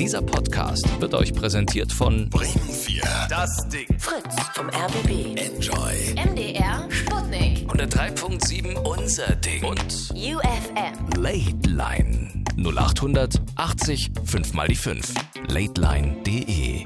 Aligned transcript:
Dieser 0.00 0.22
Podcast 0.22 0.88
wird 0.98 1.12
euch 1.12 1.34
präsentiert 1.34 1.92
von 1.92 2.30
Bremen 2.30 2.72
4. 2.72 3.02
Das 3.28 3.68
Ding. 3.68 3.86
Fritz 3.98 4.34
vom 4.54 4.70
RBB. 4.70 5.38
Enjoy. 5.38 6.14
MDR 6.14 6.88
Sputnik. 6.90 7.70
103.7 7.70 8.78
Unser 8.78 9.36
Ding. 9.36 9.62
Und 9.62 10.10
UFM. 10.12 11.20
Late 11.20 11.68
Line 11.68 12.44
0800 12.56 13.42
80 13.56 14.12
5 14.24 14.54
mal 14.54 14.68
die 14.68 14.76
5. 14.76 15.12
Lateline.de. 15.48 16.82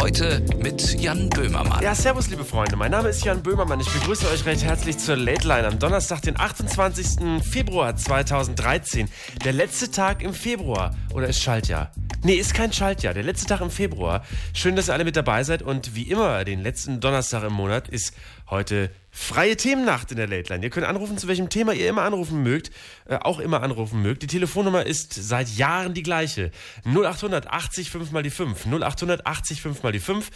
Heute 0.00 0.44
mit 0.60 1.00
Jan 1.00 1.30
Böhmermann. 1.30 1.80
Ja, 1.80 1.94
servus, 1.94 2.28
liebe 2.28 2.44
Freunde. 2.44 2.74
Mein 2.74 2.90
Name 2.90 3.08
ist 3.08 3.24
Jan 3.24 3.40
Böhmermann. 3.40 3.78
Ich 3.78 3.88
begrüße 3.88 4.28
euch 4.30 4.44
recht 4.44 4.64
herzlich 4.64 4.98
zur 4.98 5.16
Late 5.16 5.46
Line 5.46 5.68
am 5.68 5.78
Donnerstag, 5.78 6.22
den 6.22 6.38
28. 6.38 7.42
Februar 7.44 7.94
2013. 7.94 9.08
Der 9.44 9.52
letzte 9.52 9.92
Tag 9.92 10.24
im 10.24 10.34
Februar. 10.34 10.92
Oder 11.14 11.28
ist 11.28 11.40
Schaltjahr? 11.40 11.92
Nee, 12.22 12.34
ist 12.34 12.54
kein 12.54 12.72
Schaltjahr. 12.72 13.14
Der 13.14 13.22
letzte 13.22 13.46
Tag 13.46 13.60
im 13.60 13.70
Februar. 13.70 14.24
Schön, 14.52 14.74
dass 14.74 14.88
ihr 14.88 14.94
alle 14.94 15.04
mit 15.04 15.16
dabei 15.16 15.44
seid. 15.44 15.62
Und 15.62 15.94
wie 15.94 16.04
immer, 16.04 16.44
den 16.44 16.62
letzten 16.62 17.00
Donnerstag 17.00 17.44
im 17.44 17.52
Monat 17.52 17.88
ist 17.88 18.14
heute 18.50 18.90
freie 19.10 19.56
Themennacht 19.56 20.10
in 20.10 20.16
der 20.16 20.26
Late 20.26 20.52
Line. 20.52 20.64
Ihr 20.64 20.70
könnt 20.70 20.86
anrufen, 20.86 21.18
zu 21.18 21.28
welchem 21.28 21.48
Thema 21.50 21.72
ihr 21.72 21.88
immer 21.88 22.02
anrufen 22.02 22.42
mögt, 22.42 22.70
äh, 23.06 23.16
auch 23.16 23.38
immer 23.38 23.62
anrufen 23.62 24.02
mögt. 24.02 24.22
Die 24.22 24.26
Telefonnummer 24.26 24.84
ist 24.84 25.14
seit 25.14 25.48
Jahren 25.50 25.94
die 25.94 26.02
gleiche. 26.02 26.50
0800 26.84 27.48
80 27.48 27.90
5 27.90 28.10
mal 28.10 28.22
die 28.22 28.30
5. 28.30 28.66
0800 28.66 29.26
80 29.26 29.62
5 29.62 29.82
mal 29.82 29.92
die 29.92 30.00
5. 30.00 30.30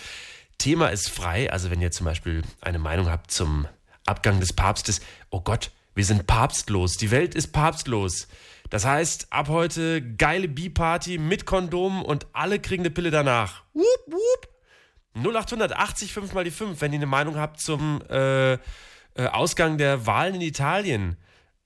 Thema 0.59 0.89
ist 0.89 1.09
frei. 1.09 1.51
Also 1.51 1.71
wenn 1.71 1.81
ihr 1.81 1.91
zum 1.91 2.05
Beispiel 2.05 2.43
eine 2.61 2.79
Meinung 2.79 3.11
habt 3.11 3.31
zum 3.31 3.67
Abgang 4.07 4.39
des 4.41 4.53
Papstes. 4.53 5.01
Oh 5.31 5.41
Gott, 5.41 5.71
wir 5.95 6.05
sind 6.05 6.27
papstlos. 6.27 6.97
Die 6.97 7.11
Welt 7.11 7.35
ist 7.35 7.53
papstlos. 7.53 8.29
Das 8.71 8.85
heißt, 8.85 9.27
ab 9.31 9.49
heute 9.49 10.01
geile 10.01 10.49
Bi-Party 10.49 11.19
mit 11.19 11.45
Kondom 11.45 12.03
und 12.03 12.29
alle 12.33 12.61
kriegen 12.61 12.83
eine 12.83 12.91
Pille 12.91 13.11
danach. 13.11 13.65
Wup, 13.75 13.85
wup. 14.07 14.49
0880 15.15 16.13
5 16.13 16.33
mal 16.33 16.45
die 16.45 16.53
5, 16.53 16.81
wenn 16.81 16.93
ihr 16.93 16.99
eine 16.99 17.07
Meinung 17.07 17.37
habt 17.37 17.61
zum 17.61 18.01
äh, 18.09 18.53
äh, 18.53 18.59
Ausgang 19.17 19.77
der 19.77 20.07
Wahlen 20.07 20.37
in 20.37 20.41
Italien. 20.41 21.17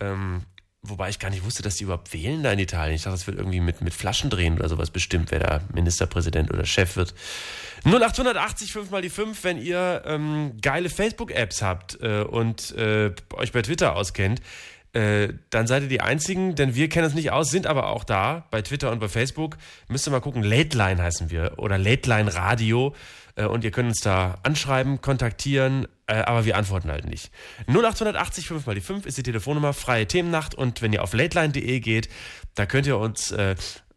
Ähm, 0.01 0.43
wobei 0.81 1.11
ich 1.11 1.19
gar 1.19 1.31
nicht 1.31 1.45
wusste, 1.45 1.62
dass 1.62 1.77
die 1.77 1.84
überhaupt 1.84 2.12
wählen 2.15 2.43
da 2.43 2.53
in 2.53 2.59
Italien. 2.59 2.97
Ich 2.97 3.03
dachte, 3.03 3.17
das 3.17 3.27
wird 3.27 3.39
irgendwie 3.39 3.61
mit, 3.61 3.83
mit 3.83 3.93
Flaschen 3.93 4.31
drehen 4.31 4.59
oder 4.59 4.71
sowas 4.71 4.91
bestimmt, 4.91 5.31
wer 5.31 5.41
da 5.41 5.61
Ministerpräsident 5.75 6.50
oder 6.53 6.65
Chef 6.65 6.97
wird. 6.97 7.15
0880 7.84 8.73
5 8.73 8.91
mal 8.91 9.03
die 9.03 9.11
5, 9.11 9.45
wenn 9.45 9.61
ihr 9.61 10.03
ähm, 10.06 10.56
geile 10.62 10.89
Facebook-Apps 10.89 11.61
habt 11.61 11.98
äh, 12.00 12.23
und 12.23 12.75
äh, 12.77 13.12
euch 13.34 13.53
bei 13.53 13.61
Twitter 13.61 13.95
auskennt. 13.95 14.41
Äh, 14.95 15.34
dann 15.50 15.67
seid 15.67 15.83
ihr 15.83 15.89
die 15.89 16.00
Einzigen, 16.00 16.55
denn 16.55 16.77
wir 16.77 16.89
kennen 16.89 17.06
uns 17.06 17.14
nicht 17.14 17.33
aus, 17.33 17.50
sind 17.50 17.67
aber 17.67 17.89
auch 17.89 18.05
da 18.05 18.47
bei 18.53 18.62
Twitter 18.62 18.92
und 18.92 19.00
bei 19.00 19.09
Facebook. 19.09 19.56
Müsst 19.89 20.06
ihr 20.06 20.12
mal 20.12 20.20
gucken, 20.20 20.45
Late 20.45 20.78
Line 20.78 21.03
heißen 21.03 21.31
wir 21.31 21.55
oder 21.56 21.78
Late 21.78 22.09
Line 22.09 22.33
Radio. 22.33 22.95
Äh, 23.34 23.47
und 23.47 23.65
ihr 23.65 23.72
könnt 23.72 23.89
uns 23.89 24.00
da 24.00 24.39
anschreiben, 24.45 25.00
kontaktieren, 25.00 25.89
äh, 26.06 26.15
aber 26.15 26.45
wir 26.45 26.56
antworten 26.56 26.91
halt 26.92 27.06
nicht. 27.06 27.33
0880 27.67 28.47
5 28.47 28.67
mal 28.67 28.77
die 28.77 28.81
5 28.81 29.05
ist 29.05 29.19
die 29.19 29.25
Telefonnummer, 29.25 29.72
freie 29.72 30.06
Themennacht. 30.06 30.55
Und 30.55 30.81
wenn 30.81 30.92
ihr 30.92 31.03
auf 31.03 31.12
lateline.de 31.12 31.81
geht, 31.81 32.09
da 32.55 32.65
könnt 32.65 32.87
ihr 32.87 32.97
uns 32.97 33.34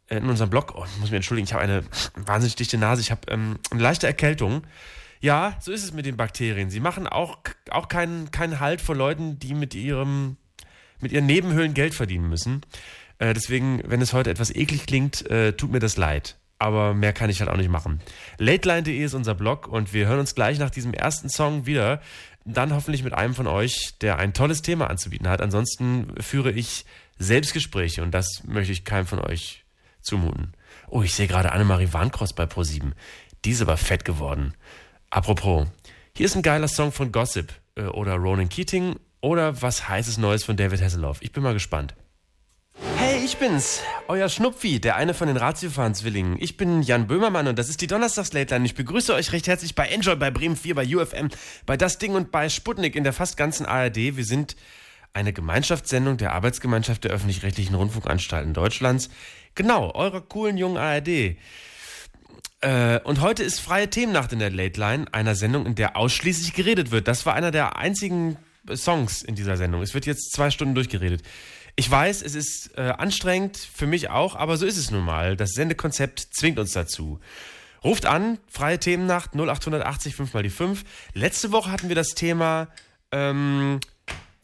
in 0.10 0.30
unserem 0.30 0.50
Blog, 0.50 0.74
oh, 0.76 0.86
ich 0.86 1.00
muss 1.00 1.10
mich 1.10 1.18
entschuldigen, 1.18 1.46
ich 1.46 1.54
habe 1.54 1.64
eine 1.64 1.84
wahnsinnig 2.16 2.56
dichte 2.56 2.78
Nase, 2.78 3.02
ich 3.02 3.12
habe 3.12 3.22
ähm, 3.28 3.60
eine 3.70 3.82
leichte 3.82 4.08
Erkältung. 4.08 4.66
Ja, 5.20 5.58
so 5.60 5.72
ist 5.72 5.84
es 5.84 5.94
mit 5.94 6.06
den 6.06 6.18
Bakterien. 6.18 6.70
Sie 6.70 6.80
machen 6.80 7.08
auch, 7.08 7.40
auch 7.70 7.88
keinen, 7.88 8.32
keinen 8.32 8.60
Halt 8.60 8.82
vor 8.82 8.96
Leuten, 8.96 9.40
die 9.40 9.54
mit 9.54 9.76
ihrem 9.76 10.38
mit 11.00 11.12
ihren 11.12 11.26
Nebenhöhlen 11.26 11.74
Geld 11.74 11.94
verdienen 11.94 12.30
müssen. 12.30 12.62
Äh, 13.20 13.34
deswegen, 13.34 13.82
wenn 13.86 14.02
es 14.02 14.14
heute 14.14 14.30
etwas 14.30 14.54
eklig 14.54 14.86
klingt, 14.86 15.30
äh, 15.30 15.54
tut 15.54 15.72
mir 15.72 15.80
das 15.80 15.98
leid. 15.98 16.38
Aber 16.60 16.94
mehr 16.94 17.14
kann 17.14 17.30
ich 17.30 17.40
halt 17.40 17.50
auch 17.50 17.58
nicht 17.58 17.70
machen. 17.70 18.02
Lateline.de 18.40 19.04
ist 19.04 19.14
unser 19.14 19.36
Blog 19.36 19.68
und 19.68 19.94
wir 19.94 20.08
hören 20.08 20.20
uns 20.20 20.34
gleich 20.34 20.58
nach 20.58 20.72
diesem 20.72 20.94
ersten 20.94 21.30
Song 21.30 21.66
wieder. 21.66 22.02
Dann 22.46 22.74
hoffentlich 22.74 23.04
mit 23.04 23.14
einem 23.14 23.36
von 23.36 23.46
euch, 23.46 23.94
der 24.02 24.18
ein 24.18 24.34
tolles 24.34 24.62
Thema 24.62 24.90
anzubieten 24.90 25.28
hat. 25.28 25.42
Ansonsten 25.42 26.16
führe 26.20 26.52
ich 26.52 26.86
Selbstgespräche 27.20 28.02
und 28.02 28.12
das 28.12 28.44
möchte 28.46 28.72
ich 28.72 28.86
keinem 28.86 29.06
von 29.06 29.20
euch 29.20 29.66
zumuten. 30.02 30.54
Oh, 30.88 31.04
ich 31.04 31.14
sehe 31.14 31.28
gerade 31.28 31.52
Annemarie 31.52 31.92
Warnkross 31.92 32.34
bei 32.34 32.46
Pro7. 32.46 32.94
Die 33.46 33.52
ist 33.52 33.62
aber 33.62 33.78
fett 33.78 34.06
geworden. 34.06 34.54
Apropos, 35.10 35.68
hier 36.16 36.26
ist 36.26 36.36
ein 36.36 36.42
geiler 36.42 36.68
Song 36.68 36.92
von 36.92 37.12
Gossip 37.12 37.54
äh, 37.76 37.84
oder 37.84 38.16
Ronan 38.16 38.50
Keating 38.50 38.96
oder 39.22 39.62
was 39.62 39.88
heißes 39.88 40.18
Neues 40.18 40.44
von 40.44 40.58
David 40.58 40.82
Hasselhoff. 40.82 41.22
Ich 41.22 41.32
bin 41.32 41.44
mal 41.44 41.54
gespannt. 41.54 41.96
Hey, 42.96 43.24
ich 43.26 43.38
bin's, 43.38 43.82
euer 44.08 44.30
Schnupfi, 44.30 44.80
der 44.80 44.96
eine 44.96 45.14
von 45.14 45.28
den 45.28 45.38
Ratiofahren-Zwillingen. 45.38 46.38
Ich 46.40 46.58
bin 46.58 46.84
Jan 46.84 47.08
Böhmermann 47.08 47.48
und 47.48 47.58
das 47.58 47.70
ist 47.70 47.82
die 47.82 47.88
Donnerstags-Late 47.88 48.56
Ich 48.64 48.76
begrüße 48.76 49.14
euch 49.14 49.32
recht 49.32 49.48
herzlich 49.48 49.76
bei 49.76 49.88
Enjoy, 49.88 50.16
bei 50.16 50.30
Bremen 50.30 50.56
4, 50.56 50.76
bei 50.76 50.86
UFM, 50.86 51.30
bei 51.66 51.78
Das 51.78 51.98
Ding 51.98 52.14
und 52.14 52.32
bei 52.32 52.50
Sputnik 52.50 52.96
in 52.96 53.04
der 53.04 53.14
fast 53.14 53.38
ganzen 53.38 53.66
ARD. 53.66 54.16
Wir 54.16 54.26
sind 54.26 54.56
eine 55.14 55.34
Gemeinschaftssendung 55.34 56.18
der 56.18 56.34
Arbeitsgemeinschaft 56.34 57.04
der 57.04 57.12
öffentlich-rechtlichen 57.12 57.76
Rundfunkanstalten 57.76 58.54
Deutschlands. 58.54 59.10
Genau, 59.56 59.92
eurer 59.96 60.22
coolen 60.22 60.58
jungen 60.58 60.78
ARD. 60.78 61.38
Äh, 62.62 63.00
und 63.04 63.22
heute 63.22 63.44
ist 63.44 63.60
freie 63.60 63.90
Themennacht 63.90 64.32
in 64.34 64.40
der 64.40 64.52
Late 64.52 64.80
Line, 64.80 65.06
einer 65.12 65.36
Sendung, 65.36 65.66
in 65.66 65.76
der 65.76 65.98
ausschließlich 65.98 66.54
geredet 66.54 66.92
wird. 66.92 67.08
Das 67.08 67.26
war 67.26 67.34
einer 67.34 67.52
der 67.52 67.78
einzigen 67.78 68.38
Songs 68.76 69.22
in 69.22 69.36
dieser 69.36 69.58
Sendung. 69.58 69.82
Es 69.82 69.94
wird 69.94 70.06
jetzt 70.06 70.32
zwei 70.34 70.50
Stunden 70.50 70.76
durchgeredet. 70.76 71.22
Ich 71.76 71.90
weiß, 71.90 72.24
es 72.24 72.34
ist 72.34 72.72
äh, 72.76 72.82
anstrengend, 72.98 73.58
für 73.58 73.86
mich 73.86 74.10
auch, 74.10 74.36
aber 74.36 74.58
so 74.58 74.66
ist 74.66 74.78
es 74.78 74.90
nun 74.90 75.06
mal. 75.06 75.38
Das 75.38 75.52
Sendekonzept 75.52 76.20
zwingt 76.20 76.58
uns 76.58 76.74
dazu. 76.74 77.20
Ruft 77.84 78.06
an, 78.06 78.40
freie 78.50 78.80
Themennacht 78.80 79.36
0880 79.36 80.16
5 80.16 80.34
mal 80.34 80.44
die 80.44 80.50
5. 80.50 80.84
Letzte 81.14 81.52
Woche 81.52 81.72
hatten 81.72 81.90
wir 81.90 81.96
das 81.96 82.16
Thema, 82.16 82.68
ähm, 83.12 83.80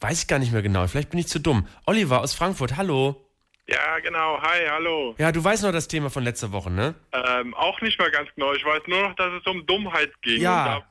weiß 0.00 0.22
ich 0.22 0.28
gar 0.28 0.38
nicht 0.38 0.52
mehr 0.52 0.62
genau, 0.62 0.86
vielleicht 0.86 1.10
bin 1.10 1.18
ich 1.18 1.26
zu 1.26 1.40
dumm. 1.40 1.66
Oliver 1.86 2.20
aus 2.20 2.34
Frankfurt, 2.34 2.76
hallo. 2.76 3.20
Ja, 3.66 3.98
genau. 4.00 4.40
Hi, 4.42 4.66
hallo. 4.68 5.14
Ja, 5.16 5.32
du 5.32 5.42
weißt 5.42 5.62
noch 5.62 5.72
das 5.72 5.88
Thema 5.88 6.10
von 6.10 6.22
letzter 6.22 6.52
Woche, 6.52 6.70
ne? 6.70 6.94
Ähm, 7.12 7.54
auch 7.54 7.80
nicht 7.80 7.98
mehr 7.98 8.10
ganz 8.10 8.28
genau. 8.34 8.52
Ich 8.52 8.64
weiß 8.64 8.82
nur 8.86 9.08
noch, 9.08 9.16
dass 9.16 9.32
es 9.32 9.46
um 9.46 9.64
Dummheit 9.64 10.10
ging. 10.20 10.42
Ja. 10.42 10.82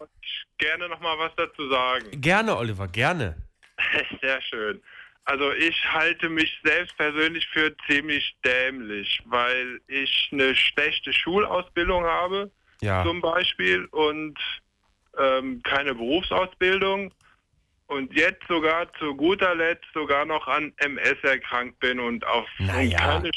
Gerne 0.58 0.88
noch 0.90 1.00
mal 1.00 1.18
was 1.18 1.31
dazu 1.36 1.68
sagen. 1.69 2.06
Gerne, 2.22 2.56
Oliver, 2.58 2.88
gerne. 2.88 3.36
Sehr 4.22 4.41
schön. 4.41 4.81
Also 5.25 5.52
ich 5.53 5.75
halte 5.91 6.28
mich 6.30 6.59
selbst 6.64 6.96
persönlich 6.97 7.47
für 7.47 7.74
ziemlich 7.88 8.36
dämlich, 8.46 9.22
weil 9.25 9.80
ich 9.88 10.30
eine 10.31 10.53
schlechte 10.56 11.13
Schulausbildung 11.13 12.03
habe, 12.03 12.52
Ja. 12.81 13.03
zum 13.03 13.22
Beispiel, 13.22 13.86
und 13.86 14.38
ähm, 15.18 15.62
keine 15.63 15.96
Berufsausbildung. 15.96 17.13
Und 17.94 18.12
jetzt 18.14 18.42
sogar 18.48 18.92
zu 19.00 19.16
guter 19.16 19.54
Letzt 19.56 19.86
sogar 19.94 20.26
noch 20.26 20.48
an 20.48 20.74
MS 20.78 21.18
erkrankt 21.24 21.80
bin 21.80 22.00
und 22.00 22.26
auf 22.26 22.46
Na 22.59 22.78
und 22.80 22.88
ja. 22.90 22.98
keine, 22.98 23.31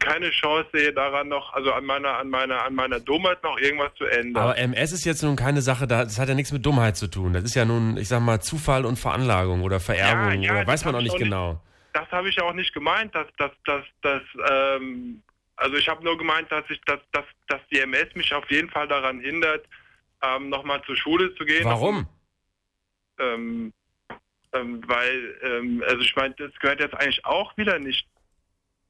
keine 0.00 0.30
Chance 0.30 0.68
sehe 0.72 0.92
daran 0.92 1.28
noch, 1.28 1.52
also 1.52 1.72
an 1.72 1.84
meiner, 1.84 2.18
an 2.18 2.28
meiner, 2.28 2.64
an 2.64 2.74
meiner 2.74 2.98
Dummheit 3.00 3.42
noch 3.44 3.58
irgendwas 3.58 3.94
zu 3.94 4.04
ändern. 4.04 4.42
Aber 4.42 4.58
MS 4.58 4.92
ist 4.92 5.04
jetzt 5.04 5.22
nun 5.22 5.36
keine 5.36 5.62
Sache, 5.62 5.86
da- 5.86 6.04
das 6.04 6.18
hat 6.18 6.28
ja 6.28 6.34
nichts 6.34 6.50
mit 6.52 6.66
Dummheit 6.66 6.96
zu 6.96 7.06
tun. 7.08 7.32
Das 7.32 7.44
ist 7.44 7.54
ja 7.54 7.64
nun, 7.64 7.96
ich 7.96 8.08
sag 8.08 8.20
mal, 8.20 8.40
Zufall 8.40 8.84
und 8.84 8.98
Veranlagung 8.98 9.62
oder 9.62 9.78
Vererbung 9.80 10.42
Ja, 10.42 10.52
ja, 10.54 10.60
oder 10.60 10.66
weiß 10.66 10.84
man 10.84 10.94
auch 10.96 10.98
ich 10.98 11.04
nicht 11.04 11.12
auch 11.14 11.18
nicht- 11.18 11.24
genau. 11.28 11.62
das 11.92 12.10
habe 12.10 12.28
ich 12.28 12.40
auch 12.42 12.54
nicht 12.54 12.74
gemeint, 12.74 13.14
dass 13.14 13.26
dass 13.38 13.52
dass 13.64 13.84
dass 14.02 14.22
ähm, 14.50 15.22
also 15.56 15.76
ich 15.76 15.88
habe 15.88 16.02
nur 16.02 16.18
gemeint, 16.18 16.50
dass 16.50 16.64
ich 16.70 16.80
dass 16.86 16.98
dass 17.12 17.24
dass 17.48 17.60
die 17.70 17.78
MS 17.78 18.14
mich 18.14 18.34
auf 18.34 18.50
jeden 18.50 18.68
Fall 18.70 18.88
daran 18.88 19.20
hindert, 19.20 19.64
ähm, 20.22 20.48
nochmal 20.48 20.82
zur 20.86 20.96
Schule 20.96 21.34
zu 21.36 21.44
gehen. 21.44 21.64
Warum? 21.64 22.06
Ähm, 23.20 23.72
ähm, 24.52 24.82
weil 24.86 25.38
ähm, 25.42 25.82
also 25.86 26.00
ich 26.02 26.14
meine, 26.16 26.34
das 26.36 26.52
gehört 26.60 26.80
jetzt 26.80 26.94
eigentlich 26.94 27.24
auch 27.24 27.56
wieder 27.56 27.78
nicht 27.78 28.06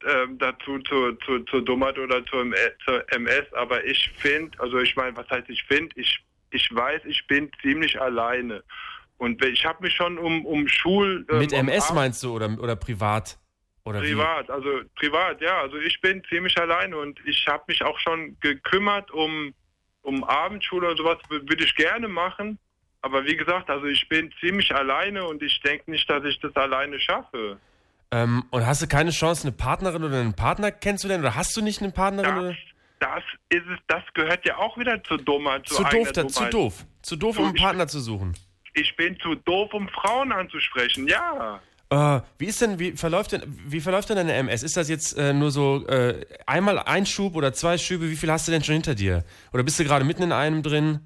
ähm, 0.05 0.37
dazu 0.37 0.79
zu, 0.79 1.13
zu, 1.25 1.39
zur 1.45 1.63
Dummheit 1.63 1.97
oder 1.97 2.25
zur, 2.25 2.45
zur 2.83 3.11
MS, 3.13 3.51
aber 3.53 3.83
ich 3.85 4.09
finde, 4.17 4.59
also 4.59 4.79
ich 4.79 4.95
meine, 4.95 5.15
was 5.15 5.29
heißt 5.29 5.49
ich 5.49 5.63
finde, 5.63 5.93
ich 5.99 6.19
ich 6.51 6.69
weiß, 6.73 7.01
ich 7.05 7.25
bin 7.25 7.49
ziemlich 7.63 7.99
alleine. 7.99 8.63
Und 9.17 9.43
ich 9.43 9.65
habe 9.65 9.81
mich 9.81 9.95
schon 9.95 10.19
um, 10.19 10.45
um 10.45 10.67
Schul... 10.67 11.25
ähm, 11.29 11.39
Mit 11.39 11.51
um 11.53 11.59
MS 11.67 11.89
Ar- 11.89 11.95
meinst 11.95 12.21
du 12.23 12.35
oder, 12.35 12.55
oder 12.59 12.75
privat? 12.75 13.39
Oder 13.85 13.99
Privat, 14.01 14.49
also 14.51 14.81
privat, 14.95 15.41
ja. 15.41 15.61
Also 15.61 15.77
ich 15.77 15.99
bin 16.01 16.23
ziemlich 16.25 16.55
alleine 16.59 16.95
und 16.97 17.19
ich 17.25 17.47
habe 17.47 17.63
mich 17.67 17.81
auch 17.83 17.97
schon 17.99 18.37
gekümmert 18.39 19.09
um, 19.11 19.53
um 20.03 20.23
Abendschule 20.23 20.91
und 20.91 20.97
sowas, 20.97 21.17
wür- 21.29 21.47
würde 21.49 21.63
ich 21.63 21.75
gerne 21.75 22.07
machen. 22.07 22.59
Aber 23.03 23.25
wie 23.25 23.35
gesagt, 23.35 23.69
also 23.69 23.85
ich 23.85 24.07
bin 24.07 24.31
ziemlich 24.39 24.73
alleine 24.73 25.25
und 25.25 25.43
ich 25.43 25.59
denke 25.61 25.91
nicht, 25.91 26.09
dass 26.09 26.23
ich 26.23 26.39
das 26.39 26.55
alleine 26.55 26.97
schaffe. 27.01 27.57
Ähm, 28.11 28.45
und 28.49 28.65
hast 28.65 28.81
du 28.81 28.87
keine 28.87 29.11
Chance, 29.11 29.43
eine 29.45 29.51
Partnerin 29.51 30.05
oder 30.05 30.21
einen 30.21 30.35
Partner 30.35 30.71
kennenzulernen? 30.71 31.21
Oder 31.23 31.35
hast 31.35 31.55
du 31.57 31.61
nicht 31.61 31.81
eine 31.81 31.91
Partnerin? 31.91 32.55
Das, 32.99 33.19
das 33.49 33.59
ist 33.59 33.67
es, 33.67 33.79
das 33.87 34.03
gehört 34.13 34.45
ja 34.45 34.57
auch 34.57 34.77
wieder 34.77 35.03
zur 35.03 35.17
Dummheit. 35.17 35.67
Zu 35.67 35.85
eigener 35.85 36.03
doof, 36.05 36.11
da, 36.13 36.27
zu 36.29 36.45
doof. 36.45 36.85
Zu 37.01 37.15
doof, 37.17 37.39
um 37.39 37.45
einen 37.47 37.55
Partner 37.55 37.87
zu 37.87 37.99
suchen. 37.99 38.37
Ich 38.73 38.95
bin 38.95 39.19
zu 39.19 39.35
doof, 39.35 39.73
um 39.73 39.89
Frauen 39.89 40.31
anzusprechen, 40.31 41.05
ja. 41.05 41.59
Äh, 41.89 42.21
wie 42.37 42.45
ist 42.45 42.61
denn, 42.61 42.79
wie 42.79 42.93
verläuft 42.93 43.33
denn, 43.33 43.43
wie 43.67 43.81
verläuft 43.81 44.09
denn 44.09 44.15
deine 44.15 44.33
MS? 44.33 44.63
Ist 44.63 44.77
das 44.77 44.87
jetzt 44.87 45.17
äh, 45.17 45.33
nur 45.33 45.51
so 45.51 45.85
äh, 45.87 46.25
einmal 46.45 46.79
ein 46.79 47.05
Schub 47.05 47.35
oder 47.35 47.51
zwei 47.51 47.77
Schübe? 47.77 48.09
Wie 48.09 48.15
viel 48.15 48.31
hast 48.31 48.47
du 48.47 48.53
denn 48.53 48.63
schon 48.63 48.73
hinter 48.73 48.95
dir? 48.95 49.25
Oder 49.51 49.63
bist 49.63 49.77
du 49.77 49.83
gerade 49.83 50.05
mitten 50.05 50.23
in 50.23 50.31
einem 50.31 50.63
drin? 50.63 51.01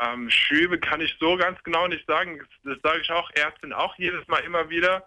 Ähm, 0.00 0.30
Schübe 0.30 0.78
kann 0.78 1.00
ich 1.00 1.16
so 1.18 1.36
ganz 1.36 1.62
genau 1.64 1.88
nicht 1.88 2.06
sagen. 2.06 2.38
Das, 2.38 2.74
das 2.74 2.82
sage 2.82 3.00
ich 3.02 3.10
auch 3.10 3.30
Ärzten 3.34 3.72
auch 3.72 3.96
jedes 3.98 4.26
Mal 4.28 4.38
immer 4.40 4.70
wieder. 4.70 5.06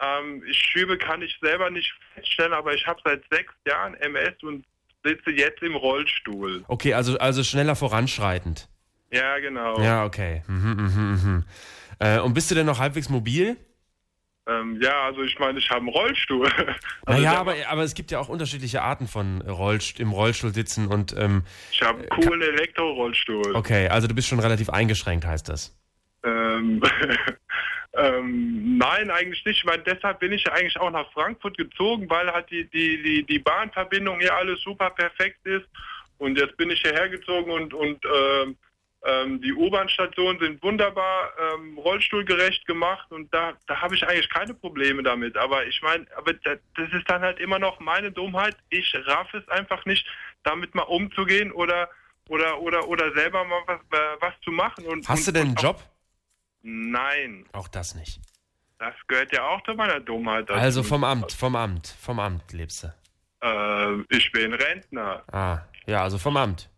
Ähm, 0.00 0.42
ich 0.48 0.58
Schübe 0.58 0.96
kann 0.98 1.22
ich 1.22 1.38
selber 1.40 1.70
nicht 1.70 1.92
feststellen, 2.14 2.52
aber 2.52 2.74
ich 2.74 2.86
habe 2.86 3.00
seit 3.04 3.22
sechs 3.30 3.52
Jahren 3.66 3.94
MS 3.94 4.42
und 4.42 4.64
sitze 5.04 5.30
jetzt 5.30 5.62
im 5.62 5.74
Rollstuhl. 5.74 6.64
Okay, 6.68 6.94
also, 6.94 7.18
also 7.18 7.44
schneller 7.44 7.76
voranschreitend. 7.76 8.68
Ja, 9.10 9.38
genau. 9.38 9.80
Ja, 9.80 10.04
okay. 10.04 10.42
Mhm, 10.46 10.72
mhm, 10.72 11.20
mhm. 11.24 11.44
Äh, 11.98 12.18
und 12.20 12.34
bist 12.34 12.50
du 12.50 12.54
denn 12.54 12.66
noch 12.66 12.78
halbwegs 12.78 13.08
mobil? 13.08 13.56
Ähm, 14.48 14.80
ja, 14.82 15.04
also 15.04 15.22
ich 15.22 15.38
meine, 15.38 15.58
ich 15.58 15.70
habe 15.70 15.80
einen 15.80 15.88
Rollstuhl. 15.88 16.48
Also 17.04 17.20
naja, 17.20 17.38
aber, 17.38 17.54
aber 17.68 17.82
es 17.82 17.94
gibt 17.94 18.12
ja 18.12 18.20
auch 18.20 18.28
unterschiedliche 18.28 18.82
Arten 18.82 19.08
von 19.08 19.42
Rollst 19.42 19.98
im 19.98 20.12
Rollstuhl 20.12 20.54
sitzen 20.54 20.86
und 20.86 21.14
ähm, 21.18 21.42
ich 21.72 21.82
habe 21.82 21.98
einen 21.98 22.08
coolen 22.08 22.40
Elektrorollstuhl. 22.40 23.56
okay, 23.56 23.88
also 23.88 24.06
du 24.06 24.14
bist 24.14 24.28
schon 24.28 24.38
relativ 24.38 24.70
eingeschränkt, 24.70 25.26
heißt 25.26 25.48
das. 25.48 25.76
Ähm, 26.24 26.80
ähm, 27.94 28.78
nein, 28.78 29.10
eigentlich 29.10 29.44
nicht. 29.44 29.58
Ich 29.58 29.64
meine, 29.64 29.82
deshalb 29.82 30.20
bin 30.20 30.32
ich 30.32 30.44
ja 30.44 30.52
eigentlich 30.52 30.78
auch 30.78 30.90
nach 30.90 31.10
Frankfurt 31.12 31.56
gezogen, 31.56 32.08
weil 32.08 32.32
halt 32.32 32.50
die, 32.50 32.68
die, 32.70 33.02
die, 33.02 33.24
die 33.24 33.38
Bahnverbindung 33.40 34.20
hier 34.20 34.34
alles 34.34 34.60
super 34.62 34.90
perfekt 34.90 35.44
ist. 35.44 35.66
Und 36.18 36.38
jetzt 36.38 36.56
bin 36.56 36.70
ich 36.70 36.80
hierher 36.80 37.08
gezogen 37.08 37.50
und, 37.50 37.74
und 37.74 38.04
ähm, 38.04 38.56
die 39.04 39.52
U-Bahn-Stationen 39.52 40.38
sind 40.38 40.62
wunderbar 40.62 41.32
ähm, 41.36 41.76
rollstuhlgerecht 41.76 42.66
gemacht 42.66 43.10
und 43.10 43.34
da, 43.34 43.54
da 43.66 43.80
habe 43.80 43.96
ich 43.96 44.06
eigentlich 44.06 44.30
keine 44.30 44.54
Probleme 44.54 45.02
damit. 45.02 45.36
Aber 45.36 45.66
ich 45.66 45.82
meine, 45.82 46.06
aber 46.16 46.34
da, 46.34 46.54
das 46.76 46.92
ist 46.92 47.10
dann 47.10 47.22
halt 47.22 47.40
immer 47.40 47.58
noch 47.58 47.80
meine 47.80 48.12
Dummheit. 48.12 48.56
Ich 48.70 48.94
raff 49.06 49.32
es 49.34 49.46
einfach 49.48 49.84
nicht, 49.86 50.06
damit 50.44 50.74
mal 50.76 50.82
umzugehen 50.82 51.50
oder 51.50 51.90
oder 52.28 52.60
oder 52.60 52.86
oder 52.86 53.12
selber 53.14 53.44
mal 53.44 53.60
was, 53.66 53.80
äh, 53.80 54.16
was 54.20 54.34
zu 54.44 54.52
machen. 54.52 54.86
Und, 54.86 55.08
Hast 55.08 55.20
und, 55.20 55.26
du 55.26 55.32
denn 55.32 55.48
einen 55.48 55.56
Job? 55.56 55.82
Nein, 56.62 57.44
Auch 57.52 57.66
das 57.66 57.96
nicht. 57.96 58.20
das 58.78 58.94
gehört 59.08 59.32
ja 59.32 59.44
auch 59.48 59.62
zu 59.64 59.74
meiner 59.74 59.98
Dummheit. 59.98 60.48
Also 60.48 60.84
vom 60.84 61.02
Amt, 61.02 61.32
vom 61.32 61.56
Amt, 61.56 61.88
vom 62.00 62.20
Amt 62.20 62.52
lebst 62.52 62.84
du. 62.84 62.94
Äh, 63.44 64.16
ich 64.16 64.30
bin 64.30 64.54
Rentner. 64.54 65.24
Ah, 65.32 65.62
ja, 65.86 66.04
also 66.04 66.18
vom 66.18 66.36
Amt. 66.36 66.68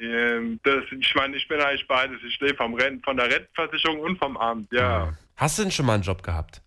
Ähm, 0.00 0.58
das, 0.62 0.84
ich 0.98 1.14
meine, 1.14 1.36
ich 1.36 1.46
bin 1.46 1.60
eigentlich 1.60 1.86
beides. 1.86 2.18
Ich 2.26 2.40
lebe 2.40 2.56
vom 2.56 2.74
Renten, 2.74 3.02
von 3.04 3.16
der 3.16 3.30
Rentenversicherung 3.30 4.00
und 4.00 4.18
vom 4.18 4.36
Amt, 4.36 4.72
ja. 4.72 5.12
Hast 5.36 5.58
du 5.58 5.62
denn 5.62 5.70
schon 5.72 5.86
mal 5.86 5.94
einen 5.94 6.02
Job 6.02 6.22
gehabt? 6.22 6.62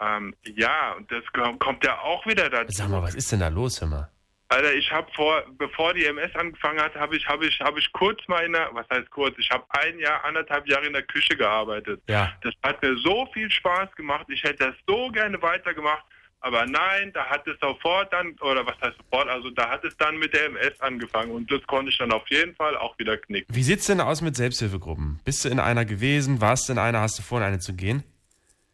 Ähm, 0.00 0.34
ja, 0.44 0.92
und 0.94 1.10
das 1.10 1.24
ko- 1.32 1.56
kommt 1.58 1.84
ja 1.84 1.98
auch 2.00 2.26
wieder 2.26 2.50
dazu. 2.50 2.72
Sag 2.76 2.88
mal, 2.88 3.02
was 3.02 3.14
ist 3.14 3.30
denn 3.32 3.40
da 3.40 3.48
los, 3.48 3.80
hör 3.80 3.88
mal? 3.88 4.08
Alter, 4.48 4.74
ich 4.74 4.90
habe 4.92 5.10
vor, 5.14 5.44
bevor 5.56 5.94
die 5.94 6.04
MS 6.04 6.34
angefangen 6.36 6.78
hat, 6.80 6.94
habe 6.94 7.16
ich, 7.16 7.26
habe 7.26 7.46
ich, 7.46 7.58
habe 7.60 7.78
ich 7.78 7.90
kurz 7.92 8.20
mal 8.28 8.44
in 8.44 8.52
der, 8.52 8.68
was 8.72 8.86
heißt 8.90 9.08
kurz? 9.10 9.34
Ich 9.38 9.48
habe 9.50 9.64
ein 9.70 9.98
Jahr, 9.98 10.22
anderthalb 10.24 10.68
Jahre 10.68 10.84
in 10.86 10.92
der 10.92 11.04
Küche 11.04 11.34
gearbeitet. 11.36 12.02
Ja. 12.06 12.32
Das 12.42 12.52
hat 12.62 12.82
mir 12.82 12.94
so 12.98 13.26
viel 13.32 13.50
Spaß 13.50 13.94
gemacht. 13.94 14.26
Ich 14.28 14.42
hätte 14.42 14.66
das 14.66 14.74
so 14.86 15.08
gerne 15.10 15.40
weitergemacht. 15.40 16.04
Aber 16.44 16.66
nein, 16.66 17.12
da 17.14 17.24
hat 17.26 17.46
es 17.46 17.56
sofort 17.60 18.12
dann, 18.12 18.32
oder 18.40 18.66
was 18.66 18.74
heißt 18.80 18.96
sofort, 18.98 19.28
also 19.28 19.48
da 19.50 19.70
hat 19.70 19.84
es 19.84 19.96
dann 19.96 20.18
mit 20.18 20.34
der 20.34 20.46
MS 20.46 20.80
angefangen 20.80 21.30
und 21.30 21.48
das 21.52 21.62
konnte 21.68 21.90
ich 21.92 21.98
dann 21.98 22.10
auf 22.10 22.28
jeden 22.30 22.54
Fall 22.56 22.76
auch 22.76 22.98
wieder 22.98 23.16
knicken. 23.16 23.54
Wie 23.54 23.62
sieht's 23.62 23.86
denn 23.86 24.00
aus 24.00 24.22
mit 24.22 24.34
Selbsthilfegruppen? 24.34 25.20
Bist 25.24 25.44
du 25.44 25.48
in 25.50 25.60
einer 25.60 25.84
gewesen? 25.84 26.40
Warst 26.40 26.68
du 26.68 26.72
in 26.72 26.78
einer? 26.80 27.00
Hast 27.00 27.16
du 27.18 27.22
vor, 27.22 27.38
in 27.38 27.44
eine 27.44 27.60
zu 27.60 27.74
gehen? 27.74 28.02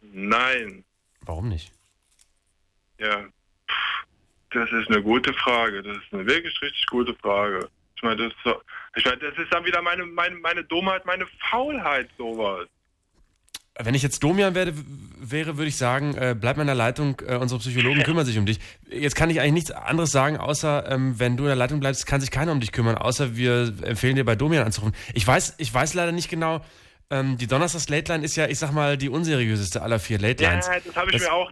Nein, 0.00 0.84
Warum 1.20 1.48
nicht? 1.50 1.70
ja, 2.98 3.26
das 4.50 4.70
ist 4.72 4.88
eine 4.90 5.02
gute 5.02 5.32
Frage. 5.34 5.82
Das 5.82 5.96
ist 5.98 6.12
eine 6.12 6.24
wirklich 6.26 6.58
richtig 6.62 6.86
gute 6.86 7.14
Frage. 7.16 7.68
Ich 7.96 8.02
meine, 8.02 8.16
das, 8.16 8.28
ist 8.32 8.38
so- 8.44 8.62
ich 8.96 9.04
meine, 9.04 9.18
das 9.18 9.36
ist 9.36 9.52
dann 9.52 9.64
wieder 9.66 9.82
meine, 9.82 10.06
meine, 10.06 10.36
meine 10.36 10.64
Dummheit, 10.64 11.04
meine 11.04 11.26
Faulheit, 11.50 12.08
sowas. 12.16 12.66
Wenn 13.80 13.94
ich 13.94 14.02
jetzt 14.02 14.22
Domian 14.24 14.54
werde, 14.54 14.74
wäre, 15.20 15.56
würde 15.56 15.68
ich 15.68 15.76
sagen, 15.76 16.14
äh, 16.16 16.34
bleib 16.38 16.56
mal 16.56 16.62
in 16.62 16.66
der 16.68 16.74
Leitung, 16.74 17.20
äh, 17.26 17.36
unsere 17.36 17.60
Psychologen 17.60 18.02
kümmern 18.02 18.26
sich 18.26 18.36
um 18.38 18.44
dich. 18.46 18.58
Jetzt 18.90 19.14
kann 19.14 19.30
ich 19.30 19.40
eigentlich 19.40 19.52
nichts 19.52 19.70
anderes 19.70 20.10
sagen, 20.10 20.36
außer 20.36 20.90
ähm, 20.90 21.18
wenn 21.18 21.36
du 21.36 21.44
in 21.44 21.48
der 21.48 21.56
Leitung 21.56 21.78
bleibst, 21.80 22.06
kann 22.06 22.20
sich 22.20 22.30
keiner 22.30 22.52
um 22.52 22.60
dich 22.60 22.72
kümmern, 22.72 22.96
außer 22.96 23.36
wir 23.36 23.72
empfehlen 23.82 24.16
dir 24.16 24.24
bei 24.24 24.34
Domian 24.34 24.64
anzurufen. 24.64 24.94
Ich 25.14 25.26
weiß, 25.26 25.54
ich 25.58 25.72
weiß 25.72 25.94
leider 25.94 26.12
nicht 26.12 26.28
genau, 26.28 26.60
ähm, 27.10 27.36
die 27.38 27.46
Donnerstags 27.46 27.88
Late 27.88 28.12
Line 28.12 28.24
ist 28.24 28.34
ja, 28.36 28.46
ich 28.48 28.58
sag 28.58 28.72
mal, 28.72 28.96
die 28.96 29.08
unseriöseste 29.08 29.80
aller 29.82 29.98
vier 30.00 30.18
Late 30.18 30.42
Ja, 30.42 30.50
Lines. 30.50 30.66
das 30.84 30.96
habe 30.96 31.06
ich 31.10 31.12
Das- 31.16 31.22
mir 31.22 31.32
auch 31.32 31.50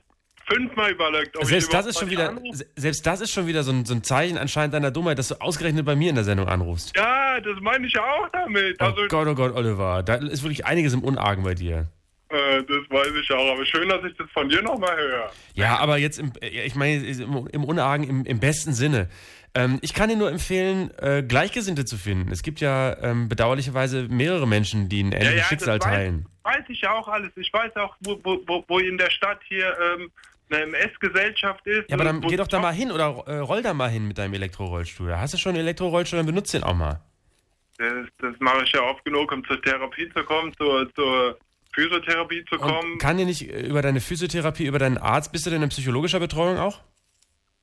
fünfmal 0.49 0.91
überlegt. 0.93 1.37
Ob 1.37 1.43
ich 1.45 1.49
Selbst 1.49 1.73
das 1.73 1.87
ist 1.87 1.99
schon 1.99 2.11
wieder, 2.11 2.29
anrufe. 2.31 2.57
se- 2.57 2.67
selbst 2.77 3.07
das 3.07 3.21
ist 3.21 3.31
schon 3.33 3.47
wieder 3.47 3.63
so 3.65 3.73
ein, 3.73 3.85
so 3.85 3.95
ein 3.95 4.03
Zeichen 4.05 4.37
anscheinend 4.39 4.75
deiner 4.75 4.91
Dummheit, 4.91 5.19
dass 5.19 5.29
du 5.29 5.37
ausgerechnet 5.41 5.85
bei 5.85 5.97
mir 5.97 6.11
in 6.11 6.15
der 6.17 6.25
Sendung 6.25 6.49
anrufst. 6.49 6.93
Ja, 6.97 7.41
das 7.41 7.57
meine 7.61 7.87
ich 7.87 7.93
ja 7.95 8.03
auch 8.03 8.29
damit. 8.33 8.77
Oh 8.81 8.85
Also, 8.85 9.03
Gott, 9.09 9.27
oh 9.29 9.35
Gott, 9.35 9.55
Oliver, 9.55 10.03
da 10.03 10.15
ist 10.17 10.43
wirklich 10.43 10.65
einiges 10.67 10.93
im 10.93 11.03
Unargen 11.03 11.43
bei 11.45 11.55
dir. 11.55 11.89
Äh, 12.29 12.63
das 12.63 12.91
weiß 12.91 13.13
ich 13.23 13.31
auch. 13.33 13.53
Aber 13.53 13.65
schön, 13.65 13.89
dass 13.89 14.05
ich 14.05 14.17
das 14.17 14.29
von 14.31 14.49
dir 14.49 14.63
nochmal 14.63 14.97
höre. 14.97 15.31
Ja, 15.55 15.79
aber 15.79 15.99
jetzt, 15.99 16.19
im, 16.19 16.33
äh, 16.41 16.65
ich 16.65 16.75
meine, 16.75 17.05
im, 17.05 17.65
Unargen 17.65 18.09
im, 18.09 18.25
im 18.25 18.41
besten 18.41 18.73
Sinne. 18.73 19.09
Ähm, 19.55 19.79
ich 19.81 19.95
kann 19.95 20.09
dir 20.09 20.17
nur 20.17 20.31
empfehlen, 20.31 20.91
äh, 20.99 21.23
Gleichgesinnte 21.23 21.85
zu 21.85 21.97
finden. 21.97 22.31
Es 22.31 22.43
gibt 22.43 22.61
ja 22.61 22.97
ähm, 23.03 23.29
bedauerlicherweise 23.29 24.07
mehrere 24.09 24.47
Menschen, 24.47 24.89
die 24.89 25.03
ein 25.03 25.13
Ja, 25.13 25.19
ähnliches 25.19 25.37
ja, 25.41 25.45
Schicksal 25.45 25.79
das 25.79 25.89
weiß, 25.89 25.95
teilen. 25.95 26.27
weiß 26.43 26.65
ich 26.69 26.81
ja 26.81 26.93
auch 26.93 27.09
alles. 27.09 27.31
Ich 27.37 27.53
weiß 27.53 27.75
auch, 27.77 27.95
wo, 28.01 28.21
wo, 28.23 28.65
wo, 28.69 28.79
in 28.79 28.99
der 28.99 29.11
Stadt 29.11 29.41
hier 29.49 29.75
ähm, 29.81 30.11
eine 30.51 30.63
MS-Gesellschaft 30.65 31.67
ist. 31.67 31.89
Ja, 31.89 31.95
aber 31.97 32.05
dann 32.05 32.21
geh 32.21 32.37
doch 32.37 32.49
da 32.49 32.59
mal 32.59 32.73
hin 32.75 32.93
oder 32.93 33.23
äh, 33.27 33.39
roll 33.39 33.63
da 33.63 33.73
mal 33.73 33.89
hin 33.89 34.07
mit 34.07 34.19
deinem 34.19 34.35
Elektrorollstuhl. 34.35 35.17
Hast 35.17 35.33
du 35.35 35.39
schon 35.39 35.51
einen 35.51 35.61
Elektrorollstuhl, 35.61 36.19
dann 36.19 36.27
benutzt 36.27 36.53
den 36.53 36.63
auch 36.63 36.75
mal. 36.75 37.01
Das, 37.79 38.07
das 38.19 38.35
mache 38.41 38.63
ich 38.65 38.73
ja 38.73 38.83
oft 38.83 39.05
genug, 39.05 39.33
um 39.33 39.45
zur 39.47 39.61
Therapie 39.63 40.09
zu 40.15 40.23
kommen, 40.25 40.53
zur, 40.57 40.93
zur 40.95 41.39
Physiotherapie 41.77 42.45
zu 42.47 42.57
Und 42.57 42.63
kommen. 42.63 42.99
kann 42.99 43.19
dir 43.19 43.27
nicht 43.27 43.43
äh, 43.49 43.61
über 43.67 43.83
deine 43.83 44.01
Physiotherapie, 44.01 44.67
über 44.67 44.79
deinen 44.81 44.99
Arzt, 44.99 45.31
bist 45.31 45.47
du 45.47 45.51
denn 45.51 45.63
in 45.63 45.69
psychologischer 45.69 46.19
Betreuung 46.19 46.59
auch? 46.59 46.81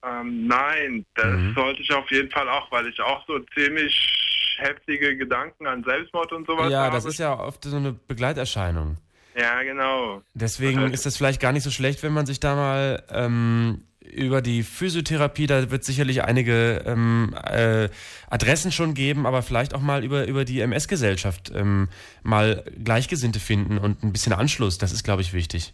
Ähm, 0.06 0.48
nein, 0.48 1.06
das 1.16 1.34
Mhm. 1.40 1.54
sollte 1.56 1.82
ich 1.82 1.92
auf 1.92 2.10
jeden 2.12 2.30
Fall 2.30 2.48
auch, 2.48 2.72
weil 2.72 2.88
ich 2.88 3.00
auch 3.02 3.26
so 3.26 3.40
ziemlich 3.54 4.56
heftige 4.58 5.18
Gedanken 5.18 5.66
an 5.66 5.84
Selbstmord 5.84 6.32
und 6.32 6.46
sowas 6.46 6.72
ja, 6.72 6.84
habe. 6.84 6.96
das 6.96 7.06
ist 7.06 7.18
ja 7.20 7.38
oft 7.40 7.64
so 7.64 7.76
eine 7.76 7.94
Begleiterscheinung. 7.94 8.98
Ja, 9.36 9.64
genau. 9.64 10.22
Deswegen 10.36 10.92
ist 10.94 11.06
das 11.08 11.18
vielleicht 11.18 11.42
gar 11.42 11.52
nicht 11.54 11.64
so 11.64 11.72
schlecht, 11.72 12.04
wenn 12.04 12.14
man 12.14 12.28
sich 12.28 12.40
da 12.40 12.56
mal 12.56 13.04
ähm, 13.10 13.84
über 14.12 14.42
die 14.42 14.64
Physiotherapie, 14.64 15.48
da 15.48 15.72
wird 15.72 15.84
sicherlich 15.84 16.24
einige 16.24 16.84
ähm, 16.86 17.36
äh, 17.46 17.90
Adressen 18.30 18.72
schon 18.72 18.94
geben, 18.94 19.26
aber 19.26 19.42
vielleicht 19.42 19.74
auch 19.74 19.80
mal 19.82 20.04
über, 20.04 20.26
über 20.28 20.46
die 20.46 20.60
MS-Gesellschaft 20.62 21.52
ähm, 21.56 21.90
mal 22.22 22.64
Gleichgesinnte 22.84 23.40
finden 23.40 23.78
und 23.78 24.04
ein 24.04 24.12
bisschen 24.12 24.34
Anschluss. 24.34 24.78
Das 24.78 24.92
ist, 24.92 25.04
glaube 25.04 25.22
ich, 25.22 25.34
wichtig. 25.34 25.74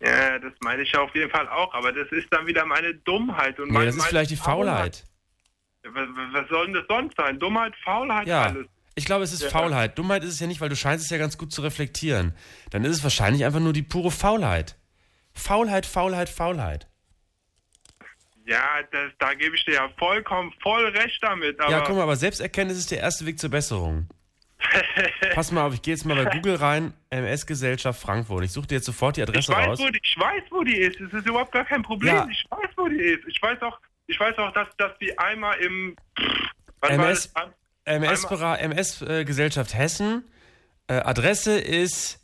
Ja, 0.00 0.38
das 0.38 0.52
meine 0.62 0.82
ich 0.82 0.92
ja 0.92 1.00
auf 1.00 1.14
jeden 1.14 1.30
Fall 1.30 1.48
auch, 1.48 1.72
aber 1.74 1.92
das 1.92 2.08
ist 2.12 2.26
dann 2.30 2.46
wieder 2.46 2.64
meine 2.66 2.94
Dummheit. 2.94 3.58
Und 3.58 3.68
Nee, 3.68 3.72
meine, 3.74 3.86
das 3.86 3.96
ist 3.96 4.06
vielleicht 4.06 4.30
die 4.30 4.36
Faulheit. 4.36 5.04
Was, 5.82 5.94
was- 5.94 6.42
was 6.42 6.48
soll 6.48 6.66
denn 6.66 6.74
das 6.74 6.84
sonst 6.88 7.16
sein? 7.16 7.38
Dummheit, 7.38 7.74
Faulheit, 7.84 8.26
Ja, 8.26 8.44
alles. 8.44 8.66
ich 8.94 9.04
glaube, 9.06 9.24
es 9.24 9.32
ist 9.32 9.42
Ja. 9.42 9.48
Faulheit. 9.50 9.98
Dummheit 9.98 10.22
ist 10.24 10.34
es 10.34 10.40
ja 10.40 10.46
nicht, 10.46 10.60
weil 10.60 10.68
du 10.68 10.76
scheinst 10.76 11.04
es 11.04 11.10
ja 11.10 11.18
ganz 11.18 11.36
gut 11.38 11.52
zu 11.52 11.62
reflektieren. 11.62 12.34
Dann 12.70 12.84
ist 12.84 12.96
es 12.98 13.02
wahrscheinlich 13.02 13.44
einfach 13.44 13.60
nur 13.60 13.72
die 13.72 13.82
pure 13.82 14.10
Faulheit. 14.10 14.76
Faulheit, 15.32 15.84
Faulheit, 15.86 16.28
Faulheit. 16.28 16.86
Ja, 18.46 18.80
das, 18.92 19.12
da 19.18 19.32
gebe 19.34 19.56
ich 19.56 19.64
dir 19.64 19.74
ja 19.74 19.88
vollkommen 19.98 20.52
voll 20.62 20.84
recht 20.86 21.18
damit. 21.22 21.58
Aber 21.60 21.70
Ja, 21.70 21.80
guck 21.80 21.96
mal, 21.96 22.02
aber 22.02 22.16
Selbsterkenntnis 22.16 22.78
ist 22.78 22.90
der 22.90 22.98
erste 23.00 23.24
Weg 23.26 23.38
zur 23.38 23.50
Besserung. 23.50 24.08
Pass 25.34 25.50
mal 25.52 25.66
auf, 25.66 25.74
ich 25.74 25.82
gehe 25.82 25.94
jetzt 25.94 26.04
mal 26.04 26.22
bei 26.24 26.30
Google 26.30 26.56
rein, 26.56 26.94
MS-Gesellschaft 27.10 28.00
Frankfurt. 28.00 28.44
Ich 28.44 28.52
suche 28.52 28.66
dir 28.66 28.74
jetzt 28.76 28.86
sofort 28.86 29.16
die 29.16 29.22
ich, 29.22 29.28
Adresse 29.28 29.52
weiß, 29.52 29.66
raus. 29.68 29.78
wo 29.80 29.88
die, 29.90 30.00
ich 30.02 30.16
weiß, 30.18 30.42
wo 30.50 30.62
die 30.62 30.76
ist. 30.76 31.00
Es 31.00 31.12
ist 31.12 31.26
überhaupt 31.26 31.52
gar 31.52 31.64
kein 31.64 31.82
Problem. 31.82 32.14
Ja. 32.14 32.28
Ich 32.30 32.44
weiß, 32.50 32.70
wo 32.76 32.88
die 32.88 32.96
ist. 32.96 33.24
Ich 33.26 33.40
weiß 33.42 33.60
auch, 33.62 33.78
ich 34.06 34.18
weiß 34.18 34.36
auch, 34.38 34.52
dass, 34.52 34.68
dass 34.76 34.96
die 34.98 35.18
einmal 35.18 35.58
im 35.58 35.96
war 36.80 36.90
MS, 36.90 37.32
das? 37.32 37.44
MS, 37.84 38.24
MS 38.24 39.02
äh, 39.02 39.24
Gesellschaft 39.24 39.74
Hessen. 39.74 40.24
Äh, 40.86 40.94
Adresse 40.94 41.58
ist 41.58 42.20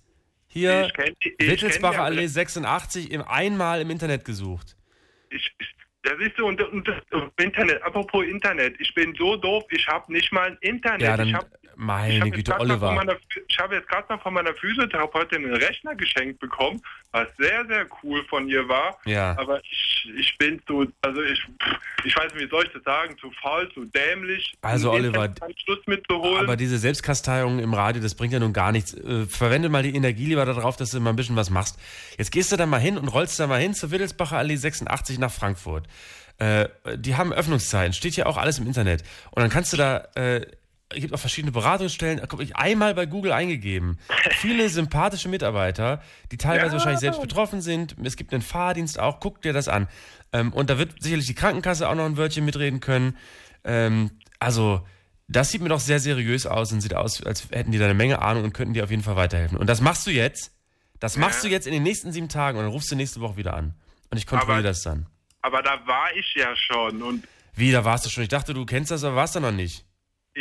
hier 0.48 0.86
Ich 0.86 0.92
die- 1.22 1.34
ich 1.38 1.50
Wittelsbacher 1.50 2.02
Allee 2.02 2.18
Adresse. 2.20 2.34
86 2.34 3.10
im 3.10 3.22
einmal 3.22 3.80
im 3.80 3.90
Internet 3.90 4.24
gesucht. 4.24 4.76
Ich, 5.30 5.50
ich, 5.58 5.74
das 6.02 6.19
ist 6.19 6.37
so, 6.37 6.47
und, 6.47 6.61
und 6.73 6.88
das, 6.88 6.97
Internet, 7.37 7.83
apropos 7.83 8.25
Internet, 8.25 8.75
ich 8.80 8.95
bin 8.95 9.14
so 9.16 9.37
doof, 9.37 9.64
ich 9.71 9.87
habe 9.87 10.12
nicht 10.12 10.33
mal 10.33 10.50
ein 10.50 10.59
Internet. 10.61 11.02
Ja, 11.02 11.12
ich 11.12 11.19
dann 11.19 11.35
hab, 11.35 11.49
Meine 11.80 12.30
Güte, 12.30 12.60
Oliver. 12.60 12.92
meiner 12.92 13.16
Ich 13.49 13.58
habe 13.58 13.76
jetzt 13.76 13.88
gerade 13.88 14.12
noch 14.12 14.22
von 14.22 14.34
meiner 14.34 14.52
Physiotherapeutin 14.52 15.46
einen 15.46 15.56
Rechner 15.56 15.94
geschenkt 15.94 16.38
bekommen, 16.38 16.82
was 17.10 17.26
sehr, 17.38 17.64
sehr 17.66 17.87
cool 18.02 18.22
von 18.28 18.46
ihr 18.50 18.68
war. 18.68 18.99
Ja. 19.06 19.34
Aber 19.38 19.60
ich, 19.64 20.10
ich 20.14 20.37
bin 20.37 20.60
zu, 20.66 20.92
also 21.00 21.22
ich, 21.22 21.42
ich 22.04 22.14
weiß 22.14 22.34
nicht, 22.34 22.44
wie 22.44 22.50
soll 22.50 22.66
ich 22.66 22.72
das 22.75 22.82
sagen, 22.82 23.16
zu 23.18 23.30
faul, 23.40 23.66
zu 23.72 23.87
dämlich. 23.87 24.52
Also, 24.60 24.92
Oliver, 24.92 25.32
Schluss 25.64 25.78
mitzuholen. 25.87 26.44
Aber 26.44 26.56
diese 26.56 26.76
Selbstkasteiung 26.76 27.60
im 27.60 27.72
Radio, 27.72 28.02
das 28.02 28.14
bringt 28.14 28.34
ja 28.34 28.40
nun 28.40 28.52
gar 28.52 28.72
nichts. 28.72 28.92
Äh, 28.92 29.25
verwende 29.25 29.70
mal 29.70 29.82
die 29.82 29.96
Energie 29.96 30.26
lieber 30.26 30.44
darauf, 30.44 30.76
dass 30.76 30.90
du 30.90 31.00
mal 31.00 31.10
ein 31.10 31.16
bisschen 31.16 31.37
was 31.37 31.49
machst. 31.49 31.78
Jetzt 32.18 32.30
gehst 32.30 32.52
du 32.52 32.58
da 32.58 32.66
mal 32.66 32.78
hin 32.78 32.99
und 32.99 33.08
rollst 33.08 33.40
da 33.40 33.46
mal 33.46 33.58
hin 33.58 33.72
zur 33.72 33.90
Wittelsbacher 33.90 34.37
Allee 34.37 34.56
86 34.56 35.18
nach 35.18 35.32
Frankfurt. 35.32 35.87
Äh, 36.40 36.68
die 36.96 37.16
haben 37.16 37.32
Öffnungszeiten, 37.34 37.92
steht 37.92 38.16
ja 38.16 38.26
auch 38.26 38.38
alles 38.38 38.58
im 38.58 38.66
Internet. 38.66 39.02
Und 39.30 39.42
dann 39.42 39.50
kannst 39.50 39.72
du 39.75 39.76
da, 39.76 40.08
äh, 40.14 40.46
es 40.92 41.00
gibt 41.00 41.14
auch 41.14 41.18
verschiedene 41.20 41.52
Beratungsstellen, 41.52 42.20
guck, 42.28 42.40
ich 42.42 42.56
einmal 42.56 42.94
bei 42.94 43.06
Google 43.06 43.32
eingegeben. 43.32 43.99
Viele 44.40 44.68
sympathische 44.68 45.28
Mitarbeiter, 45.28 46.02
die 46.32 46.37
teilweise 46.37 46.66
Ja. 46.68 46.73
wahrscheinlich 46.75 47.00
selbst 47.00 47.20
betroffen 47.20 47.61
sind. 47.61 47.94
Es 48.02 48.16
gibt 48.16 48.32
einen 48.32 48.42
Fahrdienst 48.42 48.99
auch, 48.99 49.20
guck 49.20 49.40
dir 49.42 49.52
das 49.52 49.68
an. 49.68 49.87
Ähm, 50.32 50.52
und 50.52 50.68
da 50.70 50.78
wird 50.78 51.02
sicherlich 51.02 51.26
die 51.26 51.35
Krankenkasse 51.35 51.88
auch 51.88 51.94
noch 51.94 52.04
ein 52.06 52.16
Wörtchen 52.16 52.44
mitreden 52.44 52.80
können. 52.80 53.16
Ähm, 53.64 54.11
also, 54.38 54.87
das 55.28 55.50
sieht 55.50 55.61
mir 55.62 55.68
doch 55.68 55.80
sehr 55.80 56.00
seriös 56.00 56.47
aus 56.47 56.73
und 56.73 56.80
sieht 56.80 56.94
aus, 56.94 57.25
als 57.25 57.49
hätten 57.50 57.70
die 57.70 57.78
da 57.78 57.85
eine 57.85 57.94
Menge 57.94 58.20
Ahnung 58.20 58.42
und 58.44 58.52
könnten 58.52 58.75
dir 58.75 58.82
auf 58.85 58.90
jeden 58.90 59.02
Fall 59.04 59.16
weiterhelfen. 59.16 59.59
Und 59.59 59.68
das 59.68 59.80
machst 59.80 60.06
du 60.06 60.11
jetzt. 60.11 60.52
Das 60.99 61.16
machst 61.16 61.44
du 61.44 61.49
jetzt 61.49 61.66
in 61.66 61.73
den 61.73 61.82
nächsten 61.85 62.12
sieben 62.12 62.28
Tagen 62.28 62.59
und 62.59 62.64
dann 62.64 62.73
rufst 62.73 62.90
du 62.90 62.97
nächste 62.97 63.20
Woche 63.20 63.37
wieder 63.37 63.54
an. 63.54 63.75
Und 64.11 64.18
ich 64.18 64.26
kontrolliere 64.26 64.59
Aber- 64.59 64.68
das 64.68 64.82
dann. 64.82 65.06
aber 65.40 65.62
da 65.62 65.87
war 65.87 66.09
ich 66.18 66.35
ja 66.35 66.54
schon 66.56 67.00
und 67.02 67.25
Wie, 67.54 67.70
da 67.73 67.85
warst 67.85 68.04
du 68.06 68.11
schon. 68.11 68.23
Ich 68.25 68.28
dachte, 68.28 68.54
du 68.54 68.66
kennst 68.66 68.90
das, 68.90 69.02
aber 69.04 69.16
warst 69.16 69.35
du 69.37 69.40
noch 69.40 69.52
nicht. 69.52 69.85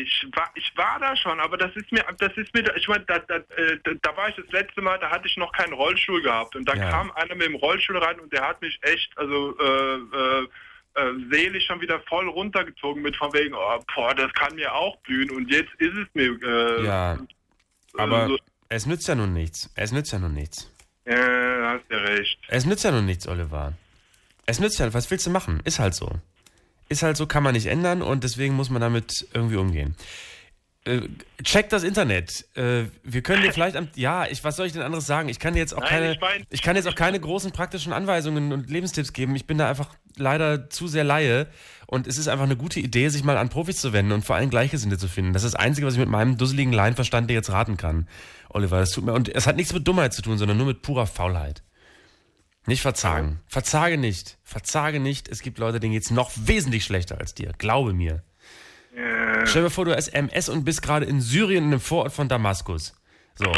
Ich 0.01 0.27
war, 0.33 0.49
ich 0.55 0.71
war 0.75 0.99
da 0.99 1.15
schon, 1.15 1.39
aber 1.39 1.57
das 1.57 1.75
ist 1.75 1.91
mir, 1.91 2.03
das 2.17 2.35
ist 2.37 2.53
mir, 2.53 2.63
ich 2.75 2.87
meine, 2.87 3.03
da, 3.05 3.19
da, 3.19 3.35
äh, 3.35 3.77
da, 4.01 4.15
war 4.17 4.29
ich 4.29 4.35
das 4.35 4.47
letzte 4.51 4.81
Mal, 4.81 4.97
da 4.99 5.09
hatte 5.09 5.27
ich 5.27 5.37
noch 5.37 5.51
keinen 5.51 5.73
Rollstuhl 5.73 6.21
gehabt 6.21 6.55
und 6.55 6.65
da 6.67 6.73
Ja. 6.75 6.89
kam 6.89 7.11
einer 7.11 7.35
mit 7.35 7.47
dem 7.47 7.55
Rollstuhl 7.55 7.97
rein 7.97 8.19
und 8.19 8.31
der 8.33 8.47
hat 8.47 8.61
mich 8.61 8.77
echt, 8.81 9.11
also 9.17 9.55
äh, 9.59 9.63
äh, 9.95 10.47
äh, 10.95 11.13
seelisch 11.31 11.65
schon 11.67 11.81
wieder 11.81 11.99
voll 12.09 12.27
runtergezogen 12.27 13.01
mit 13.01 13.15
von 13.15 13.31
wegen, 13.33 13.53
oh, 13.53 13.79
boah, 13.95 14.13
das 14.15 14.31
kann 14.33 14.55
mir 14.55 14.73
auch 14.73 14.97
blühen 15.01 15.29
und 15.31 15.49
jetzt 15.51 15.73
ist 15.77 15.93
es 15.95 16.07
mir. 16.13 16.31
Äh, 16.43 16.85
Ja, 16.85 17.13
äh, 17.15 17.17
aber 17.97 18.27
so, 18.27 18.37
es 18.69 18.85
nützt 18.85 19.07
ja 19.07 19.15
nun 19.15 19.33
nichts. 19.33 19.71
Es 19.75 19.91
nützt 19.91 20.11
ja 20.11 20.19
nun 20.19 20.33
nichts. 20.33 20.71
ja, 21.05 21.15
hast 21.79 21.89
ja 21.89 21.97
recht. 21.97 22.39
Es 22.49 22.65
nützt 22.65 22.83
ja 22.83 22.91
nun 22.91 23.05
nichts, 23.05 23.27
Oliver. 23.27 23.73
Es 24.45 24.59
nützt 24.59 24.79
ja, 24.79 24.91
was 24.93 25.09
willst 25.11 25.25
du 25.27 25.29
machen? 25.31 25.59
Ist 25.63 25.79
halt 25.79 25.93
so. 25.93 26.11
Ist 26.89 27.03
halt 27.03 27.17
so, 27.17 27.27
kann 27.27 27.43
man 27.43 27.53
nicht 27.53 27.67
ändern 27.67 28.01
und 28.01 28.23
deswegen 28.23 28.55
muss 28.55 28.69
man 28.69 28.81
damit 28.81 29.27
irgendwie 29.33 29.57
umgehen. 29.57 29.95
Äh, 30.85 31.01
check 31.43 31.69
das 31.69 31.83
Internet. 31.83 32.45
Äh, 32.55 32.85
wir 33.03 33.21
können 33.21 33.43
dir 33.43 33.51
vielleicht 33.53 33.75
am, 33.75 33.89
ja, 33.95 34.25
ich, 34.25 34.43
was 34.43 34.55
soll 34.55 34.65
ich 34.65 34.73
denn 34.73 34.81
anderes 34.81 35.05
sagen? 35.05 35.29
Ich 35.29 35.37
kann 35.37 35.53
dir 35.53 35.59
jetzt 35.59 35.73
auch 35.73 35.81
Nein, 35.81 35.89
keine, 35.89 36.11
ich 36.13 36.21
mein- 36.21 36.45
ich 36.49 36.61
kann 36.61 36.75
jetzt 36.75 36.87
auch 36.87 36.95
keine 36.95 37.19
großen 37.19 37.51
praktischen 37.51 37.93
Anweisungen 37.93 38.51
und 38.53 38.69
Lebenstipps 38.69 39.13
geben. 39.13 39.35
Ich 39.35 39.45
bin 39.45 39.57
da 39.57 39.69
einfach 39.69 39.89
leider 40.15 40.69
zu 40.69 40.87
sehr 40.87 41.03
Laie 41.03 41.47
und 41.85 42.07
es 42.07 42.17
ist 42.17 42.27
einfach 42.27 42.45
eine 42.45 42.55
gute 42.55 42.79
Idee, 42.79 43.09
sich 43.09 43.23
mal 43.23 43.37
an 43.37 43.49
Profis 43.49 43.81
zu 43.81 43.93
wenden 43.93 44.13
und 44.13 44.25
vor 44.25 44.35
allem 44.37 44.49
Gleichgesinnte 44.49 44.97
zu 44.97 45.07
finden. 45.07 45.33
Das 45.33 45.43
ist 45.43 45.53
das 45.53 45.59
Einzige, 45.61 45.85
was 45.85 45.93
ich 45.95 45.99
mit 45.99 46.09
meinem 46.09 46.37
dusseligen 46.37 46.73
Laienverstand 46.73 47.29
dir 47.29 47.33
jetzt 47.35 47.51
raten 47.51 47.77
kann, 47.77 48.07
Oliver. 48.49 48.79
Das 48.79 48.91
tut 48.91 49.05
mir, 49.05 49.13
und 49.13 49.29
es 49.29 49.45
hat 49.47 49.57
nichts 49.57 49.73
mit 49.73 49.87
Dummheit 49.87 50.13
zu 50.13 50.21
tun, 50.21 50.37
sondern 50.37 50.57
nur 50.57 50.67
mit 50.67 50.81
purer 50.81 51.05
Faulheit. 51.07 51.61
Nicht 52.69 52.81
verzagen. 52.83 53.39
Verzage 53.47 53.97
nicht. 53.97 54.37
Verzage 54.43 54.99
nicht. 54.99 55.27
Es 55.27 55.41
gibt 55.41 55.57
Leute, 55.57 55.79
denen 55.79 55.93
geht's 55.93 56.11
noch 56.11 56.29
wesentlich 56.35 56.83
schlechter 56.85 57.19
als 57.19 57.33
dir. 57.33 57.51
Glaube 57.57 57.93
mir. 57.93 58.21
Ja. 58.95 59.43
Stell 59.47 59.63
dir 59.63 59.69
vor, 59.71 59.85
du 59.85 59.95
hast 59.95 60.09
MS 60.09 60.49
und 60.49 60.65
bist 60.65 60.83
gerade 60.83 61.07
in 61.07 61.19
Syrien 61.19 61.63
in 61.63 61.71
einem 61.71 61.79
Vorort 61.79 62.13
von 62.13 62.29
Damaskus. 62.29 62.93
So. 63.33 63.51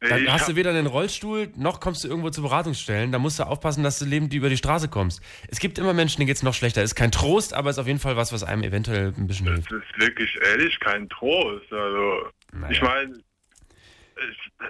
Dann 0.00 0.30
hast 0.30 0.46
du 0.46 0.56
weder 0.56 0.70
einen 0.70 0.88
Rollstuhl, 0.88 1.48
noch 1.56 1.80
kommst 1.80 2.04
du 2.04 2.08
irgendwo 2.08 2.28
zu 2.28 2.42
Beratungsstellen. 2.42 3.12
Da 3.12 3.18
musst 3.18 3.38
du 3.38 3.44
aufpassen, 3.46 3.82
dass 3.82 3.98
du 3.98 4.04
lebend 4.04 4.34
über 4.34 4.50
die 4.50 4.58
Straße 4.58 4.88
kommst. 4.88 5.22
Es 5.48 5.58
gibt 5.58 5.78
immer 5.78 5.94
Menschen, 5.94 6.18
denen 6.18 6.26
geht's 6.26 6.42
noch 6.42 6.52
schlechter. 6.54 6.82
Ist 6.82 6.96
kein 6.96 7.12
Trost, 7.12 7.54
aber 7.54 7.70
ist 7.70 7.78
auf 7.78 7.86
jeden 7.86 7.98
Fall 8.00 8.16
was, 8.16 8.30
was 8.30 8.42
einem 8.44 8.62
eventuell 8.62 9.14
ein 9.16 9.26
bisschen 9.26 9.46
hilft. 9.46 9.72
Das 9.72 9.78
ist 9.80 9.98
wirklich 9.98 10.38
ehrlich 10.50 10.78
kein 10.80 11.08
Trost. 11.08 11.72
Also, 11.72 12.26
Naja. 12.52 12.72
ich 12.72 12.82
meine, 12.82 13.12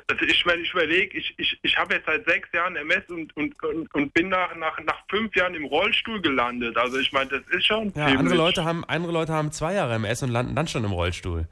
also 0.09 0.25
ich 0.25 0.45
meine, 0.45 0.63
ich 0.63 0.73
überlege, 0.73 1.17
ich, 1.17 1.35
ich, 1.39 1.59
ich 1.63 1.77
habe 1.77 1.95
jetzt 1.95 2.07
seit 2.07 2.25
sechs 2.25 2.49
Jahren 2.53 2.77
MS 2.77 3.05
und, 3.09 3.37
und, 3.37 3.63
und, 3.63 3.95
und 3.95 4.15
bin 4.15 4.29
nach, 4.29 4.55
nach, 4.57 4.79
nach 4.81 5.03
fünf 5.09 5.35
Jahren 5.37 5.55
im 5.55 5.65
Rollstuhl 5.65 6.21
gelandet. 6.21 6.77
Also 6.77 6.99
ich 6.99 7.13
meine, 7.13 7.31
das 7.31 7.43
ist 7.51 7.67
schon 7.67 7.93
Ja, 7.95 8.07
andere 8.07 8.37
Leute 8.37 8.65
haben, 8.65 8.85
andere 8.85 9.13
Leute 9.13 9.33
haben 9.33 9.53
zwei 9.53 9.75
Jahre 9.75 9.95
MS 9.95 10.23
und 10.23 10.31
landen 10.31 10.55
dann 10.55 10.69
schon 10.69 10.85
im 10.85 10.93
Rollstuhl. 10.93 11.47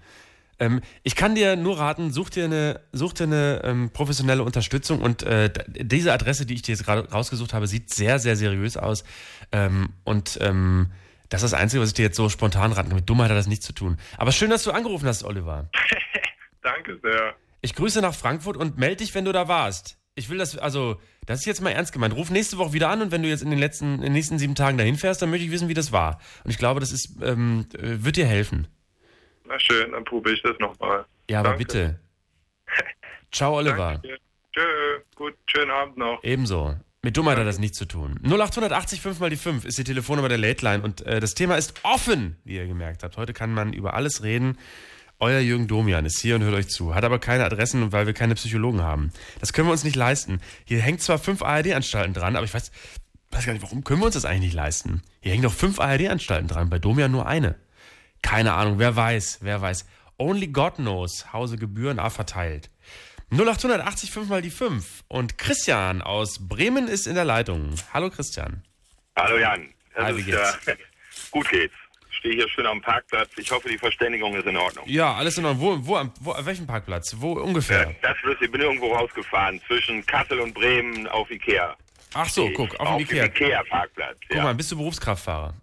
Ähm, 0.58 0.82
ich 1.02 1.16
kann 1.16 1.34
dir 1.34 1.56
nur 1.56 1.78
raten, 1.78 2.12
such 2.12 2.30
dir 2.30 2.44
eine, 2.44 2.80
such 2.92 3.14
dir 3.14 3.24
eine 3.24 3.62
ähm, 3.64 3.90
professionelle 3.90 4.42
Unterstützung 4.42 5.00
und 5.00 5.22
äh, 5.22 5.50
diese 5.68 6.12
Adresse, 6.12 6.46
die 6.46 6.54
ich 6.54 6.62
dir 6.62 6.72
jetzt 6.72 6.84
gerade 6.84 7.10
rausgesucht 7.10 7.54
habe, 7.54 7.66
sieht 7.66 7.90
sehr, 7.90 8.18
sehr 8.18 8.36
seriös 8.36 8.76
aus. 8.76 9.04
Ähm, 9.52 9.94
und 10.04 10.38
ähm, 10.42 10.90
das 11.30 11.42
ist 11.42 11.52
das 11.52 11.60
Einzige, 11.60 11.80
was 11.80 11.90
ich 11.90 11.94
dir 11.94 12.02
jetzt 12.02 12.16
so 12.16 12.28
spontan 12.28 12.72
raten 12.72 12.88
kann. 12.90 12.96
Mit 12.96 13.08
Dummheit 13.08 13.30
hat 13.30 13.36
das 13.36 13.46
nichts 13.46 13.64
zu 13.64 13.72
tun. 13.72 13.98
Aber 14.18 14.32
schön, 14.32 14.50
dass 14.50 14.64
du 14.64 14.72
angerufen 14.72 15.06
hast, 15.06 15.24
Oliver. 15.24 15.70
Danke 16.62 16.98
sehr. 17.02 17.34
Ich 17.60 17.74
grüße 17.74 18.00
nach 18.00 18.14
Frankfurt 18.14 18.56
und 18.56 18.78
melde 18.78 18.96
dich, 18.96 19.14
wenn 19.14 19.24
du 19.24 19.32
da 19.32 19.48
warst. 19.48 19.98
Ich 20.14 20.28
will 20.28 20.38
das, 20.38 20.58
also, 20.58 21.00
das 21.26 21.40
ist 21.40 21.46
jetzt 21.46 21.60
mal 21.60 21.70
ernst 21.70 21.92
gemeint. 21.92 22.14
Ruf 22.14 22.30
nächste 22.30 22.58
Woche 22.58 22.72
wieder 22.72 22.88
an 22.88 23.02
und 23.02 23.12
wenn 23.12 23.22
du 23.22 23.28
jetzt 23.28 23.42
in 23.42 23.50
den 23.50 23.58
letzten, 23.58 23.96
in 23.96 24.02
den 24.02 24.12
nächsten 24.12 24.38
sieben 24.38 24.54
Tagen 24.54 24.76
dahin 24.76 24.96
fährst, 24.96 25.22
dann 25.22 25.30
möchte 25.30 25.46
ich 25.46 25.52
wissen, 25.52 25.68
wie 25.68 25.74
das 25.74 25.92
war. 25.92 26.20
Und 26.44 26.50
ich 26.50 26.58
glaube, 26.58 26.80
das 26.80 26.92
ist, 26.92 27.16
ähm, 27.22 27.66
äh, 27.74 28.02
wird 28.04 28.16
dir 28.16 28.26
helfen. 28.26 28.66
Na 29.46 29.58
schön, 29.58 29.92
dann 29.92 30.04
probiere 30.04 30.34
ich 30.34 30.42
das 30.42 30.58
nochmal. 30.58 31.04
Ja, 31.28 31.40
aber 31.40 31.50
Danke. 31.50 31.64
bitte. 31.64 32.00
Ciao, 33.32 33.56
Oliver. 33.56 34.00
Danke. 34.02 34.18
Tschö, 34.52 34.62
gut, 35.14 35.34
schönen 35.46 35.70
Abend 35.70 35.96
noch. 35.96 36.22
Ebenso. 36.24 36.74
Mit 37.02 37.16
Dummheit 37.16 37.38
hat 37.38 37.46
das 37.46 37.58
nichts 37.58 37.78
zu 37.78 37.86
tun. 37.86 38.20
0880 38.24 39.00
5 39.00 39.20
mal 39.20 39.30
die 39.30 39.36
5 39.36 39.64
ist 39.64 39.78
die 39.78 39.84
Telefonnummer 39.84 40.28
der 40.28 40.36
Late 40.36 40.64
Line 40.64 40.82
und 40.82 41.00
äh, 41.06 41.20
das 41.20 41.34
Thema 41.34 41.56
ist 41.56 41.80
offen, 41.82 42.36
wie 42.44 42.56
ihr 42.56 42.66
gemerkt 42.66 43.02
habt. 43.02 43.16
Heute 43.16 43.32
kann 43.32 43.54
man 43.54 43.72
über 43.72 43.94
alles 43.94 44.22
reden. 44.22 44.58
Euer 45.22 45.40
Jürgen 45.40 45.68
Domian 45.68 46.06
ist 46.06 46.18
hier 46.20 46.34
und 46.34 46.42
hört 46.42 46.54
euch 46.54 46.68
zu, 46.68 46.94
hat 46.94 47.04
aber 47.04 47.18
keine 47.18 47.44
Adressen, 47.44 47.92
weil 47.92 48.06
wir 48.06 48.14
keine 48.14 48.34
Psychologen 48.34 48.80
haben. 48.80 49.12
Das 49.38 49.52
können 49.52 49.68
wir 49.68 49.72
uns 49.72 49.84
nicht 49.84 49.96
leisten. 49.96 50.40
Hier 50.64 50.80
hängt 50.80 51.02
zwar 51.02 51.18
fünf 51.18 51.42
ARD-Anstalten 51.42 52.14
dran, 52.14 52.36
aber 52.36 52.46
ich 52.46 52.54
weiß, 52.54 52.72
weiß 53.30 53.44
gar 53.44 53.52
nicht, 53.52 53.62
warum 53.62 53.84
können 53.84 54.00
wir 54.00 54.06
uns 54.06 54.14
das 54.14 54.24
eigentlich 54.24 54.40
nicht 54.40 54.54
leisten? 54.54 55.02
Hier 55.20 55.32
hängen 55.32 55.42
doch 55.42 55.52
fünf 55.52 55.78
ARD-Anstalten 55.78 56.48
dran, 56.48 56.70
bei 56.70 56.78
Domian 56.78 57.12
nur 57.12 57.26
eine. 57.26 57.56
Keine 58.22 58.54
Ahnung, 58.54 58.78
wer 58.78 58.96
weiß, 58.96 59.40
wer 59.42 59.60
weiß. 59.60 59.84
Only 60.16 60.48
God 60.48 60.76
knows, 60.76 61.32
Hause 61.34 61.56
Gebühren 61.58 61.98
A 61.98 62.08
verteilt. 62.08 62.70
0880 63.30 64.10
5 64.10 64.28
mal 64.30 64.40
die 64.42 64.50
5. 64.50 65.04
Und 65.08 65.36
Christian 65.36 66.00
aus 66.00 66.48
Bremen 66.48 66.88
ist 66.88 67.06
in 67.06 67.14
der 67.14 67.26
Leitung. 67.26 67.74
Hallo 67.92 68.08
Christian. 68.08 68.64
Hallo 69.16 69.36
Jan. 69.38 69.68
Das 69.94 70.04
Hi, 70.06 70.16
wie 70.16 70.20
ist, 70.20 70.26
geht's? 70.26 70.58
äh, 70.66 70.76
gut 71.30 71.48
geht's. 71.50 71.74
Stehe 72.20 72.34
hier 72.34 72.48
schön 72.50 72.66
am 72.66 72.82
Parkplatz. 72.82 73.30
Ich 73.38 73.50
hoffe, 73.50 73.68
die 73.68 73.78
Verständigung 73.78 74.34
ist 74.36 74.46
in 74.46 74.56
Ordnung. 74.56 74.84
Ja, 74.86 75.14
alles 75.14 75.38
in 75.38 75.44
Ordnung. 75.46 75.86
Wo, 75.86 75.94
wo, 75.94 76.04
wo, 76.20 76.32
auf 76.32 76.44
welchem 76.44 76.66
Parkplatz? 76.66 77.16
Wo 77.18 77.32
ungefähr? 77.32 77.94
Das 78.02 78.16
wirst 78.22 78.42
ich 78.42 78.52
bin 78.52 78.60
irgendwo 78.60 78.92
rausgefahren 78.92 79.60
zwischen 79.66 80.04
Kassel 80.04 80.38
und 80.40 80.52
Bremen 80.52 81.08
auf 81.08 81.30
Ikea. 81.30 81.74
Ach 82.12 82.28
so, 82.28 82.50
guck, 82.50 82.78
auf 82.78 82.98
dem 82.98 83.00
Ikea. 83.00 83.24
Ikea 83.24 83.62
Parkplatz. 83.64 84.18
Guck 84.28 84.36
ja. 84.36 84.42
mal, 84.42 84.54
bist 84.54 84.70
du 84.70 84.76
Berufskraftfahrer? 84.76 85.54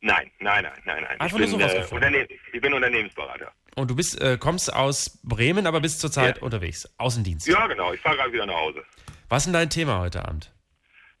Nein, 0.00 0.28
nein, 0.40 0.64
nein, 0.64 0.72
nein, 0.84 1.02
nein. 1.08 1.20
Einfach 1.20 1.38
ich, 1.38 1.48
nur 1.48 1.58
bin, 1.58 1.68
so 1.68 1.96
äh, 1.96 2.26
ich 2.52 2.60
bin 2.60 2.74
Unternehmensberater. 2.74 3.52
Und 3.76 3.88
du 3.88 3.94
bist, 3.94 4.20
äh, 4.20 4.36
kommst 4.36 4.74
aus 4.74 5.20
Bremen, 5.22 5.68
aber 5.68 5.80
bist 5.80 6.00
zurzeit 6.00 6.38
Ja. 6.38 6.42
unterwegs. 6.42 6.88
Außendienst. 6.98 7.46
Ja, 7.46 7.68
genau. 7.68 7.92
Ich 7.92 8.00
fahre 8.00 8.16
gerade 8.16 8.32
wieder 8.32 8.46
nach 8.46 8.56
Hause. 8.56 8.82
Was 9.28 9.42
ist 9.42 9.46
denn 9.46 9.52
dein 9.52 9.70
Thema 9.70 10.00
heute 10.00 10.24
Abend? 10.26 10.52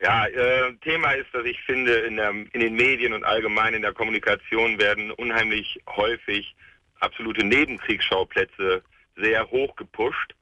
Ja, 0.02 0.26
äh, 0.26 0.72
Thema 0.82 1.12
ist, 1.12 1.32
dass 1.32 1.44
ich 1.44 1.60
finde, 1.62 1.92
in, 1.92 2.16
der, 2.16 2.30
in 2.30 2.60
den 2.60 2.74
Medien 2.74 3.12
und 3.12 3.22
allgemein 3.24 3.72
in 3.72 3.82
der 3.82 3.92
Kommunikation 3.92 4.78
werden 4.80 5.12
unheimlich 5.12 5.78
häufig 5.88 6.56
absolute 6.98 7.46
Nebenkriegsschauplätze 7.46 8.82
sehr 9.16 9.48
hoch 9.50 9.76
gepusht 9.76 10.34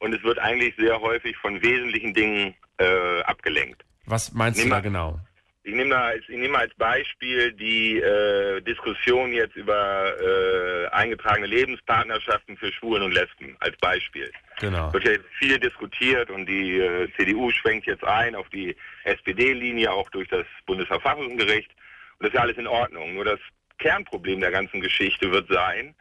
und 0.00 0.12
es 0.12 0.22
wird 0.24 0.40
eigentlich 0.40 0.74
sehr 0.76 1.00
häufig 1.00 1.36
von 1.36 1.62
wesentlichen 1.62 2.14
Dingen 2.14 2.54
äh, 2.78 3.20
abgelenkt. 3.22 3.84
Was 4.06 4.32
meinst 4.32 4.58
du 4.58 4.64
da 4.68 4.76
mal- 4.76 4.82
genau? 4.82 5.20
Ich 5.62 5.74
nehme 5.74 5.90
da 5.90 6.02
als, 6.02 6.22
ich 6.28 6.36
nehme 6.36 6.58
als 6.58 6.72
Beispiel 6.74 7.52
die 7.52 7.98
äh, 7.98 8.60
Diskussion 8.60 9.32
jetzt 9.32 9.56
über 9.56 10.14
äh, 10.20 10.86
eingetragene 10.94 11.46
Lebenspartnerschaften 11.48 12.56
für 12.56 12.72
Schwulen 12.72 13.02
und 13.02 13.12
Lesben 13.12 13.56
als 13.60 13.76
Beispiel. 13.78 14.30
Genau. 14.58 14.92
Wird 14.92 15.04
ja 15.04 15.12
viel 15.38 15.58
diskutiert 15.58 16.30
und 16.30 16.46
die 16.46 16.78
äh, 16.78 17.08
CDU 17.16 17.50
schwenkt 17.50 17.86
jetzt 17.86 18.04
ein 18.04 18.34
auf 18.34 18.48
die 18.48 18.74
SPD-Linie, 19.04 19.92
auch 19.92 20.08
durch 20.10 20.28
das 20.28 20.46
Bundesverfassungsgericht. 20.64 21.70
Und 22.18 22.24
das 22.24 22.28
ist 22.28 22.34
ja 22.34 22.40
alles 22.40 22.56
in 22.56 22.66
Ordnung. 22.66 23.14
Nur 23.14 23.24
das 23.24 23.40
Kernproblem 23.78 24.40
der 24.40 24.50
ganzen 24.50 24.80
Geschichte 24.80 25.30
wird 25.30 25.48
sein, 25.48 25.94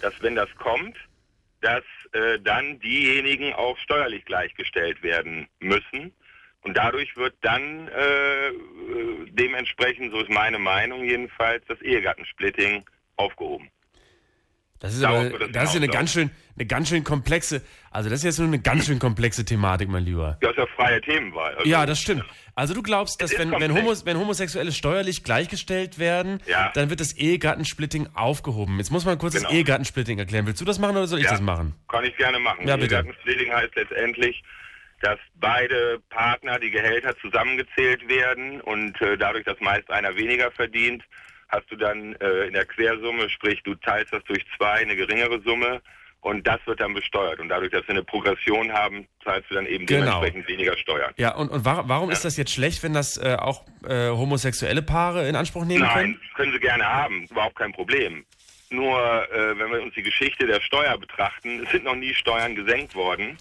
dass 0.00 0.12
wenn 0.20 0.34
das 0.34 0.54
kommt, 0.56 0.96
dass 1.62 1.84
äh, 2.12 2.38
dann 2.40 2.78
diejenigen 2.80 3.54
auch 3.54 3.78
steuerlich 3.78 4.24
gleichgestellt 4.26 5.02
werden 5.02 5.48
müssen. 5.60 6.12
Und 6.60 6.76
dadurch 6.76 7.16
wird 7.16 7.34
dann 7.40 7.88
äh, 7.88 8.48
äh, 8.48 8.52
dementsprechend, 9.30 10.12
so 10.12 10.20
ist 10.20 10.30
meine 10.30 10.58
Meinung 10.58 11.04
jedenfalls, 11.04 11.64
das 11.66 11.80
Ehegattensplitting 11.80 12.84
aufgehoben. 13.16 13.70
Das 14.84 14.94
ist 14.94 15.02
aber, 15.02 15.30
das 15.30 15.50
das 15.52 15.64
ist 15.70 15.74
ja 15.76 15.80
eine 15.80 15.88
ganz 15.88 16.12
schön, 16.12 16.30
eine 16.56 16.66
ganz 16.66 16.90
schön 16.90 17.04
komplexe, 17.04 17.62
also 17.90 18.10
das 18.10 18.18
ist 18.18 18.24
jetzt 18.24 18.38
nur 18.38 18.48
eine 18.48 18.58
ganz 18.58 18.84
schön 18.84 18.98
komplexe 18.98 19.42
Thematik, 19.46 19.88
mein 19.88 20.04
Lieber. 20.04 20.36
Ja, 20.42 20.50
ist 20.50 20.58
ja 20.58 20.66
freie 20.76 21.00
Themenwahl. 21.00 21.54
Also, 21.54 21.66
Ja, 21.68 21.86
das 21.86 21.98
stimmt. 22.00 22.22
Also 22.54 22.74
du 22.74 22.82
glaubst, 22.82 23.22
dass 23.22 23.36
wenn, 23.38 23.50
wenn. 23.50 23.72
Homos, 23.74 24.04
wenn 24.04 24.18
Homosexuelle 24.18 24.72
steuerlich 24.72 25.24
gleichgestellt 25.24 25.98
werden, 25.98 26.40
Ja. 26.46 26.70
dann 26.74 26.90
wird 26.90 27.00
das 27.00 27.14
Ehegattensplitting 27.14 28.08
aufgehoben. 28.14 28.76
Jetzt 28.76 28.90
muss 28.90 29.06
man 29.06 29.16
kurz 29.16 29.32
Genau. 29.34 29.48
das 29.48 29.54
Ehegattensplitting 29.56 30.18
erklären. 30.18 30.46
Willst 30.46 30.60
du 30.60 30.66
das 30.66 30.78
machen 30.78 30.96
oder 30.98 31.06
soll 31.06 31.18
ich 31.20 31.24
Ja. 31.24 31.30
das 31.30 31.40
machen? 31.40 31.74
Kann 31.88 32.04
ich 32.04 32.14
gerne 32.18 32.38
machen. 32.38 32.68
Ja, 32.68 32.76
bitte. 32.76 32.94
Ehegattensplitting 32.96 33.52
heißt 33.54 33.74
letztendlich, 33.76 34.42
dass 35.00 35.18
beide 35.36 35.98
Partner, 36.10 36.58
die 36.58 36.70
Gehälter 36.70 37.16
zusammengezählt 37.22 38.06
werden 38.08 38.60
und 38.60 39.00
äh, 39.00 39.16
dadurch, 39.16 39.44
dass 39.46 39.58
meist 39.60 39.90
einer 39.90 40.14
weniger 40.16 40.50
verdient, 40.50 41.02
hast 41.54 41.70
du 41.70 41.76
dann 41.76 42.14
äh, 42.16 42.46
in 42.46 42.52
der 42.52 42.66
Quersumme, 42.66 43.28
sprich 43.30 43.62
du 43.62 43.74
teilst 43.76 44.12
das 44.12 44.22
durch 44.24 44.44
zwei, 44.56 44.72
eine 44.72 44.96
geringere 44.96 45.40
Summe 45.40 45.80
und 46.20 46.46
das 46.46 46.58
wird 46.66 46.80
dann 46.80 46.94
besteuert. 46.94 47.38
Und 47.38 47.48
dadurch, 47.48 47.70
dass 47.70 47.82
wir 47.86 47.90
eine 47.90 48.02
Progression 48.02 48.72
haben, 48.72 49.06
zahlst 49.22 49.50
du 49.50 49.54
dann 49.54 49.66
eben 49.66 49.84
Genau. 49.86 50.04
dementsprechend 50.20 50.48
weniger 50.48 50.76
Steuern. 50.78 51.12
Ja, 51.16 51.34
und, 51.34 51.50
und 51.50 51.64
wa 51.64 51.84
warum 51.86 52.10
ist 52.10 52.24
das 52.24 52.36
jetzt 52.36 52.52
schlecht, 52.52 52.82
wenn 52.82 52.94
das 52.94 53.18
äh, 53.18 53.36
auch 53.38 53.62
äh, 53.86 54.08
homosexuelle 54.08 54.82
Paare 54.82 55.28
in 55.28 55.36
Anspruch 55.36 55.64
nehmen 55.64 55.82
Nein, 55.82 55.92
können? 55.94 56.20
können 56.34 56.52
sie 56.52 56.60
gerne 56.60 56.84
haben, 56.84 57.26
überhaupt 57.30 57.56
kein 57.56 57.72
Problem. 57.72 58.24
Nur 58.70 58.98
äh, 59.30 59.58
wenn 59.58 59.70
wir 59.70 59.82
uns 59.82 59.94
die 59.94 60.02
Geschichte 60.02 60.46
der 60.46 60.60
Steuer 60.60 60.96
betrachten, 60.98 61.62
es 61.64 61.70
sind 61.70 61.84
noch 61.84 61.94
nie 61.94 62.14
Steuern 62.14 62.54
gesenkt 62.56 62.94
worden. 62.94 63.36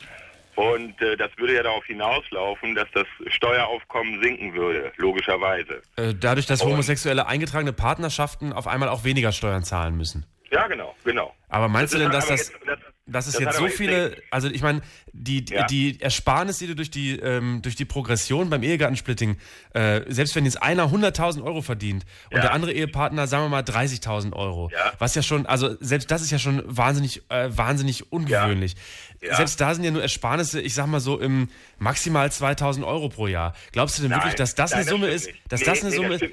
Und 0.55 1.01
äh, 1.01 1.17
das 1.17 1.29
würde 1.37 1.55
ja 1.55 1.63
darauf 1.63 1.83
hinauslaufen, 1.85 2.75
dass 2.75 2.87
das 2.93 3.05
Steueraufkommen 3.27 4.21
sinken 4.21 4.53
würde, 4.53 4.91
logischerweise. 4.97 5.81
Äh, 5.95 6.13
dadurch, 6.19 6.45
dass 6.45 6.61
Und- 6.61 6.71
homosexuelle 6.73 7.27
eingetragene 7.27 7.73
Partnerschaften 7.73 8.53
auf 8.53 8.67
einmal 8.67 8.89
auch 8.89 9.03
weniger 9.03 9.31
Steuern 9.31 9.63
zahlen 9.63 9.97
müssen. 9.97 10.25
Ja, 10.51 10.67
genau, 10.67 10.95
genau. 11.03 11.33
Aber 11.49 11.67
meinst 11.67 11.93
Das 11.93 11.99
du 11.99 12.03
denn, 12.03 12.11
dass 12.11 12.27
das, 12.27 12.39
jetzt- 12.49 12.53
das- 12.67 12.79
dass 13.05 13.27
es 13.27 13.33
das 13.33 13.41
jetzt 13.41 13.57
so 13.57 13.67
viele, 13.67 14.09
nichts- 14.11 14.21
also 14.31 14.47
ich 14.49 14.61
meine, 14.61 14.81
die, 15.11 15.43
Ja. 15.49 15.65
die 15.65 15.99
Ersparnis, 15.99 16.57
die 16.59 16.67
du 16.67 16.75
durch 16.75 16.89
die, 16.89 17.19
ähm, 17.19 17.61
durch 17.61 17.75
die 17.75 17.83
Progression 17.85 18.49
beim 18.49 18.63
Ehegattensplitting, 18.63 19.35
äh, 19.73 20.01
selbst 20.07 20.35
wenn 20.35 20.45
jetzt 20.45 20.61
einer 20.63 20.89
100.000 20.89 21.43
Euro 21.43 21.61
verdient 21.61 22.05
und 22.31 22.37
Ja. 22.37 22.43
der 22.43 22.53
andere 22.53 22.71
Ehepartner, 22.71 23.27
sagen 23.27 23.43
wir 23.43 23.49
mal, 23.49 23.61
30.000 23.61 24.33
Euro, 24.35 24.69
Ja. 24.71 24.93
was 24.99 25.15
ja 25.15 25.21
schon, 25.21 25.45
also 25.45 25.75
selbst 25.81 26.11
das 26.11 26.21
ist 26.21 26.31
ja 26.31 26.39
schon 26.39 26.63
wahnsinnig, 26.65 27.21
äh, 27.29 27.49
wahnsinnig 27.51 28.11
ungewöhnlich. 28.11 28.75
Selbst 29.21 29.59
da 29.59 29.73
sind 29.73 29.83
ja 29.83 29.91
nur 29.91 30.01
Ersparnisse, 30.01 30.61
ich 30.61 30.73
sag 30.73 30.87
mal 30.87 30.99
so, 30.99 31.19
im 31.19 31.49
maximal 31.79 32.31
2.000 32.31 32.85
Euro 32.85 33.09
pro 33.09 33.27
Jahr. 33.27 33.53
Glaubst 33.73 33.97
du 33.97 34.01
denn 34.01 34.11
wirklich, 34.11 34.31
Nein, 34.33 34.37
dass 34.37 34.55
das 34.55 34.71
nein, 34.71 34.81
eine 34.81 34.89
Summe 34.89 35.17
stimmt 35.17 35.33
ist? 35.33 35.49
Dass 35.49 35.59
nee, 35.61 35.65
das 35.65 35.81
eine 35.81 35.89
nee, 35.89 35.95
Summe 35.95 36.09
das 36.09 36.21
ist? 36.21 36.31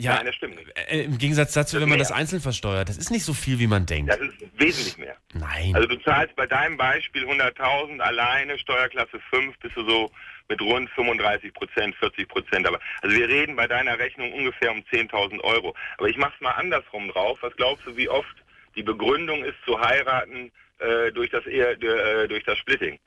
Ja, 0.00 0.14
Nein, 0.14 0.26
das 0.26 0.34
stimmt 0.36 0.54
nicht. 0.56 0.68
äh, 0.76 1.02
im 1.02 1.18
Gegensatz 1.18 1.52
dazu, 1.54 1.74
Das 1.76 1.82
wenn 1.82 1.88
man 1.88 1.98
mehr. 1.98 2.06
das 2.06 2.12
einzeln 2.12 2.40
versteuert. 2.40 2.88
Das 2.88 2.96
ist 2.98 3.10
nicht 3.10 3.24
so 3.24 3.34
viel, 3.34 3.58
wie 3.58 3.66
man 3.66 3.84
denkt. 3.84 4.10
Das 4.10 4.20
ist 4.20 4.34
wesentlich 4.56 4.96
mehr. 4.96 5.16
Nein. 5.34 5.74
Also 5.74 5.88
du 5.88 5.96
zahlst 6.02 6.36
bei 6.36 6.46
deinem 6.46 6.76
Beispiel 6.76 7.24
100.000 7.24 7.98
alleine, 8.00 8.56
Steuerklasse 8.60 9.18
5 9.30 9.58
bist 9.58 9.76
du 9.76 9.84
so 9.88 10.10
mit 10.48 10.62
rund 10.62 10.88
35 10.90 11.52
Prozent, 11.52 11.96
40 11.96 12.28
Prozent. 12.28 12.66
Aber 12.68 12.78
also 13.02 13.16
wir 13.16 13.28
reden 13.28 13.56
bei 13.56 13.66
deiner 13.66 13.98
Rechnung 13.98 14.32
ungefähr 14.32 14.70
um 14.70 14.78
10.000 14.92 15.40
Euro. 15.42 15.74
Aber 15.98 16.08
ich 16.08 16.16
mach's 16.16 16.40
mal 16.40 16.52
andersrum 16.52 17.08
drauf. 17.08 17.38
Was 17.40 17.54
glaubst 17.56 17.84
du, 17.84 17.96
wie 17.96 18.08
oft 18.08 18.36
die 18.76 18.84
Begründung 18.84 19.44
ist 19.44 19.56
zu 19.66 19.80
heiraten 19.80 20.52
äh, 20.78 21.10
durch 21.10 21.30
das 21.30 21.44
Ehe, 21.46 21.72
äh, 21.72 22.28
durch 22.28 22.44
das 22.44 22.56
Splitting? 22.58 23.00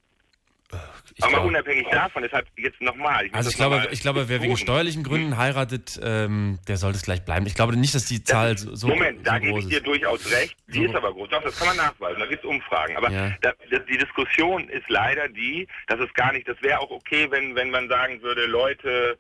Ich 1.15 1.23
Aber 1.23 1.31
mal 1.33 1.37
glaub- 1.39 1.47
unabhängig 1.49 1.87
davon, 1.91 2.23
es 2.23 2.31
hat 2.31 2.45
jetzt 2.55 2.81
nochmal. 2.81 3.29
Also 3.33 3.49
ich 3.49 3.55
glaube, 3.57 3.87
ich 3.91 4.01
glaube, 4.01 4.29
wer 4.29 4.41
wegen 4.41 4.55
steuerlichen 4.57 5.03
Gründen 5.03 5.37
heiratet, 5.37 5.99
ähm, 6.01 6.57
der 6.67 6.77
sollte 6.77 6.97
es 6.97 7.03
gleich 7.03 7.23
bleiben. 7.25 7.45
Ich 7.45 7.53
glaube 7.53 7.75
nicht, 7.75 7.93
dass 7.93 8.05
die 8.05 8.23
Zahl 8.23 8.57
so, 8.57 8.73
so 8.75 8.87
Moment, 8.87 9.27
da 9.27 9.33
so 9.35 9.39
gebe 9.41 9.51
groß 9.53 9.63
ich 9.65 9.69
dir 9.69 9.81
durchaus 9.81 10.31
recht. 10.31 10.55
Die 10.67 10.79
So- 10.79 10.85
ist 10.85 10.95
aber 10.95 11.11
groß. 11.11 11.29
Doch, 11.29 11.43
das 11.43 11.57
kann 11.57 11.67
man 11.67 11.77
nachweisen. 11.77 12.19
Da 12.19 12.25
gibt 12.25 12.43
es 12.43 12.49
Umfragen. 12.49 12.95
Aber 12.95 13.11
Ja. 13.11 13.31
da, 13.41 13.51
das, 13.69 13.81
die 13.91 13.97
Diskussion 13.97 14.69
ist 14.69 14.89
leider 14.89 15.27
die, 15.27 15.67
dass 15.87 15.99
es 15.99 16.11
gar 16.13 16.31
nicht, 16.31 16.47
das 16.47 16.59
wäre 16.61 16.79
auch 16.79 16.89
okay, 16.91 17.27
wenn, 17.29 17.55
wenn 17.55 17.69
man 17.71 17.89
sagen 17.89 18.21
würde, 18.21 18.45
Leute, 18.45 19.17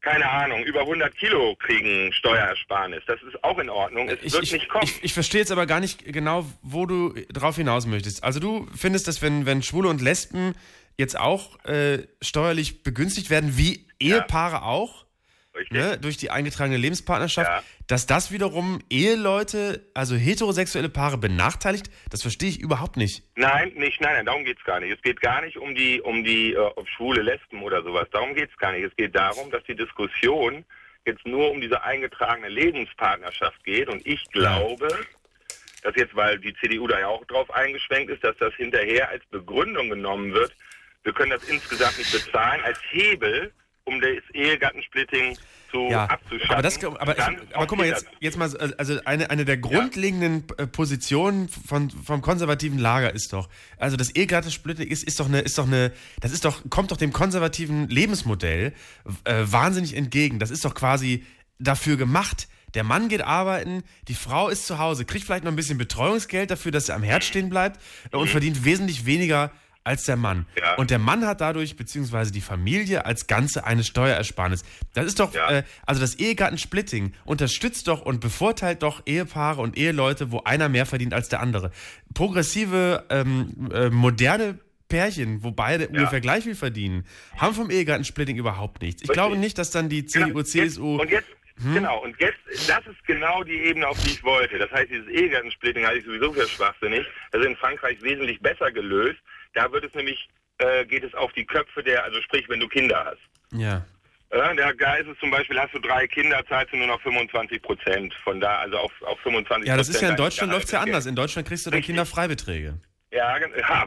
keine 0.00 0.28
Ahnung, 0.28 0.62
über 0.64 0.80
100 0.80 1.14
Kilo 1.16 1.56
kriegen 1.56 2.12
Steuerersparnis. 2.12 3.02
Das 3.06 3.20
ist 3.22 3.42
auch 3.44 3.58
in 3.58 3.68
Ordnung. 3.68 4.08
Es 4.08 4.18
Ich, 4.22 4.32
wird 4.32 4.44
ich, 4.44 4.52
nicht 4.52 4.68
kommen. 4.68 4.84
ich, 4.84 5.04
ich 5.04 5.14
verstehe 5.14 5.40
jetzt 5.40 5.52
aber 5.52 5.66
gar 5.66 5.80
nicht 5.80 6.04
genau, 6.04 6.46
wo 6.62 6.86
du 6.86 7.14
drauf 7.32 7.56
hinaus 7.56 7.86
möchtest. 7.86 8.24
Also 8.24 8.40
du 8.40 8.66
findest, 8.74 9.08
dass 9.08 9.20
wenn, 9.22 9.46
wenn 9.46 9.62
Schwule 9.62 9.88
und 9.88 10.00
Lesben 10.00 10.54
jetzt 10.96 11.18
auch 11.18 11.62
äh, 11.64 12.06
steuerlich 12.22 12.82
begünstigt 12.82 13.30
werden, 13.30 13.56
wie 13.56 13.86
Ehepaare 13.98 14.62
auch, 14.62 14.94
Richtig. 14.94 15.09
Ne, 15.70 15.98
durch 15.98 16.16
die 16.16 16.30
eingetragene 16.30 16.76
Lebenspartnerschaft, 16.76 17.48
Ja. 17.50 17.62
dass 17.86 18.06
das 18.06 18.30
wiederum 18.32 18.80
Eheleute, 18.90 19.84
also 19.94 20.16
heterosexuelle 20.16 20.88
Paare 20.88 21.18
benachteiligt, 21.18 21.90
das 22.10 22.22
verstehe 22.22 22.48
ich 22.48 22.60
überhaupt 22.60 22.96
nicht. 22.96 23.22
Nein, 23.36 23.72
nicht, 23.74 24.00
nein, 24.00 24.14
nein, 24.14 24.26
darum 24.26 24.44
geht's 24.44 24.62
gar 24.64 24.80
nicht. 24.80 24.92
Es 24.92 25.02
geht 25.02 25.20
gar 25.20 25.42
nicht 25.42 25.56
um 25.56 25.74
die, 25.74 26.00
um 26.00 26.24
die, 26.24 26.52
äh, 26.52 26.58
ob 26.58 26.88
schwule 26.88 27.22
Lesben 27.22 27.62
oder 27.62 27.82
sowas. 27.82 28.06
Darum 28.12 28.34
geht's 28.34 28.56
gar 28.58 28.72
nicht. 28.72 28.84
Es 28.84 28.96
geht 28.96 29.14
darum, 29.14 29.50
dass 29.50 29.62
die 29.64 29.76
Diskussion 29.76 30.64
jetzt 31.06 31.26
nur 31.26 31.50
um 31.50 31.60
diese 31.60 31.82
eingetragene 31.82 32.48
Lebenspartnerschaft 32.48 33.62
geht. 33.64 33.88
Und 33.88 34.06
ich 34.06 34.22
glaube, 34.30 34.88
dass 35.82 35.94
jetzt, 35.96 36.14
weil 36.14 36.38
die 36.38 36.54
CDU 36.60 36.86
da 36.86 37.00
ja 37.00 37.06
auch 37.08 37.24
drauf 37.24 37.50
eingeschwenkt 37.52 38.10
ist, 38.12 38.22
dass 38.22 38.36
das 38.38 38.54
hinterher 38.54 39.08
als 39.08 39.24
Begründung 39.30 39.88
genommen 39.88 40.32
wird, 40.32 40.52
wir 41.04 41.14
können 41.14 41.30
das 41.30 41.44
insgesamt 41.44 41.96
nicht 41.96 42.12
bezahlen, 42.12 42.60
als 42.62 42.78
Hebel, 42.90 43.52
um 43.90 44.00
das 44.00 44.10
Ehegattensplitting 44.32 45.36
zu 45.70 45.88
Ja, 45.90 46.06
abzuschaffen. 46.06 46.52
aber, 46.52 46.62
das, 46.62 46.84
aber, 46.84 47.18
ich, 47.18 47.56
aber 47.56 47.66
guck 47.66 47.78
mal, 47.78 47.86
jetzt, 47.86 48.06
jetzt 48.20 48.36
mal, 48.36 48.48
so, 48.48 48.58
also 48.58 48.98
eine, 49.04 49.30
eine 49.30 49.44
der 49.44 49.56
grundlegenden 49.56 50.44
äh, 50.56 50.66
Positionen 50.66 51.48
von, 51.48 51.90
vom 51.90 52.22
konservativen 52.22 52.78
Lager 52.78 53.12
ist 53.12 53.32
doch, 53.32 53.48
also 53.78 53.96
das 53.96 54.14
Ehegattensplitting 54.14 54.88
ist, 54.88 55.04
ist 55.04 55.20
doch 55.20 55.26
eine, 55.26 55.40
ist 55.40 55.58
doch 55.58 55.66
eine, 55.66 55.92
das 56.20 56.32
ist 56.32 56.44
doch, 56.44 56.62
kommt 56.70 56.90
doch 56.90 56.96
dem 56.96 57.12
konservativen 57.12 57.88
Lebensmodell 57.88 58.72
äh, 59.24 59.34
wahnsinnig 59.44 59.96
entgegen. 59.96 60.38
Das 60.38 60.50
ist 60.50 60.64
doch 60.64 60.74
quasi 60.74 61.24
dafür 61.58 61.96
gemacht. 61.96 62.48
Der 62.74 62.84
Mann 62.84 63.08
geht 63.08 63.22
arbeiten, 63.22 63.82
die 64.06 64.14
Frau 64.14 64.48
ist 64.48 64.66
zu 64.66 64.78
Hause, 64.78 65.04
kriegt 65.04 65.24
vielleicht 65.24 65.44
noch 65.44 65.52
ein 65.52 65.56
bisschen 65.56 65.78
Betreuungsgeld 65.78 66.50
dafür, 66.50 66.70
dass 66.70 66.88
er 66.88 66.94
am 66.94 67.02
Herd 67.02 67.24
stehen 67.24 67.48
bleibt 67.48 67.80
äh, 68.12 68.16
und 68.16 68.28
verdient 68.28 68.64
wesentlich 68.64 69.06
weniger 69.06 69.50
als 69.84 70.04
der 70.04 70.16
Mann. 70.16 70.46
Ja. 70.58 70.74
Und 70.76 70.90
der 70.90 70.98
Mann 70.98 71.26
hat 71.26 71.40
dadurch, 71.40 71.76
beziehungsweise 71.76 72.32
die 72.32 72.40
Familie 72.42 73.06
als 73.06 73.26
Ganze, 73.26 73.64
eine 73.64 73.82
Steuerersparnis. 73.82 74.62
Das 74.94 75.06
ist 75.06 75.18
doch, 75.20 75.34
Ja. 75.34 75.50
äh, 75.50 75.62
also 75.86 76.00
das 76.00 76.16
Ehegattensplitting 76.16 77.14
unterstützt 77.24 77.88
doch 77.88 78.02
und 78.02 78.20
bevorteilt 78.20 78.82
doch 78.82 79.02
Ehepaare 79.06 79.60
und 79.62 79.76
Eheleute, 79.78 80.30
wo 80.32 80.42
einer 80.44 80.68
mehr 80.68 80.86
verdient 80.86 81.14
als 81.14 81.28
der 81.28 81.40
andere. 81.40 81.70
Progressive, 82.14 83.04
ähm, 83.08 83.70
äh, 83.72 83.88
moderne 83.90 84.58
Pärchen, 84.88 85.42
wo 85.42 85.52
beide 85.52 85.88
ungefähr 85.88 86.20
gleich 86.20 86.44
viel 86.44 86.54
verdienen, 86.54 87.06
haben 87.38 87.54
vom 87.54 87.70
Ehegattensplitting 87.70 88.36
überhaupt 88.36 88.82
nichts. 88.82 89.02
Ich 89.02 89.08
Richtig. 89.08 89.14
glaube 89.14 89.36
nicht, 89.38 89.56
dass 89.56 89.70
dann 89.70 89.88
die 89.88 90.04
CDU, 90.04 90.26
Genau, 90.28 90.42
CSU. 90.42 91.00
Und 91.00 91.10
jetzt, 91.10 91.28
Hm? 91.62 91.74
genau, 91.74 92.02
und 92.02 92.14
jetzt, 92.20 92.38
das 92.68 92.80
ist 92.86 93.04
genau 93.06 93.42
die 93.44 93.54
Ebene, 93.56 93.86
auf 93.88 93.98
die 94.02 94.10
ich 94.10 94.22
wollte. 94.24 94.58
Das 94.58 94.70
heißt, 94.70 94.90
dieses 94.90 95.06
Ehegattensplitting 95.08 95.84
halte 95.86 96.00
ich 96.00 96.04
sowieso 96.06 96.32
für 96.32 96.46
schwachsinnig. 96.48 97.06
Das 97.32 97.40
ist 97.40 97.46
in 97.48 97.56
Frankreich 97.56 98.02
wesentlich 98.02 98.40
besser 98.40 98.70
gelöst. 98.72 99.18
Da 99.54 99.70
wird 99.72 99.84
es 99.84 99.94
nämlich, 99.94 100.28
äh, 100.58 100.84
geht 100.84 101.04
es 101.04 101.14
auf 101.14 101.32
die 101.32 101.44
Köpfe 101.44 101.82
der, 101.82 102.04
also 102.04 102.20
sprich, 102.22 102.48
wenn 102.48 102.60
du 102.60 102.68
Kinder 102.68 103.04
hast. 103.04 103.58
ja. 103.58 103.84
Ja, 104.32 104.54
da, 104.54 104.72
da 104.72 104.94
ist 104.94 105.08
es 105.08 105.18
zum 105.18 105.32
Beispiel, 105.32 105.58
hast 105.58 105.74
du 105.74 105.80
drei 105.80 106.06
Kinder, 106.06 106.40
zahlst 106.48 106.72
du 106.72 106.76
nur 106.76 106.86
noch 106.86 107.00
25 107.00 107.60
Prozent. 107.62 108.14
Von 108.22 108.40
da, 108.40 108.58
also 108.58 108.78
auf, 108.78 108.92
auf 109.02 109.18
25 109.20 109.66
ja, 109.66 109.76
das 109.76 109.88
ist 109.88 110.00
ja 110.00 110.10
in 110.10 110.16
Deutschland 110.16 110.52
läuft's 110.52 110.70
ja 110.70 110.78
Gehaltes. 110.78 110.94
anders. 110.94 111.06
In 111.06 111.16
Deutschland 111.16 111.48
kriegst 111.48 111.66
du 111.66 111.70
dann. 111.70 111.82
Kinderfreibeträge. 111.82 112.78
Ja, 113.10 113.36
ja, 113.38 113.86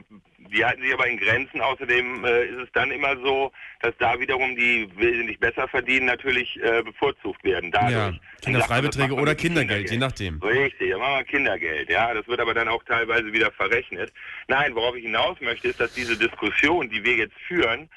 die 0.51 0.63
halten 0.63 0.81
sich 0.81 0.93
aber 0.93 1.07
in 1.07 1.17
Grenzen. 1.17 1.61
Außerdem 1.61 2.25
äh, 2.25 2.45
ist 2.45 2.59
es 2.59 2.71
dann 2.73 2.91
immer 2.91 3.15
so, 3.17 3.51
dass 3.81 3.93
da 3.97 4.19
wiederum 4.19 4.55
die 4.55 4.87
wesentlich 4.95 5.39
besser 5.39 5.67
verdienen 5.67 6.05
natürlich 6.05 6.59
äh, 6.61 6.81
bevorzugt 6.83 7.43
werden. 7.43 7.71
Dadurch. 7.71 7.91
Ja, 7.91 8.13
Kinderfreibeträge 8.41 9.13
oder 9.13 9.31
mit 9.31 9.37
Kindergeld, 9.39 9.91
je 9.91 9.97
nachdem. 9.97 10.41
Richtig, 10.41 10.91
dann 10.91 10.99
machen 10.99 11.17
wir 11.17 11.23
Kindergeld. 11.23 11.89
Ja, 11.89 12.13
das 12.13 12.27
wird 12.27 12.39
aber 12.39 12.53
dann 12.53 12.67
auch 12.67 12.83
teilweise 12.83 13.31
wieder 13.31 13.51
verrechnet. 13.51 14.11
Nein, 14.47 14.75
worauf 14.75 14.95
ich 14.95 15.03
hinaus 15.03 15.39
möchte, 15.41 15.69
ist, 15.69 15.79
dass 15.79 15.93
diese 15.93 16.17
Diskussion, 16.17 16.89
die 16.89 17.03
wir 17.03 17.15
jetzt 17.15 17.37
führen, 17.47 17.89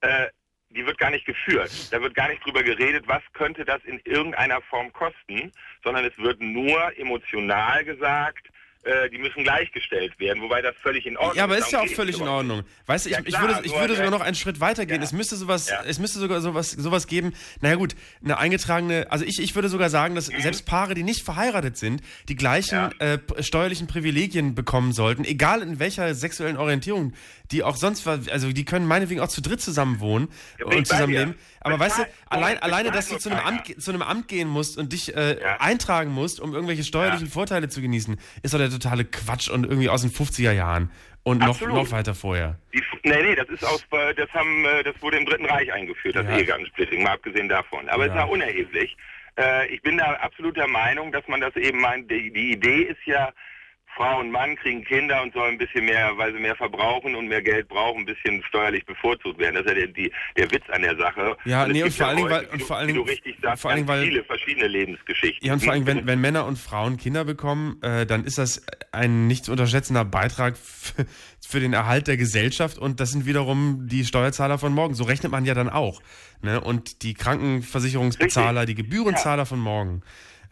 äh, 0.00 0.26
die 0.70 0.84
wird 0.84 0.98
gar 0.98 1.10
nicht 1.10 1.24
geführt. 1.24 1.70
Da 1.92 2.00
wird 2.02 2.14
gar 2.14 2.28
nicht 2.28 2.44
drüber 2.44 2.62
geredet, 2.62 3.04
was 3.06 3.22
könnte 3.32 3.64
das 3.64 3.82
in 3.84 4.00
irgendeiner 4.04 4.60
Form 4.62 4.92
kosten, 4.92 5.52
sondern 5.84 6.04
es 6.04 6.16
wird 6.18 6.40
nur 6.40 6.98
emotional 6.98 7.84
gesagt, 7.84 8.48
äh, 8.84 9.10
die 9.10 9.18
müssen 9.18 9.42
gleichgestellt 9.44 10.18
werden, 10.20 10.42
wobei 10.42 10.62
das 10.62 10.74
völlig 10.82 11.06
in 11.06 11.16
Ordnung 11.16 11.36
Ja, 11.36 11.44
aber 11.44 11.58
ist 11.58 11.70
ja 11.72 11.80
auch 11.80 11.88
völlig 11.88 12.20
in 12.20 12.28
Ordnung. 12.28 12.62
Weißt 12.86 13.06
du, 13.06 13.10
ich, 13.10 13.16
Ja, 13.16 13.22
ich 13.24 13.40
würde, 13.40 13.60
ich 13.64 13.72
würde 13.74 13.96
sogar 13.96 14.10
noch 14.10 14.20
einen 14.20 14.34
Schritt 14.34 14.60
weiter 14.60 14.86
gehen. 14.86 14.98
ja. 14.98 15.02
Es 15.02 15.12
müsste 15.12 15.36
sowas, 15.36 15.68
Ja. 15.68 15.82
es 15.86 15.98
müsste 15.98 16.18
sogar 16.18 16.40
sowas, 16.40 16.70
sowas 16.70 17.06
geben. 17.06 17.32
Naja 17.60 17.76
gut, 17.76 17.94
eine 18.22 18.38
eingetragene, 18.38 19.06
also 19.10 19.24
ich, 19.24 19.38
ich 19.40 19.54
würde 19.54 19.68
sogar 19.68 19.90
sagen, 19.90 20.14
dass 20.14 20.26
selbst 20.26 20.66
Paare, 20.66 20.94
die 20.94 21.02
nicht 21.02 21.22
verheiratet 21.24 21.76
sind, 21.76 22.02
die 22.28 22.36
gleichen 22.36 22.84
Mhm. 22.84 22.90
Äh, 22.98 23.42
steuerlichen 23.42 23.86
Privilegien 23.86 24.54
bekommen 24.54 24.92
sollten, 24.92 25.24
egal 25.24 25.62
in 25.62 25.78
welcher 25.78 26.14
sexuellen 26.14 26.56
Orientierung, 26.56 27.12
die 27.50 27.62
auch 27.62 27.76
sonst, 27.76 28.06
war- 28.06 28.18
also 28.30 28.52
die 28.52 28.64
können 28.64 28.86
meinetwegen 28.86 29.20
auch 29.20 29.28
zu 29.28 29.42
dritt 29.42 29.60
zusammen 29.60 30.00
wohnen 30.00 30.28
Ja, 30.58 30.66
und 30.66 30.86
zusammenleben. 30.86 31.34
Aber 31.60 31.78
weißt 31.78 31.98
du, 31.98 32.02
allein, 32.28 32.58
alleine, 32.58 32.90
dass 32.90 33.08
du 33.08 33.18
zu 33.18 33.30
einem. 33.30 33.40
Amt, 33.40 33.80
zu 33.82 33.90
einem 33.90 34.02
Amt 34.02 34.28
gehen 34.28 34.48
musst 34.48 34.78
und 34.78 34.92
dich 34.92 35.14
äh, 35.16 35.40
Ja. 35.40 35.60
eintragen 35.60 36.10
musst, 36.10 36.40
um 36.40 36.54
irgendwelche 36.54 36.84
steuerlichen 36.84 37.26
Ja. 37.26 37.32
Vorteile 37.32 37.68
zu 37.68 37.80
genießen, 37.82 38.18
ist 38.42 38.54
doch 38.54 38.58
der 38.58 38.70
totale 38.70 39.04
Quatsch 39.04 39.48
und 39.50 39.64
irgendwie 39.64 39.88
aus 39.88 40.02
den 40.02 40.10
50er 40.10 40.52
Jahren 40.52 40.90
und 41.22 41.38
noch, 41.38 41.48
Absolut. 41.48 41.74
noch 41.74 41.90
weiter 41.90 42.14
vorher. 42.14 42.58
Die, 42.74 42.82
nee, 43.02 43.22
nee, 43.22 43.34
das 43.34 43.48
ist 43.48 43.64
aus, 43.64 43.82
äh, 43.92 44.14
das 44.14 44.30
haben, 44.32 44.64
äh, 44.64 44.82
das 44.82 44.94
wurde 45.00 45.18
im 45.18 45.26
Dritten 45.26 45.46
Reich 45.46 45.72
eingeführt, 45.72 46.16
das 46.16 46.26
Ja. 46.26 46.36
Ehegattensplitting, 46.38 47.02
mal 47.02 47.12
abgesehen 47.12 47.48
davon. 47.48 47.88
Aber 47.88 48.04
es 48.04 48.10
ist 48.10 48.16
ja 48.16 48.24
unerheblich. 48.24 48.96
Äh, 49.38 49.66
ich 49.74 49.82
bin 49.82 49.98
da 49.98 50.12
absolut 50.14 50.56
der 50.56 50.68
Meinung, 50.68 51.12
dass 51.12 51.26
man 51.28 51.40
das 51.40 51.54
eben 51.56 51.80
meint, 51.80 52.10
die, 52.10 52.30
die 52.32 52.52
Idee 52.52 52.82
ist 52.82 53.04
ja, 53.06 53.32
Frau 53.96 54.20
und 54.20 54.30
Mann 54.30 54.56
kriegen 54.56 54.84
Kinder 54.84 55.22
und 55.22 55.32
sollen 55.32 55.52
ein 55.52 55.58
bisschen 55.58 55.84
mehr, 55.84 56.10
weil 56.16 56.32
sie 56.32 56.40
mehr 56.40 56.56
verbrauchen 56.56 57.14
und 57.14 57.28
mehr 57.28 57.42
Geld 57.42 57.68
brauchen, 57.68 58.00
ein 58.00 58.06
bisschen 58.06 58.42
steuerlich 58.48 58.84
bevorzugt 58.86 59.38
werden. 59.38 59.54
Das 59.54 59.64
ist 59.64 59.68
ja 59.70 59.74
der, 59.74 59.86
die, 59.88 60.12
der 60.36 60.50
Witz 60.50 60.64
an 60.72 60.82
der 60.82 60.96
Sache. 60.96 61.36
Ja, 61.44 61.66
es 61.66 61.72
nee, 61.72 61.82
und 61.82 61.92
vor 61.94 62.06
allen 62.08 62.16
Dingen, 62.16 62.30
heute, 62.30 62.46
weil- 62.46 62.52
und 62.52 62.62
vor 62.62 62.76
allen 62.76 62.88
Dingen- 62.88 63.02
richtig 63.04 63.36
vor 63.56 63.70
allen 63.70 63.76
Dingen, 63.78 63.88
weil- 63.88 64.04
viele 64.04 64.24
verschiedene 64.24 64.66
Lebensgeschichten. 64.66 65.46
Ja, 65.46 65.52
und 65.54 65.62
vor 65.62 65.72
allem, 65.72 65.82
Hm? 65.82 65.86
wenn, 65.86 66.06
wenn 66.06 66.20
Männer 66.20 66.46
und 66.46 66.58
Frauen 66.58 66.96
Kinder 66.96 67.24
bekommen, 67.24 67.80
äh, 67.82 68.04
dann 68.06 68.24
ist 68.24 68.38
das 68.38 68.64
ein 68.92 69.26
nicht 69.26 69.44
zu 69.44 69.52
unterschätzender 69.52 70.04
Beitrag 70.04 70.54
f- 70.54 70.94
für 71.46 71.60
den 71.60 71.72
Erhalt 71.72 72.08
der 72.08 72.16
Gesellschaft 72.16 72.78
und 72.78 73.00
das 73.00 73.10
sind 73.12 73.26
wiederum 73.26 73.86
die 73.86 74.04
Steuerzahler 74.04 74.58
von 74.58 74.72
morgen. 74.72 74.94
So 74.94 75.04
rechnet 75.04 75.30
man 75.30 75.44
ja 75.44 75.54
dann 75.54 75.68
auch. 75.68 76.00
Ne? 76.42 76.60
Und 76.60 77.02
die 77.02 77.14
Krankenversicherungsbezahler, 77.14 78.66
die 78.66 78.74
Gebührenzahler 78.74 79.46
von 79.46 79.58
morgen. 79.60 80.02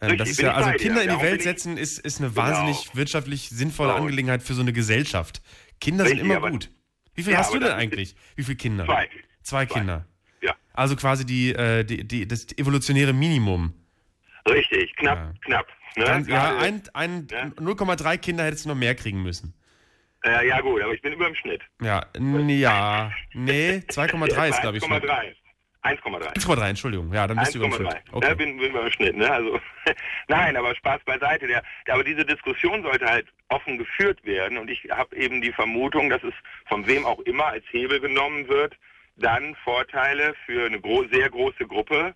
Ähm, 0.03 0.09
Richtig, 0.11 0.17
das 0.19 0.29
ist 0.31 0.41
ja, 0.41 0.53
also. 0.53 0.71
Kinder 0.71 1.01
in 1.03 1.09
die 1.17 1.21
Welt 1.23 1.41
setzen 1.41 1.77
ist, 1.77 1.97
ist 1.99 2.19
eine 2.19 2.35
wahnsinnig 2.35 2.93
wirtschaftlich 2.95 3.49
sinnvolle 3.49 3.89
Genau. 3.93 4.01
Angelegenheit 4.03 4.43
für 4.43 4.53
so 4.53 4.61
eine 4.61 4.73
Gesellschaft. 4.73 5.41
Kinder 5.79 6.03
sind 6.05 6.13
Richtig, 6.17 6.25
immer 6.29 6.37
aber- 6.37 6.51
gut. 6.51 6.69
Wie 7.15 7.23
viel 7.23 7.33
Ja, 7.33 7.39
hast 7.39 7.53
du 7.53 7.59
denn 7.59 7.71
eigentlich? 7.71 8.15
Wie 8.35 8.43
viele 8.43 8.57
Kinder? 8.57 8.85
Zwei. 8.85 9.09
Zwei 9.43 9.65
Zwei. 9.65 9.79
Kinder. 9.79 10.05
Ja, 10.41 10.55
Also 10.73 10.95
quasi 10.97 11.25
die, 11.25 11.53
äh, 11.53 11.83
die, 11.85 12.05
die, 12.05 12.27
das 12.27 12.47
evolutionäre 12.57 13.13
Minimum. 13.13 13.73
richtig, 14.49 14.93
knapp, 14.97 15.17
Ja. 15.17 15.33
knapp. 15.45 15.67
Ne? 15.95 16.03
Dann, 16.05 16.25
ja, 16.25 16.51
Gerade- 16.51 16.57
ein, 16.59 16.81
ein 16.93 17.27
Ja. 17.31 17.45
0,3 17.61 18.17
Kinder 18.17 18.43
hättest 18.45 18.65
du 18.65 18.69
noch 18.69 18.75
mehr 18.75 18.95
kriegen 18.95 19.21
müssen. 19.23 19.53
äh, 20.25 20.47
ja 20.47 20.59
gut, 20.61 20.81
aber 20.81 20.93
ich 20.93 21.01
bin 21.01 21.13
über 21.13 21.25
dem 21.27 21.35
Schnitt. 21.35 21.61
Ja, 21.81 22.05
ja, 22.17 23.11
nee, 23.33 23.83
2,3 23.89 24.49
ist, 24.49 24.61
glaube 24.61 24.77
ich, 24.77 24.83
schon. 24.83 25.01
1,3. 25.83 25.99
1,3. 26.01 26.33
1,3, 26.35 26.69
Entschuldigung. 26.69 27.13
Ja, 27.13 27.27
dann 27.27 27.37
bist 27.37 27.55
du 27.55 27.59
über 27.59 27.67
dem 27.67 27.73
1,3. 27.73 27.91
Schnitt. 27.91 28.03
Ja, 28.07 28.13
Okay. 28.13 28.35
bin, 28.35 28.57
bin 28.57 28.73
beim 28.73 28.91
Schnitt, 28.91 29.17
ne? 29.17 29.29
Also, 29.29 29.59
nein, 30.27 30.55
aber 30.55 30.73
Spaß 30.75 31.01
beiseite. 31.03 31.47
Der, 31.47 31.63
der, 31.85 31.93
aber 31.93 32.03
diese 32.03 32.25
Diskussion 32.25 32.83
sollte 32.83 33.05
halt 33.05 33.27
offen 33.49 33.77
geführt 33.77 34.23
werden 34.25 34.57
und 34.57 34.69
ich 34.69 34.89
habe 34.89 35.15
eben 35.15 35.41
die 35.41 35.51
Vermutung, 35.51 36.09
dass 36.09 36.23
es 36.23 36.33
von 36.67 36.87
wem 36.87 37.05
auch 37.05 37.19
immer 37.21 37.47
als 37.47 37.65
Hebel 37.71 37.99
genommen 37.99 38.47
wird, 38.47 38.77
dann 39.17 39.55
Vorteile 39.63 40.33
für 40.45 40.65
eine 40.65 40.79
gro 40.79 41.05
sehr 41.11 41.29
große 41.29 41.67
Gruppe, 41.67 42.13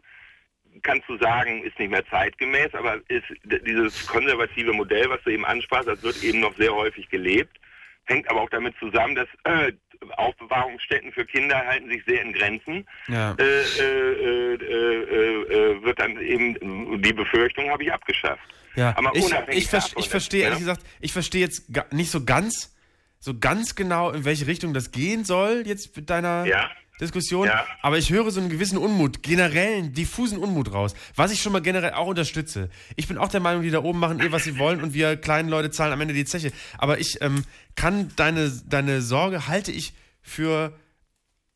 kannst 0.82 1.08
du 1.10 1.18
sagen, 1.18 1.64
ist 1.64 1.78
nicht 1.80 1.92
mehr 1.92 2.06
zeitgemäß, 2.08 2.74
aber 2.74 3.00
ist 3.08 3.26
dieses 3.44 4.08
konservative 4.08 4.74
Modell, 4.74 5.10
was 5.10 5.22
du 5.24 5.32
eben 5.32 5.46
ansprachst, 5.46 5.88
das 5.88 6.02
wird 6.04 6.24
eben 6.24 6.40
noch 6.40 6.56
sehr 6.56 6.74
häufig 6.74 7.10
gelebt, 7.10 7.60
hängt 8.06 8.30
aber 8.30 8.42
auch 8.42 8.50
damit 8.50 8.76
zusammen, 8.80 9.16
dass 9.16 9.28
äh, 9.44 9.74
Aufbewahrungsstätten 10.18 11.12
für 11.12 11.26
Kinder 11.26 11.58
halten 11.66 11.90
sich 11.90 12.04
sehr 12.06 12.22
in 12.22 12.34
Grenzen 12.34 12.86
Ja. 13.08 13.36
äh, 13.40 13.44
äh, 13.44 14.54
äh, 14.54 14.54
äh, 14.56 15.74
äh, 15.74 15.84
wird 15.84 16.00
dann 16.00 16.20
eben 16.22 17.02
die 17.02 17.14
Befürchtung 17.14 17.70
habe 17.70 17.84
ich 17.84 17.92
abgeschafft. 17.92 18.42
Ja, 18.76 18.94
Aber 18.96 19.16
ich, 19.16 19.26
unabhängig 19.26 19.64
ich, 19.64 19.70
ver 19.70 19.84
ich 19.98 20.10
verstehe 20.10 20.44
ehrlich 20.44 20.60
gesagt, 20.60 20.82
ich 21.00 21.12
verstehe 21.12 21.42
jetzt 21.42 21.72
nicht 21.92 22.12
so 22.12 22.24
ganz, 22.24 22.76
so 23.20 23.38
ganz 23.40 23.76
genau, 23.76 24.12
in 24.12 24.24
welche 24.24 24.46
Richtung 24.48 24.74
das 24.74 24.92
gehen 24.92 25.26
soll 25.26 25.64
jetzt 25.66 25.96
mit 25.96 26.10
deiner 26.10 26.46
Ja. 26.46 26.70
Diskussion. 27.00 27.48
Ja. 27.48 27.66
Aber 27.82 27.98
ich 27.98 28.10
höre 28.10 28.30
so 28.32 28.40
einen 28.40 28.50
gewissen 28.50 28.78
Unmut, 28.78 29.22
generellen, 29.24 29.94
diffusen 29.94 30.38
Unmut 30.40 30.74
raus, 30.74 30.96
was 31.16 31.32
ich 31.32 31.42
schon 31.42 31.54
mal 31.54 31.62
generell 31.62 31.94
auch 31.94 32.08
unterstütze. 32.08 32.70
Ich 32.96 33.08
bin 33.08 33.18
auch 33.18 33.30
der 33.30 33.40
Meinung, 33.40 33.62
die 33.64 33.70
da 33.70 33.84
oben 33.84 34.00
machen 34.00 34.20
eh, 34.20 34.32
was 34.32 34.44
sie 34.44 34.58
wollen 34.58 34.82
und 34.82 34.94
wir 34.94 35.16
kleinen 35.18 35.50
Leute 35.50 35.70
zahlen 35.72 35.94
am 35.94 36.02
Ende 36.02 36.14
die 36.14 36.26
Zeche. 36.26 36.52
Aber 36.78 37.00
ich 37.00 37.22
ähm, 37.22 37.44
kann 37.76 38.12
deine, 38.16 38.52
deine 38.66 39.02
Sorge 39.02 39.48
halte 39.48 39.72
ich 39.72 39.94
für 40.22 40.74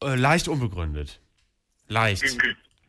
äh, 0.04 0.16
leicht 0.16 0.48
unbegründet. 0.48 1.20
Leicht. 1.88 2.24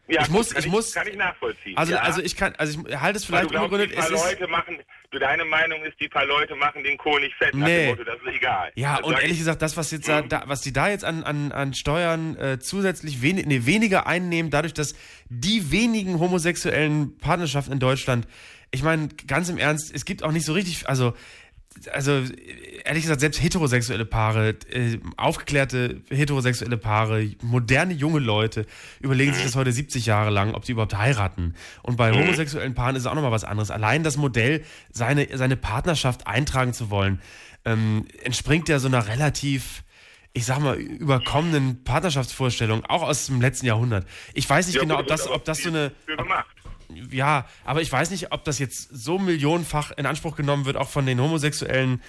Ja, 0.09 0.23
Ich 0.23 0.29
muss- 0.31 0.51
kann 0.51 0.63
ich 0.63 0.69
muss- 0.69 0.93
kann 0.93 1.07
ich 1.07 1.17
nachvollziehen. 1.17 1.77
Also, 1.77 1.93
ja. 1.95 2.01
also 2.03 2.21
ich 2.21 2.37
kann, 2.37 2.55
also 2.57 2.85
ich 2.87 2.97
halte 3.01 3.17
es 3.19 3.25
vielleicht 3.25 3.49
glaubst, 3.51 3.73
unbegründet. 3.73 3.99
Es 3.99 4.11
ist, 4.11 4.25
Leute 4.25 4.47
machen, 4.49 4.79
deine 5.19 5.45
Meinung 5.45 5.83
ist, 5.85 5.99
die 6.01 6.09
paar 6.09 6.25
Leute 6.27 6.55
machen 6.57 6.83
den 6.85 6.97
Kohl 6.99 7.21
nicht 7.21 7.35
fett. 7.37 7.55
Nach 7.55 7.67
Nee. 7.67 7.87
dem 7.87 7.89
Motto, 7.91 8.05
das 8.05 8.17
ist 8.21 8.35
egal. 8.37 8.71
Ja, 8.75 8.97
Das 8.99 9.07
und 9.07 9.15
ehrlich 9.15 9.33
ich- 9.33 9.39
gesagt, 9.39 9.63
das, 9.63 9.77
was 9.77 9.91
jetzt 9.91 10.09
da, 10.09 10.23
da, 10.23 10.45
was 10.47 10.61
die 10.61 10.73
da 10.73 10.89
jetzt 10.89 11.05
an, 11.05 11.23
an, 11.25 11.53
an 11.53 11.75
Steuern 11.75 12.37
äh, 12.37 12.59
zusätzlich 12.59 13.23
wenig, 13.23 13.47
nee, 13.47 13.63
weniger 13.67 14.07
einnehmen, 14.07 14.51
dadurch, 14.51 14.75
dass 14.75 14.95
die 15.29 15.71
wenigen 15.71 16.19
homosexuellen 16.21 17.17
Partnerschaften 17.19 17.73
in 17.73 17.79
Deutschland, 17.81 18.27
ich 18.71 18.83
meine, 18.83 19.09
ganz 19.27 19.49
im 19.49 19.59
Ernst, 19.59 19.95
es 19.95 20.05
gibt 20.05 20.23
auch 20.23 20.33
nicht 20.33 20.47
so 20.47 20.53
richtig, 20.55 20.89
also, 20.89 21.15
also 21.93 22.23
ehrlich 22.85 23.03
gesagt, 23.03 23.21
selbst 23.21 23.43
heterosexuelle 23.43 24.05
Paare, 24.05 24.51
äh, 24.71 24.99
aufgeklärte 25.17 26.03
heterosexuelle 26.11 26.77
Paare, 26.77 27.31
moderne 27.43 27.95
junge 27.95 28.19
Leute 28.19 28.67
überlegen 29.01 29.35
sich 29.35 29.45
das 29.45 29.57
heute 29.57 29.73
70 29.73 30.07
Jahre 30.07 30.31
lang, 30.31 30.55
ob 30.55 30.65
sie 30.65 30.73
überhaupt 30.73 30.97
heiraten. 30.97 31.55
Und 31.83 31.97
bei 31.97 32.13
homosexuellen 32.13 32.75
Paaren 32.75 32.97
ist 32.97 33.03
es 33.03 33.07
auch 33.07 33.15
nochmal 33.15 33.33
was 33.33 33.45
anderes. 33.45 33.71
Allein 33.71 34.03
das 34.03 34.17
Modell, 34.17 34.65
seine, 34.93 35.29
seine 35.37 35.57
Partnerschaft 35.57 36.27
eintragen 36.27 36.73
zu 36.73 36.91
wollen, 36.91 37.21
ähm, 37.65 38.07
entspringt 38.23 38.69
ja 38.69 38.79
so 38.79 38.89
einer 38.89 39.09
relativ, 39.09 39.85
ich 40.33 40.45
sag 40.45 40.61
mal, 40.61 40.77
überkommenen 40.77 41.85
Partnerschaftsvorstellung, 41.85 42.85
auch 42.87 43.03
aus 43.03 43.27
dem 43.27 43.41
letzten 43.41 43.67
Jahrhundert. 43.67 44.07
Ich 44.35 44.49
weiß 44.49 44.67
nicht 44.67 44.77
Ja, 44.77 44.83
genau, 44.83 44.99
ob 44.99 45.07
das, 45.07 45.29
ob 45.29 45.45
das 45.45 45.59
so 45.59 45.69
eine. 45.69 45.93
Ob. 46.19 46.27
Ja, 47.11 47.47
aber 47.65 47.83
ich 47.83 47.91
weiß 47.91 48.11
nicht, 48.11 48.33
ob 48.33 48.45
das 48.45 48.59
jetzt 48.59 48.89
so 48.93 49.19
millionenfach 49.19 49.91
in 49.93 50.07
Anspruch 50.07 50.37
genommen 50.37 50.65
wird, 50.65 50.77
auch 50.77 50.89
von 50.89 51.07
den 51.07 51.21
homosexuellen 51.21 52.01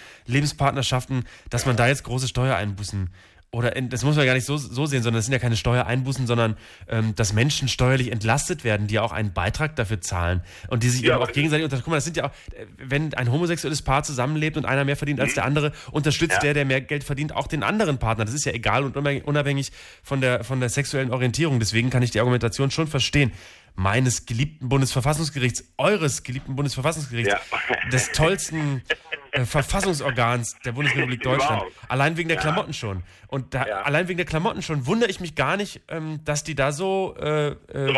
Lebenspartnerschaften, 0.43 1.25
dass 1.49 1.65
man 1.65 1.75
da 1.75 1.87
jetzt 1.87 2.03
große 2.03 2.27
Steuereinbußen 2.27 3.09
oder 3.51 3.75
in, 3.75 3.89
das 3.89 4.03
muss 4.03 4.15
man 4.15 4.25
gar 4.25 4.33
nicht 4.33 4.47
so, 4.47 4.57
so 4.57 4.87
sehen, 4.87 5.03
sondern 5.03 5.19
das 5.19 5.25
sind 5.25 5.33
ja 5.33 5.37
keine 5.37 5.55
Steuereinbußen, 5.55 6.25
sondern 6.25 6.57
ähm, 6.87 7.13
dass 7.13 7.33
Menschen 7.33 7.67
steuerlich 7.67 8.11
entlastet 8.11 8.63
werden, 8.63 8.87
die 8.87 8.97
auch 8.97 9.11
einen 9.11 9.31
Beitrag 9.31 9.75
dafür 9.75 10.01
zahlen 10.01 10.41
und 10.69 10.81
die 10.81 10.89
sich 10.89 11.01
Ja, 11.03 11.17
eben 11.17 11.23
auch 11.23 11.31
gegenseitig 11.31 11.63
unter. 11.63 11.77
Guck 11.77 11.89
mal, 11.89 11.97
das 11.97 12.05
sind 12.05 12.17
ja 12.17 12.25
auch, 12.25 12.31
äh, 12.55 12.65
wenn 12.79 13.13
ein 13.13 13.31
homosexuelles 13.31 13.83
Paar 13.83 14.01
zusammenlebt 14.01 14.57
und 14.57 14.65
einer 14.65 14.85
mehr 14.85 14.95
verdient 14.95 15.19
als 15.19 15.35
der 15.35 15.45
andere, 15.45 15.71
unterstützt 15.91 16.31
Mhm. 16.31 16.35
Ja. 16.37 16.41
der, 16.41 16.53
der 16.55 16.65
mehr 16.65 16.81
Geld 16.81 17.03
verdient, 17.03 17.35
auch 17.35 17.45
den 17.45 17.61
anderen 17.61 17.99
Partner. 17.99 18.25
Das 18.25 18.33
ist 18.33 18.43
ja 18.45 18.53
egal 18.53 18.83
und 18.85 18.97
unabhängig- 18.97 19.23
unabhängig 19.25 19.71
von 20.01 20.19
der, 20.19 20.43
von 20.43 20.59
der 20.59 20.69
sexuellen 20.69 21.11
Orientierung. 21.11 21.59
Deswegen 21.59 21.91
kann 21.91 22.01
ich 22.01 22.09
die 22.09 22.19
Argumentation 22.21 22.71
schon 22.71 22.87
verstehen 22.87 23.31
meines 23.75 24.25
geliebten 24.25 24.69
Bundesverfassungsgerichts, 24.69 25.63
eures 25.77 26.23
geliebten 26.23 26.55
Bundesverfassungsgerichts, 26.55 27.33
Ja. 27.33 27.89
des 27.91 28.11
tollsten 28.13 28.83
äh, 29.31 29.45
Verfassungsorgans 29.45 30.55
der 30.63 30.73
Bundesrepublik 30.73 31.21
Deutschland. 31.23 31.63
Überhaupt. 31.63 31.73
Allein 31.89 32.15
wegen 32.17 32.29
der 32.29 32.35
Ja. 32.37 32.41
Klamotten 32.41 32.73
schon. 32.73 33.03
Und 33.27 33.53
da, 33.55 33.65
Ja. 33.67 33.81
allein 33.81 34.07
wegen 34.07 34.17
der 34.17 34.27
Klamotten 34.27 34.61
schon 34.61 34.85
wundere 34.85 35.09
ich 35.09 35.19
mich 35.19 35.33
gar 35.35 35.57
nicht, 35.57 35.81
ähm, 35.87 36.19
dass 36.23 36.43
die 36.43 36.53
da 36.55 36.71
so, 36.71 37.15
äh, 37.19 37.47
äh, 37.47 37.93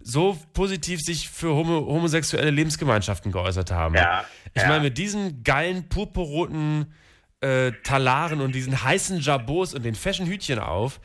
so 0.00 0.36
positiv 0.54 1.00
sich 1.00 1.28
für 1.28 1.54
homo 1.54 1.86
homosexuelle 1.86 2.50
Lebensgemeinschaften 2.50 3.30
geäußert 3.30 3.70
haben. 3.70 3.94
Ich 4.54 4.66
meine, 4.66 4.80
mit 4.80 4.98
diesen 4.98 5.44
geilen 5.44 5.88
purpurroten 5.88 6.92
äh, 7.40 7.72
Talaren 7.84 8.40
und 8.40 8.52
diesen 8.54 8.82
heißen 8.84 9.18
Jabots 9.20 9.74
und 9.74 9.84
den 9.84 9.94
Fashion-Hütchen 9.96 10.58
auf, 10.60 11.00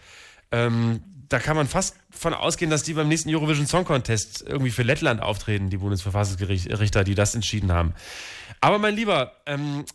ähm, 0.52 1.02
da 1.30 1.40
kann 1.40 1.56
man 1.56 1.68
fast 1.68 1.98
von 2.10 2.34
ausgehen, 2.34 2.72
dass 2.72 2.84
die 2.84 2.94
beim 2.94 3.08
nächsten 3.08 3.34
Eurovision 3.34 3.68
Song 3.68 3.86
Contest 3.86 4.44
irgendwie 4.48 4.72
für 4.72 4.84
Lettland 4.84 5.22
auftreten, 5.22 5.70
die 5.70 5.78
Bundesverfassungsrichter, 5.78 7.04
die 7.04 7.16
das 7.16 7.36
entschieden 7.36 7.72
haben. 7.72 7.94
Aber 8.62 8.80
mein 8.80 8.96
Lieber, 8.96 9.34
ähm, 9.46 9.86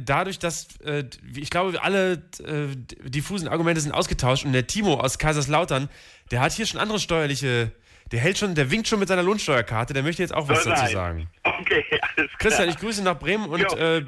dadurch, 0.00 0.38
dass 0.38 0.80
äh, 0.80 1.04
ich 1.34 1.50
glaube, 1.50 1.82
alle 1.82 2.22
äh, 2.44 2.74
diffusen 3.08 3.48
Argumente 3.48 3.80
sind 3.80 3.92
ausgetauscht 3.92 4.44
und 4.44 4.52
der 4.52 4.66
Timo 4.66 4.94
aus 4.94 5.18
Kaiserslautern, 5.18 5.88
der 6.30 6.40
hat 6.40 6.52
hier 6.52 6.66
schon 6.66 6.80
andere 6.80 6.98
steuerliche, 6.98 7.72
der 8.10 8.20
hält 8.20 8.38
schon, 8.38 8.54
der 8.54 8.70
winkt 8.70 8.88
schon 8.88 8.98
mit 8.98 9.08
seiner 9.08 9.22
Lohnsteuerkarte, 9.22 9.92
der 9.92 10.02
möchte 10.02 10.22
jetzt 10.22 10.34
auch 10.34 10.48
was 10.48 10.64
Soll 10.64 10.72
dazu 10.74 10.92
sagen. 10.92 11.28
Okay, 11.42 11.84
alles 11.90 12.14
klar. 12.14 12.38
Christian, 12.38 12.68
ich 12.68 12.78
grüße 12.78 13.02
nach 13.02 13.18
Bremen 13.18 13.46
und 13.48 13.60
Jo, 13.60 13.76
äh, 13.76 14.04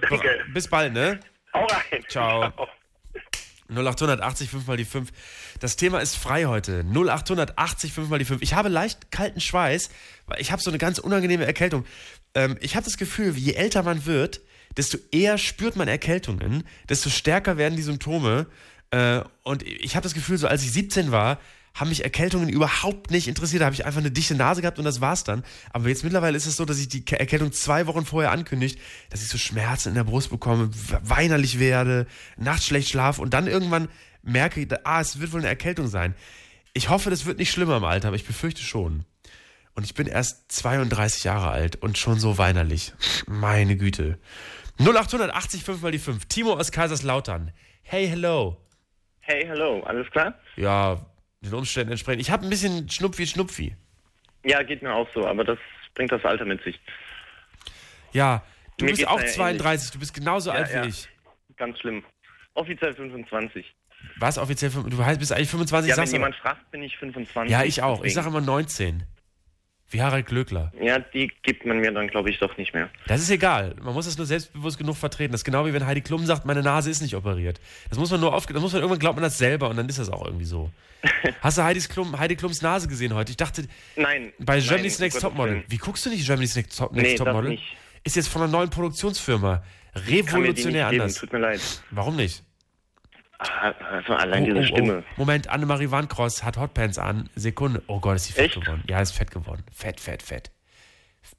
bis 0.53 0.69
bald, 0.69 0.93
ne? 0.93 1.21
Hau 1.53 1.67
rein. 1.67 2.05
Ciao. 2.09 2.53
0880 3.71 4.51
5 4.51 4.67
mal 4.67 4.77
die 4.77 4.85
5. 4.85 5.11
Das 5.61 5.77
Thema 5.77 6.01
ist 6.01 6.17
frei 6.17 6.45
heute. 6.45 6.85
0880 6.85 7.93
5 7.93 8.09
mal 8.09 8.19
die 8.19 8.25
5. 8.25 8.43
Ich 8.43 8.55
habe 8.55 8.69
leicht 8.69 9.11
kalten 9.11 9.41
Schweiß, 9.41 9.91
weil 10.27 10.41
ich 10.41 10.53
habe 10.53 10.63
so 10.63 10.71
eine 10.71 10.79
ganz 10.79 10.99
unangenehme 10.99 11.47
Erkältung. 11.47 11.85
Ähm, 12.35 12.57
ich 12.61 12.77
habe 12.77 12.85
das 12.85 12.97
Gefühl, 12.97 13.37
je 13.37 13.55
älter 13.55 13.83
man 13.83 14.07
wird, 14.07 14.41
desto 14.77 14.99
eher 15.11 15.39
spürt 15.39 15.77
man 15.77 15.89
Erkältungen, 15.89 16.65
desto 16.89 17.11
stärker 17.11 17.57
werden 17.57 17.77
die 17.77 17.83
Symptome. 17.83 18.47
Äh, 18.91 19.23
und 19.43 19.63
ich 19.63 19.97
habe 19.97 20.05
das 20.05 20.15
Gefühl, 20.15 20.39
so 20.39 20.47
als 20.47 20.63
ich 20.63 20.73
17 20.73 21.11
war, 21.11 21.39
haben 21.75 21.89
mich 21.89 22.05
Erkältungen 22.05 22.49
überhaupt 22.49 23.11
nicht 23.11 23.29
interessiert. 23.29 23.63
Da 23.63 23.67
habe 23.67 23.75
ich 23.75 23.87
einfach 23.87 24.01
eine 24.01 24.11
dichte 24.11 24.35
Nase 24.35 24.61
gehabt 24.61 24.79
und 24.79 24.85
das 24.85 25.01
war's 25.01 25.25
dann. 25.25 25.45
Aber 25.73 25.89
jetzt 25.89 26.05
mittlerweile 26.05 26.37
ist 26.37 26.47
es 26.47 26.57
so, 26.57 26.65
dass 26.65 26.79
ich 26.79 26.89
die 26.89 27.05
Erkältung 27.13 27.53
zwei 27.53 27.87
Wochen 27.87 28.05
vorher 28.05 28.33
ankündigt, 28.33 28.79
dass 29.11 29.23
ich 29.23 29.29
so 29.29 29.39
Schmerzen 29.39 29.91
in 29.91 29.95
der 29.95 30.05
Brust 30.05 30.31
bekomme, 30.31 30.71
weinerlich 31.03 31.59
werde, 31.59 32.07
nachts 32.37 32.67
schlecht 32.67 32.89
schlafe 32.89 33.23
und 33.23 33.35
dann 33.35 33.47
irgendwann 33.47 33.89
merke, 34.23 34.67
ah, 34.85 35.01
es 35.01 35.21
wird 35.21 35.33
wohl 35.33 35.41
eine 35.41 35.49
Erkältung 35.49 35.89
sein. 35.89 36.15
Ich 36.73 36.89
hoffe, 36.89 37.11
das 37.11 37.27
wird 37.27 37.39
nicht 37.39 37.51
schlimmer 37.51 37.77
im 37.77 37.85
Alter, 37.85 38.09
aber 38.09 38.17
ich 38.17 38.27
befürchte 38.27 38.63
schon. 38.63 39.05
Und 39.75 39.85
ich 39.85 39.95
bin 39.95 40.07
erst 40.07 40.53
32 40.53 41.25
Jahre 41.25 41.51
alt 41.51 41.77
und 41.77 41.97
schon 41.97 42.19
so 42.19 42.39
weinerlich. 42.39 42.93
Meine 43.27 43.77
Güte. 43.77 44.19
0880 44.79 45.63
5 45.65 45.83
mal 45.83 45.93
die 45.93 45.99
5. 45.99 46.27
Timo 46.27 46.55
aus 46.55 46.73
Kaiserslautern. 46.73 47.53
Hey, 47.83 48.09
hello. 48.09 48.57
Hey, 49.21 49.45
hello. 49.47 49.83
Alles 49.83 50.11
klar? 50.11 50.35
Ja, 50.57 51.07
den 51.41 51.55
Umständen 51.55 51.93
entsprechend. 51.93 52.21
Ich 52.23 52.31
habe 52.31 52.45
ein 52.47 52.51
bisschen 52.51 52.89
Schnupfi, 52.91 53.27
Schnupfi. 53.27 53.75
Ja, 54.45 54.63
geht 54.63 54.83
mir 54.83 54.95
auch 54.95 55.09
so, 55.15 55.27
aber 55.27 55.45
das 55.45 55.59
bringt 55.95 56.13
das 56.13 56.25
Alter 56.25 56.45
mit 56.45 56.63
sich. 56.63 56.79
Ja, 58.13 58.43
du 58.79 58.85
Mir 58.87 58.93
bist 58.93 59.07
auch 59.07 59.21
ja 59.21 59.27
32, 59.27 59.91
du 59.93 59.99
bist 59.99 60.15
genauso 60.15 60.51
Ja, 60.51 60.57
alt 60.57 60.71
wie 60.71 60.75
ja. 60.75 60.85
ich. 60.85 61.09
Ganz 61.57 61.79
schlimm. 61.79 62.05
Offiziell 62.55 62.95
25. 62.95 63.75
Was 64.17 64.39
offiziell? 64.39 64.71
Du 64.71 65.05
heißt, 65.05 65.19
bist 65.19 65.33
eigentlich 65.33 65.51
25, 65.51 65.91
Ja, 65.91 65.97
wenn 65.97 66.11
jemand 66.11 66.35
fragt, 66.37 66.71
bin 66.71 66.83
ich 66.83 66.97
25. 66.97 67.51
Ja, 67.51 67.65
ich 67.65 67.83
auch. 67.83 67.99
Ich 67.99 68.15
Deswegen. 68.15 68.15
sage 68.15 68.29
immer 68.29 68.41
19. 68.41 69.03
Wie 69.91 70.01
Harald 70.01 70.27
Glöckler. 70.27 70.73
Ja, 70.81 71.01
die 71.01 71.33
gibt 71.43 71.67
man 71.67 71.81
mir 71.81 71.91
dann, 71.93 72.07
glaube 72.07 72.31
ich, 72.31 72.39
doch 72.39 72.57
nicht 72.57 72.73
mehr. 72.75 72.89
Das 73.09 73.21
ist 73.21 73.31
egal. 73.31 73.75
Man 73.83 73.93
muss 73.93 74.07
es 74.07 74.17
nur 74.17 74.27
selbstbewusst 74.27 74.79
genug 74.79 74.97
vertreten. 74.97 75.33
Das 75.33 75.41
ist 75.41 75.45
genau 75.45 75.67
wie 75.67 75.73
wenn 75.73 75.85
Heidi 75.85 76.01
Klum 76.01 76.25
sagt, 76.27 76.47
meine 76.47 76.63
Nase 76.63 76.91
ist 76.91 77.03
nicht 77.03 77.17
operiert. 77.17 77.61
Das 77.89 77.99
muss 77.99 78.11
man 78.11 78.21
nur 78.21 78.33
aufge 78.35 78.53
das 78.53 78.63
muss 78.63 78.73
man 78.73 78.83
irgendwann 78.83 79.01
glaubt 79.01 79.17
man 79.17 79.25
das 79.25 79.37
selber 79.39 79.69
und 79.69 79.77
dann 79.77 79.89
ist 79.89 79.99
das 79.99 80.09
auch 80.09 80.25
irgendwie 80.25 80.45
so. 80.45 80.71
Hast 81.41 81.59
du 81.59 81.65
Heidis 81.65 81.89
Klum, 81.89 82.19
Heidi 82.19 82.37
Klums 82.37 82.63
Nase 82.63 82.87
gesehen 82.87 83.15
heute? 83.15 83.31
Ich 83.31 83.37
dachte, 83.37 83.67
Nein. 83.97 84.33
bei 84.39 84.59
nein, 84.59 84.67
Germany's 84.67 84.99
um 84.99 85.05
Next 85.05 85.21
Topmodel. 85.21 85.65
Wie 85.67 85.79
guckst 85.79 86.07
du 86.07 86.11
nicht 86.11 86.27
Germany's 86.27 86.55
Next, 86.55 86.79
Top, 86.79 86.93
Next 86.93 87.05
Nee, 87.05 87.17
das 87.17 87.25
Topmodel? 87.25 87.51
nicht. 87.51 87.77
Ist 88.05 88.17
jetzt 88.17 88.29
von 88.29 88.43
einer 88.43 88.51
neuen 88.53 88.71
Produktionsfirma. 88.71 89.63
Revolutionär 89.95 90.91
geben, 90.91 91.03
anders. 91.03 91.19
Tut 91.19 91.33
mir 91.33 91.41
leid. 91.41 91.61
Warum 91.91 92.17
nicht? 92.17 92.45
Also 93.41 94.13
allein 94.13 94.45
diese 94.45 94.65
Stimme. 94.65 95.03
Moment, 95.17 95.49
Annemarie 95.49 95.91
Warnkross 95.91 96.45
hat 96.45 96.59
Hotpants 96.59 96.99
an. 96.99 97.31
Sekunde. 97.35 97.83
Oh 97.87 97.99
Gott, 97.99 98.17
ist 98.17 98.27
sie 98.27 98.33
fett 98.35 98.47
Echt? 98.47 98.61
geworden. 98.61 98.85
Ja, 98.87 99.01
ist 99.01 99.13
fett 99.13 99.31
geworden. 99.31 99.65
Fett, 99.73 99.99
fett, 99.99 100.23
fett. 100.23 100.51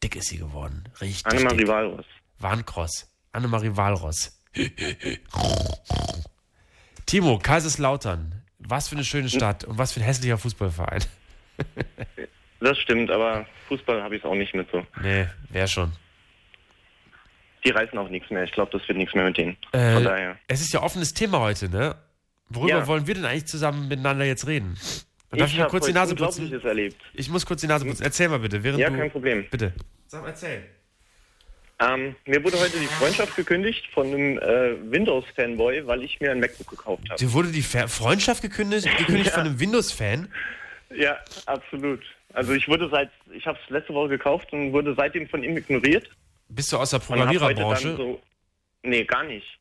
Dick 0.01 0.15
ist 0.15 0.29
sie 0.29 0.37
geworden. 0.37 0.83
Richtig 0.99 1.25
Annemarie 1.27 1.57
dick. 1.57 1.67
Walross. 1.67 2.05
Warnkross. 2.39 3.07
Annemarie 3.33 3.75
Walross. 3.75 4.41
Timo, 7.05 7.37
Kaiserslautern. 7.37 8.41
Was 8.57 8.87
für 8.87 8.95
eine 8.95 9.03
schöne 9.03 9.29
Stadt 9.29 9.63
und 9.63 9.77
was 9.77 9.91
für 9.93 9.99
ein 9.99 10.03
hässlicher 10.03 10.37
Fußballverein. 10.37 11.03
Das 12.59 12.77
stimmt, 12.79 13.09
aber 13.11 13.45
Fußball 13.67 14.01
habe 14.01 14.15
ich 14.15 14.23
es 14.23 14.29
auch 14.29 14.35
nicht 14.35 14.53
mit 14.53 14.69
so. 14.71 14.85
Nee, 15.01 15.27
wär 15.49 15.67
schon. 15.67 15.91
Die 17.63 17.69
reißen 17.69 17.97
auch 17.97 18.09
nichts 18.09 18.29
mehr. 18.31 18.43
Ich 18.43 18.51
glaube, 18.51 18.71
das 18.77 18.87
wird 18.87 18.97
nichts 18.97 19.13
mehr 19.13 19.25
mit 19.25 19.37
denen. 19.37 19.57
Äh, 19.71 19.93
Von 19.93 20.03
daher. 20.03 20.37
Es 20.47 20.61
ist 20.61 20.73
ja 20.73 20.81
offenes 20.81 21.13
Thema 21.13 21.39
heute, 21.39 21.69
ne? 21.69 21.95
Worüber 22.49 22.69
Ja. 22.79 22.87
wollen 22.87 23.07
wir 23.07 23.13
denn 23.15 23.25
eigentlich 23.25 23.45
zusammen 23.45 23.87
miteinander 23.87 24.25
jetzt 24.25 24.47
reden? 24.47 24.75
Darf 25.29 25.47
ich, 25.47 25.53
Ich 25.53 25.57
mal 25.57 25.63
habe 25.63 25.71
kurz 25.71 25.85
die 25.85 25.93
Nase 25.93 26.15
putzen? 26.15 26.43
Unglaubliches 26.43 26.65
erlebt. 26.67 27.01
Ich 27.13 27.29
muss 27.29 27.45
kurz 27.45 27.61
die 27.61 27.67
Nase 27.67 27.85
putzen. 27.85 28.03
Erzähl 28.03 28.27
mal 28.29 28.39
bitte, 28.39 28.63
während 28.63 28.79
Ja, 28.79 28.89
du... 28.89 28.97
kein 28.97 29.11
Problem. 29.11 29.45
Bitte. 29.49 29.73
Sag 30.07 30.21
mal, 30.23 30.29
erzähl. 30.29 30.63
Ähm, 31.79 32.15
mir 32.25 32.43
wurde 32.43 32.59
heute 32.59 32.77
die 32.79 32.85
Freundschaft 32.85 33.35
gekündigt 33.35 33.87
von 33.93 34.07
einem 34.07 34.37
äh, 34.39 34.91
Windows-Fanboy, 34.91 35.87
weil 35.87 36.03
ich 36.03 36.19
mir 36.19 36.31
ein 36.31 36.39
MacBook 36.39 36.67
gekauft 36.69 37.03
habe. 37.09 37.17
Dir 37.19 37.33
wurde 37.33 37.51
die 37.51 37.61
Ver 37.63 37.87
Freundschaft 37.87 38.41
gekündigt, 38.41 38.87
gekündigt 38.97 39.29
von 39.31 39.41
einem 39.45 39.59
Windows-Fan? 39.59 40.27
Ja, 40.95 41.17
absolut. 41.47 42.01
Also 42.33 42.53
ich 42.53 42.67
wurde 42.67 42.87
seit, 42.89 43.09
ich 43.31 43.47
habe 43.47 43.57
es 43.63 43.69
letzte 43.69 43.93
Woche 43.93 44.09
gekauft 44.09 44.51
und 44.53 44.73
wurde 44.73 44.93
seitdem 44.95 45.27
von 45.27 45.43
ihm 45.43 45.57
ignoriert. 45.57 46.07
Bist 46.55 46.71
du 46.71 46.77
aus 46.77 46.89
der 46.91 46.99
Programmiererbranche? 46.99 47.95
so, 47.95 48.21
nee, 48.83 49.03
gar 49.03 49.23
nicht. 49.23 49.57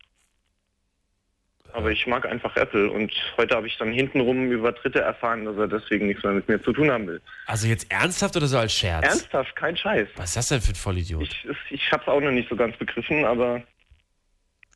Aber 1.72 1.92
ich 1.92 2.04
mag 2.08 2.26
einfach 2.26 2.56
Apple 2.56 2.90
und 2.90 3.12
heute 3.36 3.54
habe 3.54 3.68
ich 3.68 3.78
dann 3.78 3.92
hintenrum 3.92 4.50
über 4.50 4.72
Dritte 4.72 5.00
erfahren, 5.00 5.44
dass 5.44 5.56
er 5.56 5.68
deswegen 5.68 6.08
nichts 6.08 6.24
mehr 6.24 6.32
mit 6.32 6.48
mir 6.48 6.60
zu 6.60 6.72
tun 6.72 6.90
haben 6.90 7.06
will. 7.06 7.20
Also 7.46 7.68
jetzt 7.68 7.90
ernsthaft 7.92 8.36
oder 8.36 8.48
so 8.48 8.58
als 8.58 8.72
Scherz? 8.72 9.06
Ernsthaft, 9.06 9.54
kein 9.54 9.76
Scheiß. 9.76 10.08
Was 10.16 10.30
ist 10.30 10.36
das 10.36 10.48
denn 10.48 10.60
für 10.60 10.72
ein 10.72 10.76
Vollidiot? 10.76 11.22
Ich, 11.22 11.46
ich 11.70 11.92
habe 11.92 12.02
es 12.02 12.08
auch 12.08 12.20
noch 12.20 12.32
nicht 12.32 12.48
so 12.48 12.56
ganz 12.56 12.76
begriffen, 12.76 13.24
aber 13.24 13.62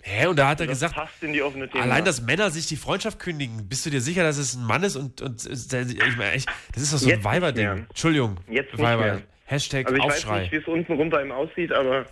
Hä? 0.07 0.27
Und 0.27 0.39
da 0.39 0.49
hat 0.49 0.61
er 0.61 0.67
das 0.67 0.77
gesagt, 0.77 0.95
passt 0.95 1.23
in 1.23 1.33
die 1.33 1.43
offene 1.43 1.67
Thema. 1.69 1.85
allein, 1.85 2.05
dass 2.05 2.21
Männer 2.21 2.51
sich 2.51 2.67
die 2.67 2.77
Freundschaft 2.77 3.19
kündigen, 3.19 3.67
bist 3.71 3.87
du 3.87 3.91
dir 3.91 4.03
sicher, 4.03 4.23
dass 4.23 4.37
es 4.37 4.55
ein 4.55 4.65
Mann 4.65 4.83
ist 4.83 4.97
und, 4.97 5.23
und 5.23 5.47
ich 5.47 6.17
meine, 6.17 6.43
das 6.75 6.83
ist 6.83 6.93
doch 6.93 6.99
so 6.99 7.07
ein 7.07 7.09
Jetzt 7.09 7.17
nicht 7.17 7.25
Weiberding. 7.25 7.87
Entschuldigung. 7.89 8.39
Jetzt 8.51 8.79
Weiber. 8.79 9.03
mehr. 9.03 9.23
Hashtag 9.45 9.87
also 9.87 9.97
ich 9.97 10.03
weiß 10.05 10.13
Aufschrei. 10.25 10.41
nicht, 10.43 10.53
wie 10.53 10.57
es 10.57 10.67
unten 10.67 10.93
rum 10.95 11.11
bei 11.11 11.23
ihm 11.23 11.33
aussieht, 11.33 11.73
aber 11.73 12.07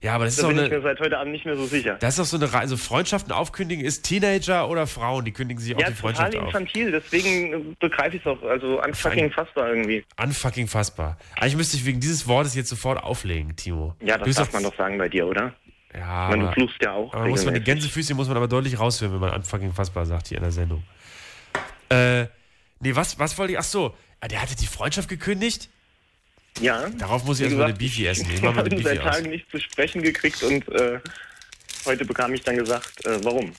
ja, 0.00 0.14
aber 0.14 0.26
das 0.26 0.34
ist 0.34 0.42
da 0.44 0.48
doch 0.48 0.54
bin 0.54 0.64
ich 0.64 0.70
mir 0.70 0.76
eine, 0.76 0.82
seit 0.84 1.00
heute 1.00 1.18
Abend 1.18 1.32
nicht 1.32 1.44
mehr 1.44 1.56
so 1.56 1.66
sicher. 1.66 1.96
das 1.98 2.10
ist 2.16 2.18
doch 2.20 2.38
so 2.38 2.44
eine, 2.44 2.54
also 2.56 2.76
Freundschaften 2.76 3.32
aufkündigen 3.32 3.84
ist 3.84 4.02
Teenager 4.02 4.68
oder 4.68 4.86
Frauen, 4.86 5.24
die 5.24 5.32
kündigen 5.32 5.60
sich 5.60 5.74
auch 5.74 5.80
Ja, 5.80 5.88
die 5.88 5.94
total 5.94 6.14
Freundschaft 6.14 6.36
auf. 6.36 6.44
infantil, 6.46 6.92
deswegen 6.92 7.52
äh, 7.52 7.74
begreife 7.80 8.16
ich 8.16 8.22
es 8.24 8.26
auch, 8.28 8.40
also 8.42 8.80
unfucking 8.80 9.30
fassbar 9.32 9.70
irgendwie. 9.70 10.04
Unfucking 10.22 10.68
fassbar. 10.68 11.18
Eigentlich 11.36 11.56
müsste 11.56 11.76
ich 11.78 11.84
wegen 11.84 11.98
dieses 11.98 12.28
Wortes 12.28 12.54
jetzt 12.54 12.68
sofort 12.68 13.02
auflegen, 13.02 13.56
Timo. 13.56 13.96
Ja, 14.00 14.18
das 14.18 14.36
darf 14.36 14.52
man 14.52 14.62
doch 14.62 14.76
sagen 14.76 14.98
bei 14.98 15.08
dir, 15.08 15.26
oder? 15.26 15.54
Ja, 15.92 16.28
meine, 16.30 16.44
du 16.44 16.52
fluchst 16.52 16.76
ja 16.82 16.92
auch. 16.92 17.12
aber 17.14 17.26
muss 17.26 17.44
man 17.44 17.54
die. 17.54 17.60
Gänsefüßchen 17.60 18.14
muss 18.14 18.28
man 18.28 18.36
aber 18.36 18.46
deutlich 18.46 18.78
raushören, 18.78 19.14
wenn 19.14 19.20
man 19.20 19.30
unfucking 19.34 19.72
fassbar 19.72 20.06
sagt 20.06 20.28
hier 20.28 20.36
in 20.36 20.42
der 20.44 20.52
Sendung. 20.52 20.84
Äh, 21.88 22.26
nee, 22.80 22.94
was, 22.94 23.18
was 23.18 23.36
wollte 23.38 23.54
ich, 23.54 23.58
ach 23.58 23.64
so, 23.64 23.96
ah, 24.20 24.28
der 24.28 24.42
hatte 24.42 24.54
die 24.54 24.66
Freundschaft 24.66 25.08
gekündigt? 25.08 25.70
Ja. 26.60 26.88
Darauf 26.98 27.24
muss 27.24 27.38
ich 27.38 27.44
erstmal 27.46 27.66
eine 27.66 27.74
Beefy 27.74 28.06
essen. 28.06 28.26
Ich 28.32 28.42
habe 28.42 28.56
seit 28.56 28.70
Beefy 28.70 28.98
aus. 28.98 29.16
Tagen 29.16 29.30
nicht 29.30 29.50
zu 29.50 29.60
sprechen 29.60 30.02
gekriegt 30.02 30.42
und 30.42 30.68
äh, 30.68 30.98
heute 31.84 32.04
bekam 32.04 32.34
ich 32.34 32.42
dann 32.42 32.56
gesagt, 32.56 33.04
äh, 33.06 33.18
warum. 33.22 33.52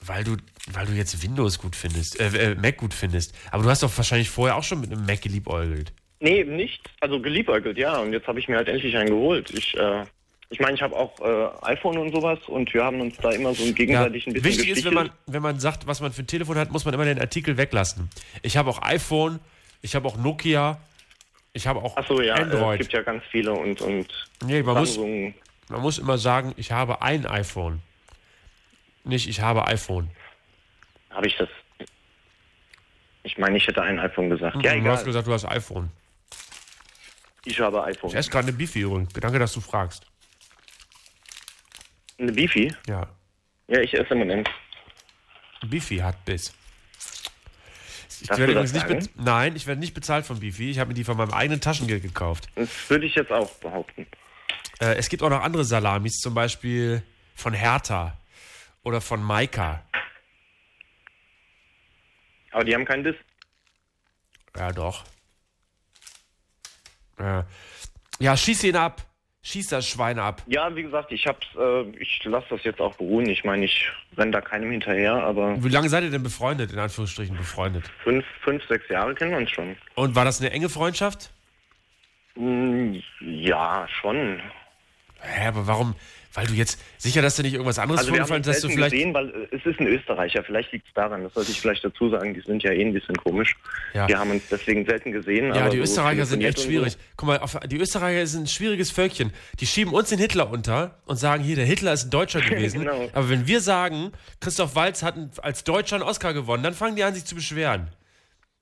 Weil 0.00 0.24
du, 0.24 0.36
weil 0.72 0.86
du 0.86 0.92
jetzt 0.92 1.22
Windows 1.22 1.58
gut 1.58 1.74
findest, 1.74 2.20
äh, 2.20 2.52
äh, 2.52 2.54
Mac 2.54 2.76
gut 2.76 2.94
findest. 2.94 3.34
Aber 3.50 3.62
du 3.62 3.68
hast 3.68 3.82
doch 3.82 3.96
wahrscheinlich 3.96 4.30
vorher 4.30 4.56
auch 4.56 4.62
schon 4.62 4.80
mit 4.80 4.92
einem 4.92 5.04
Mac 5.04 5.20
geliebäugelt. 5.22 5.92
Nee, 6.20 6.40
eben 6.40 6.56
nicht. 6.56 6.88
Also 7.00 7.20
geliebäugelt, 7.20 7.78
ja. 7.78 7.98
Und 7.98 8.12
jetzt 8.12 8.26
habe 8.26 8.38
ich 8.38 8.48
mir 8.48 8.56
halt 8.56 8.68
endlich 8.68 8.96
einen 8.96 9.10
geholt. 9.10 9.50
Ich, 9.50 9.76
äh, 9.76 10.04
ich 10.50 10.60
meine, 10.60 10.74
ich 10.74 10.82
habe 10.82 10.96
auch 10.96 11.20
äh, 11.20 11.66
iPhone 11.66 11.98
und 11.98 12.12
sowas 12.12 12.38
und 12.46 12.72
wir 12.72 12.84
haben 12.84 13.00
uns 13.00 13.16
da 13.18 13.30
immer 13.30 13.54
so 13.54 13.64
gegenseitig 13.72 14.26
ein 14.26 14.32
bisschen 14.32 14.44
wichtig 14.44 14.68
ist, 14.70 14.84
wenn 14.84 14.94
man, 14.94 15.04
gestichelt. 15.06 15.34
wenn 15.34 15.42
man 15.42 15.60
sagt, 15.60 15.86
was 15.86 16.00
man 16.00 16.12
für 16.12 16.22
ein 16.22 16.26
Telefon 16.26 16.56
hat, 16.56 16.72
muss 16.72 16.84
man 16.84 16.94
immer 16.94 17.04
den 17.04 17.20
Artikel 17.20 17.56
weglassen. 17.56 18.08
Ich 18.42 18.56
habe 18.56 18.70
auch 18.70 18.82
iPhone, 18.82 19.40
ich 19.82 19.94
habe 19.94 20.08
auch 20.08 20.16
Nokia, 20.16 20.80
ich 21.52 21.66
habe 21.66 21.80
auch 21.82 21.96
Ach 21.96 22.06
so, 22.06 22.20
ja, 22.20 22.36
äh, 22.36 22.42
es 22.42 22.52
Android. 22.52 22.80
gibt 22.80 22.92
ja 22.92 23.02
ganz 23.02 23.22
viele 23.30 23.52
und, 23.52 23.80
und 23.80 24.06
nee, 24.44 24.62
man 24.62 24.76
muss, 24.78 24.96
man 24.98 25.80
muss 25.80 25.98
immer 25.98 26.18
sagen, 26.18 26.54
ich 26.56 26.70
habe 26.72 27.02
ein 27.02 27.26
iPhone. 27.26 27.82
Nicht, 29.04 29.28
ich 29.28 29.40
habe 29.40 29.66
iPhone. 29.66 30.10
Habe 31.10 31.26
ich 31.26 31.36
das? 31.36 31.48
Ich 33.22 33.36
meine, 33.38 33.56
ich 33.56 33.66
hätte 33.66 33.82
ein 33.82 33.98
iPhone 33.98 34.30
gesagt. 34.30 34.56
Ja, 34.56 34.74
du 34.74 34.80
hast 34.90 35.00
egal. 35.00 35.04
gesagt, 35.04 35.26
du 35.26 35.32
hast 35.32 35.44
iPhone. 35.46 35.90
Ich 37.44 37.58
habe 37.60 37.82
iPhone. 37.84 38.10
Ich 38.10 38.16
esse 38.16 38.30
gerade 38.30 38.48
eine 38.48 38.56
Beefy 38.56 38.80
übrigens. 38.82 39.12
Danke, 39.14 39.38
dass 39.38 39.52
du 39.52 39.60
fragst. 39.60 40.04
Eine 42.18 42.32
Beefy? 42.32 42.74
Ja, 42.86 43.08
Ja, 43.68 43.80
ich 43.80 43.94
esse 43.94 44.12
im 44.12 44.18
Moment. 44.18 44.48
Beefy 45.66 45.96
hat 45.98 46.22
Biss. 46.24 46.52
Ich 48.20 48.28
werde 48.30 48.52
übrigens 48.52 48.72
nicht 48.72 48.88
sagen? 48.88 49.08
Nein, 49.16 49.56
ich 49.56 49.66
werde 49.66 49.80
nicht 49.80 49.94
bezahlt 49.94 50.26
von 50.26 50.40
Beefy. 50.40 50.70
Ich 50.70 50.78
habe 50.78 50.88
mir 50.88 50.94
die 50.94 51.04
von 51.04 51.16
meinem 51.16 51.32
eigenen 51.32 51.60
Taschengeld 51.60 52.02
gekauft. 52.02 52.48
Das 52.54 52.68
würde 52.88 53.06
ich 53.06 53.14
jetzt 53.14 53.30
auch 53.30 53.50
behaupten. 53.56 54.06
Äh, 54.80 54.94
es 54.96 55.08
gibt 55.08 55.22
auch 55.22 55.30
noch 55.30 55.42
andere 55.42 55.64
Salamis, 55.64 56.18
zum 56.18 56.34
Beispiel 56.34 57.02
von 57.34 57.52
Hertha 57.52 58.16
oder 58.82 59.00
von 59.00 59.22
Maika. 59.22 59.82
Aber 62.50 62.64
die 62.64 62.74
haben 62.74 62.84
keinen 62.84 63.04
Diss. 63.04 63.16
Ja, 64.56 64.72
doch. 64.72 65.04
Ja, 67.18 67.46
ja 68.18 68.36
schieß 68.36 68.64
ihn 68.64 68.76
ab. 68.76 69.07
Schieß 69.42 69.68
das 69.68 69.88
Schwein 69.88 70.18
ab. 70.18 70.42
Ja, 70.46 70.74
wie 70.74 70.82
gesagt, 70.82 71.12
ich 71.12 71.26
hab's, 71.26 71.46
äh, 71.58 71.82
ich 71.98 72.22
lasse 72.24 72.46
das 72.50 72.64
jetzt 72.64 72.80
auch 72.80 72.94
beruhen. 72.96 73.26
Ich 73.28 73.44
meine, 73.44 73.64
ich 73.64 73.88
renne 74.16 74.32
da 74.32 74.40
keinem 74.40 74.70
hinterher, 74.70 75.14
aber 75.14 75.62
Wie 75.62 75.68
lange 75.68 75.88
seid 75.88 76.02
ihr 76.04 76.10
denn 76.10 76.22
befreundet, 76.24 76.72
in 76.72 76.78
Anführungsstrichen 76.78 77.36
befreundet? 77.36 77.84
fünf, 78.02 78.24
fünf, 78.42 78.66
sechs 78.66 78.88
Jahre 78.88 79.14
kennen 79.14 79.30
wir 79.30 79.38
uns 79.38 79.50
schon. 79.50 79.76
Und 79.94 80.14
war 80.16 80.24
das 80.24 80.40
eine 80.40 80.50
enge 80.50 80.68
Freundschaft? 80.68 81.30
Hm, 82.34 83.00
ja, 83.20 83.86
schon. 83.88 84.40
Hä, 85.20 85.46
aber 85.48 85.66
warum? 85.66 85.94
Weil 86.34 86.46
du 86.46 86.52
jetzt 86.52 86.78
sicher, 86.98 87.22
dass 87.22 87.36
dir 87.36 87.42
nicht 87.42 87.54
irgendwas 87.54 87.78
anderes 87.78 88.00
Also 88.00 88.10
vorgefallen 88.10 88.42
ist, 88.42 88.46
dass 88.48 88.60
du 88.60 88.68
vielleicht. 88.68 88.92
gesehen, 88.92 89.14
weil 89.14 89.30
äh, 89.30 89.56
es 89.56 89.64
ist 89.64 89.80
ein 89.80 89.86
Österreicher. 89.86 90.44
Vielleicht 90.44 90.72
liegt 90.72 90.86
es 90.86 90.92
daran. 90.94 91.22
Das 91.24 91.32
sollte 91.34 91.50
ich 91.50 91.60
vielleicht 91.60 91.84
dazu 91.84 92.10
sagen. 92.10 92.34
Die 92.34 92.40
sind 92.40 92.62
ja 92.62 92.70
eh 92.70 92.84
ein 92.84 92.92
bisschen 92.92 93.16
komisch. 93.16 93.56
Ja. 93.94 94.06
Wir 94.08 94.18
haben 94.18 94.30
uns 94.30 94.42
deswegen 94.50 94.84
selten 94.84 95.12
gesehen. 95.12 95.54
Ja, 95.54 95.68
die 95.70 95.78
so 95.78 95.82
Österreicher 95.84 96.26
sind 96.26 96.42
echt 96.42 96.60
schwierig. 96.60 96.96
Guck 97.16 97.28
mal, 97.28 97.38
auf, 97.38 97.58
die 97.66 97.78
Österreicher 97.78 98.26
sind 98.26 98.42
ein 98.42 98.46
schwieriges 98.46 98.90
Völkchen. 98.90 99.32
Die 99.60 99.66
schieben 99.66 99.94
uns 99.94 100.10
den 100.10 100.18
Hitler 100.18 100.50
unter 100.50 100.98
und 101.06 101.16
sagen, 101.16 101.42
hier, 101.42 101.56
der 101.56 101.64
Hitler 101.64 101.94
ist 101.94 102.04
ein 102.04 102.10
Deutscher 102.10 102.40
gewesen. 102.48 102.80
Genau. 102.80 103.08
Aber 103.14 103.30
wenn 103.30 103.46
wir 103.46 103.60
sagen, 103.60 104.12
Christoph 104.40 104.74
Walz 104.74 105.02
hat 105.02 105.14
als 105.42 105.64
Deutscher 105.64 105.96
einen 105.96 106.04
Oscar 106.04 106.34
gewonnen, 106.34 106.62
dann 106.62 106.74
fangen 106.74 106.94
die 106.96 107.04
an, 107.04 107.14
sich 107.14 107.24
zu 107.24 107.34
beschweren. 107.34 107.88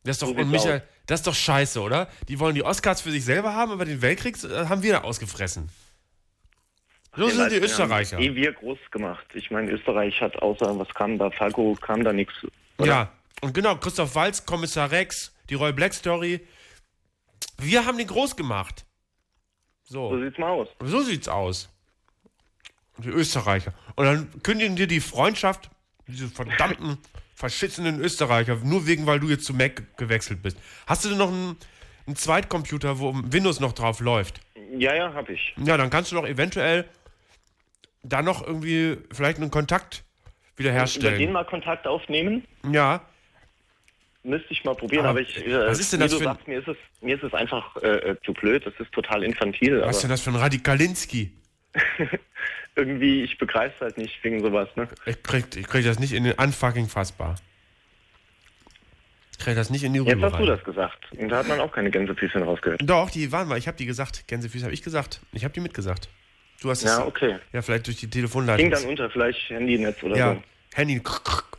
Das 0.04 0.16
ist 0.16 0.22
doch, 0.22 0.28
So 0.28 0.34
und 0.34 0.50
Michael, 0.50 0.82
das 1.06 1.20
ist 1.20 1.26
doch 1.26 1.34
scheiße, 1.34 1.80
oder? 1.80 2.08
Die 2.28 2.38
wollen 2.38 2.54
die 2.54 2.62
Oscars 2.62 3.00
für 3.00 3.10
sich 3.10 3.24
selber 3.24 3.54
haben, 3.54 3.72
aber 3.72 3.84
den 3.84 4.02
Weltkrieg 4.02 4.36
äh, 4.44 4.66
haben 4.66 4.84
wir 4.84 4.92
da 4.92 5.00
ausgefressen. 5.00 5.68
So 7.16 7.28
sind 7.28 7.50
die 7.52 7.56
Österreicher. 7.56 8.16
Haben 8.16 8.24
eh 8.24 8.34
wir 8.34 8.52
groß 8.52 8.78
gemacht. 8.90 9.26
Ich 9.34 9.50
meine, 9.50 9.70
Österreich 9.70 10.20
hat 10.20 10.36
außer, 10.42 10.78
was 10.78 10.88
kam 10.94 11.18
da, 11.18 11.30
Falco, 11.30 11.76
kam 11.80 12.04
da 12.04 12.12
nichts. 12.12 12.34
Ja, 12.82 13.10
und 13.40 13.54
genau, 13.54 13.76
Christoph 13.76 14.14
Walz, 14.14 14.44
Kommissar 14.44 14.90
Rex, 14.90 15.34
die 15.48 15.54
Roy 15.54 15.72
Black 15.72 15.94
Story. 15.94 16.40
Wir 17.58 17.86
haben 17.86 17.96
den 17.98 18.06
groß 18.06 18.36
gemacht. 18.36 18.84
So 19.84 20.10
So, 20.10 20.22
sieht's 20.22 20.38
mal 20.38 20.50
aus. 20.50 20.68
so 20.80 21.00
sieht's 21.02 21.28
aus. 21.28 21.68
Die 22.98 23.08
Österreicher. 23.08 23.72
Und 23.94 24.04
dann 24.06 24.42
kündigen 24.42 24.76
dir 24.76 24.86
die 24.86 25.00
Freundschaft, 25.00 25.70
diese 26.06 26.28
verdammten, 26.28 26.98
verschissenen 27.34 28.00
Österreicher, 28.00 28.56
nur 28.56 28.86
wegen, 28.86 29.06
weil 29.06 29.20
du 29.20 29.28
jetzt 29.28 29.44
zu 29.44 29.52
Mac 29.54 29.96
gewechselt 29.98 30.42
bist. 30.42 30.58
Hast 30.86 31.04
du 31.04 31.10
denn 31.10 31.18
noch 31.18 31.28
einen, 31.28 31.56
einen 32.06 32.16
Zweitcomputer, 32.16 32.98
wo 32.98 33.14
Windows 33.14 33.60
noch 33.60 33.72
drauf 33.72 34.00
läuft? 34.00 34.40
Ja, 34.78 34.94
ja, 34.94 35.12
hab 35.12 35.28
ich. 35.28 35.54
Ja, 35.58 35.76
dann 35.76 35.90
kannst 35.90 36.10
du 36.10 36.16
doch 36.16 36.26
eventuell 36.26 36.86
da 38.08 38.22
noch 38.22 38.46
irgendwie 38.46 38.98
vielleicht 39.12 39.38
einen 39.38 39.50
Kontakt 39.50 40.04
Über 40.54 40.56
den 40.56 40.58
wiederherstellen. 40.58 41.32
mal 41.32 41.44
Kontakt 41.44 41.86
aufnehmen, 41.86 42.44
Ja, 42.70 43.02
müsste 44.26 44.52
ich 44.52 44.64
mal 44.64 44.74
probieren. 44.74 45.06
Aber 45.06 45.10
Aber, 45.10 45.20
ich, 45.20 45.46
äh, 45.46 45.66
was 45.66 45.78
ist 45.78 45.92
denn 45.92 46.00
das 46.00 46.10
du 46.10 46.18
für 46.18 46.24
sagst, 46.24 46.48
mir 46.48 46.58
ist 46.58 46.68
es, 46.68 46.76
mir 47.00 47.16
ist 47.16 47.22
es 47.22 47.32
einfach 47.32 47.76
äh, 47.76 48.10
äh, 48.10 48.16
zu 48.24 48.32
blöd. 48.32 48.66
Das 48.66 48.74
ist 48.78 48.92
total 48.92 49.22
infantil. 49.22 49.80
was 49.82 49.96
ist 49.96 50.02
denn 50.02 50.10
das 50.10 50.20
für 50.20 50.30
ein 50.30 50.36
Radikalinski? 50.36 51.32
irgendwie, 52.76 53.22
ich 53.22 53.38
begreife 53.38 53.84
halt 53.84 53.98
nicht 53.98 54.22
wegen 54.24 54.42
sowas. 54.42 54.68
Ne? 54.76 54.88
Ich 55.06 55.22
krieg, 55.22 55.44
ich 55.56 55.66
krieg 55.66 55.84
das 55.84 55.98
nicht 55.98 56.12
in 56.12 56.24
den 56.24 56.32
unfucking 56.34 56.88
fassbar. 56.88 57.36
Ich 59.32 59.38
krieg 59.38 59.54
das 59.54 59.70
nicht 59.70 59.84
in 59.84 59.92
die 59.92 60.00
Jetzt 60.00 60.16
Rübe 60.16 60.26
hast 60.26 60.32
du 60.32 60.38
rein. 60.38 60.46
das 60.46 60.64
gesagt. 60.64 61.12
Und 61.12 61.28
da 61.28 61.38
hat 61.38 61.48
man 61.48 61.60
auch 61.60 61.70
keine 61.72 61.90
Gänsefüßchen 61.90 62.42
rausgehört. 62.42 62.80
Doch, 62.84 63.10
die 63.10 63.30
waren 63.32 63.48
mal. 63.48 63.58
Ich 63.58 63.68
habe 63.68 63.76
die 63.76 63.86
gesagt. 63.86 64.26
Gänsefüße 64.28 64.64
habe 64.64 64.74
ich 64.74 64.82
gesagt. 64.82 65.20
Ich 65.32 65.44
habe 65.44 65.52
die 65.52 65.60
mitgesagt. 65.60 66.08
Du 66.60 66.70
hast 66.70 66.82
es. 66.82 66.90
Ja, 66.90 67.06
okay. 67.06 67.38
Ja, 67.52 67.62
vielleicht 67.62 67.86
durch 67.86 67.98
die 67.98 68.08
Telefonleitung. 68.08 68.70
Ging 68.70 68.70
dann 68.70 68.88
unter, 68.88 69.10
vielleicht 69.10 69.50
Handynetz 69.50 70.02
oder 70.02 70.16
ja, 70.16 70.34
so. 70.34 70.42
Handy, 70.74 71.00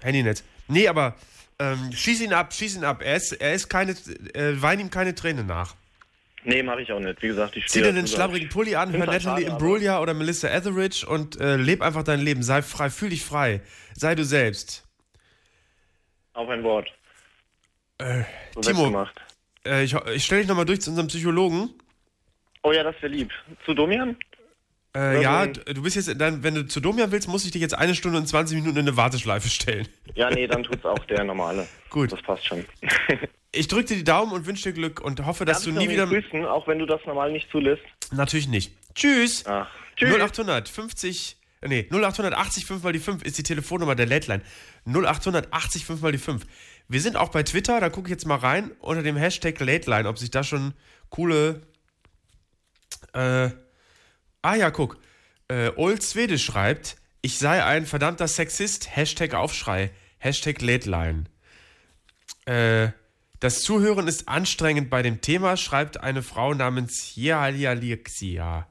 Handynetz. 0.02 0.44
Nee, 0.68 0.88
aber 0.88 1.16
ähm, 1.60 1.92
schieß 1.92 2.22
ihn 2.22 2.34
ab, 2.34 2.54
schieß 2.54 2.78
ihn 2.78 2.84
ab. 2.84 3.02
Er 3.04 3.16
ist, 3.16 3.34
er 3.34 3.54
ist 3.54 3.70
keine, 3.70 3.92
äh, 4.34 4.62
wein 4.62 4.80
ihm 4.80 4.90
keine 4.90 5.16
Träne 5.16 5.44
nach. 5.44 5.76
Nee, 6.44 6.64
mache 6.64 6.82
ich 6.82 6.92
auch 6.92 7.00
nicht. 7.00 7.22
Wie 7.22 7.28
gesagt, 7.28 7.58
ich 7.58 7.64
Zieh 7.64 7.80
stehe 7.80 7.86
dir 7.86 7.94
den 7.94 8.06
dazu, 8.06 8.16
schlabbrigen 8.16 8.50
Pulli 8.50 8.76
an, 8.76 8.92
hör 8.94 9.08
halt 9.08 9.24
Natalie 9.24 9.48
Imbruglia 9.48 10.00
oder 10.00 10.14
Melissa 10.14 10.48
Etheridge 10.48 11.06
und 11.06 11.40
äh, 11.42 11.58
leb 11.58 11.82
einfach 11.82 12.04
dein 12.04 12.22
Leben. 12.22 12.44
Sei 12.44 12.62
frei, 12.62 12.90
fühl 12.90 13.10
dich 13.10 13.24
frei. 13.24 13.62
Sei 13.94 14.16
du 14.16 14.24
selbst. 14.24 14.86
Auf 16.34 16.48
ein 16.50 16.64
Wort. 16.64 16.88
Äh, 17.98 18.24
So 18.54 18.62
Timo. 18.62 19.08
Äh, 19.66 19.84
ich 19.84 19.94
ich 19.94 20.24
stelle 20.24 20.42
dich 20.42 20.48
nochmal 20.48 20.66
durch 20.66 20.82
zu 20.82 20.92
unserem 20.92 21.08
Psychologen. 21.08 21.74
Oh 22.64 22.72
ja, 22.72 22.84
das 22.84 22.96
wäre 23.02 23.12
lieb. 23.12 23.32
Zu 23.66 23.74
Domian? 23.74 24.16
Äh, 24.98 25.22
ja, 25.22 25.46
du 25.46 25.84
bist 25.84 25.96
jetzt, 25.96 26.20
dann, 26.20 26.42
wenn 26.42 26.56
du 26.56 26.66
zu 26.66 26.80
Domian 26.80 27.12
willst, 27.12 27.28
muss 27.28 27.46
ich 27.46 27.52
dich 27.52 27.62
jetzt 27.62 27.78
eine 27.78 27.94
Stunde 27.94 28.18
und 28.18 28.28
20 28.28 28.56
Minuten 28.58 28.80
in 28.80 28.88
eine 28.88 28.98
Warteschleife 28.98 29.48
stellen. 29.48 29.88
Ja, 30.16 30.32
nee, 30.32 30.48
dann 30.48 30.64
tut's 30.64 30.84
auch 30.86 31.06
der 31.06 31.24
normale. 31.24 31.68
Gut. 31.92 32.12
Das 32.12 32.22
passt 32.24 32.46
schon. 32.46 32.66
Ich 33.54 33.68
drücke 33.68 33.86
dir 33.86 33.96
die 33.96 34.04
Daumen 34.04 34.34
und 34.34 34.46
wünsche 34.46 34.64
dir 34.64 34.74
Glück 34.74 35.00
und 35.00 35.26
hoffe, 35.26 35.46
dass 35.46 35.64
Darf 35.64 35.74
du 35.74 35.80
nie 35.80 35.90
wieder. 35.90 36.06
grüßen, 36.06 36.46
auch 36.46 36.68
wenn 36.68 36.80
du 36.80 36.86
das 36.86 37.00
normal 37.06 37.32
nicht 37.32 37.50
zulässt? 37.50 37.82
Natürlich 38.12 38.48
nicht. 38.48 38.74
Tschüss. 38.94 39.46
Ach, 39.48 39.70
tschüss. 39.96 40.14
0800 40.14 40.68
50, 40.68 41.38
äh, 41.62 41.68
nee, 41.68 41.88
0880 41.90 42.66
5 42.66 42.84
mal 42.84 42.94
die 42.94 43.00
5 43.00 43.24
ist 43.24 43.38
die 43.38 43.44
Telefonnummer 43.44 43.96
der 43.96 44.06
Lateline. 44.06 44.44
0880 44.86 45.86
5 45.86 46.02
mal 46.02 46.12
die 46.12 46.18
5. 46.18 46.46
Wir 46.88 47.02
sind 47.02 47.16
auch 47.16 47.30
bei 47.30 47.44
Twitter, 47.44 47.80
da 47.80 47.90
gucke 47.90 48.08
ich 48.08 48.12
jetzt 48.12 48.26
mal 48.28 48.38
rein 48.38 48.72
unter 48.80 49.02
dem 49.02 49.16
Hashtag 49.16 49.60
Lateline, 49.60 50.10
ob 50.10 50.18
sich 50.18 50.30
da 50.30 50.44
schon 50.44 50.74
coole. 51.10 51.62
Äh, 53.14 53.50
ah 54.48 54.56
ja, 54.56 54.70
guck. 54.70 54.98
Äh, 55.50 55.72
Old 55.76 56.02
Swede 56.02 56.40
schreibt, 56.40 56.96
ich 57.22 57.38
sei 57.38 57.64
ein 57.64 57.86
verdammter 57.86 58.28
Sexist. 58.28 58.96
Hashtag 58.96 59.34
Aufschrei. 59.34 59.92
Hashtag 60.20 60.62
Lateline. 60.62 61.26
Äh, 62.46 62.90
das 63.42 63.60
Zuhören 63.60 64.08
ist 64.08 64.30
anstrengend 64.30 64.90
bei 64.90 65.02
dem 65.02 65.20
Thema, 65.22 65.58
schreibt 65.58 66.00
eine 66.00 66.24
Frau 66.24 66.54
namens 66.54 67.14
Jealialixia. 67.16 68.68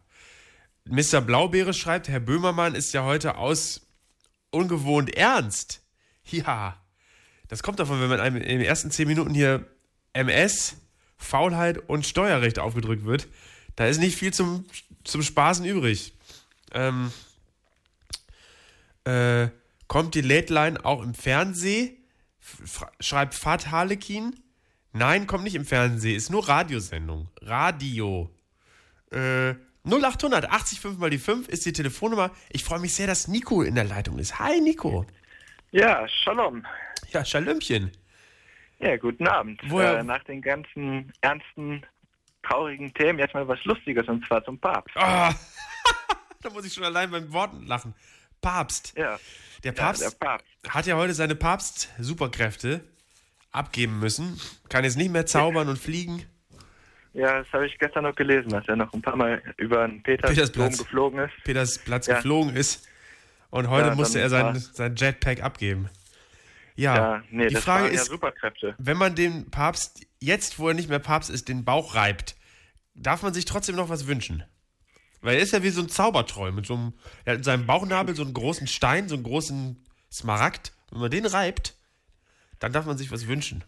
Mr. 0.86 1.20
Blaubeere 1.20 1.74
schreibt, 1.74 2.08
Herr 2.08 2.20
Böhmermann 2.20 2.74
ist 2.74 2.94
ja 2.94 3.04
heute 3.04 3.36
aus 3.36 3.86
ungewohnt 4.50 5.14
ernst. 5.14 5.82
Ja, 6.24 6.80
das 7.48 7.62
kommt 7.62 7.78
davon, 7.78 8.00
wenn 8.00 8.08
man 8.08 8.20
einem 8.20 8.36
in 8.36 8.58
den 8.58 8.62
ersten 8.62 8.90
zehn 8.90 9.06
Minuten 9.06 9.34
hier 9.34 9.66
MS, 10.14 10.76
Faulheit 11.18 11.78
und 11.88 12.06
Steuerrecht 12.06 12.58
aufgedrückt 12.58 13.04
wird. 13.04 13.28
Da 13.76 13.86
ist 13.86 14.00
nicht 14.00 14.16
viel 14.16 14.32
zum, 14.32 14.64
zum 15.06 15.22
Spaßen 15.22 15.64
übrig. 15.64 16.12
Ähm, 16.72 17.10
äh, 19.04 19.48
kommt 19.88 20.14
die 20.14 20.20
Late 20.20 20.52
Line 20.52 20.84
auch 20.84 21.02
im 21.02 21.14
Fernsehen? 21.14 21.96
Schreibt 23.00 23.34
Fat 23.34 23.70
Harlekin. 23.70 24.36
Nein, 24.92 25.26
kommt 25.26 25.44
nicht 25.44 25.54
im 25.56 25.64
Fernsehen, 25.64 26.16
ist 26.16 26.30
nur 26.30 26.48
Radiosendung. 26.48 27.28
Radio. 27.42 28.30
Äh, 29.10 29.54
0800 29.84 30.50
80 30.50 30.80
5 30.80 30.98
mal 30.98 31.10
die 31.10 31.18
5 31.18 31.48
ist 31.48 31.64
die 31.66 31.72
Telefonnummer. 31.72 32.30
Ich 32.50 32.64
freue 32.64 32.80
mich 32.80 32.94
sehr, 32.94 33.06
dass 33.06 33.28
Nico 33.28 33.62
in 33.62 33.74
der 33.74 33.84
Leitung 33.84 34.18
ist. 34.18 34.38
Hi, 34.38 34.60
Nico. 34.60 35.06
Ja, 35.70 36.06
Shalom. 36.08 36.64
Ja, 37.12 37.24
Schalömchen. 37.24 37.92
Ja, 38.78 38.96
guten 38.96 39.26
Abend. 39.28 39.60
Woher- 39.68 39.98
Äh, 39.98 40.02
nach 40.04 40.22
den 40.24 40.42
ganzen 40.42 41.12
ernsten, 41.20 41.84
traurigen 42.48 42.92
Themen 42.94 43.18
jetzt 43.18 43.34
mal 43.34 43.46
was 43.48 43.62
Lustiges 43.64 44.06
und 44.08 44.24
zwar 44.26 44.44
zum 44.44 44.58
Papst. 44.58 44.96
Ah, 44.96 45.34
da 46.42 46.50
muss 46.50 46.64
ich 46.64 46.72
schon 46.74 46.84
allein 46.84 47.10
beim 47.10 47.32
Worten 47.32 47.66
lachen. 47.66 47.94
Papst. 48.40 48.94
Ja, 48.96 49.18
Der 49.64 49.72
ja, 49.72 49.82
Papst 49.82 50.02
der 50.02 50.10
Papst. 50.10 50.46
hat 50.68 50.86
ja 50.86 50.96
heute 50.96 51.14
seine 51.14 51.34
Papst-Superkräfte 51.34 52.84
abgeben 53.52 53.98
müssen. 53.98 54.38
Kann 54.68 54.84
jetzt 54.84 54.96
nicht 54.96 55.10
mehr 55.10 55.26
zaubern 55.26 55.68
und 55.68 55.78
fliegen. 55.78 56.24
Ja, 57.14 57.38
das 57.42 57.50
habe 57.52 57.66
ich 57.66 57.78
gestern 57.78 58.04
noch 58.04 58.14
gelesen, 58.14 58.50
dass 58.50 58.68
er 58.68 58.76
noch 58.76 58.92
ein 58.92 59.00
paar 59.00 59.16
Mal 59.16 59.42
über 59.56 59.88
den 59.88 60.02
Peters 60.02 60.30
Petersplatz. 60.30 60.78
Geflogen 60.78 61.20
ist. 61.20 61.32
Peters 61.44 61.78
Platz 61.78 62.06
Ja. 62.06 62.16
geflogen 62.16 62.54
ist. 62.54 62.86
Und 63.48 63.70
heute 63.70 63.88
Ja, 63.88 63.94
musste 63.94 64.20
er 64.20 64.28
sein, 64.28 64.56
sein 64.56 64.94
Jetpack 64.96 65.42
abgeben. 65.42 65.88
Ja, 66.76 66.94
Ja, 66.96 67.22
nee, 67.30 67.48
die 67.48 67.56
Frage 67.56 67.86
ja 67.86 67.92
ist, 67.94 68.06
Superkräfte. 68.06 68.74
wenn 68.78 68.96
man 68.96 69.14
dem 69.14 69.50
Papst 69.50 70.06
jetzt, 70.20 70.58
wo 70.58 70.68
er 70.68 70.74
nicht 70.74 70.88
mehr 70.88 70.98
Papst 70.98 71.30
ist, 71.30 71.48
den 71.48 71.64
Bauch 71.64 71.94
reibt, 71.94 72.36
darf 72.94 73.22
man 73.22 73.32
sich 73.34 73.44
trotzdem 73.46 73.76
noch 73.76 73.88
was 73.88 74.06
wünschen? 74.06 74.44
Weil 75.22 75.36
er 75.36 75.42
ist 75.42 75.52
ja 75.52 75.62
wie 75.62 75.70
so 75.70 75.80
ein 75.80 75.88
Zaubertroll 75.88 76.52
mit 76.52 76.66
so 76.66 76.74
einem, 76.74 76.92
er 77.24 77.32
hat 77.32 77.38
in 77.38 77.44
seinem 77.44 77.66
Bauchnabel 77.66 78.14
so 78.14 78.22
einen 78.22 78.34
großen 78.34 78.66
Stein, 78.66 79.08
so 79.08 79.14
einen 79.14 79.24
großen 79.24 79.84
Smaragd. 80.12 80.72
Wenn 80.90 81.00
man 81.00 81.10
den 81.10 81.26
reibt, 81.26 81.74
dann 82.58 82.72
darf 82.72 82.86
man 82.86 82.96
sich 82.98 83.10
was 83.10 83.26
wünschen. 83.26 83.64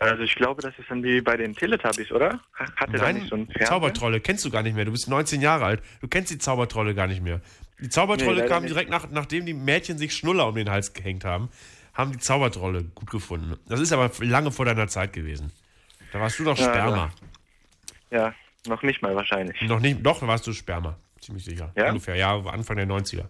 Also 0.00 0.24
ich 0.24 0.34
glaube, 0.34 0.60
das 0.60 0.76
ist 0.78 0.90
dann 0.90 1.04
wie 1.04 1.20
bei 1.20 1.36
den 1.36 1.54
Teletubbies, 1.54 2.10
oder? 2.10 2.40
Hatte 2.52 2.96
da 2.98 3.12
nicht 3.12 3.28
so 3.28 3.36
ein 3.36 3.46
Fernsehen? 3.46 3.66
Zaubertrolle 3.66 4.20
kennst 4.20 4.44
du 4.44 4.50
gar 4.50 4.62
nicht 4.64 4.74
mehr. 4.74 4.84
Du 4.84 4.90
bist 4.90 5.08
19 5.08 5.40
Jahre 5.40 5.66
alt. 5.66 5.82
Du 6.00 6.08
kennst 6.08 6.32
die 6.32 6.38
Zaubertrolle 6.38 6.96
gar 6.96 7.06
nicht 7.06 7.22
mehr. 7.22 7.40
Die 7.80 7.88
Zaubertrolle 7.88 8.42
Nee, 8.48 8.60
nicht. 8.60 8.70
direkt 8.70 8.90
nach, 8.90 9.08
nachdem 9.10 9.46
die 9.46 9.54
Mädchen 9.54 9.96
sich 9.96 10.14
Schnuller 10.16 10.48
um 10.48 10.54
den 10.56 10.68
Hals 10.68 10.94
gehängt 10.94 11.24
haben, 11.24 11.48
haben 11.94 12.12
die 12.12 12.18
Zaubertrolle 12.18 12.84
gut 12.84 13.10
gefunden. 13.10 13.56
Das 13.68 13.80
ist 13.80 13.92
aber 13.92 14.10
lange 14.20 14.50
vor 14.50 14.64
deiner 14.64 14.88
Zeit 14.88 15.12
gewesen. 15.12 15.52
Da 16.12 16.20
warst 16.20 16.38
du 16.38 16.42
noch 16.42 16.58
Ja, 16.58 16.64
Sperma. 16.64 17.10
Ja, 18.10 18.34
noch 18.66 18.82
nicht 18.82 19.02
mal 19.02 19.14
wahrscheinlich. 19.14 19.60
Noch 19.62 19.80
nicht, 19.80 20.04
doch, 20.04 20.22
warst 20.22 20.46
du 20.46 20.52
Sperma. 20.52 20.96
Ziemlich 21.20 21.44
sicher. 21.44 21.72
Ja? 21.76 21.88
Ungefähr, 21.88 22.16
ja, 22.16 22.36
Anfang 22.36 22.76
der 22.76 22.86
90er. 22.86 23.24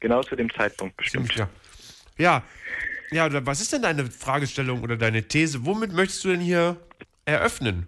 Genau 0.00 0.22
zu 0.22 0.36
dem 0.36 0.52
Zeitpunkt 0.52 0.96
bestimmt. 0.96 1.32
Ziemlich. 1.32 1.48
Ja. 2.18 2.42
Ja, 3.10 3.26
oder 3.26 3.46
was 3.46 3.60
ist 3.60 3.72
denn 3.72 3.82
deine 3.82 4.06
Fragestellung 4.06 4.82
oder 4.82 4.96
deine 4.96 5.22
These? 5.22 5.64
Womit 5.64 5.92
möchtest 5.92 6.24
du 6.24 6.28
denn 6.28 6.40
hier 6.40 6.76
eröffnen? 7.24 7.86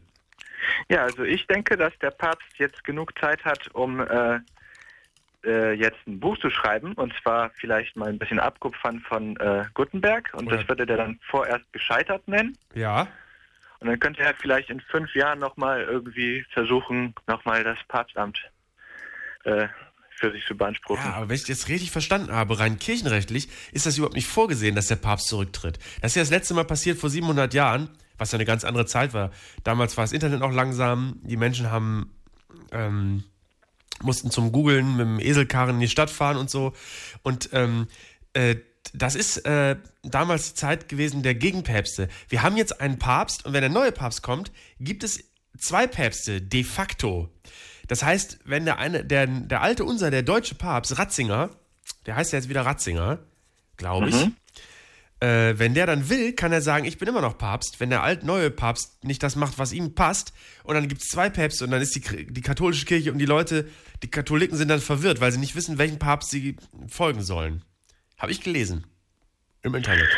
Ja, 0.89 1.03
also 1.03 1.25
ich 1.25 1.47
denke, 1.47 1.77
dass 1.77 1.93
der 2.01 2.11
Papst 2.11 2.49
jetzt 2.59 2.85
genug 2.85 3.19
Zeit 3.19 3.45
hat, 3.45 3.69
um 3.75 4.01
äh, 4.01 4.39
äh, 5.47 5.73
jetzt 5.75 5.99
ein 6.07 6.21
Buch 6.21 6.37
zu 6.39 6.51
schreiben 6.51 6.93
und 6.95 7.15
zwar 7.23 7.51
vielleicht 7.51 7.97
mal 7.97 8.09
ein 8.09 8.19
bisschen 8.19 8.41
abkupfern 8.41 9.01
von 9.01 9.37
äh, 9.39 9.65
Gutenberg 9.75 10.31
und 10.35 10.49
Oder- 10.49 10.59
das 10.59 10.69
würde 10.69 10.85
der 10.87 10.97
dann 10.97 11.19
vorerst 11.31 11.65
gescheitert 11.73 12.27
nennen 12.29 12.59
Ja. 12.75 13.07
und 13.81 13.89
dann 13.89 13.99
könnte 14.01 14.23
er 14.23 14.35
vielleicht 14.35 14.69
in 14.71 14.81
fünf 14.81 15.15
Jahren 15.15 15.39
nochmal 15.39 15.83
irgendwie 15.83 16.45
versuchen, 16.51 17.15
nochmal 17.27 17.63
das 17.65 17.79
Papstamt 17.89 18.39
äh, 19.45 19.69
für 20.19 20.33
sich 20.33 20.45
zu 20.47 20.57
beanspruchen. 20.57 21.05
Ja, 21.05 21.13
aber 21.17 21.29
wenn 21.29 21.35
ich 21.37 21.43
das 21.43 21.49
jetzt 21.51 21.69
richtig 21.69 21.91
verstanden 21.91 22.33
habe, 22.33 22.59
rein 22.59 22.79
kirchenrechtlich, 22.79 23.49
ist 23.73 23.85
das 23.87 23.99
überhaupt 23.99 24.17
nicht 24.17 24.27
vorgesehen, 24.29 24.75
dass 24.75 24.87
der 24.87 24.97
Papst 24.97 25.29
zurücktritt. 25.29 25.79
Das 26.01 26.13
ist 26.13 26.17
ja 26.17 26.23
das 26.23 26.31
letzte 26.31 26.55
Mal 26.55 26.65
passiert 26.65 26.99
vor 26.99 27.11
700 27.11 27.53
Jahren, 27.53 27.91
was 28.17 28.33
ja 28.33 28.37
eine 28.39 28.47
ganz 28.47 28.65
andere 28.65 28.87
Zeit 28.87 29.13
war. 29.13 29.31
Damals 29.63 29.95
war 29.99 30.05
das 30.05 30.13
Internet 30.13 30.41
noch 30.41 30.53
langsam, 30.53 31.21
die 31.23 31.37
Menschen 31.37 31.71
haben 31.71 32.11
ähm, 32.73 33.25
mussten 34.03 34.31
zum 34.31 34.53
Googlen 34.53 34.97
mit 34.97 35.07
dem 35.07 35.21
Eselkarren 35.21 35.77
in 35.77 35.81
die 35.81 35.89
Stadt 35.89 36.11
fahren 36.11 36.37
und 36.37 36.51
so. 36.51 36.73
Und 37.23 37.51
ähm, 37.53 37.89
äh, 38.35 38.57
das 38.95 39.15
ist 39.15 39.39
äh, 39.47 39.77
damals 40.03 40.51
die 40.51 40.55
Zeit 40.55 40.89
gewesen 40.89 41.23
der 41.23 41.35
Gegenpäpste. 41.35 42.09
Wir 42.29 42.43
haben 42.43 42.57
jetzt 42.57 42.81
einen 42.81 42.99
Papst 42.99 43.45
und 43.45 43.53
wenn 43.53 43.61
der 43.61 43.71
neue 43.71 43.93
Papst 43.93 44.23
kommt, 44.23 44.53
gibt 44.79 45.05
es 45.05 45.25
zwei 45.59 45.87
Päpste 45.87 46.41
de 46.41 46.65
facto. 46.65 47.29
Das 47.89 48.03
heißt, 48.03 48.39
wenn 48.45 48.65
der 48.65 48.79
eine, 48.79 49.05
der, 49.05 49.27
der 49.27 49.63
alte 49.63 49.85
unser, 49.85 50.11
der 50.11 50.23
deutsche 50.23 50.55
Papst, 50.55 50.99
Ratzinger, 50.99 51.51
der 52.05 52.17
heißt 52.17 52.33
ja 52.33 52.39
jetzt 52.39 52.49
wieder 52.49 52.63
Ratzinger, 52.63 53.19
glaube 53.77 54.09
ich. 54.09 54.17
Äh, 55.21 55.55
wenn 55.59 55.73
der 55.73 55.87
dann 55.87 56.11
will, 56.11 56.35
kann 56.35 56.53
er 56.53 56.61
sagen, 56.61 56.85
ich 56.85 56.99
bin 56.99 57.09
immer 57.09 57.23
noch 57.23 57.39
Papst, 57.39 57.81
wenn 57.81 57.89
der 57.89 58.03
alt 58.03 58.23
neue 58.23 58.51
Papst 58.51 59.03
nicht 59.03 59.23
das 59.23 59.35
macht, 59.35 59.59
was 59.59 59.73
ihm 59.73 59.95
passt. 59.95 60.35
Und 60.63 60.75
dann 60.75 60.89
gibt 60.89 61.01
es 61.01 61.09
zwei 61.09 61.31
Päpste 61.31 61.65
und 61.65 61.71
dann 61.71 61.81
ist 61.81 61.95
die, 61.95 62.27
die 62.27 62.43
katholische 62.43 62.85
Kirche 62.85 63.13
und 63.13 63.19
die 63.19 63.27
Leute, 63.27 63.67
die 64.03 64.11
Katholiken 64.11 64.59
sind 64.59 64.69
dann 64.69 64.81
verwirrt, 64.81 65.21
weil 65.21 65.33
sie 65.33 65.39
nicht 65.39 65.57
wissen, 65.57 65.79
welchen 65.79 65.99
Papst 65.99 66.31
sie 66.31 66.57
folgen 66.89 67.23
sollen. 67.23 67.63
Habe 68.19 68.33
ich 68.33 68.43
gelesen. 68.43 68.87
Im 69.63 69.75
Internet. 69.75 70.09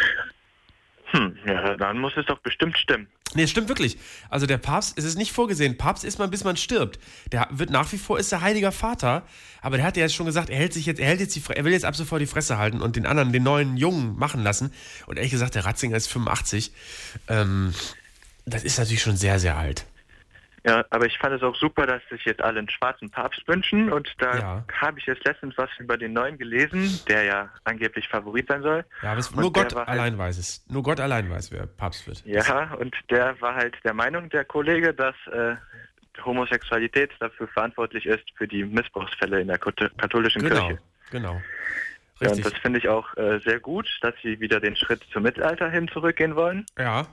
Hm, 1.11 1.37
ja, 1.47 1.77
dann 1.77 1.99
muss 1.99 2.17
es 2.17 2.27
doch 2.27 2.39
bestimmt 2.41 2.77
stimmen. 2.77 3.09
Nee, 3.35 3.43
es 3.43 3.51
stimmt 3.51 3.69
wirklich. 3.69 3.99
Also 4.31 4.47
der 4.47 4.59
Papst, 4.59 4.99
es 4.99 5.05
ist 5.05 5.17
nicht 5.17 5.33
vorgesehen. 5.33 5.77
Papst 5.77 6.05
ist 6.05 6.19
man, 6.19 6.31
bis 6.31 6.45
man 6.45 6.57
stirbt. 6.57 6.99
Der 7.31 7.47
wird 7.51 7.71
nach 7.71 7.91
wie 7.93 7.99
vor 7.99 8.19
ist 8.19 8.33
der 8.33 8.41
Heiliger 8.41 8.73
Vater, 8.73 9.23
aber 9.61 9.77
der 9.77 9.87
hat 9.87 9.97
ja 9.97 10.05
jetzt 10.05 10.15
schon 10.15 10.27
gesagt, 10.27 10.49
er 10.51 10.57
hält 10.57 10.73
sich 10.73 10.87
jetzt, 10.87 10.99
er 10.99 11.07
hält 11.07 11.21
jetzt 11.21 11.37
die, 11.37 11.43
er 11.55 11.65
will 11.65 11.73
jetzt 11.73 11.85
ab 11.85 11.95
sofort 11.95 12.23
die 12.23 12.27
Fresse 12.27 12.59
halten 12.59 12.81
und 12.81 12.97
den 12.97 13.07
anderen, 13.07 13.33
den 13.33 13.43
neuen 13.43 13.77
Jungen 13.77 14.17
machen 14.19 14.43
lassen. 14.43 14.73
Und 15.07 15.17
ehrlich 15.17 15.33
gesagt, 15.33 15.55
der 15.55 15.65
Ratzinger 15.67 15.97
ist 15.97 16.09
85. 16.09 16.73
Ähm, 17.29 17.75
das 18.47 18.65
ist 18.65 18.79
natürlich 18.79 19.03
schon 19.03 19.17
sehr, 19.17 19.39
sehr 19.39 19.57
alt. 19.57 19.85
Ja, 20.69 20.85
aber 20.91 21.07
ich 21.07 21.16
fand 21.19 21.35
es 21.35 21.43
auch 21.43 21.57
super, 21.57 21.87
dass 21.87 22.03
sich 22.11 22.25
jetzt 22.27 22.43
alle 22.43 22.59
einen 22.59 22.69
schwarzen 22.69 23.11
Papst 23.11 23.47
wünschen 23.49 23.91
und 23.91 24.12
da 24.19 24.37
Ja. 24.39 24.64
habe 24.81 24.99
ich 24.99 25.07
jetzt 25.07 25.25
letztens 25.25 25.57
was 25.57 25.71
über 25.79 25.97
den 25.97 26.12
neuen 26.12 26.37
gelesen, 26.37 27.01
der 27.09 27.23
ja 27.25 27.49
angeblich 27.64 28.07
Favorit 28.09 28.49
sein 28.49 28.62
soll. 28.62 28.85
Ja, 29.03 29.12
aber 29.12 29.23
nur 29.41 29.53
Gott 29.53 29.75
halt- 29.75 29.89
allein 29.89 30.19
weiß 30.19 30.37
es. 30.37 30.64
Nur 30.69 30.83
Gott 30.83 31.01
allein 31.01 31.31
weiß, 31.31 31.53
wer 31.53 31.66
Papst 31.66 32.07
wird. 32.07 32.23
Ja, 32.27 32.75
und 32.75 32.95
der 33.11 33.41
war 33.41 33.55
halt 33.55 33.77
der 33.85 33.95
Meinung, 33.95 34.29
der 34.29 34.45
Kollege, 34.45 34.93
dass 34.93 35.14
äh, 35.33 35.57
Homosexualität 36.25 37.11
dafür 37.21 37.49
verantwortlich 37.49 38.07
ist 38.07 38.25
für 38.37 38.49
die 38.49 38.64
Missbrauchsfälle 38.64 39.41
in 39.41 39.49
der 39.49 39.59
katholischen 39.59 40.43
Genau, 40.43 40.66
Kirche. 40.66 40.83
genau. 41.11 41.41
Ja, 42.21 42.31
und 42.31 42.37
Richtig. 42.37 42.53
das 42.53 42.61
finde 42.62 42.81
ich 42.81 42.89
auch 42.89 43.16
äh, 43.16 43.39
sehr 43.45 43.61
gut, 43.61 43.87
dass 44.03 44.12
sie 44.23 44.41
wieder 44.41 44.59
den 44.59 44.75
Schritt 44.75 45.05
zum 45.12 45.23
Mittelalter 45.23 45.71
hin 45.71 45.87
zurückgehen 45.89 46.35
wollen. 46.35 46.66
Ja, 46.77 47.07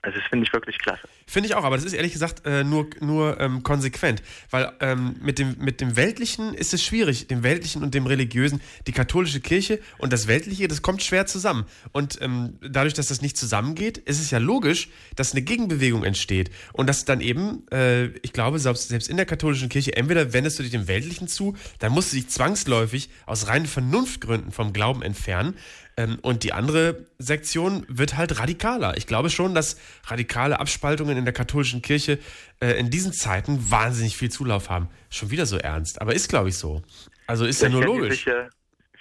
Also 0.00 0.18
das 0.18 0.28
finde 0.28 0.46
ich 0.46 0.52
wirklich 0.52 0.78
klasse. 0.78 1.08
Finde 1.26 1.48
ich 1.48 1.54
auch, 1.54 1.64
aber 1.64 1.76
das 1.76 1.84
ist 1.84 1.92
ehrlich 1.92 2.12
gesagt 2.12 2.46
äh, 2.46 2.64
nur, 2.64 2.88
nur 3.00 3.40
ähm, 3.40 3.62
konsequent. 3.62 4.22
Weil 4.50 4.72
ähm, 4.80 5.16
mit, 5.20 5.38
dem, 5.38 5.56
mit 5.58 5.80
dem 5.80 5.96
Weltlichen 5.96 6.54
ist 6.54 6.74
es 6.74 6.82
schwierig, 6.82 7.28
dem 7.28 7.42
Weltlichen 7.42 7.82
und 7.82 7.94
dem 7.94 8.06
Religiösen, 8.06 8.60
die 8.86 8.92
katholische 8.92 9.40
Kirche 9.40 9.78
und 9.98 10.12
das 10.12 10.26
Weltliche, 10.26 10.66
das 10.66 10.82
kommt 10.82 11.02
schwer 11.02 11.26
zusammen. 11.26 11.66
Und 11.92 12.18
ähm, 12.20 12.58
dadurch, 12.60 12.94
dass 12.94 13.06
das 13.06 13.22
nicht 13.22 13.36
zusammengeht, 13.36 13.98
ist 13.98 14.20
es 14.20 14.30
ja 14.30 14.38
logisch, 14.38 14.88
dass 15.14 15.32
eine 15.32 15.42
Gegenbewegung 15.42 16.04
entsteht. 16.04 16.50
Und 16.72 16.88
dass 16.88 17.04
dann 17.04 17.20
eben, 17.20 17.66
äh, 17.70 18.06
ich 18.22 18.32
glaube, 18.32 18.58
selbst, 18.58 18.88
selbst 18.88 19.08
in 19.08 19.16
der 19.16 19.26
katholischen 19.26 19.68
Kirche, 19.68 19.96
entweder 19.96 20.32
wendest 20.32 20.58
du 20.58 20.62
dich 20.62 20.72
dem 20.72 20.88
Weltlichen 20.88 21.28
zu, 21.28 21.56
dann 21.78 21.92
musst 21.92 22.12
du 22.12 22.16
dich 22.16 22.28
zwangsläufig 22.28 23.08
aus 23.26 23.46
reinen 23.46 23.66
Vernunftgründen 23.66 24.52
vom 24.52 24.72
Glauben 24.72 25.02
entfernen. 25.02 25.54
Ähm, 25.96 26.18
und 26.22 26.42
die 26.42 26.52
andere 26.52 27.06
Sektion 27.18 27.84
wird 27.88 28.16
halt 28.16 28.38
radikaler. 28.38 28.96
Ich 28.96 29.06
glaube 29.06 29.30
schon, 29.30 29.54
dass 29.54 29.78
radikale 30.06 30.58
Abspaltungen 30.58 31.16
in 31.16 31.24
der 31.24 31.34
katholischen 31.34 31.82
Kirche 31.82 32.18
äh, 32.60 32.78
in 32.78 32.90
diesen 32.90 33.12
Zeiten 33.12 33.70
wahnsinnig 33.70 34.16
viel 34.16 34.30
Zulauf 34.30 34.70
haben. 34.70 34.88
Schon 35.10 35.30
wieder 35.30 35.46
so 35.46 35.58
ernst, 35.58 36.00
aber 36.00 36.14
ist, 36.14 36.28
glaube 36.28 36.48
ich, 36.48 36.56
so. 36.56 36.82
Also 37.26 37.44
ist 37.44 37.62
ja 37.62 37.68
nur 37.68 37.84
logisch. 37.84 38.26
Ja, 38.26 38.48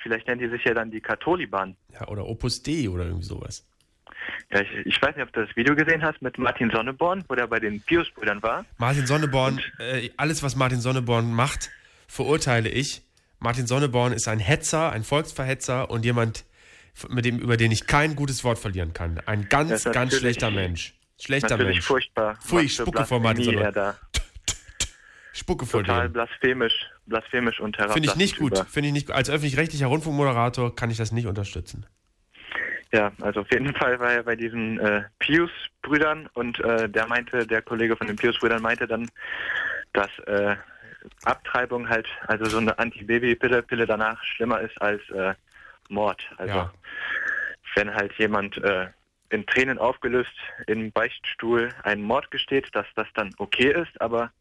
vielleicht 0.04 0.28
nennen 0.28 0.42
die 0.42 0.50
sich 0.50 0.64
ja 0.66 0.74
dann 0.74 0.92
die 0.92 1.02
Katholiban. 1.02 1.76
Ja, 1.94 2.08
oder 2.08 2.26
Opus 2.26 2.62
Dei 2.62 2.90
oder 2.90 3.06
irgendwie 3.06 3.26
sowas. 3.26 3.66
Ja, 4.52 4.62
ich, 4.62 4.86
ich 4.86 5.02
weiß 5.02 5.16
nicht, 5.16 5.26
ob 5.26 5.34
du 5.34 5.46
das 5.46 5.56
Video 5.56 5.76
gesehen 5.76 6.04
hast 6.04 6.22
mit 6.22 6.38
Martin 6.38 6.70
Sonneborn, 6.70 7.24
wo 7.28 7.36
der 7.36 7.48
bei 7.48 7.60
den 7.60 7.82
Pius-Brüdern 7.82 8.44
war. 8.44 8.66
Martin 8.78 9.08
Sonneborn, 9.08 9.62
äh, 9.80 10.10
alles, 10.18 10.44
was 10.44 10.56
Martin 10.56 10.82
Sonneborn 10.82 11.34
macht, 11.34 11.70
verurteile 12.08 12.70
ich. 12.70 13.02
Martin 13.40 13.66
Sonneborn 13.66 14.14
ist 14.14 14.28
ein 14.28 14.40
Hetzer, 14.40 14.92
ein 14.92 15.04
Volksverhetzer 15.04 15.90
und 15.90 16.06
jemand, 16.06 16.46
mit 17.10 17.26
dem, 17.26 17.40
über 17.40 17.58
den 17.58 17.72
ich 17.72 17.88
kein 17.88 18.16
gutes 18.16 18.44
Wort 18.44 18.60
verlieren 18.60 18.94
kann. 18.94 19.20
Ein 19.26 19.50
ganz, 19.50 19.84
ganz 19.86 20.16
schlechter 20.18 20.52
Mensch. 20.52 20.94
Schlechter 21.20 21.50
Natürlich 21.52 21.76
Mensch. 21.78 21.86
furchtbar. 21.86 22.36
Pfui, 22.42 22.64
ich 22.64 22.76
spucke 22.76 23.06
vor 23.06 23.20
Martin 23.20 23.44
Blasphemie 23.44 23.74
Sonneborn. 23.74 23.74
da 23.74 24.00
Spucke 25.34 25.66
vor 25.66 25.82
total 25.82 26.08
dem. 26.08 26.14
blasphemisch, 26.14 26.90
blasphemisch 27.06 27.60
und 27.60 27.78
Finde 27.78 28.10
ich 28.10 28.16
nicht 28.16 28.38
gut. 28.38 28.58
Finde 28.70 28.88
ich 28.88 28.94
nicht. 28.94 29.12
Als 29.12 29.30
öffentlich-rechtlicher 29.30 29.88
Rundfunkmoderator 29.88 30.76
kann 30.76 30.90
ich 30.90 30.98
das 30.98 31.12
nicht 31.12 31.28
unterstützen. 31.28 31.86
Ja, 32.94 33.14
also 33.22 33.42
auf 33.42 33.52
jeden 33.52 33.74
Fall 33.74 34.00
war 34.00 34.12
er 34.12 34.24
bei 34.24 34.36
diesen 34.36 34.78
äh, 34.80 35.04
Pius-Brüdern 35.20 36.28
und 36.34 36.60
äh, 36.60 36.90
der 36.90 37.08
meinte, 37.08 37.48
der 37.48 37.62
Kollege 37.62 37.96
von 37.96 38.08
den 38.08 38.18
Pius-Brüdern 38.18 38.62
meinte 38.62 38.86
dann, 38.86 39.08
dass 39.94 40.10
äh, 40.26 40.58
Abtreibung 41.24 41.88
halt, 41.88 42.08
also 42.28 42.46
so 42.46 42.58
eine 42.58 42.78
Antibabypille 42.78 43.64
Pille 43.64 43.86
danach 43.86 44.22
schlimmer 44.26 44.60
ist 44.60 44.80
als 44.82 45.02
äh, 45.12 45.34
Mord. 45.92 46.22
Also 46.38 46.54
Ja. 46.56 46.74
wenn 47.76 47.94
halt 47.94 48.14
jemand 48.18 48.58
äh, 48.58 48.88
in 49.30 49.46
Tränen 49.46 49.78
aufgelöst 49.78 50.32
im 50.68 50.92
Beichtstuhl 50.92 51.70
einen 51.84 52.02
Mord 52.04 52.32
gesteht, 52.32 52.68
dass 52.74 52.86
das 52.96 53.08
dann 53.14 53.34
okay 53.38 53.72
ist, 53.72 54.00
aber 54.02 54.32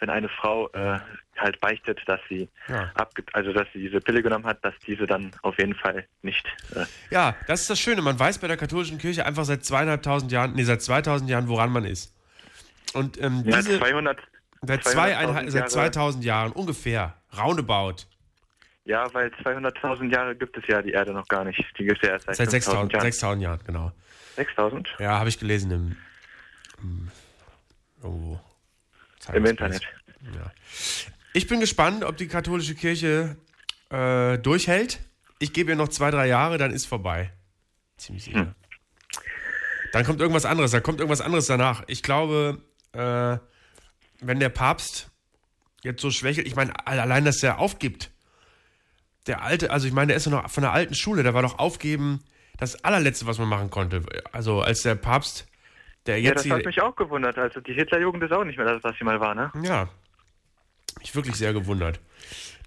wenn 0.00 0.10
eine 0.10 0.28
Frau 0.28 0.68
äh, 0.70 0.98
halt 1.36 1.60
beichtet, 1.60 2.00
dass 2.06 2.18
sie 2.28 2.48
Ja. 2.68 2.90
abge 2.94 3.22
also 3.34 3.52
dass 3.52 3.68
sie 3.72 3.78
diese 3.80 4.00
Pille 4.00 4.20
genommen 4.22 4.46
hat, 4.46 4.64
dass 4.64 4.74
diese 4.84 5.06
dann 5.06 5.30
auf 5.42 5.56
jeden 5.58 5.74
Fall 5.76 6.06
nicht 6.22 6.44
äh, 6.74 6.86
Ja, 7.10 7.36
das 7.46 7.60
ist 7.62 7.70
das 7.70 7.78
Schöne. 7.78 8.02
Man 8.02 8.18
weiß 8.18 8.38
bei 8.38 8.48
der 8.48 8.56
katholischen 8.56 8.98
Kirche 8.98 9.24
einfach 9.26 9.44
seit 9.44 9.64
zweieinhalbtausend 9.64 10.32
Jahren, 10.32 10.54
nee, 10.54 10.64
seit 10.64 10.82
2000 10.82 11.30
Jahren, 11.30 11.46
woran 11.48 11.70
man 11.70 11.84
ist. 11.84 12.12
Und 12.94 13.16
ähm, 13.22 13.42
ja, 13.46 13.58
diese, 13.58 13.78
200 13.78 14.18
seit, 14.62 14.80
200.000 14.82 14.92
zweieinhalb, 14.92 15.50
seit 15.50 15.60
Jahre- 15.60 15.68
2000 15.92 16.24
Jahren 16.24 16.52
ungefähr, 16.52 17.14
roundabout, 17.38 18.06
Ja, 18.84 19.12
weil 19.14 19.28
200.000 19.28 20.12
Jahre 20.12 20.34
gibt 20.34 20.56
es 20.56 20.64
ja 20.66 20.82
die 20.82 20.90
Erde 20.90 21.12
noch 21.12 21.28
gar 21.28 21.44
nicht. 21.44 21.62
Die 21.78 21.84
gibt 21.84 22.02
es 22.02 22.08
ja 22.08 22.14
erst 22.14 22.26
seit, 22.26 22.36
seit 22.36 22.48
5.000 22.48 22.50
6000 22.50 22.92
Jahren. 22.92 23.02
6000 23.02 23.42
Jahren, 23.42 23.60
genau. 23.64 23.92
6.000? 24.36 24.86
Ja, 24.98 25.18
habe 25.18 25.28
ich 25.28 25.38
gelesen 25.38 25.70
im, 25.70 25.96
im 26.82 27.10
irgendwo. 28.02 28.40
Im 29.32 29.46
Internet. 29.46 29.82
Ja. 30.34 30.52
Ich 31.32 31.46
bin 31.46 31.60
gespannt, 31.60 32.04
ob 32.04 32.16
die 32.16 32.26
katholische 32.26 32.74
Kirche 32.74 33.36
äh, 33.90 34.38
durchhält. 34.38 35.00
Ich 35.38 35.52
gebe 35.52 35.70
ihr 35.70 35.76
noch 35.76 35.88
zwei, 35.88 36.10
drei 36.10 36.26
Jahre, 36.26 36.58
dann 36.58 36.72
ist 36.72 36.86
vorbei. 36.86 37.32
Ziemlich 37.96 38.24
sicher. 38.24 38.40
Hm. 38.40 38.54
Dann 39.92 40.04
kommt 40.04 40.20
irgendwas 40.20 40.44
anderes, 40.44 40.70
da 40.70 40.80
kommt 40.80 40.98
irgendwas 41.00 41.20
anderes 41.20 41.46
danach. 41.46 41.84
Ich 41.86 42.02
glaube, 42.02 42.62
äh, 42.92 43.38
wenn 44.20 44.40
der 44.40 44.48
Papst 44.48 45.10
jetzt 45.82 46.00
so 46.00 46.10
schwächelt, 46.10 46.46
ich 46.46 46.56
meine, 46.56 46.74
allein, 46.86 47.24
dass 47.24 47.42
er 47.42 47.58
aufgibt. 47.58 48.10
Der 49.26 49.42
alte, 49.42 49.70
also 49.70 49.86
ich 49.86 49.92
meine, 49.92 50.08
der 50.08 50.16
ist 50.16 50.26
ja 50.26 50.32
noch 50.32 50.50
von 50.50 50.62
der 50.62 50.72
alten 50.72 50.94
Schule, 50.94 51.22
der 51.22 51.34
war 51.34 51.42
doch 51.42 51.58
aufgeben 51.58 52.20
das 52.58 52.84
allerletzte, 52.84 53.26
was 53.26 53.38
man 53.38 53.48
machen 53.48 53.70
konnte. 53.70 54.02
Also 54.30 54.60
als 54.60 54.82
der 54.82 54.94
Papst, 54.94 55.46
der 56.06 56.18
Ja, 56.18 56.30
jetzt 56.30 56.44
das 56.44 56.52
hat 56.52 56.64
mich 56.64 56.80
auch 56.80 56.94
gewundert. 56.94 57.38
Also 57.38 57.60
die 57.60 57.72
Hitlerjugend 57.72 58.22
ist 58.22 58.32
auch 58.32 58.44
nicht 58.44 58.56
mehr 58.56 58.66
das, 58.66 58.82
was 58.82 58.96
sie 58.98 59.04
mal 59.04 59.20
war, 59.20 59.34
ne? 59.34 59.50
ja, 59.62 59.88
mich 61.00 61.14
wirklich 61.14 61.36
sehr 61.36 61.52
gewundert. 61.52 62.00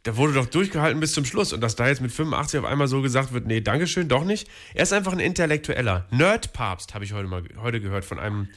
Der 0.05 0.17
wurde 0.17 0.33
doch 0.33 0.45
durchgehalten 0.45 0.99
bis 0.99 1.13
zum 1.13 1.25
Schluss 1.25 1.51
und 1.51 1.61
dass 1.61 1.75
da 1.75 1.87
jetzt 1.87 2.01
mit 2.01 2.11
85 2.11 2.59
auf 2.59 2.65
einmal 2.65 2.87
so 2.87 3.01
gesagt 3.01 3.33
wird, 3.33 3.47
nee, 3.47 3.61
Dankeschön, 3.61 4.07
doch 4.07 4.23
nicht. 4.23 4.47
Er 4.75 4.83
ist 4.83 4.93
einfach 4.93 5.13
ein 5.13 5.19
Intellektueller. 5.19 6.05
Nerd-Papst, 6.11 6.93
habe 6.93 7.05
ich 7.05 7.13
heute 7.13 7.27
mal 7.27 7.43
heute 7.59 7.81
gehört 7.81 8.05
von 8.05 8.19
einem 8.19 8.49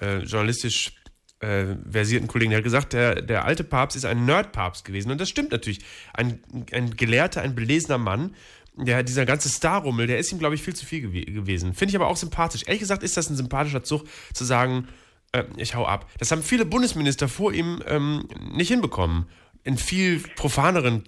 äh, 0.00 0.18
journalistisch 0.18 0.92
äh, 1.40 1.76
versierten 1.90 2.28
Kollegen. 2.28 2.50
Der 2.50 2.58
hat 2.58 2.64
gesagt, 2.64 2.92
der, 2.92 3.22
der 3.22 3.44
alte 3.44 3.64
Papst 3.64 3.96
ist 3.96 4.04
ein 4.04 4.24
Nerd-Papst 4.24 4.84
gewesen. 4.84 5.10
Und 5.10 5.20
das 5.20 5.28
stimmt 5.28 5.52
natürlich. 5.52 5.80
Ein, 6.14 6.40
ein 6.72 6.96
gelehrter, 6.96 7.42
ein 7.42 7.54
belesener 7.54 7.98
Mann. 7.98 8.34
Der, 8.76 9.02
dieser 9.02 9.26
ganze 9.26 9.48
Star-Rummel, 9.48 10.06
der 10.06 10.18
ist 10.18 10.32
ihm, 10.32 10.38
glaube 10.38 10.54
ich, 10.54 10.62
viel 10.62 10.74
zu 10.74 10.86
viel 10.86 11.00
gew 11.00 11.10
gewesen. 11.10 11.74
Finde 11.74 11.90
ich 11.90 11.96
aber 11.96 12.06
auch 12.06 12.16
sympathisch. 12.16 12.62
Ehrlich 12.66 12.80
gesagt 12.80 13.02
ist 13.02 13.16
das 13.16 13.28
ein 13.28 13.36
sympathischer 13.36 13.82
Zug, 13.82 14.04
zu 14.32 14.44
sagen, 14.44 14.88
äh, 15.32 15.44
ich 15.56 15.74
hau 15.74 15.86
ab. 15.86 16.08
Das 16.18 16.30
haben 16.30 16.42
viele 16.42 16.64
Bundesminister 16.64 17.28
vor 17.28 17.52
ihm 17.52 17.82
ähm, 17.86 18.28
nicht 18.52 18.68
hinbekommen. 18.68 19.26
In 19.64 19.76
viel 19.76 20.20
profaneren 20.36 21.04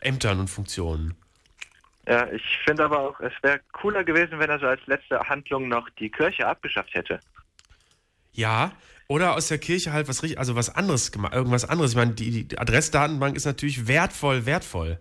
Ämtern 0.00 0.40
und 0.40 0.48
Funktionen. 0.48 1.14
Ja, 2.06 2.30
ich 2.30 2.42
finde 2.64 2.84
aber 2.84 3.00
auch, 3.00 3.20
es 3.20 3.32
wäre 3.42 3.60
cooler 3.72 4.04
gewesen, 4.04 4.38
wenn 4.38 4.48
er 4.48 4.60
so 4.60 4.66
als 4.66 4.80
letzte 4.86 5.18
Handlung 5.18 5.68
noch 5.68 5.88
die 5.98 6.08
Kirche 6.08 6.46
abgeschafft 6.46 6.94
hätte. 6.94 7.18
Ja, 8.32 8.72
Oder 9.08 9.34
aus 9.36 9.48
der 9.48 9.58
Kirche 9.58 9.92
halt 9.92 10.08
was 10.08 10.22
richtig, 10.22 10.38
also 10.38 10.56
was 10.56 10.74
anderes 10.74 11.12
gemacht, 11.12 11.32
irgendwas 11.34 11.64
anderes. 11.64 11.92
Ich 11.92 11.96
meine, 11.96 12.12
die, 12.12 12.44
die 12.48 12.58
Adressdatenbank 12.58 13.36
ist 13.36 13.44
natürlich 13.44 13.86
wertvoll, 13.86 14.46
wertvoll. 14.46 15.00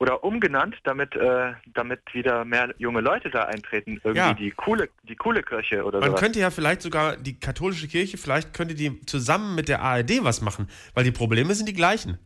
Oder 0.00 0.24
umgenannt, 0.24 0.74
damit, 0.82 1.14
äh, 1.14 1.52
damit 1.74 2.00
wieder 2.12 2.44
mehr 2.44 2.74
junge 2.78 3.00
Leute 3.00 3.30
da 3.30 3.44
eintreten. 3.44 4.00
Irgendwie 4.02 4.16
Ja. 4.18 4.34
die 4.34 4.50
coole, 4.50 4.88
die 5.04 5.14
coole 5.14 5.44
Kirche 5.44 5.84
oder 5.84 6.00
Man 6.00 6.08
sowas. 6.10 6.20
könnte 6.20 6.40
ja 6.40 6.50
vielleicht 6.50 6.82
sogar 6.82 7.16
die 7.16 7.38
katholische 7.38 7.86
Kirche, 7.86 8.18
vielleicht 8.18 8.52
könnte 8.52 8.74
die 8.74 9.00
zusammen 9.06 9.54
mit 9.54 9.68
der 9.68 9.80
ARD 9.82 10.24
was 10.24 10.40
machen, 10.40 10.68
weil 10.94 11.04
die 11.04 11.12
Probleme 11.12 11.54
sind 11.54 11.68
die 11.68 11.72
gleichen. 11.74 12.18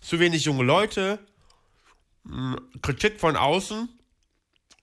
Zu 0.00 0.20
wenig 0.20 0.44
junge 0.44 0.62
Leute, 0.62 1.18
mh, 2.22 2.56
Kritik 2.82 3.18
von 3.18 3.34
außen. 3.36 3.88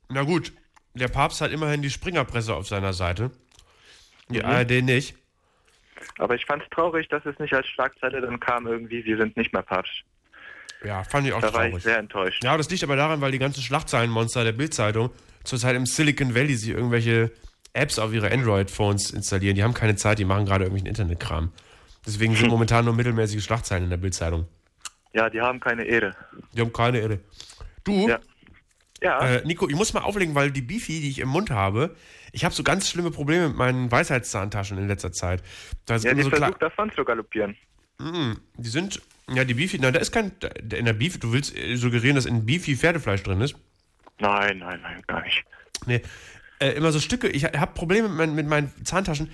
Na 0.09 0.23
gut, 0.23 0.51
der 0.93 1.07
Papst 1.07 1.39
hat 1.39 1.51
immerhin 1.51 1.81
die 1.81 1.89
Springerpresse 1.89 2.53
auf 2.53 2.67
seiner 2.67 2.91
Seite. 2.91 3.31
Die 4.29 4.43
ARD 4.43 4.83
nicht. 4.83 5.15
Aber 6.17 6.35
ich 6.35 6.45
fand 6.45 6.63
es 6.63 6.69
traurig, 6.69 7.07
dass 7.09 7.25
es 7.25 7.37
nicht 7.39 7.53
als 7.53 7.67
Schlagzeile 7.67 8.21
dann 8.21 8.39
kam 8.39 8.67
irgendwie, 8.67 9.03
wir 9.05 9.17
sind 9.17 9.35
nicht 9.37 9.53
mehr 9.53 9.61
Papst. 9.63 10.03
Ja, 10.83 11.03
fand 11.03 11.27
ich 11.27 11.33
auch 11.33 11.41
Da 11.41 11.47
war 11.53 11.61
traurig. 11.63 11.77
ich 11.77 11.83
sehr 11.83 11.97
enttäuscht. 11.97 12.43
Ja, 12.43 12.55
das 12.55 12.69
liegt 12.69 12.83
aber 12.83 12.95
daran, 12.95 13.19
weil 13.21 13.31
die 13.31 13.39
ganzen 13.39 13.61
Schlagzeilenmonster 13.61 14.43
der 14.43 14.53
Bildzeitung 14.53 15.09
zurzeit 15.43 15.75
im 15.75 15.85
Silicon 15.85 16.35
Valley 16.35 16.55
sich 16.55 16.69
irgendwelche 16.69 17.31
Apps 17.73 17.99
auf 17.99 18.13
ihre 18.13 18.31
Android-Phones 18.31 19.11
installieren. 19.11 19.55
Die 19.55 19.63
haben 19.63 19.73
keine 19.73 19.95
Zeit, 19.95 20.19
die 20.19 20.25
machen 20.25 20.45
gerade 20.45 20.63
irgendwelchen 20.65 20.87
Internetkram. 20.87 21.51
Deswegen 22.05 22.35
sind 22.35 22.47
momentan 22.49 22.85
nur 22.85 22.95
mittelmäßige 22.95 23.43
Schlagzeilen 23.43 23.85
in 23.85 23.89
der 23.89 23.97
Bildzeitung. 23.97 24.47
Ja, 25.13 25.29
die 25.29 25.41
haben 25.41 25.59
keine 25.59 25.83
Ehre. 25.83 26.15
Die 26.53 26.61
haben 26.61 26.71
keine 26.71 26.99
Irre. 26.99 27.19
Du, 27.83 28.07
Ja. 28.07 28.19
Ja, 29.01 29.25
äh, 29.25 29.45
Nico, 29.45 29.69
ich 29.69 29.75
muss 29.75 29.93
mal 29.93 30.01
auflegen, 30.01 30.35
weil 30.35 30.51
die 30.51 30.61
Beefy, 30.61 30.99
die 30.99 31.09
ich 31.09 31.19
im 31.19 31.29
Mund 31.29 31.51
habe, 31.51 31.95
ich 32.31 32.45
habe 32.45 32.53
so 32.53 32.63
ganz 32.63 32.89
schlimme 32.89 33.11
Probleme 33.11 33.49
mit 33.49 33.57
meinen 33.57 33.91
Weisheitszahntaschen 33.91 34.77
in 34.77 34.87
letzter 34.87 35.11
Zeit. 35.11 35.43
Da 35.85 35.95
ja 35.97 36.13
die 36.13 36.23
so 36.23 36.29
versucht 36.29 36.61
davon 36.61 36.91
zu 36.91 37.03
galoppieren. 37.03 37.55
die 37.99 38.69
sind, 38.69 39.01
ja, 39.29 39.43
die 39.43 39.53
Beefy, 39.53 39.77
na, 39.79 39.91
da 39.91 39.99
ist 39.99 40.11
kein, 40.11 40.31
in 40.71 40.85
der 40.85 40.93
Beefy, 40.93 41.19
du 41.19 41.33
willst 41.33 41.55
äh, 41.57 41.75
suggerieren, 41.75 42.15
dass 42.15 42.25
in 42.25 42.45
Beefy 42.45 42.75
Pferdefleisch 42.75 43.23
drin 43.23 43.41
ist? 43.41 43.55
Nein, 44.19 44.59
nein, 44.59 44.79
nein, 44.81 45.01
gar 45.07 45.21
nicht. 45.21 45.43
Nee, 45.85 46.01
äh, 46.59 46.71
immer 46.71 46.91
so 46.91 46.99
Stücke. 46.99 47.27
Ich 47.29 47.45
habe 47.45 47.73
Probleme 47.73 48.09
mit, 48.09 48.17
mein, 48.17 48.35
mit 48.35 48.47
meinen 48.47 48.85
Zahntaschen, 48.85 49.31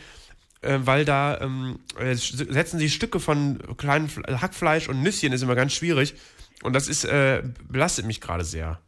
äh, 0.62 0.80
weil 0.82 1.06
da 1.06 1.40
ähm, 1.42 1.80
äh, 1.98 2.16
setzen 2.16 2.80
sie 2.80 2.90
Stücke 2.90 3.20
von 3.20 3.60
kleinen 3.78 4.10
Fle- 4.10 4.42
Hackfleisch 4.42 4.90
und 4.90 5.02
Nüsschen 5.02 5.34
ist 5.34 5.42
immer 5.42 5.56
ganz 5.56 5.74
schwierig. 5.74 6.16
Und 6.64 6.74
das 6.74 6.88
ist, 6.88 7.04
äh, 7.04 7.44
belastet 7.68 8.06
mich 8.06 8.22
gerade 8.22 8.44
sehr. 8.44 8.80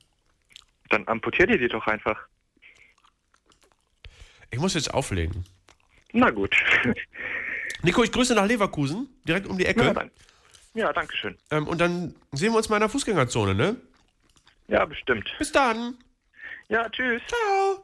Dann 0.90 1.08
amputiert 1.08 1.50
ihr 1.50 1.58
die 1.58 1.68
doch 1.68 1.86
einfach. 1.88 2.28
Ich 4.52 4.60
muss 4.60 4.74
jetzt 4.74 4.94
auflegen. 4.94 5.46
Na 6.14 6.30
gut. 6.30 6.56
Nico, 7.84 8.04
ich 8.04 8.12
grüße 8.12 8.34
nach 8.34 8.46
Leverkusen, 8.46 9.08
direkt 9.28 9.48
um 9.48 9.58
die 9.58 9.66
Ecke. 9.66 9.84
Ja, 9.84 9.94
dann. 9.94 10.12
Ja, 10.74 10.94
danke 10.94 11.16
schön. 11.16 11.38
ähm, 11.52 11.68
und 11.68 11.80
dann 11.80 12.16
sehen 12.32 12.52
wir 12.52 12.58
uns 12.58 12.70
mal 12.70 12.78
in 12.78 12.82
der 12.82 12.90
Fußgängerzone, 12.90 13.56
ne? 13.56 13.76
Ja, 14.68 14.86
bestimmt. 14.86 15.30
Bis 15.40 15.52
dann. 15.52 15.98
Ja, 16.70 16.90
tschüss. 16.90 17.22
Ciao. 17.28 17.84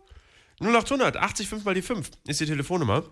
0800 0.61 1.18
80 1.18 1.47
5 1.49 1.66
mal 1.66 1.74
die 1.74 1.82
5 1.82 2.09
ist 2.28 2.39
die 2.39 2.45
Telefonnummer. 2.45 3.03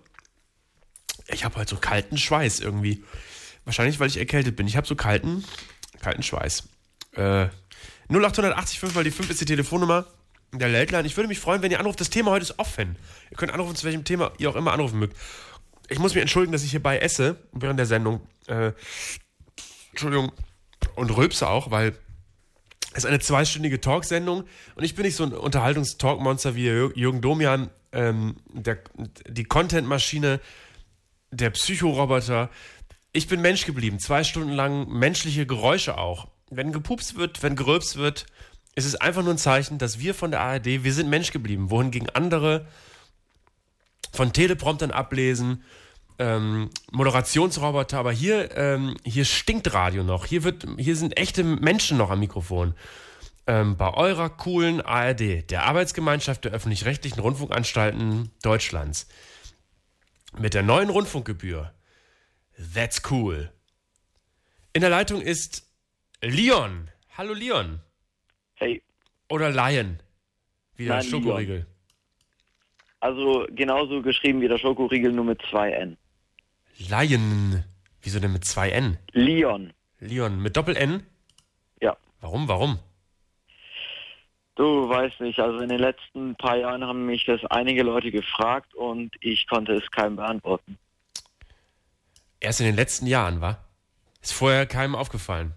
Ich 1.27 1.45
habe 1.45 1.55
heute 1.55 1.75
so 1.75 1.81
kalten 1.81 2.17
Schweiß 2.17 2.59
irgendwie. 2.59 3.03
Wahrscheinlich, 3.65 3.99
weil 3.99 4.07
ich 4.07 4.17
erkältet 4.17 4.55
bin. 4.55 4.67
Ich 4.67 4.77
habe 4.77 4.87
so 4.87 4.95
kalten, 4.95 5.43
kalten 6.01 6.23
Schweiß. 6.23 6.69
Äh, 7.15 7.47
0800 8.09 8.55
80 8.57 8.79
5 8.79 8.95
mal 8.95 9.03
die 9.03 9.11
5 9.11 9.29
ist 9.29 9.41
die 9.41 9.45
Telefonnummer 9.45 10.05
der 10.53 10.69
Late 10.69 10.91
Line. 10.91 11.07
Ich 11.07 11.17
würde 11.17 11.27
mich 11.27 11.39
freuen, 11.39 11.61
wenn 11.61 11.71
ihr 11.71 11.79
anruft. 11.79 11.99
Das 11.99 12.09
Thema 12.09 12.31
heute 12.31 12.43
ist 12.43 12.59
offen. 12.59 12.95
Ihr 13.29 13.37
könnt 13.37 13.53
anrufen, 13.53 13.75
zu 13.75 13.85
welchem 13.85 14.03
Thema 14.03 14.31
ihr 14.37 14.49
auch 14.49 14.55
immer 14.55 14.73
anrufen 14.73 14.99
mögt. 14.99 15.15
Ich 15.89 15.99
muss 15.99 16.13
mich 16.13 16.21
entschuldigen, 16.21 16.51
dass 16.51 16.63
ich 16.63 16.71
hierbei 16.71 16.99
esse 16.99 17.37
während 17.51 17.79
der 17.79 17.85
Sendung. 17.85 18.21
Äh, 18.47 18.71
Entschuldigung. 19.91 20.31
Und 20.95 21.15
rülpse 21.15 21.47
auch, 21.47 21.71
weil 21.71 21.95
es 22.93 23.05
eine 23.05 23.19
zweistündige 23.19 23.79
Talksendung 23.79 24.43
und 24.75 24.83
ich 24.83 24.95
bin 24.95 25.05
nicht 25.05 25.15
so 25.15 25.23
ein 25.23 25.33
Unterhaltungstalkmonster 25.33 26.55
wie 26.55 26.67
Jür- 26.67 26.91
Jürgen 26.95 27.21
Domian, 27.21 27.69
ähm, 27.93 28.35
der, 28.51 28.79
die 29.27 29.45
Contentmaschine, 29.45 30.41
der 31.31 31.51
Psychoroboter. 31.51 32.49
Ich 33.13 33.27
bin 33.27 33.41
Mensch 33.41 33.65
geblieben, 33.65 33.99
zwei 33.99 34.23
Stunden 34.23 34.51
lang 34.51 34.89
menschliche 34.89 35.45
Geräusche 35.45 35.97
auch. 35.97 36.27
Wenn 36.49 36.73
gepupst 36.73 37.15
wird, 37.15 37.41
wenn 37.43 37.55
gerülpst 37.55 37.95
wird, 37.95 38.25
ist 38.75 38.85
es 38.85 38.95
einfach 38.95 39.23
nur 39.23 39.33
ein 39.33 39.37
Zeichen, 39.37 39.77
dass 39.77 39.99
wir 39.99 40.13
von 40.13 40.31
der 40.31 40.41
ARD, 40.41 40.83
wir 40.83 40.93
sind 40.93 41.09
Mensch 41.09 41.31
geblieben, 41.31 41.69
wohingegen 41.69 42.09
andere 42.09 42.67
von 44.13 44.33
Telepromptern 44.33 44.91
ablesen, 44.91 45.63
ähm, 46.19 46.69
Moderationsroboter, 46.91 47.97
aber 47.97 48.11
hier, 48.11 48.55
ähm, 48.55 48.95
hier 49.03 49.25
stinkt 49.25 49.73
Radio 49.73 50.03
noch. 50.03 50.25
Hier, 50.25 50.43
wird, 50.43 50.65
hier 50.77 50.95
sind 50.95 51.17
echte 51.17 51.43
Menschen 51.43 51.97
noch 51.97 52.11
am 52.11 52.19
Mikrofon. 52.19 52.75
Ähm, 53.47 53.75
bei 53.75 53.91
eurer 53.93 54.29
coolen 54.29 54.81
ARD, 54.81 55.49
der 55.49 55.63
Arbeitsgemeinschaft 55.63 56.45
der 56.45 56.51
öffentlich-rechtlichen 56.51 57.19
Rundfunkanstalten 57.19 58.31
Deutschlands. 58.43 59.07
Mit 60.37 60.53
der 60.53 60.63
neuen 60.63 60.89
Rundfunkgebühr. 60.89 61.73
That's 62.73 63.01
cool. 63.09 63.51
In 64.73 64.81
der 64.81 64.91
Leitung 64.91 65.21
ist 65.21 65.63
Leon. 66.21 66.89
Hallo 67.17 67.33
Leon. 67.33 67.81
Hey, 68.61 68.79
Oder 69.27 69.49
Lion. 69.49 69.97
Wie 70.75 70.85
der 70.85 70.97
Nein, 70.97 71.03
Schokoriegel. 71.03 71.65
also 72.99 73.47
genauso 73.49 74.03
geschrieben 74.03 74.39
wie 74.39 74.47
der 74.47 74.59
Schokoriegel, 74.59 75.11
nur 75.11 75.25
mit 75.25 75.41
zwei 75.49 75.71
N. 75.71 75.97
Lion. 76.77 77.63
Wieso 78.03 78.19
denn 78.19 78.31
mit 78.33 78.45
zwei 78.45 78.69
N? 78.69 78.99
Leon. 79.13 79.73
Leon. 79.99 80.39
Mit 80.39 80.55
Doppel-N? 80.57 81.03
Ja. 81.81 81.97
Warum, 82.19 82.47
warum? 82.47 82.77
Du 84.53 84.87
weißt 84.87 85.21
nicht, 85.21 85.39
also 85.39 85.57
in 85.59 85.69
den 85.69 85.79
letzten 85.79 86.35
paar 86.35 86.57
Jahren 86.57 86.83
haben 86.83 87.07
mich 87.07 87.25
das 87.25 87.43
einige 87.45 87.81
Leute 87.81 88.11
gefragt 88.11 88.75
und 88.75 89.15
ich 89.21 89.47
konnte 89.47 89.73
es 89.73 89.89
keinem 89.89 90.17
beantworten. 90.17 90.77
Erst 92.39 92.59
in 92.59 92.67
den 92.67 92.75
letzten 92.75 93.07
Jahren, 93.07 93.41
war? 93.41 93.65
Ist 94.21 94.33
vorher 94.33 94.67
keinem 94.67 94.93
aufgefallen. 94.93 95.53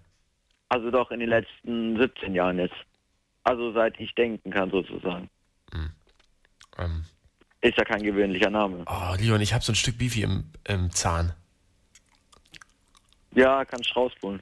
Also 0.69 0.89
doch 0.89 1.11
in 1.11 1.19
den 1.19 1.29
letzten 1.29 1.97
17 1.99 2.33
Jahren 2.33 2.57
jetzt. 2.57 2.75
Also 3.45 3.71
seit 3.73 3.99
ich 3.99 4.13
denken 4.15 4.51
kann 4.51 4.69
sozusagen. 4.71 5.29
Ähm, 6.77 7.05
Ist 7.61 7.77
ja 7.77 7.85
kein 7.85 8.03
gewöhnlicher 8.03 8.49
Name. 8.49 8.83
oh, 8.87 9.15
Leon, 9.17 9.39
ich 9.39 9.53
habe 9.53 9.63
so 9.63 9.71
ein 9.71 9.75
Stück 9.75 9.97
Beefy 9.97 10.23
im, 10.23 10.51
im 10.65 10.91
Zahn. 10.91 11.33
Ja, 13.33 13.63
kannst 13.63 13.95
rausholen. 13.95 14.41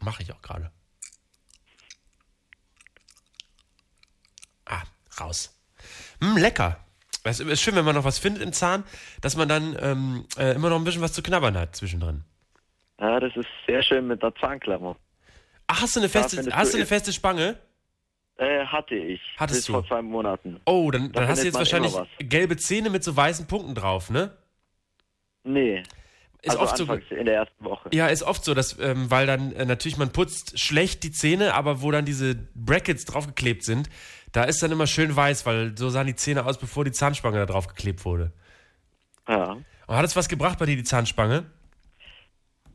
Mache 0.00 0.22
ich 0.22 0.32
auch 0.32 0.40
gerade. 0.42 0.70
Ah, 4.66 4.82
raus. 5.20 5.56
Hm, 6.20 6.36
lecker. 6.36 6.78
Es 7.22 7.38
ist 7.40 7.60
schön, 7.60 7.74
wenn 7.76 7.84
man 7.84 7.94
noch 7.94 8.04
was 8.04 8.18
findet 8.18 8.42
im 8.42 8.52
Zahn, 8.54 8.82
dass 9.20 9.36
man 9.36 9.48
dann 9.48 9.76
ähm, 9.80 10.26
äh, 10.38 10.54
immer 10.54 10.70
noch 10.70 10.76
ein 10.78 10.84
bisschen 10.84 11.02
was 11.02 11.12
zu 11.12 11.22
knabbern 11.22 11.56
hat 11.56 11.76
zwischendrin. 11.76 12.24
Ja, 12.98 13.20
das 13.20 13.34
ist 13.36 13.48
sehr 13.66 13.82
schön 13.82 14.06
mit 14.06 14.22
der 14.22 14.34
Zahnklammer. 14.36 14.96
Ach, 15.66 15.82
hast 15.82 15.96
du 15.96 16.00
eine 16.00 16.08
feste, 16.08 16.38
hast 16.50 16.72
du 16.72 16.76
eine 16.78 16.82
es- 16.84 16.88
feste 16.88 17.12
Spange? 17.12 17.58
Äh, 18.40 18.64
hatte 18.64 18.94
ich. 18.94 19.20
Hattest 19.36 19.58
bis 19.58 19.66
du? 19.66 19.72
vor 19.74 19.86
zwei 19.86 20.00
Monaten. 20.00 20.60
Oh, 20.64 20.90
dann, 20.90 21.12
Da 21.12 21.20
dann 21.20 21.28
hast 21.28 21.42
du 21.42 21.46
jetzt 21.46 21.58
wahrscheinlich 21.58 21.94
gelbe 22.18 22.56
Zähne 22.56 22.88
mit 22.88 23.04
so 23.04 23.14
weißen 23.14 23.46
Punkten 23.46 23.74
drauf, 23.74 24.08
ne? 24.08 24.34
Nee. 25.44 25.82
Ist 26.40 26.58
also 26.58 26.62
oft 26.62 26.76
so. 26.78 27.14
in 27.14 27.26
der 27.26 27.34
ersten 27.34 27.62
Woche. 27.62 27.90
Ja, 27.92 28.06
ist 28.06 28.22
oft 28.22 28.42
so, 28.42 28.54
dass, 28.54 28.78
ähm, 28.78 29.10
weil 29.10 29.26
dann 29.26 29.52
äh, 29.52 29.66
natürlich 29.66 29.98
man 29.98 30.10
putzt 30.10 30.58
schlecht 30.58 31.02
die 31.02 31.10
Zähne, 31.10 31.52
aber 31.52 31.82
wo 31.82 31.90
dann 31.90 32.06
diese 32.06 32.34
Brackets 32.54 33.04
draufgeklebt 33.04 33.62
sind, 33.62 33.90
da 34.32 34.44
ist 34.44 34.62
dann 34.62 34.72
immer 34.72 34.86
schön 34.86 35.14
weiß, 35.14 35.44
weil 35.44 35.76
so 35.76 35.90
sahen 35.90 36.06
die 36.06 36.16
Zähne 36.16 36.46
aus, 36.46 36.56
bevor 36.56 36.86
die 36.86 36.92
Zahnspange 36.92 37.36
da 37.36 37.44
draufgeklebt 37.44 38.06
wurde. 38.06 38.32
Ja. 39.28 39.58
Und 39.86 39.96
hat 39.96 40.04
es 40.06 40.16
was 40.16 40.30
gebracht 40.30 40.58
bei 40.58 40.64
dir, 40.64 40.76
die 40.76 40.84
Zahnspange? 40.84 41.44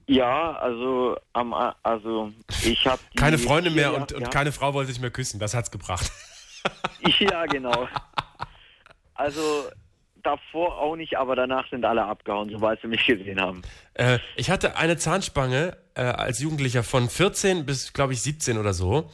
Ja, 0.08 0.54
also 0.58 1.18
am 1.34 1.54
also 1.82 2.32
ich 2.64 2.86
habe 2.86 3.02
Keine 3.16 3.38
Freunde 3.38 3.72
mehr 3.72 3.94
und, 3.96 4.14
und 4.14 4.30
keine 4.32 4.52
Frau 4.52 4.74
wollte 4.74 4.92
sich 4.92 5.02
mehr 5.02 5.12
küssen, 5.12 5.40
das 5.40 5.54
hat's 5.54 5.72
gebracht. 5.72 6.12
Ja, 7.20 7.46
genau. 7.46 7.88
Also 9.14 9.70
davor 10.24 10.80
auch 10.80 10.96
nicht, 10.96 11.18
aber 11.18 11.36
danach 11.36 11.70
sind 11.70 11.86
alle 11.86 12.04
abgehauen, 12.04 12.50
sobald 12.50 12.82
sie 12.82 12.88
mich 12.88 13.06
gesehen 13.06 13.40
haben. 13.40 13.62
Äh, 13.94 14.20
ich 14.36 14.50
hatte 14.50 14.76
eine 14.78 14.98
Zahnspange 14.98 15.78
äh, 15.94 16.02
als 16.02 16.40
Jugendlicher 16.40 16.84
von 16.84 17.10
14 17.10 17.66
bis, 17.66 17.94
glaube 17.94 18.14
ich, 18.14 18.22
17 18.24 18.58
oder 18.58 18.74
so. 18.74 19.12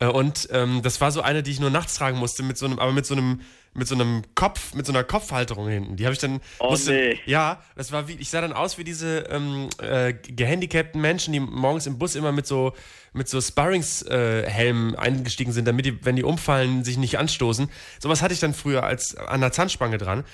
Äh, 0.00 0.06
und 0.06 0.48
ähm, 0.52 0.82
das 0.82 1.00
war 1.00 1.10
so 1.10 1.22
eine, 1.22 1.42
die 1.42 1.52
ich 1.52 1.60
nur 1.60 1.70
nachts 1.70 1.94
tragen 1.94 2.18
musste, 2.18 2.42
mit 2.42 2.58
so 2.58 2.66
einem, 2.66 2.78
aber 2.78 2.92
mit 2.92 3.06
so 3.06 3.14
einem, 3.14 3.40
mit 3.78 3.88
so 3.88 3.94
einem 3.94 4.22
Kopf, 4.34 4.74
mit 4.74 4.84
so 4.84 4.92
einer 4.92 5.04
Kopfhalterung 5.04 5.68
hinten. 5.68 5.96
Die 5.96 6.04
habe 6.04 6.12
ich 6.12 6.18
dann. 6.18 6.40
Oh, 6.58 6.70
musste, 6.70 6.92
nee. 6.92 7.20
Ja, 7.24 7.62
das 7.76 7.92
war 7.92 8.08
wie, 8.08 8.14
ich 8.14 8.28
sah 8.28 8.40
dann 8.40 8.52
aus 8.52 8.76
wie 8.76 8.84
diese 8.84 9.20
ähm, 9.30 9.68
äh, 9.80 10.12
gehandicapten 10.12 11.00
Menschen, 11.00 11.32
die 11.32 11.40
morgens 11.40 11.86
im 11.86 11.98
Bus 11.98 12.14
immer 12.14 12.32
mit 12.32 12.46
so, 12.46 12.74
mit 13.12 13.28
so 13.28 13.40
Sparringshelmen 13.40 14.96
eingestiegen 14.96 15.52
sind, 15.52 15.66
damit 15.66 15.86
die, 15.86 16.04
wenn 16.04 16.16
die 16.16 16.24
umfallen, 16.24 16.84
sich 16.84 16.98
nicht 16.98 17.18
anstoßen. 17.18 17.70
Sowas 18.00 18.20
hatte 18.20 18.34
ich 18.34 18.40
dann 18.40 18.52
früher 18.52 18.82
als 18.82 19.16
an 19.16 19.40
der 19.40 19.52
Zahnspange 19.52 19.98
dran. 19.98 20.24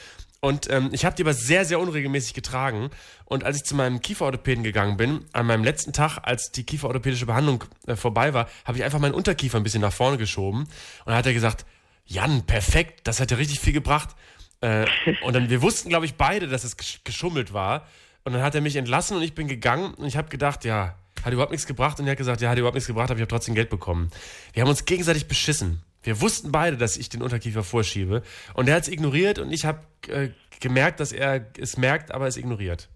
Und 0.44 0.70
ähm, 0.70 0.90
ich 0.92 1.06
habe 1.06 1.16
die 1.16 1.22
aber 1.22 1.32
sehr, 1.32 1.64
sehr 1.64 1.80
unregelmäßig 1.80 2.34
getragen. 2.34 2.90
Und 3.24 3.44
als 3.44 3.56
ich 3.56 3.64
zu 3.64 3.74
meinem 3.74 4.02
Kieferorthopäden 4.02 4.62
gegangen 4.62 4.98
bin, 4.98 5.24
an 5.32 5.46
meinem 5.46 5.64
letzten 5.64 5.94
Tag, 5.94 6.18
als 6.22 6.52
die 6.52 6.64
kieferorthopädische 6.64 7.24
Behandlung 7.24 7.64
äh, 7.86 7.96
vorbei 7.96 8.34
war, 8.34 8.46
habe 8.66 8.76
ich 8.76 8.84
einfach 8.84 8.98
meinen 8.98 9.14
Unterkiefer 9.14 9.56
ein 9.56 9.62
bisschen 9.62 9.80
nach 9.80 9.94
vorne 9.94 10.18
geschoben. 10.18 10.64
Und 10.64 10.68
dann 11.06 11.14
hat 11.14 11.24
er 11.24 11.32
gesagt, 11.32 11.64
Jan, 12.06 12.44
perfekt, 12.46 13.06
das 13.06 13.20
hat 13.20 13.30
dir 13.30 13.38
richtig 13.38 13.60
viel 13.60 13.72
gebracht. 13.72 14.14
Äh, 14.60 14.86
und 15.24 15.34
dann, 15.34 15.50
wir 15.50 15.62
wussten, 15.62 15.88
glaube 15.88 16.06
ich, 16.06 16.14
beide, 16.14 16.48
dass 16.48 16.64
es 16.64 16.76
gesch 16.76 17.00
geschummelt 17.04 17.52
war. 17.52 17.86
Und 18.24 18.32
dann 18.32 18.42
hat 18.42 18.54
er 18.54 18.60
mich 18.60 18.76
entlassen 18.76 19.16
und 19.16 19.22
ich 19.22 19.34
bin 19.34 19.48
gegangen 19.48 19.92
und 19.94 20.06
ich 20.06 20.16
habe 20.16 20.28
gedacht, 20.28 20.64
ja, 20.64 20.96
hat 21.22 21.32
überhaupt 21.32 21.52
nichts 21.52 21.66
gebracht. 21.66 22.00
Und 22.00 22.06
er 22.06 22.12
hat 22.12 22.18
gesagt, 22.18 22.40
ja, 22.40 22.50
hat 22.50 22.58
überhaupt 22.58 22.74
nichts 22.74 22.86
gebracht, 22.86 23.10
aber 23.10 23.18
ich 23.18 23.22
habe 23.22 23.30
trotzdem 23.30 23.54
Geld 23.54 23.68
bekommen. 23.68 24.10
Wir 24.52 24.62
haben 24.62 24.70
uns 24.70 24.84
gegenseitig 24.84 25.28
beschissen. 25.28 25.82
Wir 26.02 26.20
wussten 26.20 26.52
beide, 26.52 26.76
dass 26.76 26.96
ich 26.96 27.08
den 27.08 27.22
Unterkiefer 27.22 27.62
vorschiebe. 27.62 28.22
Und 28.54 28.68
er 28.68 28.76
hat 28.76 28.82
es 28.82 28.88
ignoriert 28.88 29.38
und 29.38 29.52
ich 29.52 29.64
habe 29.64 29.80
äh, 30.08 30.30
gemerkt, 30.60 31.00
dass 31.00 31.12
er 31.12 31.46
es 31.58 31.76
merkt, 31.76 32.12
aber 32.12 32.26
es 32.26 32.36
ignoriert. 32.36 32.88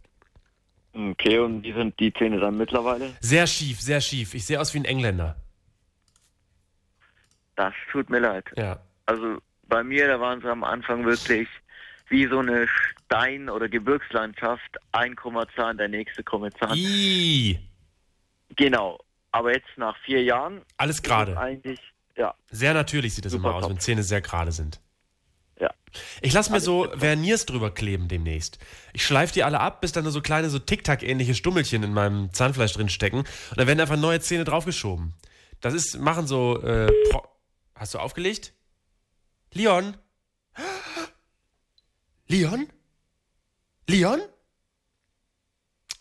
Okay, 0.94 1.38
und 1.38 1.62
wie 1.62 1.72
sind 1.72 1.98
die 2.00 2.12
Zähne 2.12 2.40
dann 2.40 2.56
mittlerweile? 2.56 3.10
Sehr 3.20 3.46
schief, 3.46 3.80
sehr 3.80 4.00
schief. 4.00 4.34
Ich 4.34 4.46
sehe 4.46 4.60
aus 4.60 4.74
wie 4.74 4.78
ein 4.78 4.84
Engländer. 4.84 5.36
Das 7.56 7.72
tut 7.92 8.08
mir 8.10 8.20
leid. 8.20 8.44
Ja. 8.56 8.80
Also 9.08 9.38
bei 9.68 9.82
mir, 9.82 10.06
da 10.06 10.20
waren 10.20 10.40
sie 10.42 10.48
am 10.50 10.64
Anfang 10.64 11.04
wirklich 11.06 11.48
wie 12.10 12.26
so 12.26 12.40
eine 12.40 12.66
Stein- 12.68 13.48
oder 13.48 13.66
Gebirgslandschaft. 13.68 14.76
Ein 14.92 15.16
Kommazahn, 15.16 15.78
der 15.78 15.88
nächste 15.88 16.22
Kommazahn. 16.22 16.76
Ih, 16.76 17.58
Genau. 18.56 18.98
Aber 19.32 19.52
jetzt 19.54 19.68
nach 19.76 19.96
vier 20.04 20.22
Jahren 20.22 20.62
alles 20.78 21.02
gerade. 21.02 21.38
eigentlich, 21.38 21.78
ja, 22.16 22.34
Sehr 22.50 22.72
natürlich 22.74 23.14
sieht 23.14 23.24
das 23.26 23.32
Super 23.32 23.48
immer 23.48 23.56
aus, 23.56 23.62
top. 23.62 23.70
wenn 23.72 23.80
Zähne 23.80 24.02
sehr 24.02 24.20
gerade 24.22 24.52
sind. 24.52 24.80
ja. 25.60 25.70
Ich 26.22 26.32
lasse 26.34 26.50
mir 26.52 26.60
so 26.60 26.88
Verniers 26.96 27.44
drüber 27.46 27.70
kleben 27.70 28.08
demnächst. 28.08 28.58
Ich 28.94 29.04
schleife 29.06 29.32
die 29.34 29.42
alle 29.44 29.60
ab, 29.60 29.80
bis 29.80 29.92
dann 29.92 30.04
so 30.10 30.20
kleine, 30.22 30.48
so 30.50 30.58
Tic-Tac-ähnliche 30.58 31.34
Stummelchen 31.34 31.82
in 31.82 31.92
meinem 31.94 32.32
Zahnfleisch 32.32 32.72
drin 32.74 32.88
stecken. 32.90 33.18
Und 33.20 33.28
dann 33.56 33.66
werden 33.66 33.80
einfach 33.80 33.96
neue 33.96 34.20
Zähne 34.20 34.44
draufgeschoben. 34.44 35.14
Das 35.60 35.72
ist, 35.74 35.98
machen 35.98 36.26
so, 36.26 36.62
äh, 36.62 36.90
Hast 37.74 37.94
du 37.94 37.98
aufgelegt? 38.00 38.52
Leon? 39.52 39.96
Leon? 42.26 42.68
Leon? 43.86 44.20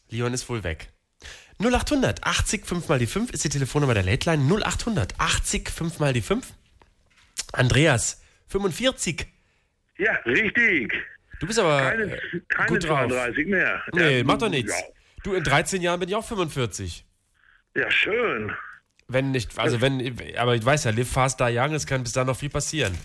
Leon 0.09 0.33
ist 0.33 0.47
wohl 0.49 0.63
weg. 0.63 0.89
0800 1.59 2.23
80 2.23 2.65
5 2.65 2.87
mal 2.87 2.99
die 2.99 3.07
5 3.07 3.31
ist 3.31 3.43
die 3.43 3.49
Telefonnummer 3.49 3.93
der 3.93 4.03
Late 4.03 4.29
Line. 4.29 4.43
0800 4.43 5.19
80 5.19 5.69
5 5.69 5.99
mal 5.99 6.13
die 6.13 6.21
5. 6.21 6.45
Andreas, 7.53 8.21
45. 8.47 9.27
Ja, 9.97 10.11
richtig. 10.25 10.93
Du 11.39 11.47
bist 11.47 11.59
aber 11.59 11.79
Keine, 11.79 12.03
äh, 12.15 12.41
keine 12.49 12.67
gut 12.69 12.83
drauf. 12.83 12.99
32 13.07 13.47
mehr. 13.47 13.81
Nee, 13.93 14.17
Ja, 14.19 14.23
macht 14.23 14.41
doch 14.41 14.49
nichts. 14.49 14.71
Ja, 14.71 14.85
Du, 15.23 15.33
in 15.33 15.43
13 15.43 15.81
Jahren 15.81 15.99
bin 15.99 16.07
ich 16.09 16.15
auch 16.15 16.25
45. 16.25 17.05
ja, 17.75 17.89
schön. 17.91 18.51
Wenn 19.09 19.31
nicht, 19.31 19.57
also 19.57 19.79
wenn, 19.81 20.17
aber 20.37 20.55
ich 20.55 20.63
weiß 20.65 20.83
ja, 20.83 20.91
live 20.91 21.09
fast, 21.09 21.39
die 21.39 21.43
young, 21.57 21.73
es 21.73 21.85
kann 21.85 22.03
bis 22.03 22.11
dahin 22.11 22.27
noch 22.27 22.37
viel 22.37 22.49
passieren. 22.49 22.95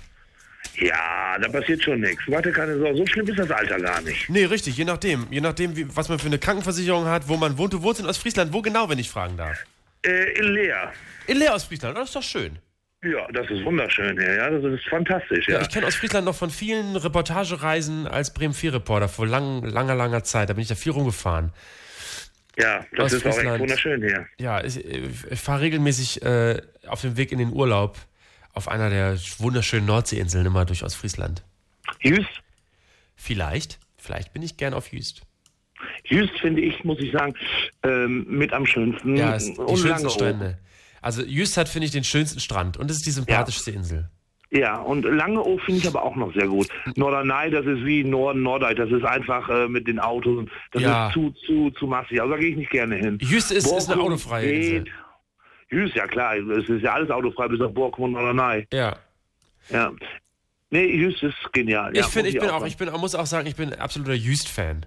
Ja, 0.76 1.38
da 1.38 1.48
passiert 1.48 1.82
schon 1.82 2.00
nichts. 2.00 2.22
Warte, 2.26 2.50
keine 2.52 2.78
Sorge. 2.78 2.96
So 2.96 3.06
schlimm 3.06 3.26
ist 3.28 3.38
das 3.38 3.50
Alter 3.50 3.78
gar 3.78 4.00
nicht. 4.00 4.28
Nee, 4.28 4.44
richtig, 4.44 4.76
je 4.76 4.84
nachdem. 4.84 5.26
Je 5.30 5.40
nachdem, 5.40 5.76
wie, 5.76 5.86
was 5.94 6.08
man 6.08 6.18
für 6.18 6.26
eine 6.26 6.38
Krankenversicherung 6.38 7.06
hat, 7.06 7.28
wo 7.28 7.36
man 7.36 7.58
wohnt. 7.58 7.72
Du 7.72 7.82
wohnst 7.82 8.00
in 8.00 8.06
Ostfriesland, 8.06 8.52
wo 8.52 8.62
genau, 8.62 8.88
wenn 8.88 8.98
ich 8.98 9.10
fragen 9.10 9.36
darf? 9.36 9.64
Äh, 10.04 10.32
in 10.38 10.44
Leer. 10.54 10.92
In 11.26 11.38
Leer 11.38 11.54
Ostfriesland, 11.54 11.96
das 11.96 12.08
ist 12.08 12.16
doch 12.16 12.22
schön. 12.22 12.58
Ja, 13.04 13.26
das 13.32 13.50
ist 13.50 13.64
wunderschön 13.64 14.18
hier. 14.18 14.34
Ja, 14.34 14.50
das 14.50 14.64
ist 14.64 14.88
fantastisch. 14.88 15.48
Ja, 15.48 15.56
Ja, 15.56 15.62
ich 15.62 15.68
kenne 15.68 15.86
Ostfriesland 15.86 16.24
noch 16.24 16.36
von 16.36 16.50
vielen 16.50 16.94
Reportagereisen 16.96 18.06
als 18.06 18.32
Bremen 18.32 18.54
4 18.54 18.74
Reporter 18.74 19.08
vor 19.08 19.26
lang, 19.26 19.64
langer, 19.64 19.94
langer 19.96 20.22
Zeit. 20.22 20.48
Da 20.48 20.54
bin 20.54 20.62
ich 20.62 20.68
da 20.68 20.76
viel 20.76 20.92
rumgefahren. 20.92 21.52
ja 22.56 22.84
das 22.96 23.12
ist 23.12 23.26
auch 23.26 23.36
echt 23.36 23.58
wunderschön 23.58 24.02
hier. 24.02 24.26
Ja, 24.38 24.62
ich, 24.64 24.84
ich 24.84 25.40
fahre 25.40 25.62
regelmäßig 25.62 26.22
äh, 26.22 26.62
auf 26.86 27.00
dem 27.00 27.16
Weg 27.16 27.32
in 27.32 27.38
den 27.38 27.52
Urlaub 27.52 27.98
auf 28.52 28.68
einer 28.68 28.90
der 28.90 29.18
wunderschönen 29.38 29.86
Nordseeinseln 29.86 30.46
immer 30.46 30.64
durch 30.64 30.82
Ostfriesland. 30.84 31.42
Jüst, 32.00 32.28
Vielleicht, 33.14 33.78
vielleicht 33.98 34.32
bin 34.32 34.42
ich 34.42 34.56
gern 34.56 34.74
auf 34.74 34.92
Jüst. 34.92 35.22
Jüst 36.04 36.38
finde 36.40 36.60
ich, 36.60 36.82
muss 36.84 36.98
ich 36.98 37.12
sagen, 37.12 37.34
ähm, 37.82 38.26
mit 38.28 38.52
am 38.52 38.66
schönsten. 38.66 39.16
Ja, 39.16 39.34
ist 39.34 39.54
die 39.54 39.60
und 39.60 39.76
schönsten. 39.78 40.10
Strände. 40.10 40.58
Also 41.00 41.22
Jüst 41.22 41.56
hat, 41.56 41.68
finde 41.68 41.86
ich, 41.86 41.92
den 41.92 42.04
schönsten 42.04 42.40
Strand 42.40 42.76
und 42.76 42.90
es 42.90 42.98
ist 42.98 43.06
die 43.06 43.10
sympathischste 43.10 43.70
Insel. 43.70 44.08
Ja, 44.50 44.76
und 44.80 45.02
Langeoog 45.04 45.60
finde 45.62 45.80
ich 45.80 45.86
aber 45.86 46.02
auch 46.02 46.14
noch 46.14 46.32
sehr 46.34 46.46
gut. 46.46 46.68
Norderney, 46.96 47.50
das 47.50 47.64
ist 47.64 47.84
wie 47.86 48.04
Norden, 48.04 48.42
Norddeich. 48.42 48.76
Das 48.76 48.90
ist 48.90 49.02
einfach 49.04 49.48
äh, 49.48 49.66
mit 49.66 49.88
den 49.88 49.98
Autos. 49.98 50.46
Das 50.72 50.82
Ja. 50.82 51.08
ist 51.08 51.14
zu, 51.14 51.30
zu, 51.46 51.70
zu 51.70 51.86
massig. 51.86 52.20
Also 52.20 52.34
da 52.34 52.38
gehe 52.38 52.50
ich 52.50 52.56
nicht 52.56 52.70
gerne 52.70 52.96
hin. 52.96 53.18
Jüst 53.22 53.50
ist, 53.50 53.66
ist 53.66 53.90
eine 53.90 54.02
autofreie 54.02 54.52
geht. 54.82 54.90
Jüst, 55.72 55.94
ja 55.96 56.06
klar. 56.06 56.36
Es 56.36 56.68
ist 56.68 56.82
ja 56.82 56.92
alles 56.92 57.10
autofrei, 57.10 57.48
bis 57.48 57.60
auf 57.60 57.72
Borkum 57.74 58.04
und 58.04 58.12
Norderney. 58.12 58.66
Ja. 58.72 58.96
Ja. 59.70 59.90
Nee, 60.70 60.86
Jüst 60.86 61.22
ist 61.22 61.34
genial. 61.52 61.96
Ich 61.96 62.04
finde, 62.06 62.28
muss 62.28 62.34
ich 62.34 62.40
bin 62.40 62.50
auch, 62.50 62.66
ich 62.66 62.76
bin, 62.76 62.90
muss 62.92 63.14
auch 63.14 63.26
sagen, 63.26 63.46
ich 63.46 63.56
bin 63.56 63.72
absoluter 63.74 64.14
Jüst-Fan. 64.14 64.86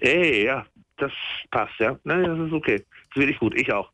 Ey, 0.00 0.44
ja, 0.44 0.64
das 0.96 1.12
passt, 1.50 1.78
ja. 1.78 1.98
Nee, 2.04 2.22
das 2.26 2.38
ist 2.38 2.52
okay. 2.52 2.84
Das 3.08 3.16
will 3.22 3.28
ich 3.30 3.38
gut. 3.38 3.54
Ich 3.58 3.72
auch. 3.72 3.90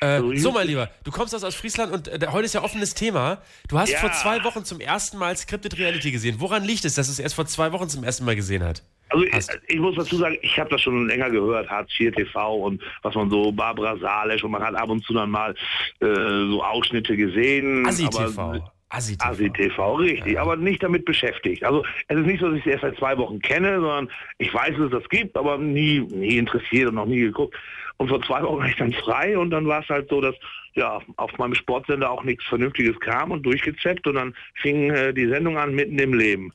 Äh, 0.00 0.06
Also 0.06 0.34
so, 0.36 0.52
mein 0.52 0.66
Lieber, 0.66 0.90
du 1.04 1.10
kommst 1.10 1.34
aus 1.34 1.44
Ostfriesland 1.44 1.92
und 1.92 2.08
äh, 2.08 2.26
heute 2.30 2.46
ist 2.46 2.54
ja 2.54 2.62
offenes 2.62 2.94
Thema. 2.94 3.42
Du 3.68 3.78
hast 3.78 3.90
Ja. 3.90 3.98
vor 3.98 4.12
zwei 4.12 4.42
Wochen 4.44 4.64
zum 4.64 4.80
ersten 4.80 5.18
Mal 5.18 5.36
Scripted 5.36 5.78
Reality 5.78 6.10
gesehen. 6.10 6.36
Woran 6.40 6.64
liegt 6.64 6.84
es, 6.84 6.94
dass 6.94 7.06
du 7.06 7.12
es 7.12 7.18
erst 7.18 7.34
vor 7.34 7.46
zwei 7.46 7.72
Wochen 7.72 7.88
zum 7.88 8.02
ersten 8.02 8.24
Mal 8.24 8.34
gesehen 8.36 8.64
hast? 8.64 8.84
Also 9.12 9.24
ich, 9.26 9.74
ich 9.74 9.78
muss 9.78 9.94
dazu 9.96 10.16
sagen, 10.16 10.38
ich 10.40 10.58
habe 10.58 10.70
das 10.70 10.80
schon 10.80 11.06
länger 11.06 11.30
gehört, 11.30 11.68
Hartz 11.68 11.90
IV 12.00 12.14
TV 12.14 12.54
und 12.56 12.82
was 13.02 13.14
man 13.14 13.28
so, 13.28 13.52
Barbara 13.52 13.96
Salesch 13.98 14.42
und 14.42 14.52
man 14.52 14.62
hat 14.62 14.74
ab 14.74 14.88
und 14.88 15.04
zu 15.04 15.12
dann 15.12 15.30
mal 15.30 15.54
äh, 16.00 16.06
so 16.06 16.62
Ausschnitte 16.64 17.16
gesehen. 17.16 17.86
Assi 17.86 18.08
TV. 18.08 18.62
Assi 18.88 19.16
TV. 19.16 19.30
Asi 19.30 19.50
TV, 19.50 19.94
richtig, 19.96 20.38
aber 20.38 20.56
nicht 20.56 20.82
damit 20.82 21.04
beschäftigt. 21.04 21.64
Also 21.64 21.84
es 22.08 22.18
ist 22.18 22.26
nicht 22.26 22.40
so, 22.40 22.48
dass 22.48 22.58
ich 22.58 22.66
es 22.66 22.72
erst 22.72 22.82
seit 22.82 22.96
zwei 22.98 23.16
Wochen 23.18 23.40
kenne, 23.40 23.80
sondern 23.80 24.08
ich 24.38 24.52
weiß, 24.52 24.76
dass 24.76 24.86
es 24.86 24.90
das 24.90 25.08
gibt, 25.08 25.36
aber 25.36 25.58
nie, 25.58 26.00
nie 26.00 26.36
interessiert 26.36 26.88
und 26.88 26.96
noch 26.96 27.06
nie 27.06 27.20
geguckt. 27.20 27.54
Und 27.96 28.08
vor 28.08 28.22
zwei 28.22 28.42
Wochen 28.42 28.58
war 28.58 28.66
ich 28.66 28.76
dann 28.76 28.92
frei 28.92 29.38
und 29.38 29.50
dann 29.50 29.66
war 29.66 29.82
es 29.82 29.88
halt 29.88 30.08
so, 30.08 30.20
dass 30.20 30.34
ja 30.74 31.00
auf 31.16 31.36
meinem 31.38 31.54
Sportsender 31.54 32.10
auch 32.10 32.24
nichts 32.24 32.44
Vernünftiges 32.44 32.98
kam 33.00 33.30
und 33.30 33.44
durchgezeppt 33.44 34.06
und 34.06 34.14
dann 34.14 34.34
fing 34.54 34.90
äh, 34.90 35.12
die 35.12 35.28
Sendung 35.28 35.58
an 35.58 35.74
mitten 35.74 35.98
im 35.98 36.14
Leben. 36.14 36.52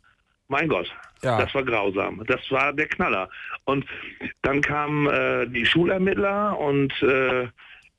Mein 0.47 0.67
Gott, 0.67 0.93
Ja. 1.23 1.39
das 1.39 1.53
war 1.55 1.63
grausam. 1.63 2.23
Das 2.27 2.39
war 2.51 2.73
der 2.73 2.87
Knaller. 2.87 3.29
Und 3.65 3.85
dann 4.41 4.61
kamen 4.61 5.07
äh, 5.07 5.47
die 5.47 5.65
Schulermittler 5.65 6.57
und 6.59 6.93
äh, 7.01 7.43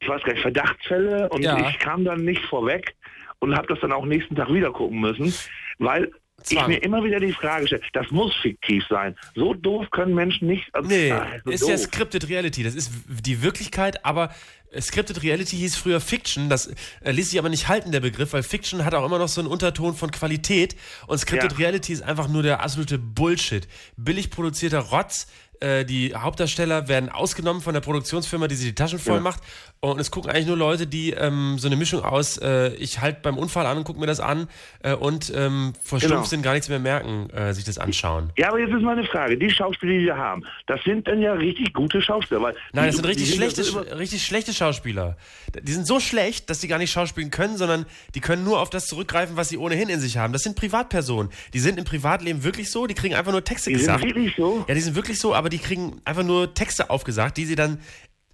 ich 0.01 0.09
weiß 0.09 0.23
gar 0.23 0.33
nicht, 0.33 0.43
Verdachtsfälle 0.43 1.29
und 1.31 1.43
Ja. 1.43 1.59
ich 1.69 1.79
kam 1.79 2.05
dann 2.05 2.21
nicht 2.25 2.45
vorweg 2.45 2.95
und 3.41 3.57
habe 3.57 3.67
das 3.69 3.81
dann 3.81 3.93
auch 3.93 4.05
nächsten 4.05 4.37
Tag 4.37 4.53
wieder 4.53 4.71
gucken 4.71 5.01
müssen, 5.01 5.33
weil 5.79 6.11
Zwang. 6.43 6.63
ich 6.63 6.69
mir 6.69 6.83
immer 6.85 7.03
wieder 7.03 7.19
die 7.19 7.33
Frage 7.33 7.67
stelle, 7.67 7.83
das 7.93 8.11
muss 8.11 8.35
fiktiv 8.37 8.85
sein. 8.89 9.17
So 9.35 9.55
doof 9.55 9.87
können 9.91 10.15
Menschen 10.15 10.47
nicht. 10.49 10.73
Also, 10.73 10.89
Nee, 10.89 11.11
ah, 11.11 11.27
so 11.45 11.51
ist 11.51 11.69
ja 11.69 11.75
doof. 11.75 11.85
Scripted 11.85 12.29
Reality. 12.29 12.63
Das 12.63 12.75
ist 12.75 12.93
die 13.09 13.43
Wirklichkeit, 13.43 14.05
aber 14.05 14.33
äh, 14.71 14.81
Scripted 14.81 15.23
Reality 15.23 15.57
hieß 15.57 15.77
früher 15.77 16.01
Fiction. 16.01 16.49
Das 16.49 16.69
äh, 17.03 17.11
ließ 17.11 17.31
sich 17.31 17.39
aber 17.39 17.49
nicht 17.49 17.69
halten, 17.69 17.91
der 17.91 18.01
Begriff, 18.01 18.33
weil 18.33 18.43
Fiction 18.43 18.85
hat 18.85 18.95
auch 18.95 19.05
immer 19.05 19.19
noch 19.19 19.29
so 19.29 19.41
einen 19.41 19.51
Unterton 19.51 19.95
von 19.95 20.11
Qualität. 20.11 20.77
Und 21.07 21.19
Scripted 21.19 21.53
Ja. 21.53 21.59
Reality 21.59 21.93
ist 21.93 22.03
einfach 22.03 22.29
nur 22.29 22.43
der 22.43 22.63
absolute 22.63 22.99
Bullshit. 22.99 23.67
Billig 23.97 24.31
produzierter 24.31 24.81
Rotz. 24.81 25.27
Äh, 25.61 25.85
die 25.85 26.15
Hauptdarsteller 26.15 26.87
werden 26.87 27.09
ausgenommen 27.09 27.63
von 27.63 27.75
der 27.75 27.81
Produktionsfirma, 27.81 28.47
die 28.47 28.55
sich 28.55 28.69
die 28.69 28.75
Taschen 28.77 29.01
voll 29.01 29.21
macht. 29.21 29.41
Und 29.81 30.01
es 30.01 30.11
gucken 30.11 30.31
eigentlich 30.33 30.47
nur 30.49 30.57
Leute, 30.57 30.89
die 30.89 31.13
ähm, 31.13 31.57
so 31.59 31.69
eine 31.69 31.77
Mischung 31.77 32.03
aus, 32.03 32.37
äh, 32.39 32.75
ich 32.75 33.01
halte 33.01 33.21
beim 33.23 33.39
Unfall 33.39 33.65
an 33.65 33.79
und 33.79 33.85
gucke 33.85 34.01
mir 34.01 34.07
das 34.09 34.19
an 34.19 34.49
äh, 34.83 34.93
und 34.95 35.33
ähm, 35.37 35.73
verstumpft 35.81 36.09
Genau. 36.17 36.25
sind, 36.25 36.43
gar 36.43 36.55
nichts 36.55 36.69
mehr 36.69 36.81
merken, 36.81 37.31
äh, 37.31 37.55
sich 37.55 37.63
das 37.65 37.79
anschauen. 37.79 38.31
Ja, 38.37 38.49
aber 38.49 38.59
jetzt 38.59 38.73
ist 38.75 38.83
meine 38.83 39.05
Frage, 39.05 39.39
die 39.39 39.49
Schauspieler, 39.51 39.93
die 39.93 40.05
wir 40.07 40.17
haben, 40.17 40.45
das 40.67 40.83
sind 40.83 41.07
dann 41.07 41.23
ja 41.23 41.33
richtig 41.35 41.73
gute 41.75 42.03
Schauspieler. 42.03 42.43
Weil 42.43 42.57
Nein, 42.73 42.87
das 42.87 42.97
sind 42.97 43.05
richtig 43.07 43.33
schlechte, 43.33 43.63
richtig 43.97 44.25
schlechte 44.25 44.53
Schauspieler. 44.53 45.17
Die 45.63 45.73
sind 45.73 45.87
so 45.87 46.01
schlecht, 46.01 46.51
dass 46.51 46.59
die 46.59 46.67
gar 46.67 46.79
nicht 46.79 46.91
schauspielen 46.91 47.31
können, 47.31 47.57
sondern 47.57 47.87
die 48.17 48.21
können 48.21 48.43
nur 48.43 48.61
auf 48.61 48.71
das 48.71 48.87
zurückgreifen, 48.87 49.37
was 49.37 49.49
sie 49.49 49.59
ohnehin 49.59 49.89
in 49.89 50.01
sich 50.01 50.17
haben. 50.19 50.33
Das 50.33 50.43
sind 50.43 50.57
Privatpersonen. 50.57 51.31
Die 51.55 51.61
sind 51.61 51.79
im 51.79 51.85
Privatleben 51.85 52.43
wirklich 52.43 52.73
so, 52.73 52.89
die 52.89 52.95
kriegen 52.95 53.15
einfach 53.15 53.31
nur 53.31 53.45
Texte 53.45 53.71
Die 53.71 53.77
sind 53.77 53.87
gesagt. 53.87 54.05
wirklich 54.05 54.35
so? 54.37 54.65
Ja, 54.67 54.75
die 54.75 54.81
sind 54.81 54.97
wirklich 54.97 55.21
so, 55.21 55.37
aber 55.37 55.49
die 55.51 55.59
kriegen 55.59 56.01
einfach 56.05 56.25
nur 56.25 56.53
Texte 56.53 56.91
aufgesagt, 56.91 57.37
die 57.37 57.45
sie 57.45 57.55
dann 57.55 57.79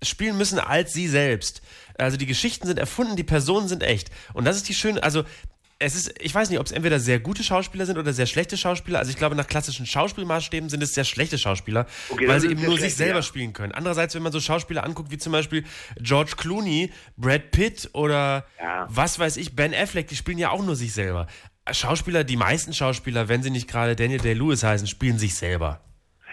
spielen 0.09 0.37
müssen 0.37 0.59
als 0.59 0.93
sie 0.93 1.09
selbst. 1.09 1.63
Also 1.99 2.17
die 2.17 2.27
Geschichten 2.27 2.67
sind 2.67 2.79
erfunden, 2.79 3.17
die 3.17 3.25
Personen 3.25 3.69
sind 3.69 3.83
echt. 3.83 4.11
Und 4.33 4.45
das 4.45 4.57
ist 4.57 4.69
die 4.69 4.75
schöne, 4.75 5.03
also 5.03 5.25
es 5.81 5.95
ist, 5.97 6.15
ich 6.21 6.35
weiß 6.35 6.51
nicht, 6.51 6.61
ob 6.61 6.67
es 6.67 6.73
entweder 6.73 7.01
sehr 7.01 7.19
gute 7.19 7.43
Schauspieler 7.43 7.85
sind 7.85 7.99
oder 7.99 8.13
sehr 8.13 8.27
schlechte 8.27 8.57
Schauspieler. 8.57 9.01
Also 9.01 9.11
ich 9.11 9.17
glaube, 9.17 9.35
nach 9.35 9.47
klassischen 9.47 9.87
Schauspielmaßstäben 9.87 10.69
sind 10.71 10.83
es 10.83 10.95
sehr 10.95 11.05
schlechte 11.05 11.37
Schauspieler, 11.37 11.87
Okay, 12.11 12.29
weil 12.29 12.41
sie 12.41 12.49
eben 12.49 12.63
nur 12.63 12.79
sich 12.79 12.95
selber 12.95 13.17
ja. 13.17 13.23
spielen 13.23 13.53
können. 13.53 13.73
Andererseits, 13.73 14.15
wenn 14.15 14.23
man 14.23 14.33
so 14.33 14.41
Schauspieler 14.41 14.85
anguckt, 14.85 15.11
wie 15.11 15.19
zum 15.19 15.33
Beispiel 15.33 15.65
George 16.01 16.35
Clooney, 16.37 16.93
Brad 17.17 17.51
Pitt 17.51 17.91
oder 17.93 18.47
Ja. 18.61 18.87
was 18.89 19.19
weiß 19.19 19.37
ich, 19.37 19.57
Ben 19.57 19.75
Affleck, 19.75 20.09
die 20.09 20.17
spielen 20.17 20.39
ja 20.39 20.51
auch 20.51 20.65
nur 20.65 20.77
sich 20.77 20.93
selber. 20.93 21.27
Schauspieler, 21.71 22.25
die 22.25 22.37
meisten 22.37 22.73
Schauspieler, 22.73 23.29
wenn 23.29 23.43
sie 23.43 23.51
nicht 23.51 23.69
gerade 23.69 23.97
Daniel 23.97 24.21
Day-Lewis 24.21 24.63
heißen, 24.63 24.87
spielen 24.87 25.19
sich 25.19 25.35
selber. 25.35 25.81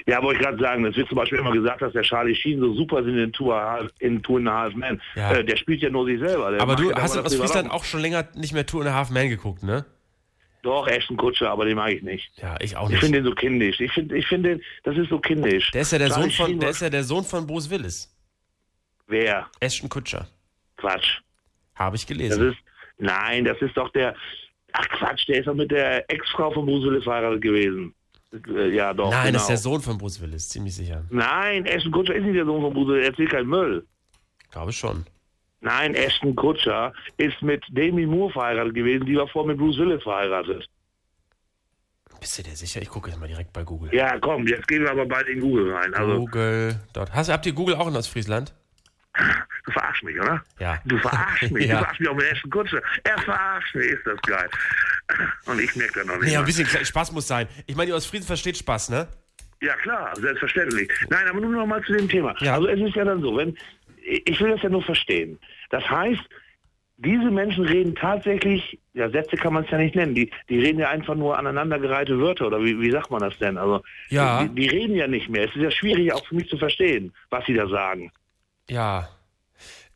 Ja, 0.08 0.22
wollte 0.24 0.40
ich 0.42 0.46
gerade 0.48 0.58
sagen, 0.62 0.84
das 0.84 0.96
wird 0.96 1.08
zum 1.10 1.18
Beispiel 1.18 1.40
immer 1.40 1.52
gesagt, 1.52 1.82
dass 1.82 1.94
der 1.94 2.02
Charlie 2.04 2.36
Sheen 2.36 2.60
so 2.60 2.74
super 2.74 3.04
sind 3.04 3.18
in 3.18 3.32
Two, 3.32 3.52
and 3.52 3.62
a 3.62 3.72
Half- 3.84 3.92
in 4.00 4.22
Two 4.24 4.38
and 4.38 4.48
a 4.50 4.52
Half 4.52 4.74
Men. 4.76 5.02
Ja. 5.16 5.34
Äh, 5.34 5.44
der 5.46 5.58
spielt 5.58 5.82
ja 5.82 5.90
nur 5.90 6.06
sich 6.06 6.20
selber. 6.20 6.52
Der 6.52 6.62
Aber 6.62 6.76
du 6.76 6.92
hast 6.94 7.18
aus 7.18 7.24
das 7.24 7.36
Friesland 7.36 7.70
auch 7.72 7.84
schon 7.84 8.02
länger 8.02 8.28
nicht 8.36 8.54
mehr 8.54 8.66
Two 8.66 8.80
and 8.80 8.90
a 8.90 8.94
Half 8.94 9.10
Man 9.12 9.30
geguckt, 9.30 9.64
ne? 9.64 9.86
Doch, 10.64 10.88
Ashton 10.88 11.18
Kutscher, 11.18 11.50
aber 11.50 11.66
den 11.66 11.76
mag 11.76 11.92
ich 11.92 12.04
nicht. 12.04 12.32
Ja, 12.38 12.56
ich 12.60 12.78
auch 12.78 12.86
Ich 12.86 12.92
nicht. 12.92 13.00
finde 13.00 13.20
den 13.20 13.26
so 13.26 13.34
kindisch. 13.34 13.80
Ich 13.80 13.92
finde, 13.92 14.16
ich 14.16 14.28
finde, 14.28 14.60
das 14.84 14.96
ist 14.96 15.10
so 15.10 15.20
kindisch. 15.20 15.72
Der 15.72 15.82
ist 15.82 15.92
ja 15.92 15.98
der 15.98 16.10
Charlie 16.10 16.30
Sohn 16.30 16.32
von, 16.32 16.46
Sheen 16.48 16.60
der 16.60 16.70
ist 16.70 16.82
ja 16.82 16.90
der 16.90 17.04
Sohn 17.04 17.24
von 17.24 17.48
Bruce 17.48 17.70
Willis. 17.70 18.16
Wer? 19.08 19.48
Ashton 19.60 19.90
Kutscher. 19.90 20.28
Quatsch. 20.78 21.20
Habe 21.76 21.96
ich 21.96 22.04
Das 22.06 22.10
gelesen. 22.16 22.52
ist, 22.52 22.58
nein, 23.00 23.44
das 23.46 23.60
ist 23.62 23.76
doch 23.76 23.90
der, 23.90 24.16
ach 24.74 24.88
Quatsch, 24.90 25.28
der 25.28 25.40
ist 25.40 25.48
doch 25.48 25.56
mit 25.56 25.72
der 25.72 26.10
Ex-Frau 26.12 26.52
von 26.52 26.66
Bruce 26.66 26.84
Willis 26.86 27.04
verheiratet 27.04 27.42
gewesen. 27.42 27.94
Äh, 28.34 28.70
Ja, 28.76 28.94
doch, 28.94 29.12
Nein, 29.12 29.28
genau. 29.28 29.34
das 29.34 29.42
ist 29.44 29.50
der 29.50 29.58
Sohn 29.58 29.82
von 29.82 29.98
Bruce 29.98 30.22
Willis, 30.22 30.50
ziemlich 30.50 30.76
sicher. 30.76 31.04
Nein, 31.10 31.66
Ashton 31.66 31.92
Kutscher 31.92 32.16
ist 32.16 32.24
nicht 32.24 32.36
der 32.36 32.46
Sohn 32.46 32.62
von 32.62 32.74
Bruce 32.74 32.88
Willis, 32.90 33.04
er 33.04 33.10
erzählt 33.12 33.30
keinen 33.32 33.48
Müll. 33.50 33.86
Glaube 34.52 34.72
schon. 34.74 35.06
Nein, 35.62 35.94
Ashton 35.96 36.36
Kutscher 36.36 36.92
ist 37.18 37.42
mit 37.42 37.64
Demi 37.70 38.06
Moore 38.06 38.32
verheiratet 38.34 38.74
gewesen, 38.74 39.06
die 39.06 39.16
war 39.18 39.28
vorher 39.28 39.50
mit 39.54 39.58
Bruce 39.60 39.78
Willis 39.78 40.02
verheiratet. 40.04 40.68
Bist 42.20 42.38
du 42.38 42.44
dir 42.44 42.56
sicher? 42.56 42.82
Ich 42.82 42.90
gucke 42.90 43.10
jetzt 43.10 43.20
mal 43.20 43.28
direkt 43.28 43.52
bei 43.52 43.64
Google. 43.64 43.94
Ja, 43.94 44.20
komm, 44.20 44.46
jetzt 44.48 44.68
gehen 44.68 44.84
wir 44.84 44.92
aber 44.92 45.06
bald 45.08 45.28
in 45.28 45.40
Google 45.40 45.74
rein. 45.74 45.92
Also, 45.96 46.18
Google. 46.20 46.80
Dort. 46.94 47.12
Hast, 47.14 47.30
habt 47.32 47.46
ihr 47.48 47.54
Google 47.54 47.76
auch 47.76 47.88
in 47.88 47.96
Ostfriesland? 47.96 48.54
Du 49.66 49.72
verarschst 49.72 50.04
mich, 50.04 50.20
oder? 50.20 50.44
Ja. 50.60 50.80
Du 50.86 50.98
verarschst 50.98 51.52
mich. 51.52 51.66
Ja. 51.68 51.76
Du 51.76 51.80
verarschst 51.82 52.00
mich 52.00 52.10
auch 52.10 52.16
mit 52.16 52.26
Ashton 52.32 52.52
Kutscher. 52.52 52.82
Er 53.04 53.18
verarscht 53.20 53.76
mich, 53.76 53.88
ist 53.88 54.06
das 54.06 54.22
geil. 54.22 54.50
Und 55.46 55.60
ich 55.62 55.76
merke 55.76 55.94
das 56.00 56.06
noch 56.08 56.20
nicht. 56.20 56.34
Mal. 56.34 56.40
ein 56.40 56.46
bisschen 56.46 56.66
Spaß 56.86 57.12
muss 57.12 57.28
sein. 57.28 57.48
Ich 57.68 57.76
meine, 57.76 57.88
die 57.88 57.94
Ostfriesen 57.94 58.26
versteht 58.28 58.58
Spaß, 58.58 58.90
ne? 58.90 59.08
Ja, 59.62 59.76
klar, 59.76 60.12
selbstverständlich. 60.16 60.90
Nein, 61.10 61.28
aber 61.28 61.40
nur 61.40 61.52
noch 61.52 61.66
mal 61.68 61.84
zu 61.84 61.94
dem 61.94 62.10
Thema. 62.10 62.36
Ja. 62.40 62.56
Also 62.56 62.68
es 62.68 62.80
ist 62.80 62.96
ja 62.96 63.04
dann 63.06 63.22
so, 63.22 63.36
wenn 63.38 63.56
ich 64.04 64.40
will 64.42 64.50
das 64.52 64.62
ja 64.64 64.70
nur 64.70 64.82
verstehen. 64.82 65.38
Das 65.70 65.88
heißt, 65.88 66.22
diese 66.98 67.30
Menschen 67.32 67.66
reden 67.66 67.96
tatsächlich, 67.96 68.80
ja, 68.94 69.10
Sätze 69.10 69.36
kann 69.36 69.54
man 69.54 69.64
es 69.64 69.72
ja 69.72 69.78
nicht 69.78 69.96
nennen, 69.96 70.14
die, 70.16 70.30
die 70.50 70.60
reden 70.60 70.80
ja 70.80 70.90
einfach 70.90 71.16
nur 71.16 71.38
aneinandergereihte 71.38 72.20
Wörter 72.20 72.48
oder 72.48 72.60
wie, 72.64 72.80
wie 72.80 72.92
sagt 72.92 73.10
man 73.12 73.22
das 73.22 73.38
denn? 73.40 73.58
Also 73.58 73.84
Ja. 74.10 74.44
die, 74.44 74.50
die 74.56 74.68
reden 74.68 74.96
ja 74.96 75.08
nicht 75.08 75.30
mehr. 75.30 75.46
Es 75.48 75.56
ist 75.56 75.62
ja 75.62 75.72
schwierig 75.72 76.14
auch 76.14 76.26
für 76.28 76.36
mich 76.36 76.48
zu 76.50 76.58
verstehen, 76.58 77.14
was 77.30 77.46
sie 77.46 77.54
da 77.54 77.68
sagen. 77.68 78.12
Ja. 78.72 79.10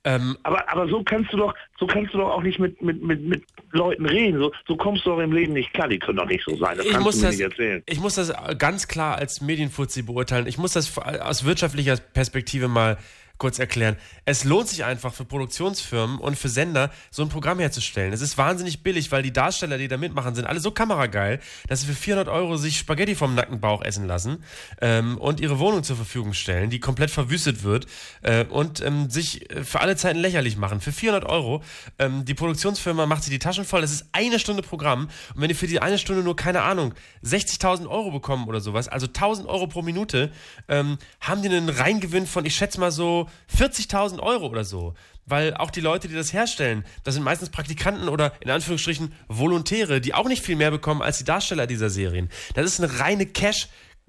Ähm, 0.04 0.38
Aber, 0.44 0.70
aber 0.70 0.88
so 0.88 1.02
kannst 1.04 1.34
du 1.34 1.38
doch, 1.38 1.56
so 1.80 1.88
kannst 1.88 2.14
du 2.14 2.20
doch 2.20 2.30
auch 2.30 2.44
nicht 2.44 2.60
mit, 2.60 2.80
mit, 2.82 3.02
mit, 3.02 3.22
mit 3.22 3.44
Leuten 3.72 4.06
reden. 4.06 4.38
So, 4.38 4.52
so 4.68 4.76
kommst 4.76 5.06
du 5.06 5.12
doch 5.12 5.20
im 5.20 5.32
Leben 5.32 5.54
nicht 5.54 5.74
klar. 5.74 5.88
Die 5.88 5.98
können 5.98 6.18
doch 6.18 6.28
nicht 6.28 6.44
so 6.46 6.56
sein. 6.58 6.78
Das 6.78 6.86
ich, 6.86 6.92
kannst 6.92 7.06
muss 7.06 7.16
du 7.16 7.22
mir 7.22 7.28
das, 7.28 7.38
nicht 7.38 7.46
erzählen. 7.52 7.84
ich 7.88 8.00
muss 8.00 8.16
das 8.16 8.34
ganz 8.60 8.88
klar 8.88 9.16
als 9.16 9.42
Medienfuzzi 9.42 10.04
beurteilen. 10.04 10.46
Ich 10.46 10.58
muss 10.58 10.74
das 10.74 10.96
aus 10.98 11.46
wirtschaftlicher 11.46 11.96
Perspektive 11.98 12.68
mal 12.68 12.98
kurz 13.38 13.60
erklären. 13.60 13.98
Es 14.24 14.44
lohnt 14.44 14.68
sich 14.68 14.84
einfach 14.86 15.14
für 15.14 15.26
Produktionsfirmen 15.26 16.20
und 16.20 16.38
für 16.38 16.50
Sender, 16.50 16.92
so 17.12 17.24
ein 17.24 17.30
Programm 17.30 17.60
herzustellen. 17.60 18.14
Es 18.14 18.22
ist 18.22 18.38
wahnsinnig 18.38 18.82
billig, 18.84 19.12
weil 19.12 19.24
die 19.24 19.34
Darsteller, 19.34 19.78
die 19.78 19.88
da 19.88 19.98
mitmachen, 19.98 20.36
sind 20.36 20.46
alle 20.46 20.60
so 20.60 20.72
kamerageil, 20.72 21.40
dass 21.68 21.82
sie 21.82 21.88
für 21.88 21.96
400 21.96 22.30
Euro 22.30 22.58
sich 22.58 22.78
Spaghetti 22.78 23.16
vom 23.16 23.36
nackten 23.36 23.60
Bauch 23.60 23.82
essen 23.82 24.08
lassen 24.08 24.44
ähm, 24.82 25.18
und 25.18 25.40
ihre 25.40 25.60
Wohnung 25.60 25.84
zur 25.84 25.96
Verfügung 25.96 26.34
stellen, 26.34 26.70
die 26.70 26.80
komplett 26.80 27.12
verwüstet 27.12 27.64
wird 27.64 27.88
äh, 28.22 28.46
und 28.46 28.82
ähm, 28.82 29.10
sich 29.10 29.50
äh, 29.52 29.64
für 29.64 29.82
alle 29.82 29.96
Zeiten 29.96 30.20
lächerlich 30.20 30.58
machen. 30.58 30.80
Für 30.80 30.92
400 30.92 31.26
Euro. 31.26 31.62
Ähm, 32.00 32.26
die 32.26 32.34
Produktionsfirma 32.34 33.06
macht 33.06 33.24
sich 33.24 33.32
die 33.32 33.40
Taschen 33.40 33.66
voll. 33.66 33.82
Das 33.82 33.92
ist 33.92 34.08
eine 34.14 34.40
Stunde 34.40 34.64
Programm. 34.64 35.10
Und 35.34 35.42
wenn 35.42 35.50
die 35.50 35.56
für 35.56 35.68
die 35.68 35.82
eine 35.82 35.98
Stunde 35.98 36.24
nur, 36.24 36.36
keine 36.36 36.62
Ahnung, 36.62 36.94
60.000 37.24 37.88
Euro 37.88 38.12
bekommen 38.12 38.48
oder 38.48 38.62
sowas, 38.62 38.88
also 38.88 39.08
1.000 39.08 39.46
Euro 39.46 39.68
pro 39.68 39.82
Minute, 39.82 40.32
ähm, 40.68 40.98
haben 41.20 41.42
die 41.42 41.50
einen 41.50 41.70
Reingewinn 41.70 42.28
von, 42.28 42.46
ich 42.46 42.56
schätze 42.56 42.80
mal 42.80 42.92
so 42.92 43.25
40.000 43.56 44.20
Euro 44.22 44.48
oder 44.48 44.64
so. 44.64 44.94
Weil 45.28 45.56
auch 45.56 45.72
die 45.72 45.82
Leute, 45.82 46.08
die 46.08 46.14
das 46.14 46.34
herstellen, 46.34 46.86
das 47.04 47.16
sind 47.16 47.24
meistens 47.24 47.50
Praktikanten 47.50 48.10
oder 48.10 48.34
in 48.42 48.52
Anführungsstrichen 48.52 49.12
Volontäre, 49.28 50.00
die 50.00 50.14
auch 50.14 50.28
nicht 50.28 50.44
viel 50.46 50.56
mehr 50.56 50.70
bekommen 50.70 51.02
als 51.02 51.18
die 51.18 51.24
Darsteller 51.24 51.66
dieser 51.66 51.90
Serien. 51.90 52.30
Das 52.54 52.66
ist 52.66 52.80
eine 52.80 53.00
reine 53.00 53.26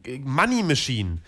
Cash-Money-Machine. 0.05 1.19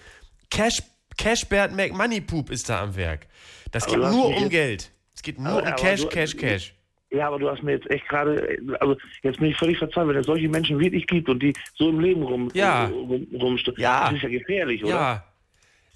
Cash, 0.51 0.83
Cash 1.17 1.47
Bad 1.47 1.75
Mac 1.75 1.93
Money 1.93 2.21
Poop 2.21 2.51
ist 2.51 2.69
da 2.69 2.83
am 2.83 2.97
Werk. 2.97 3.27
Das 3.71 3.87
geht 3.87 3.97
nur 3.99 4.27
um 4.27 4.35
jetzt- 4.35 4.51
Geld. 4.51 4.91
Es 5.15 5.23
geht 5.23 5.39
nur 5.39 5.49
Aber- 5.63 5.69
um 5.71 5.77
Cash, 5.77 6.03
du- 6.03 6.09
Cash, 6.09 6.37
Cash. 6.37 6.75
Ja, 7.11 7.29
aber 7.29 7.39
du 7.39 7.49
hast 7.51 7.63
mir 7.63 7.73
jetzt 7.73 7.91
echt 7.91 8.07
gerade, 8.07 8.59
also 8.81 8.95
jetzt 9.23 9.39
bin 9.39 9.49
ich 9.51 9.57
völlig 9.57 9.79
verzweifelt, 9.79 10.11
wenn 10.15 10.21
es 10.21 10.27
solche 10.27 10.47
Menschen 10.49 10.79
wirklich 10.79 11.07
gibt 11.07 11.31
und 11.31 11.43
die 11.43 11.55
so 11.75 11.89
im 11.89 12.01
Leben 12.01 12.23
rum, 12.23 12.51
Ja. 12.53 12.85
rum, 12.87 13.27
rumstehen. 13.33 13.75
Ja. 13.79 14.05
Das 14.11 14.17
ist 14.17 14.23
ja 14.25 14.29
gefährlich, 14.29 14.85
oder? 14.85 14.93
Ja. 14.95 15.25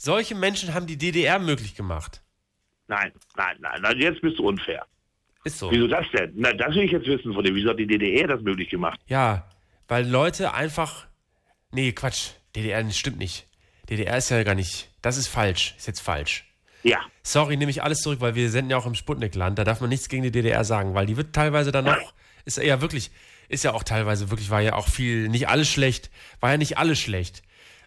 Solche 0.05 0.34
Menschen 0.34 0.74
haben 0.74 0.88
die 0.88 0.98
DDR 0.98 1.38
möglich 1.38 1.76
gemacht. 1.76 2.22
Nein, 2.88 3.12
nein, 3.36 3.57
nein, 3.61 3.80
nein, 3.82 4.00
jetzt 4.00 4.20
bist 4.20 4.36
du 4.36 4.48
unfair. 4.48 4.84
Ist 5.44 5.61
so. 5.61 5.70
Wieso 5.70 5.86
das 5.86 6.05
denn? 6.12 6.32
Na, 6.34 6.53
das 6.53 6.74
will 6.74 6.82
ich 6.82 6.90
jetzt 6.90 7.07
wissen 7.07 7.32
von 7.32 7.44
dir. 7.44 7.55
Wieso 7.55 7.70
hat 7.70 7.78
die 7.78 7.86
DDR 7.86 8.26
das 8.26 8.42
möglich 8.42 8.68
gemacht? 8.68 8.98
Ja, 9.07 9.48
weil 9.86 10.05
Leute 10.05 10.55
einfach. 10.55 11.07
Nee, 11.70 11.92
Quatsch. 11.92 12.30
DDR 12.57 12.82
das 12.82 12.98
stimmt 12.98 13.18
nicht. 13.18 13.46
DDR 13.90 14.16
ist 14.16 14.28
ja 14.30 14.42
gar 14.42 14.57
nicht. 14.57 14.90
Das 15.03 15.16
ist 15.16 15.28
falsch. 15.28 15.76
Ist 15.78 15.86
jetzt 15.86 16.00
falsch. 16.00 16.46
Ja. 16.82 16.98
Sorry, 17.22 17.57
nehme 17.57 17.70
ich 17.70 17.84
alles 17.84 18.00
zurück, 18.00 18.20
weil 18.20 18.34
wir 18.34 18.50
senden 18.50 18.72
ja 18.72 18.78
auch 18.78 18.86
im 18.86 18.96
Sputnik-Land. 18.96 19.57
Da 19.57 19.62
darf 19.62 19.80
man 19.80 19.90
nichts 19.90 20.09
gegen 20.09 20.24
die 20.24 20.32
DDR 20.32 20.64
sagen, 20.64 20.94
weil 20.94 21.07
die 21.07 21.16
wird 21.16 21.32
teilweise 21.32 21.70
dann 21.70 21.84
noch. 21.84 22.12
Ist 22.44 22.59
ja 22.59 22.80
wirklich. 22.80 23.12
Ist 23.48 23.62
ja 23.62 23.72
auch 23.72 23.84
teilweise 23.84 24.30
wirklich, 24.30 24.50
war 24.50 24.62
ja 24.62 24.72
auch 24.72 24.88
viel. 24.88 25.28
Nicht 25.28 25.48
alles 25.48 25.70
schlecht. 25.70 26.11
War 26.40 26.50
ja 26.50 26.57
nicht 26.57 26.76
alles 26.76 26.98
schlecht. 26.98 27.44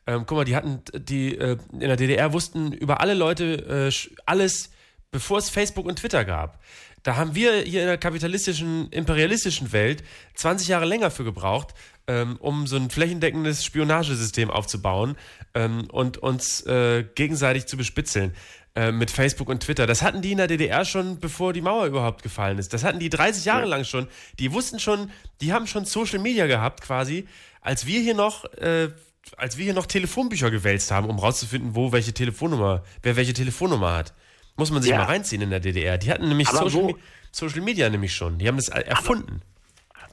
Ähm, 0.07 0.25
guck 0.25 0.37
mal, 0.37 0.45
die 0.45 0.55
hatten. 0.55 0.81
Die 0.93 1.37
äh, 1.37 1.57
in 1.73 1.79
der 1.79 1.97
DDR 1.97 2.33
wussten 2.33 2.71
über 2.71 3.01
alle 3.01 3.13
Leute 3.13 3.89
äh, 3.89 4.09
alles, 4.25 4.71
bevor 5.11 5.39
es 5.39 5.49
Facebook 5.49 5.85
und 5.85 5.97
Twitter 5.99 6.25
gab. 6.25 6.59
Da 7.05 7.17
haben 7.17 7.35
wir 7.35 7.61
hier 7.61 7.81
in 7.81 7.87
der 7.87 7.99
kapitalistischen, 7.99 8.89
imperialistischen 8.89 9.71
Welt 9.71 10.03
20 10.33 10.67
Jahre 10.67 10.85
länger 10.85 11.11
für 11.11 11.23
gebraucht, 11.23 11.75
ähm, 12.07 12.37
um 12.39 12.65
so 12.65 12.77
ein 12.77 12.89
flächendeckendes 12.89 13.63
Spionagesystem 13.63 14.49
aufzubauen 14.49 15.15
ähm, 15.53 15.87
und 15.91 16.17
uns 16.17 16.65
äh, 16.65 17.03
gegenseitig 17.13 17.67
zu 17.67 17.77
bespitzeln 17.77 18.33
äh, 18.75 18.91
mit 18.91 19.11
Facebook 19.11 19.49
und 19.49 19.61
Twitter. 19.61 19.85
Das 19.85 20.01
hatten 20.01 20.23
die 20.23 20.31
in 20.31 20.39
der 20.39 20.47
DDR 20.47 20.83
schon, 20.83 21.19
bevor 21.19 21.53
die 21.53 21.61
Mauer 21.61 21.85
überhaupt 21.85 22.23
gefallen 22.23 22.57
ist. 22.57 22.73
Das 22.73 22.83
hatten 22.83 22.97
die 22.97 23.09
30 23.09 23.45
Jahre 23.45 23.65
lang 23.65 23.83
schon. 23.85 24.07
Die 24.39 24.51
wussten 24.51 24.79
schon, 24.79 25.11
die 25.41 25.53
haben 25.53 25.67
schon 25.67 25.85
Social 25.85 26.17
Media 26.19 26.47
gehabt 26.47 26.81
quasi, 26.81 27.27
als 27.61 27.85
wir 27.85 28.01
hier 28.01 28.15
noch, 28.15 28.45
äh, 28.55 28.89
als 29.37 29.57
wir 29.57 29.65
hier 29.65 29.73
noch 29.73 29.85
Telefonbücher 29.85 30.51
gewälzt 30.51 30.91
haben, 30.91 31.09
um 31.09 31.19
rauszufinden, 31.19 31.75
wo 31.75 31.91
welche 31.91 32.13
Telefonnummer, 32.13 32.83
wer 33.03 33.15
welche 33.15 33.33
Telefonnummer 33.33 33.93
hat. 33.93 34.13
Muss 34.57 34.71
man 34.71 34.81
sich 34.81 34.91
Ja. 34.91 34.97
mal 34.99 35.05
reinziehen 35.05 35.41
in 35.41 35.49
der 35.49 35.59
DDR. 35.59 35.97
Die 35.97 36.09
hatten 36.11 36.27
nämlich 36.29 36.47
Aber 36.49 36.69
Social, 36.69 36.83
wo- 36.93 36.97
Social 37.31 37.61
Media 37.61 37.89
nämlich 37.89 38.15
schon. 38.15 38.37
Die 38.37 38.47
haben 38.47 38.55
das 38.57 38.69
erfunden. 38.69 39.41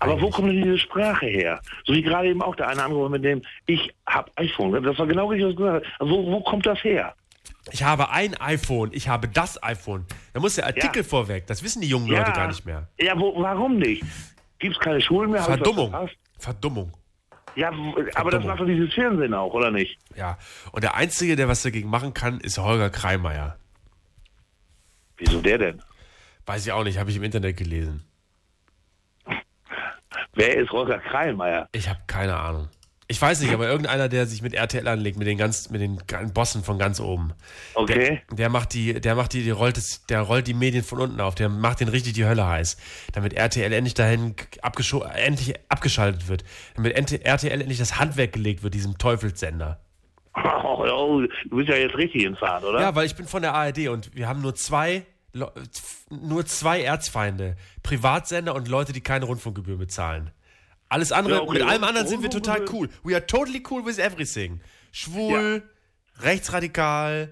Aber 0.01 0.21
wo 0.21 0.31
kommt 0.31 0.49
denn 0.49 0.63
diese 0.63 0.79
Sprache 0.81 1.27
her? 1.27 1.61
So 1.85 1.93
wie 1.93 2.03
gerade 2.03 2.29
eben 2.29 2.43
auch 2.43 2.57
der 2.57 2.67
eine 2.69 2.83
angerufen 2.83 3.13
mit 3.13 3.23
dem, 3.25 3.43
ich 3.67 3.95
hab 4.07 4.33
iPhone. 4.37 4.83
Das 4.83 4.99
war 4.99 5.07
genau 5.07 5.29
richtig, 5.29 5.47
was 5.51 5.55
du 5.55 5.63
gesagt 5.63 5.87
hast. 5.87 6.01
Also 6.01 6.13
wo, 6.27 6.41
kommt 6.41 6.67
das 6.67 6.83
her? 6.83 7.15
Ich 7.71 7.85
habe 7.85 8.11
ein 8.11 8.35
iPhone, 8.41 8.91
ich 8.93 9.07
habe 9.07 9.29
das 9.29 9.63
iPhone. 9.63 10.05
Da 10.33 10.41
muss 10.41 10.57
der 10.57 10.67
Artikel 10.67 11.03
Ja. 11.03 11.09
vorweg. 11.09 11.47
Das 11.47 11.63
wissen 11.63 11.81
die 11.83 11.87
jungen 11.89 12.09
Ja. 12.09 12.19
Leute 12.19 12.33
gar 12.33 12.49
nicht 12.49 12.67
mehr. 12.67 12.89
Ja, 12.99 13.17
wo, 13.17 13.41
warum 13.41 13.77
nicht? 13.79 14.03
Gibt 14.59 14.75
es 14.75 14.81
keine 14.81 15.01
Schulen 15.01 15.31
mehr? 15.31 15.43
Verdummung. 15.45 15.95
Verdummung. 16.37 16.93
Ja, 17.55 17.71
aber 18.15 18.31
das 18.31 18.45
macht 18.45 18.61
doch 18.61 18.67
dieses 18.67 18.93
Fernsehen 18.95 19.35
auch, 19.35 19.53
oder 19.53 19.71
nicht? 19.71 19.99
Ja. 20.17 20.39
Und 20.73 20.85
der 20.85 20.95
Einzige, 20.95 21.37
der 21.37 21.49
was 21.49 21.63
dagegen 21.63 21.91
machen 21.91 22.15
kann, 22.15 22.41
ist 22.41 22.59
Holger 22.59 22.91
Kreimeier. 22.91 23.59
Wieso 25.19 25.41
der 25.41 25.59
denn? 25.59 25.83
Weiß 26.47 26.67
ich 26.67 26.73
auch 26.73 26.85
nicht, 26.85 26.99
habe 26.99 27.11
ich 27.11 27.17
im 27.17 27.23
Internet 27.23 27.57
gelesen. 27.57 28.05
Wer 30.35 30.57
ist 30.57 30.73
Roger 30.73 30.99
Kreilmeier? 30.99 31.69
Ich 31.73 31.89
habe 31.89 32.01
keine 32.07 32.37
Ahnung. 32.37 32.69
Ich 33.13 33.21
weiß 33.21 33.43
nicht, 33.43 33.53
aber 33.53 33.69
irgendeiner, 33.69 34.09
der 34.09 34.25
sich 34.25 34.41
mit 34.41 34.55
RTL 34.55 34.89
anlegt, 34.89 35.19
mit 35.19 35.27
den 35.27 35.37
ganz, 35.37 35.69
mit 35.69 35.83
den 35.83 35.99
Bossen 36.33 36.65
von 36.65 36.79
ganz 36.79 36.99
oben. 36.99 37.35
Okay. 37.75 38.23
Der, 38.31 38.37
der 38.37 38.49
macht 38.49 38.73
die, 38.73 38.99
der 38.99 39.15
macht 39.17 39.35
die, 39.35 39.43
die 39.43 39.51
rollt 39.51 39.77
es, 39.77 40.07
der 40.07 40.23
rollt 40.23 40.47
die 40.47 40.55
Medien 40.55 40.83
von 40.83 40.99
unten 40.99 41.21
auf, 41.21 41.35
der 41.35 41.51
macht 41.51 41.81
den 41.81 41.89
richtig 41.89 42.15
die 42.15 42.25
Hölle 42.25 42.47
heiß. 42.47 42.79
Damit 43.13 43.35
RTL 43.35 43.71
endlich 43.71 43.93
dahin 43.93 44.35
endlich 45.15 45.55
abgeschaltet 45.69 46.27
wird. 46.29 46.43
Damit 46.75 46.95
RTL 46.95 47.61
endlich 47.61 47.79
das 47.79 47.99
Handwerk 47.99 48.33
gelegt 48.33 48.63
wird, 48.63 48.73
diesem 48.73 48.97
Teufelssender. 48.97 49.79
Oh, 50.35 50.87
oh, 50.91 51.21
du 51.21 51.57
bist 51.57 51.69
ja 51.69 51.77
jetzt 51.77 51.95
richtig 51.95 52.25
in 52.25 52.35
Fahrt, 52.35 52.65
oder? 52.65 52.81
Ja, 52.81 52.95
weil 52.95 53.05
ich 53.05 53.15
bin 53.15 53.27
von 53.27 53.43
der 53.43 53.53
ARD 53.53 53.89
und 53.89 54.17
wir 54.17 54.27
haben 54.27 54.41
nur 54.41 54.55
zwei, 54.55 55.05
nur 56.09 56.47
zwei 56.47 56.81
Erzfeinde. 56.81 57.57
Privatsender 57.83 58.55
und 58.55 58.69
Leute, 58.69 58.95
die 58.95 59.03
keine 59.03 59.27
Rundfunkgebühr 59.27 59.77
bezahlen. 59.77 60.31
Alles 60.93 61.11
andere, 61.11 61.37
Ja, 61.37 61.41
okay. 61.43 61.53
mit 61.55 61.63
allem 61.63 61.85
anderen 61.85 62.07
sind 62.07 62.23
wir 62.23 62.29
total 62.29 62.67
cool. 62.71 62.87
We 63.03 63.15
are 63.15 63.27
totally 63.27 63.63
cool 63.71 63.87
with 63.87 63.99
everything. 63.99 64.61
Schwul, 64.93 65.63
rechtsradikal, 66.21 67.31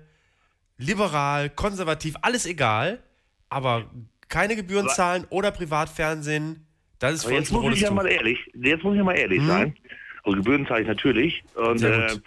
liberal, 0.79 1.51
konservativ, 1.51 2.15
alles 2.23 2.47
egal. 2.47 3.03
Aber 3.51 3.91
keine 4.29 4.57
Gebühren 4.57 4.87
Aber- 4.87 4.95
zahlen 4.95 5.27
oder 5.29 5.51
Privatfernsehen, 5.51 6.67
Das 7.01 7.13
ist 7.15 7.25
für 7.25 7.31
uns 7.37 7.51
jetzt 7.51 7.53
ein 7.53 7.61
muss 7.63 7.75
ich 7.75 7.81
ja 7.83 7.91
mal 7.91 8.07
ehrlich, 8.07 8.39
jetzt 8.55 8.83
muss 8.83 8.95
ich 8.95 8.99
ja 8.99 9.05
mal 9.05 9.19
ehrlich 9.19 9.41
Mhm. 9.43 9.47
sein. 9.47 9.77
Also 10.25 10.37
Gebühren 10.39 10.67
zahle 10.67 10.81
ich 10.83 10.89
natürlich. 10.89 11.43
Und, 11.55 11.79
Sehr 11.79 12.07
äh, 12.07 12.13
gut. 12.13 12.23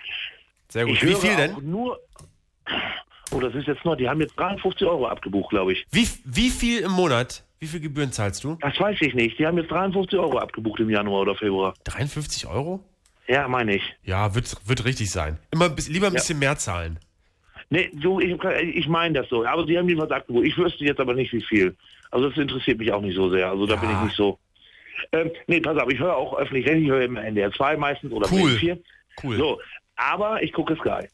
Sehr 0.69 0.85
gut. 0.85 1.01
Wie 1.01 1.15
viel 1.15 1.35
denn? 1.35 1.55
Nur, 1.69 1.99
oh, 3.31 3.39
das 3.39 3.55
ist 3.55 3.65
jetzt 3.67 3.83
noch, 3.85 3.95
die 3.95 4.07
haben 4.07 4.21
jetzt 4.21 4.37
53 4.37 4.85
Euro 4.87 5.07
abgebucht, 5.07 5.49
glaube 5.49 5.73
ich. 5.73 5.85
Wie, 5.91 6.07
wie 6.25 6.49
viel 6.51 6.81
im 6.81 6.91
Monat? 6.91 7.43
Wie 7.63 7.67
viel 7.67 7.79
Gebühren 7.79 8.11
zahlst 8.11 8.43
du? 8.43 8.57
Das 8.59 8.77
weiß 8.77 8.97
ich 8.99 9.13
nicht. 9.13 9.39
Die 9.39 9.47
haben 9.47 9.57
jetzt 9.57 9.71
53 9.71 10.19
Euro 10.19 10.37
abgebucht 10.37 10.81
im 10.81 10.89
Januar 10.89 11.21
oder 11.21 11.33
Februar. 11.33 11.73
53 11.85 12.45
Euro? 12.45 12.83
Ja, 13.25 13.47
meine 13.47 13.75
ich. 13.77 13.83
Ja, 14.03 14.35
wird, 14.35 14.53
wird 14.67 14.83
richtig 14.83 15.09
sein. 15.11 15.39
Immer 15.49 15.69
bisschen, 15.69 15.93
lieber 15.93 16.07
ein 16.07 16.13
Ja. 16.13 16.19
bisschen 16.19 16.39
mehr 16.39 16.57
zahlen. 16.57 16.99
Nee, 17.69 17.89
so, 18.03 18.19
ich, 18.19 18.35
ich 18.75 18.87
meine 18.89 19.21
das 19.21 19.29
so. 19.29 19.45
Aber 19.45 19.65
sie 19.65 19.77
haben 19.77 19.87
jedenfalls 19.87 20.11
abgebucht. 20.11 20.45
Ich 20.45 20.57
wüsste 20.57 20.83
jetzt 20.83 20.99
aber 20.99 21.13
nicht, 21.13 21.31
wie 21.31 21.41
viel. 21.41 21.73
Also 22.11 22.27
das 22.27 22.37
interessiert 22.37 22.79
mich 22.79 22.91
auch 22.91 22.99
nicht 23.01 23.15
so 23.15 23.29
sehr. 23.29 23.49
Also 23.49 23.65
da 23.65 23.77
bin 23.77 23.89
ich 23.89 23.95
Ja. 23.95 24.03
nicht 24.03 24.15
so. 24.17 24.37
Ähm, 25.13 25.31
nee, 25.47 25.61
pass 25.61 25.77
auf, 25.77 25.89
ich 25.89 25.99
höre 25.99 26.17
auch 26.17 26.37
öffentlich, 26.37 26.65
ich 26.67 26.89
höre 26.89 27.01
im 27.03 27.15
NDR 27.15 27.51
2 27.53 27.77
meistens 27.77 28.11
oder 28.11 28.27
Cool. 28.29 28.41
Bremen 28.41 28.57
4. 28.57 28.77
Cool. 29.23 29.37
So, 29.37 29.59
aber 29.95 30.43
ich 30.43 30.51
gucke 30.51 30.75
Sky. 30.75 31.07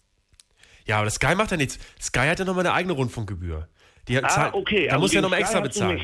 Ja, 0.86 0.96
aber 0.98 1.06
das 1.06 1.14
Sky 1.16 1.36
macht 1.36 1.52
ja 1.52 1.58
nichts. 1.58 1.78
Sky 2.02 2.22
hat 2.28 2.40
ja 2.40 2.46
nochmal 2.46 2.66
eine 2.66 2.74
eigene 2.74 2.94
Rundfunkgebühr. 2.94 3.68
Die 4.08 4.18
hat- 4.18 4.26
Ah, 4.26 4.50
okay, 4.54 4.88
Da 4.88 4.94
also 4.94 5.02
muss 5.02 5.14
ja 5.14 5.22
nochmal 5.22 5.40
extra 5.42 5.60
du 5.60 5.64
bezahlen. 5.66 6.02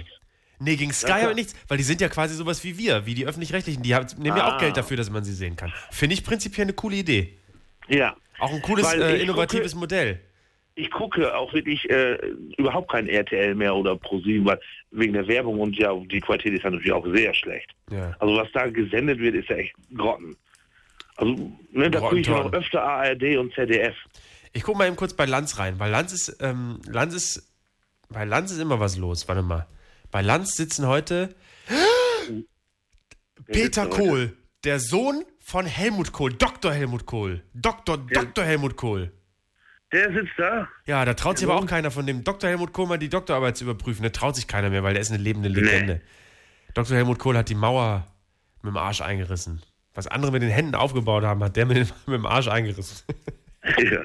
Nee, 0.60 0.76
gegen 0.76 0.94
Sky 0.94 1.10
Ja, 1.10 1.30
ich 1.30 1.36
nichts, 1.36 1.56
weil 1.68 1.78
die 1.78 1.84
sind 1.84 2.00
ja 2.02 2.10
quasi 2.10 2.34
sowas 2.36 2.64
wie 2.64 2.78
wir, 2.78 3.06
wie 3.06 3.14
die 3.14 3.26
Öffentlich-Rechtlichen. 3.28 3.84
Die 3.84 3.94
haben, 3.96 4.08
nehmen 4.18 4.38
ja 4.38 4.48
auch 4.48 4.54
Ah. 4.54 4.60
Geld 4.60 4.78
dafür, 4.78 4.98
dass 4.98 5.10
man 5.10 5.24
sie 5.24 5.34
sehen 5.34 5.56
kann. 5.56 5.74
Finde 5.92 6.14
ich 6.14 6.24
prinzipiell 6.24 6.66
eine 6.66 6.74
coole 6.74 6.96
Idee. 6.98 7.38
Ja. 7.88 8.16
Auch 8.40 8.52
ein 8.54 8.62
cooles, 8.62 8.92
äh, 8.94 9.18
innovatives 9.22 9.74
gucke- 9.74 9.80
Modell. 9.80 10.20
Ich 10.78 10.92
gucke 10.92 11.34
auch 11.34 11.54
wirklich 11.54 11.90
äh, 11.90 12.16
überhaupt 12.58 12.92
kein 12.92 13.08
RTL 13.08 13.56
mehr 13.56 13.74
oder 13.74 13.96
ProSieben, 13.96 14.46
weil 14.46 14.60
wegen 14.92 15.14
der 15.14 15.26
Werbung 15.28 15.60
und 15.62 15.78
ja, 15.78 15.94
die 16.12 16.20
Qualität 16.20 16.54
ist 16.54 16.64
ja 16.64 16.70
natürlich 16.70 16.92
auch 16.92 17.06
sehr 17.14 17.34
schlecht. 17.34 17.72
Ja. 17.92 18.14
Also 18.20 18.36
was 18.36 18.50
da 18.54 18.68
gesendet 18.68 19.20
wird, 19.20 19.36
ist 19.36 19.48
ja 19.48 19.56
echt 19.56 19.74
Grotten. 19.96 20.36
Also, 21.16 21.34
ne, 21.72 21.90
da 21.90 22.00
gucke 22.02 22.20
ich 22.20 22.28
Grottentorn. 22.28 22.54
öfter 22.54 22.84
ARD 22.84 23.38
und 23.38 23.54
ZDF. 23.54 23.96
Ich 24.52 24.64
gucke 24.64 24.78
mal 24.78 24.88
eben 24.88 24.98
kurz 24.98 25.14
bei 25.14 25.26
Lanz 25.26 25.60
rein, 25.60 25.80
weil 25.80 25.92
Lanz 25.92 26.12
ist, 26.12 26.38
ähm, 26.42 26.82
Lanz 26.88 27.14
ist, 27.14 27.54
bei 28.10 28.26
Lanz 28.26 28.52
ist 28.52 28.60
immer 28.60 28.78
was 28.80 28.98
los. 28.98 29.26
Warte 29.30 29.44
mal. 29.44 29.68
Bei 30.12 30.22
Lanz 30.22 30.56
sitzen 30.56 30.88
heute 30.88 31.36
Peter 33.46 33.88
Kohl, 33.88 34.36
der 34.64 34.80
Sohn 34.80 35.24
von 35.40 35.66
Helmut 35.66 36.12
Kohl, 36.12 36.34
Dr. 36.34 36.72
Helmut 36.74 37.06
Kohl. 37.06 37.44
Dr. 37.54 37.98
Dr. 37.98 38.44
Helmut 38.44 38.76
Kohl. 38.76 39.12
Der 39.92 40.12
sitzt 40.12 40.34
da. 40.38 40.68
Ja, 40.86 41.06
da 41.06 41.14
traut 41.14 41.38
sich 41.38 41.48
aber 41.48 41.58
auch 41.58 41.66
keiner 41.66 41.92
von 41.92 42.08
dem 42.08 42.24
Dr. 42.24 42.50
Helmut 42.50 42.74
Kohl 42.74 42.88
mal 42.88 42.98
die 42.98 43.10
Doktorarbeit 43.10 43.56
zu 43.56 43.64
überprüfen. 43.66 44.04
Da 44.04 44.10
traut 44.10 44.36
sich 44.36 44.48
keiner 44.48 44.70
mehr, 44.70 44.84
weil 44.84 44.94
der 44.94 45.02
ist 45.02 45.12
eine 45.12 45.22
lebende 45.22 45.50
Legende. 45.50 46.02
Dr. 46.74 46.98
Helmut 46.98 47.20
Kohl 47.20 47.38
hat 47.38 47.50
die 47.50 47.56
Mauer 47.56 48.08
mit 48.62 48.72
dem 48.72 48.78
Arsch 48.78 49.02
eingerissen. 49.02 49.62
Was 49.94 50.08
andere 50.08 50.32
mit 50.32 50.42
den 50.42 50.50
Händen 50.50 50.76
aufgebaut 50.76 51.24
haben, 51.24 51.44
hat 51.44 51.56
der 51.56 51.66
mit, 51.66 51.78
mit 52.08 52.16
dem 52.16 52.26
Arsch 52.26 52.48
eingerissen. 52.48 53.06
Ja. 53.78 54.02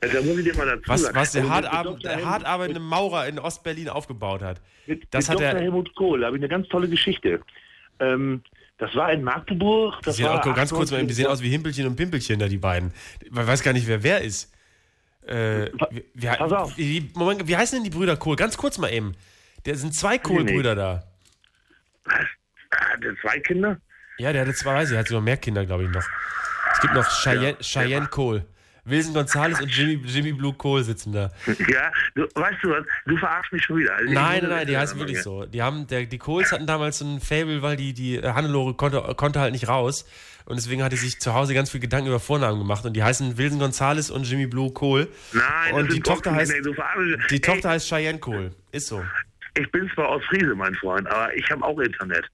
da 0.00 0.22
muss 0.22 0.38
ich 0.38 0.44
dir 0.44 0.56
mal 0.56 0.66
dazu 0.66 0.82
Was, 0.88 1.02
sagen. 1.02 1.14
was 1.16 1.32
der, 1.32 1.42
Also 1.42 1.52
hart, 1.52 1.84
Dr. 1.86 1.98
der 2.00 2.10
Helmut- 2.12 2.24
hart 2.26 2.44
arbeitende 2.46 2.80
Maurer 2.80 3.26
in 3.26 3.38
Ostberlin 3.38 3.88
aufgebaut 3.88 4.42
hat. 4.42 4.60
Mit, 4.86 5.06
Das 5.10 5.28
mit 5.28 5.38
hat 5.38 5.44
Dr. 5.44 5.58
er. 5.58 5.60
Helmut 5.62 5.94
Kohl, 5.94 6.20
da 6.20 6.26
habe 6.26 6.36
ich 6.36 6.40
eine 6.42 6.48
ganz 6.48 6.68
tolle 6.68 6.88
Geschichte. 6.88 7.40
Ähm, 8.00 8.42
das 8.78 8.94
war 8.96 9.12
in 9.12 9.22
Magdeburg. 9.22 9.98
Die 10.00 10.04
Das 10.06 10.16
sehen 10.16 10.26
war 10.26 10.40
auch, 10.46 10.54
ganz 10.56 10.70
kurz 10.72 10.90
mal, 10.90 10.98
eben, 10.98 11.06
die 11.08 11.12
98 11.12 11.16
sehen 11.16 11.26
aus 11.26 11.42
wie 11.42 11.50
Himpelchen 11.50 11.86
und 11.86 11.96
Pimpelchen 11.96 12.38
da, 12.38 12.48
die 12.48 12.56
beiden. 12.58 12.92
Man 13.30 13.46
weiß 13.46 13.62
gar 13.62 13.72
nicht, 13.74 13.86
wer 13.86 14.02
wer 14.02 14.22
ist. 14.22 14.52
Äh, 15.26 15.66
wie, 15.90 16.04
wie, 16.14 16.26
Pass 16.26 16.52
auf. 16.52 16.76
Wie, 16.78 17.10
Moment, 17.14 17.46
wie 17.46 17.56
heißen 17.56 17.76
denn 17.76 17.84
die 17.84 17.96
Brüder 17.96 18.16
Kohl? 18.16 18.36
Ganz 18.36 18.56
kurz 18.56 18.78
mal 18.78 18.88
eben. 18.92 19.14
Da 19.64 19.74
sind 19.74 19.94
zwei 19.94 20.18
Kohl-Brüder 20.18 20.74
da. 20.74 21.04
Ah, 22.06 22.96
der 22.96 23.14
zwei 23.20 23.38
Kinder? 23.40 23.78
Ja, 24.18 24.32
der 24.32 24.42
hatte 24.42 24.54
zwei, 24.54 24.74
weiß 24.74 24.88
ich, 24.88 24.94
er 24.94 25.00
hat 25.00 25.08
sogar 25.08 25.22
mehr 25.22 25.36
Kinder, 25.36 25.64
glaube 25.66 25.84
ich, 25.84 25.90
noch. 25.90 26.02
Es 26.72 26.80
gibt 26.80 26.94
noch 26.94 27.06
Cheyenne, 27.22 27.56
Cheyenne 27.60 28.06
Kohl. 28.06 28.44
Wilson 28.84 29.14
Gonzales 29.14 29.60
und 29.60 29.68
Jimmy, 29.68 30.02
Jimmy 30.04 30.32
Blue 30.32 30.52
Kohl 30.54 30.82
sitzen 30.82 31.12
da. 31.12 31.30
Ja, 31.68 31.92
du, 32.16 32.22
weißt 32.34 32.58
du 32.62 32.70
was? 32.70 32.84
Du 33.06 33.16
verarschst 33.16 33.52
mich 33.52 33.62
schon 33.64 33.78
wieder. 33.78 33.94
Also 33.94 34.12
Nein, 34.12 34.40
nein, 34.42 34.50
nein, 34.50 34.66
die 34.66 34.76
heißen 34.76 34.98
wirklich 34.98 35.18
ja. 35.18 35.22
so. 35.22 35.44
Die 35.46 35.62
haben, 35.62 35.86
der, 35.86 36.06
die 36.06 36.18
Kohls 36.18 36.50
hatten 36.50 36.66
damals 36.66 36.98
so 36.98 37.04
ein 37.04 37.20
Fable, 37.20 37.62
weil 37.62 37.76
die, 37.76 37.92
die 37.94 38.20
Hannelore 38.20 38.74
konnte, 38.74 39.00
konnte 39.16 39.38
halt 39.40 39.52
nicht 39.52 39.68
raus. 39.68 40.04
Und 40.44 40.56
deswegen 40.56 40.82
hatte 40.82 40.96
sich 40.96 41.20
zu 41.20 41.32
Hause 41.34 41.54
ganz 41.54 41.70
viel 41.70 41.78
Gedanken 41.78 42.08
über 42.08 42.18
Vornamen 42.18 42.58
gemacht. 42.58 42.84
Und 42.84 42.94
die 42.94 43.04
heißen 43.04 43.38
Wilson 43.38 43.60
Gonzales 43.60 44.10
und 44.10 44.24
Jimmy 44.28 44.46
Blue 44.48 44.72
Kohl. 44.72 45.08
Nein, 45.32 45.74
und 45.74 45.92
die 45.92 46.00
Tochter 46.00 46.34
heißt, 46.34 46.50
verarschst- 46.52 47.28
die 47.28 47.34
Ey, 47.36 47.40
Tochter 47.40 47.70
heißt 47.70 47.88
Cheyenne 47.88 48.18
Kohl. 48.18 48.50
Ist 48.72 48.88
so. 48.88 49.04
Ich 49.56 49.70
bin 49.70 49.88
zwar 49.94 50.08
aus 50.08 50.24
Friese, 50.24 50.54
mein 50.56 50.74
Freund, 50.74 51.06
aber 51.06 51.32
ich 51.36 51.48
habe 51.50 51.62
auch 51.64 51.78
Internet. 51.78 52.24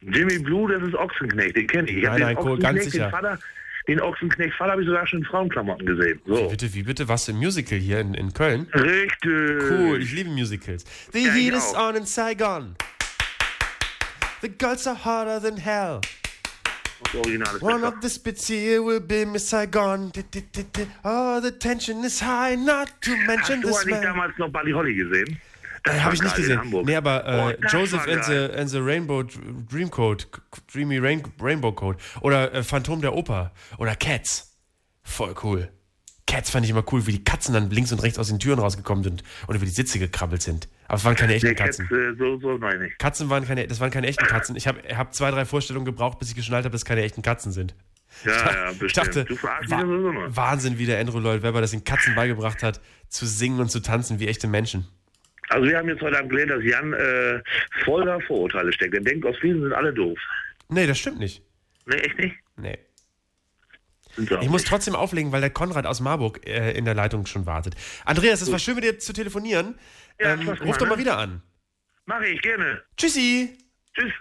Jimmy 0.00 0.38
Blue, 0.38 0.72
das 0.72 0.82
ist 0.88 0.94
Ochsenknecht, 0.94 1.56
den 1.56 1.66
kenne 1.66 1.90
ich. 1.90 1.98
ich 1.98 2.02
Nein, 2.04 2.20
nein, 2.20 2.36
Kohl, 2.36 2.52
Ochsenknecht, 2.52 2.62
ganz 2.62 2.90
sicher. 2.92 3.10
Vater, 3.10 3.38
den 3.88 4.00
Ochsenknecht 4.00 4.54
Vater 4.56 4.72
habe 4.72 4.82
ich 4.82 4.86
sogar 4.88 5.06
schon 5.06 5.20
in 5.20 5.24
Frauenklamotten 5.24 5.86
gesehen. 5.86 6.20
Wie 6.26 6.34
So. 6.36 6.48
bitte, 6.48 6.74
wie 6.74 6.82
bitte? 6.82 7.08
Was 7.08 7.28
im 7.28 7.36
Musical 7.38 7.78
hier 7.78 8.00
in, 8.00 8.14
in 8.14 8.32
Köln? 8.32 8.66
Richtig. 8.74 9.62
Cool, 9.70 10.00
ich 10.02 10.12
liebe 10.12 10.30
Musicals. 10.30 10.84
The 11.12 11.24
Ja, 11.24 11.32
heat 11.32 11.54
is 11.54 11.74
on 11.74 11.96
in 11.96 12.04
Saigon. 12.06 12.74
The 14.42 14.48
girls 14.50 14.86
are 14.86 14.94
hotter 15.04 15.40
than 15.40 15.56
hell. 15.56 16.00
One 17.60 17.84
of 17.84 17.94
the 18.02 18.08
spits 18.08 18.46
here 18.48 18.82
will 18.82 19.00
be 19.00 19.24
Miss 19.24 19.48
Saigon. 19.48 20.12
Oh, 21.04 21.40
the 21.40 21.50
tension 21.58 22.04
is 22.04 22.20
high, 22.20 22.54
not 22.56 22.88
to 23.02 23.16
mention 23.26 23.62
Hast 23.62 23.64
du 23.64 23.68
this 23.68 23.76
eigentlich 23.78 23.90
man. 23.94 24.02
damals 24.02 24.32
noch 24.38 24.50
Buddy 24.52 24.72
Holly 24.72 24.94
gesehen? 24.94 25.40
Äh, 25.88 26.00
Habe 26.00 26.14
ich 26.14 26.22
nicht 26.22 26.36
gesehen. 26.36 26.60
Nee, 26.84 26.96
aber 26.96 27.24
Oh, 27.26 27.48
äh, 27.50 27.58
das 27.60 27.72
Joseph 27.72 28.06
and 28.08 28.24
the, 28.24 28.36
and 28.56 28.68
the 28.70 28.78
Rainbow 28.78 29.22
Dr- 29.22 29.40
Dream 29.70 29.90
Code, 29.90 30.24
K- 30.30 30.40
Dreamy 30.72 30.98
Rain, 30.98 31.22
Rainbow 31.40 31.72
Code. 31.72 31.98
Oder 32.20 32.52
äh, 32.54 32.62
Phantom 32.62 33.00
der 33.00 33.14
Oper. 33.14 33.52
Oder 33.78 33.94
Cats. 33.96 34.56
Voll 35.02 35.34
cool. 35.42 35.68
Cats 36.26 36.50
fand 36.50 36.64
ich 36.66 36.70
immer 36.70 36.84
cool, 36.92 37.06
wie 37.06 37.12
die 37.12 37.24
Katzen 37.24 37.54
dann 37.54 37.70
links 37.70 37.90
und 37.90 38.02
rechts 38.02 38.18
aus 38.18 38.28
den 38.28 38.38
Türen 38.38 38.58
rausgekommen 38.58 39.02
sind 39.02 39.22
und 39.46 39.54
über 39.56 39.64
die 39.64 39.70
Sitze 39.70 39.98
gekrabbelt 39.98 40.42
sind. 40.42 40.68
Aber 40.86 40.96
es 40.98 41.04
waren 41.04 41.16
keine 41.16 41.32
echten 41.34 41.48
Nee, 41.48 41.54
Cats, 41.54 41.78
Katzen. 41.78 41.96
äh, 41.96 42.14
so, 42.18 42.38
so 42.38 42.58
meine 42.58 42.86
ich. 42.88 42.98
Katzen 42.98 43.30
waren 43.30 43.46
keine, 43.46 43.66
das 43.66 43.80
waren 43.80 43.90
keine 43.90 44.06
echten 44.08 44.26
Katzen. 44.26 44.54
Ich 44.54 44.66
habe 44.68 44.80
hab 44.94 45.14
zwei, 45.14 45.30
drei 45.30 45.46
Vorstellungen 45.46 45.86
gebraucht, 45.86 46.18
bis 46.18 46.28
ich 46.28 46.34
geschnallt 46.34 46.64
habe, 46.66 46.72
dass 46.72 46.82
es 46.82 46.84
keine 46.84 47.02
echten 47.02 47.22
Katzen 47.22 47.50
sind. 47.52 47.74
Ja, 48.26 48.32
ja, 48.32 48.70
Ich 48.72 48.78
bestimmt. 48.78 49.06
dachte, 49.08 49.24
du 49.24 49.36
wa. 49.42 50.26
Wahnsinn, 50.28 50.78
wie 50.78 50.86
der 50.86 50.98
Andrew 51.00 51.18
Lloyd 51.18 51.42
Webber 51.42 51.60
das 51.62 51.70
den 51.70 51.84
Katzen 51.84 52.14
beigebracht 52.14 52.62
hat, 52.62 52.80
zu 53.08 53.26
singen 53.26 53.60
und 53.60 53.70
zu 53.70 53.80
tanzen 53.80 54.18
wie 54.20 54.28
echte 54.28 54.48
Menschen. 54.48 54.86
Also 55.48 55.68
wir 55.68 55.76
haben 55.78 55.88
jetzt 55.88 56.02
heute 56.02 56.18
Abend 56.18 56.30
gelernt, 56.30 56.50
dass 56.50 56.64
Jan 56.64 56.92
äh, 56.92 57.42
voller 57.84 58.20
Vorurteile 58.22 58.72
steckt. 58.72 58.94
Er 58.94 59.00
denkt, 59.00 59.24
aus 59.26 59.36
Friesen 59.38 59.62
sind 59.62 59.72
alle 59.72 59.92
doof. 59.92 60.18
Nee, 60.68 60.86
das 60.86 60.98
stimmt 60.98 61.18
nicht. 61.18 61.42
Nee, 61.86 61.96
echt 61.96 62.18
nicht? 62.18 62.36
Nee. 62.56 62.78
Ich 64.40 64.48
muss 64.48 64.64
trotzdem 64.64 64.96
auflegen, 64.96 65.30
weil 65.30 65.40
der 65.40 65.50
Konrad 65.50 65.86
aus 65.86 66.00
Marburg 66.00 66.46
äh, 66.46 66.72
in 66.72 66.84
der 66.84 66.94
Leitung 66.94 67.26
schon 67.26 67.46
wartet. 67.46 67.76
Andreas, 68.04 68.40
es 68.42 68.50
war 68.50 68.58
schön, 68.58 68.74
mit 68.74 68.84
dir 68.84 68.98
zu 68.98 69.12
telefonieren. 69.12 69.76
Ja, 70.20 70.34
ähm, 70.34 70.48
ruf 70.48 70.76
doch 70.76 70.88
mal 70.88 70.96
ne? 70.96 71.00
wieder 71.02 71.18
an. 71.18 71.42
Mach 72.06 72.20
ich, 72.22 72.40
gerne. 72.42 72.82
Tschüssi! 72.96 73.56
Tschüss. 73.94 74.12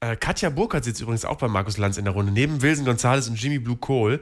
Äh, 0.00 0.16
Katja 0.16 0.50
Burkhardt 0.50 0.84
sitzt 0.84 1.00
übrigens 1.00 1.24
auch 1.24 1.38
bei 1.38 1.48
Markus 1.48 1.76
Lanz 1.78 1.96
in 1.96 2.04
der 2.04 2.14
Runde, 2.14 2.32
neben 2.32 2.62
Wilson 2.62 2.84
Gonzales 2.84 3.28
und 3.28 3.40
Jimmy 3.40 3.58
Blue 3.58 3.76
Kohl. 3.76 4.20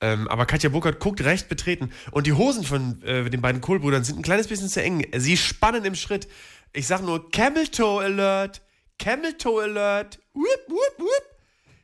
Ähm, 0.00 0.28
aber 0.28 0.46
Katja 0.46 0.70
Burkhardt 0.70 1.00
guckt 1.00 1.22
recht 1.24 1.48
betreten. 1.48 1.92
Und 2.10 2.26
die 2.26 2.32
Hosen 2.32 2.64
von 2.64 3.02
äh, 3.02 3.28
den 3.28 3.42
beiden 3.42 3.60
Kohlbrüdern 3.60 4.04
sind 4.04 4.18
ein 4.18 4.22
kleines 4.22 4.48
bisschen 4.48 4.68
zu 4.68 4.82
eng. 4.82 5.06
Sie 5.14 5.36
spannen 5.36 5.84
im 5.84 5.94
Schritt. 5.94 6.28
Ich 6.72 6.86
sag 6.86 7.02
nur 7.02 7.30
Camel 7.30 7.66
Toe 7.66 8.02
Alert! 8.02 8.62
Camel 8.98 9.34
Toe 9.36 9.62
Alert! 9.62 10.18
Whip, 10.34 10.68
whip, 10.68 10.98
whip! 10.98 11.24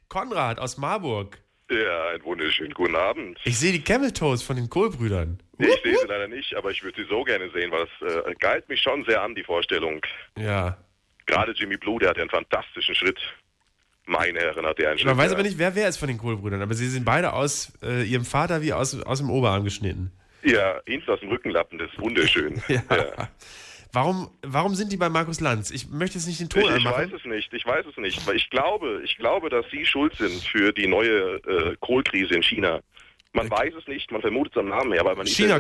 Konrad 0.09 0.59
aus 0.59 0.79
Marburg. 0.79 1.39
Ja, 1.71 2.11
einen 2.11 2.25
wunderschönen 2.25 2.73
guten 2.73 2.95
Abend. 2.95 3.41
Ich 3.45 3.59
sehe 3.59 3.73
die 3.73 3.83
Camel 3.83 4.13
Toes 4.13 4.43
von 4.43 4.55
den 4.55 4.71
Kohlbrüdern. 4.71 5.43
Ich 5.59 5.67
sehe 5.83 5.99
sie 5.99 6.07
leider 6.07 6.29
nicht, 6.29 6.55
aber 6.55 6.71
ich 6.71 6.83
würde 6.85 7.03
sie 7.03 7.09
so 7.09 7.25
gerne 7.25 7.51
sehen, 7.51 7.73
weil 7.73 7.85
es 7.85 8.15
äh, 8.27 8.35
galt 8.39 8.69
mich 8.69 8.81
schon 8.81 9.05
sehr 9.05 9.23
an, 9.23 9.35
die 9.35 9.43
Vorstellung. 9.43 10.01
Ja. 10.39 10.77
Gerade 11.27 11.53
Jimmy 11.53 11.77
Blue, 11.77 11.99
der 11.99 12.11
hat 12.11 12.17
ja 12.17 12.23
einen 12.23 12.31
fantastischen 12.31 12.95
Schritt. 12.95 13.19
Meine 14.07 14.39
Herren, 14.39 14.65
hat 14.65 14.79
er 14.79 14.91
einen 14.91 14.99
Schritt. 14.99 15.09
Man 15.09 15.19
weiß 15.19 15.33
aber 15.33 15.43
nicht, 15.43 15.59
wer 15.59 15.75
wer 15.75 15.89
ist 15.89 15.97
von 15.97 16.09
den 16.09 16.19
Kohlbrüdern, 16.19 16.63
aber 16.63 16.75
sie 16.75 16.87
sind 16.89 17.05
beide 17.05 17.33
aus 17.33 17.73
äh, 17.83 18.05
ihrem 18.05 18.25
Vater 18.25 18.63
wie 18.63 18.73
aus, 18.73 19.01
aus 19.03 19.19
dem 19.19 19.31
Oberarm 19.31 19.65
geschnitten. 19.65 20.13
Ja, 20.45 20.81
hinten 20.87 21.11
aus 21.11 21.19
dem 21.21 21.29
Rückenlappen, 21.29 21.79
das 21.79 21.91
ist 21.91 22.01
wunderschön. 22.01 22.63
Ja. 22.69 22.83
Ja. 22.91 23.29
Warum, 23.93 24.31
warum 24.43 24.75
sind 24.75 24.93
die 24.93 24.97
bei 24.97 25.09
Markus 25.09 25.41
Lanz? 25.41 25.71
Ich 25.71 25.89
möchte 25.89 26.19
jetzt 26.19 26.27
nicht 26.27 26.39
den 26.39 26.49
Ton 26.51 26.63
Ich, 26.63 26.69
ich 26.69 26.75
anmachen. 26.77 27.05
weiß 27.05 27.13
es 27.19 27.25
nicht, 27.25 27.53
ich 27.55 27.65
weiß 27.65 27.87
es 27.91 27.97
nicht, 27.97 28.27
weil 28.27 28.37
ich 28.37 28.51
glaube, 28.51 29.01
ich 29.05 29.17
glaube, 29.17 29.49
dass 29.49 29.65
Sie 29.71 29.87
schuld 29.87 30.15
sind 30.17 30.43
für 30.45 30.73
die 30.73 30.87
neue 30.87 31.37
äh, 31.47 31.77
Kohlkrise 31.81 32.35
in 32.35 32.43
China. 32.43 32.81
Man 33.33 33.51
weiß 33.51 33.75
es 33.79 33.87
nicht, 33.87 34.11
man 34.13 34.21
vermutet 34.21 34.55
es 34.55 34.61
am 34.61 34.69
Namen 34.69 34.93
her, 34.93 35.01
aber 35.01 35.15
man 35.17 35.27
ist 35.27 35.37
so 35.37 35.45
vage. 35.45 35.51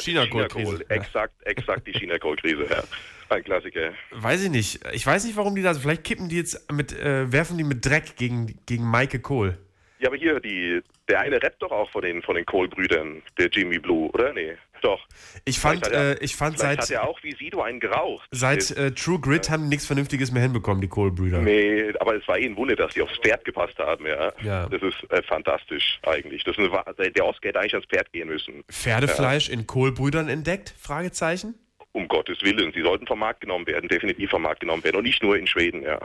China-Kohl-Krise, 0.00 0.02
China-Kohl, 0.02 0.84
ja. 0.88 0.96
exakt, 0.96 1.34
exakt 1.44 1.86
die 1.86 1.92
China-Kohl-Krise, 1.92 2.66
ja. 2.68 2.82
Ein 3.28 3.42
Klassiker. 3.44 3.92
Weiß 4.12 4.42
ich 4.44 4.50
nicht. 4.50 4.80
Ich 4.92 5.06
weiß 5.06 5.24
nicht, 5.24 5.36
warum 5.36 5.54
die 5.56 5.62
da. 5.62 5.74
Vielleicht 5.74 6.04
kippen 6.04 6.28
die 6.28 6.36
jetzt 6.36 6.70
mit, 6.72 6.92
äh, 6.92 7.30
werfen 7.32 7.58
die 7.58 7.64
mit 7.64 7.84
Dreck 7.84 8.16
gegen, 8.16 8.58
gegen 8.66 8.84
Maike 8.84 9.18
Kohl. 9.20 9.58
Ja, 9.98 10.08
aber 10.08 10.16
hier, 10.16 10.38
die, 10.40 10.82
der 11.08 11.20
eine 11.20 11.42
rappt 11.42 11.62
doch 11.62 11.70
auch 11.72 11.90
von 11.90 12.02
den, 12.02 12.22
von 12.22 12.34
den 12.36 12.44
Kohl-Brüdern, 12.44 13.22
der 13.38 13.48
Jimmy 13.48 13.78
Blue, 13.78 14.10
oder? 14.10 14.32
Nee. 14.34 14.52
Doch. 14.82 15.00
Ich 15.46 15.58
fand, 15.58 15.86
er- 15.86 16.20
äh, 16.20 16.24
ich 16.24 16.36
fand 16.36 16.58
seit, 16.58 16.78
hat 16.80 16.90
er 16.90 17.08
auch 17.08 17.18
wie 17.22 17.34
Sido 17.34 17.62
einen 17.62 17.80
geraucht. 17.80 18.28
seit 18.30 18.70
äh, 18.72 18.92
True 18.92 19.18
Grit 19.18 19.48
haben 19.48 19.62
die 19.64 19.68
nichts 19.70 19.86
Vernünftiges 19.86 20.30
mehr 20.32 20.42
hinbekommen, 20.42 20.82
die 20.82 20.88
Kohl-Brüder. 20.88 21.38
Nee, 21.40 21.94
aber 21.98 22.14
es 22.16 22.28
war 22.28 22.36
eh 22.38 22.44
ein 22.44 22.56
Wunder, 22.58 22.76
dass 22.76 22.92
die 22.92 23.00
aufs 23.00 23.16
Pferd 23.16 23.42
gepasst 23.46 23.78
haben, 23.78 24.06
ja. 24.06 24.32
Ja. 24.44 24.68
Das 24.68 24.82
ist 24.82 25.10
äh, 25.10 25.22
fantastisch 25.22 25.98
eigentlich. 26.06 26.44
Das 26.44 26.58
ist 26.58 26.70
eine, 26.70 27.10
der 27.10 27.24
Oscar 27.24 27.48
hätte 27.48 27.60
eigentlich 27.60 27.72
ans 27.74 27.86
Pferd 27.86 28.12
gehen 28.12 28.28
müssen. 28.28 28.62
Pferdefleisch 28.70 29.48
in 29.48 29.66
Kohl-Brüdern 29.66 30.28
entdeckt? 30.28 30.74
Fragezeichen. 30.78 31.54
Um 31.96 32.08
Gottes 32.08 32.42
Willen, 32.42 32.72
sie 32.74 32.82
sollten 32.82 33.06
vom 33.06 33.20
Markt 33.20 33.40
genommen 33.40 33.66
werden, 33.66 33.88
definitiv 33.88 34.28
vom 34.28 34.42
Markt 34.42 34.60
genommen 34.60 34.84
werden 34.84 34.96
und 34.96 35.04
nicht 35.04 35.22
nur 35.22 35.34
in 35.38 35.46
Schweden, 35.46 35.80
ja. 35.82 35.98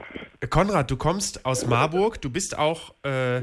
Konrad, 0.50 0.90
du 0.90 0.96
kommst 0.96 1.46
aus 1.46 1.66
Marburg, 1.68 2.22
du 2.22 2.30
bist 2.30 2.58
auch 2.58 2.94
äh, 3.06 3.40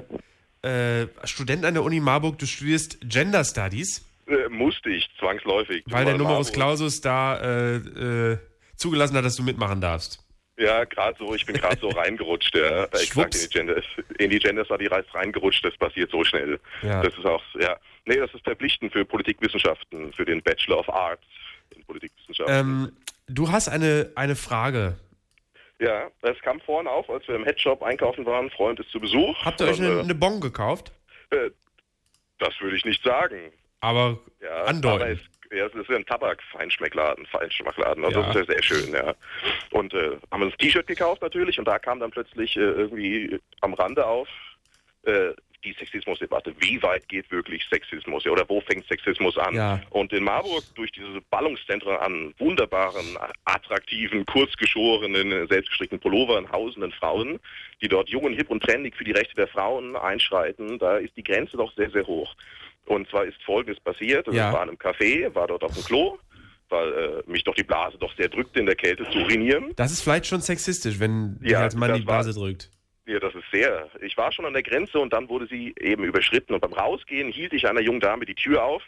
äh, 0.62 1.08
Student 1.24 1.66
an 1.66 1.74
der 1.74 1.82
Uni 1.82 2.00
Marburg, 2.00 2.38
du 2.38 2.46
studierst 2.46 3.00
Gender 3.02 3.44
Studies, 3.44 4.02
Äh, 4.26 4.48
musste 4.48 4.88
ich, 4.88 5.10
zwangsläufig. 5.18 5.84
weil 5.88 6.06
der 6.06 6.16
Numerus 6.16 6.50
Clausus 6.50 7.02
da 7.02 7.36
äh, 7.38 7.76
äh, 7.76 8.38
zugelassen 8.76 9.14
hat, 9.18 9.26
dass 9.26 9.36
du 9.36 9.42
mitmachen 9.42 9.82
darfst. 9.82 10.24
Ja, 10.56 10.84
gerade 10.84 11.16
so, 11.18 11.34
ich 11.34 11.44
bin 11.44 11.54
gerade 11.54 11.78
so 11.78 11.88
reingerutscht, 12.00 12.56
ja. 12.56 12.84
Exakt 12.84 13.34
in 13.34 13.40
die 13.42 13.48
Gender, 13.48 13.82
in 14.18 14.30
die 14.30 14.38
Gender 14.38 14.64
Study 14.64 14.86
reingerutscht, 14.86 15.62
das 15.66 15.76
passiert 15.76 16.10
so 16.10 16.24
schnell. 16.24 16.58
Ja. 16.82 17.02
Das 17.02 17.12
ist 17.12 17.26
auch, 17.26 17.42
ja. 17.60 17.76
Nee, 18.06 18.16
das 18.16 18.32
ist 18.32 18.42
verpflichtend 18.44 18.90
für 18.94 19.04
Politikwissenschaften, 19.04 20.14
für 20.14 20.24
den 20.24 20.42
Bachelor 20.42 20.78
of 20.78 20.88
Arts 20.88 21.22
in 21.74 21.84
Politikwissenschaften. 21.84 22.54
Ähm, 22.54 22.92
du 23.26 23.50
hast 23.50 23.68
eine, 23.68 24.10
eine 24.14 24.36
Frage. 24.36 24.96
Ja, 25.80 26.08
es 26.22 26.38
kam 26.40 26.60
vorhin 26.60 26.88
auf, 26.88 27.08
als 27.08 27.26
wir 27.28 27.36
im 27.36 27.44
Headshop 27.44 27.82
einkaufen 27.82 28.26
waren, 28.26 28.50
Freund 28.50 28.80
ist 28.80 28.90
zu 28.90 28.98
Besuch. 29.00 29.36
Habt 29.44 29.60
ihr 29.60 29.68
euch 29.68 29.78
eine, 29.80 29.98
äh, 29.98 30.00
eine 30.00 30.14
Bon 30.14 30.40
gekauft? 30.40 30.92
äh, 31.30 31.50
das 32.38 32.54
würde 32.60 32.76
ich 32.76 32.84
nicht 32.84 33.02
sagen. 33.02 33.52
Aber 33.80 34.18
Ja, 34.40 34.64
andeuten. 34.64 35.02
Aber 35.02 35.10
es, 35.12 35.18
ja, 35.50 35.66
es 35.66 35.74
ist 35.74 35.90
ein 35.90 36.04
Tabak-Feinschmeckladen, 36.06 37.26
Feinschmeckladen. 37.26 38.04
Also 38.04 38.20
Ja. 38.20 38.26
das 38.26 38.36
ist 38.36 38.48
ja 38.48 38.54
sehr 38.54 38.62
schön, 38.62 38.92
ja. 38.92 39.14
Und 39.70 39.94
äh, 39.94 40.16
haben 40.30 40.42
uns 40.42 40.52
ein 40.54 40.58
T-Shirt 40.58 40.86
gekauft 40.86 41.22
natürlich 41.22 41.58
und 41.58 41.64
da 41.66 41.78
kam 41.78 42.00
dann 42.00 42.10
plötzlich 42.10 42.56
äh, 42.56 42.60
irgendwie 42.60 43.38
am 43.60 43.74
Rande 43.74 44.04
auf 44.06 44.28
äh, 45.04 45.30
die 45.64 45.72
Sexismusdebatte. 45.72 46.54
Wie 46.60 46.80
weit 46.82 47.08
geht 47.08 47.30
wirklich 47.30 47.64
Sexismus? 47.68 48.24
Ja, 48.24 48.30
oder 48.30 48.48
wo 48.48 48.60
fängt 48.60 48.86
Sexismus 48.86 49.36
an? 49.38 49.54
Ja. 49.54 49.80
Und 49.90 50.12
in 50.12 50.22
Marburg 50.24 50.62
durch 50.76 50.92
diese 50.92 51.20
Ballungszentren 51.30 51.96
an 51.96 52.32
wunderbaren, 52.38 53.04
attraktiven, 53.44 54.24
kurzgeschorenen, 54.26 55.48
selbstgestrickten 55.48 55.98
Pullovern 56.00 56.50
hausenden 56.52 56.92
Frauen, 56.92 57.40
die 57.82 57.88
dort 57.88 58.08
jung 58.08 58.24
und 58.24 58.34
hip 58.34 58.50
und 58.50 58.62
trendig 58.62 58.94
für 58.96 59.04
die 59.04 59.12
Rechte 59.12 59.34
der 59.34 59.48
Frauen 59.48 59.96
einschreiten, 59.96 60.78
da 60.78 60.98
ist 60.98 61.16
die 61.16 61.22
Grenze 61.24 61.56
doch 61.56 61.72
sehr, 61.74 61.90
sehr 61.90 62.06
hoch. 62.06 62.34
Und 62.86 63.08
zwar 63.10 63.24
ist 63.24 63.42
Folgendes 63.42 63.80
passiert. 63.80 64.26
Also 64.26 64.38
Ja. 64.38 64.48
Ich 64.48 64.54
war 64.54 64.62
in 64.62 64.68
einem 64.70 64.78
Café, 64.78 65.34
war 65.34 65.46
dort 65.48 65.62
auf 65.64 65.74
dem 65.74 65.84
Klo, 65.84 66.18
weil 66.70 66.92
äh, 67.26 67.30
mich 67.30 67.44
doch 67.44 67.54
die 67.54 67.62
Blase 67.64 67.98
doch 67.98 68.14
sehr 68.16 68.28
drückte 68.28 68.60
in 68.60 68.66
der 68.66 68.76
Kälte 68.76 69.04
zu 69.10 69.18
urinieren. 69.18 69.72
Das 69.76 69.90
ist 69.92 70.02
vielleicht 70.02 70.26
schon 70.26 70.40
sexistisch, 70.40 70.98
wenn 71.00 71.38
Ja, 71.42 71.60
als 71.62 71.74
Mann 71.74 71.92
die 71.94 72.06
war- 72.06 72.22
Blase 72.22 72.32
drückt. 72.38 72.70
Ja, 73.08 73.18
das 73.18 73.34
ist 73.34 73.50
sehr. 73.50 73.88
Ich 74.02 74.18
war 74.18 74.30
schon 74.32 74.44
an 74.44 74.52
der 74.52 74.62
Grenze 74.62 74.98
und 74.98 75.14
dann 75.14 75.30
wurde 75.30 75.46
sie 75.46 75.74
eben 75.80 76.04
überschritten. 76.04 76.52
Und 76.52 76.60
beim 76.60 76.74
Rausgehen 76.74 77.32
hielt 77.32 77.54
ich 77.54 77.66
einer 77.66 77.80
jungen 77.80 78.00
Dame 78.00 78.26
die 78.26 78.34
Tür 78.34 78.62
auf 78.62 78.82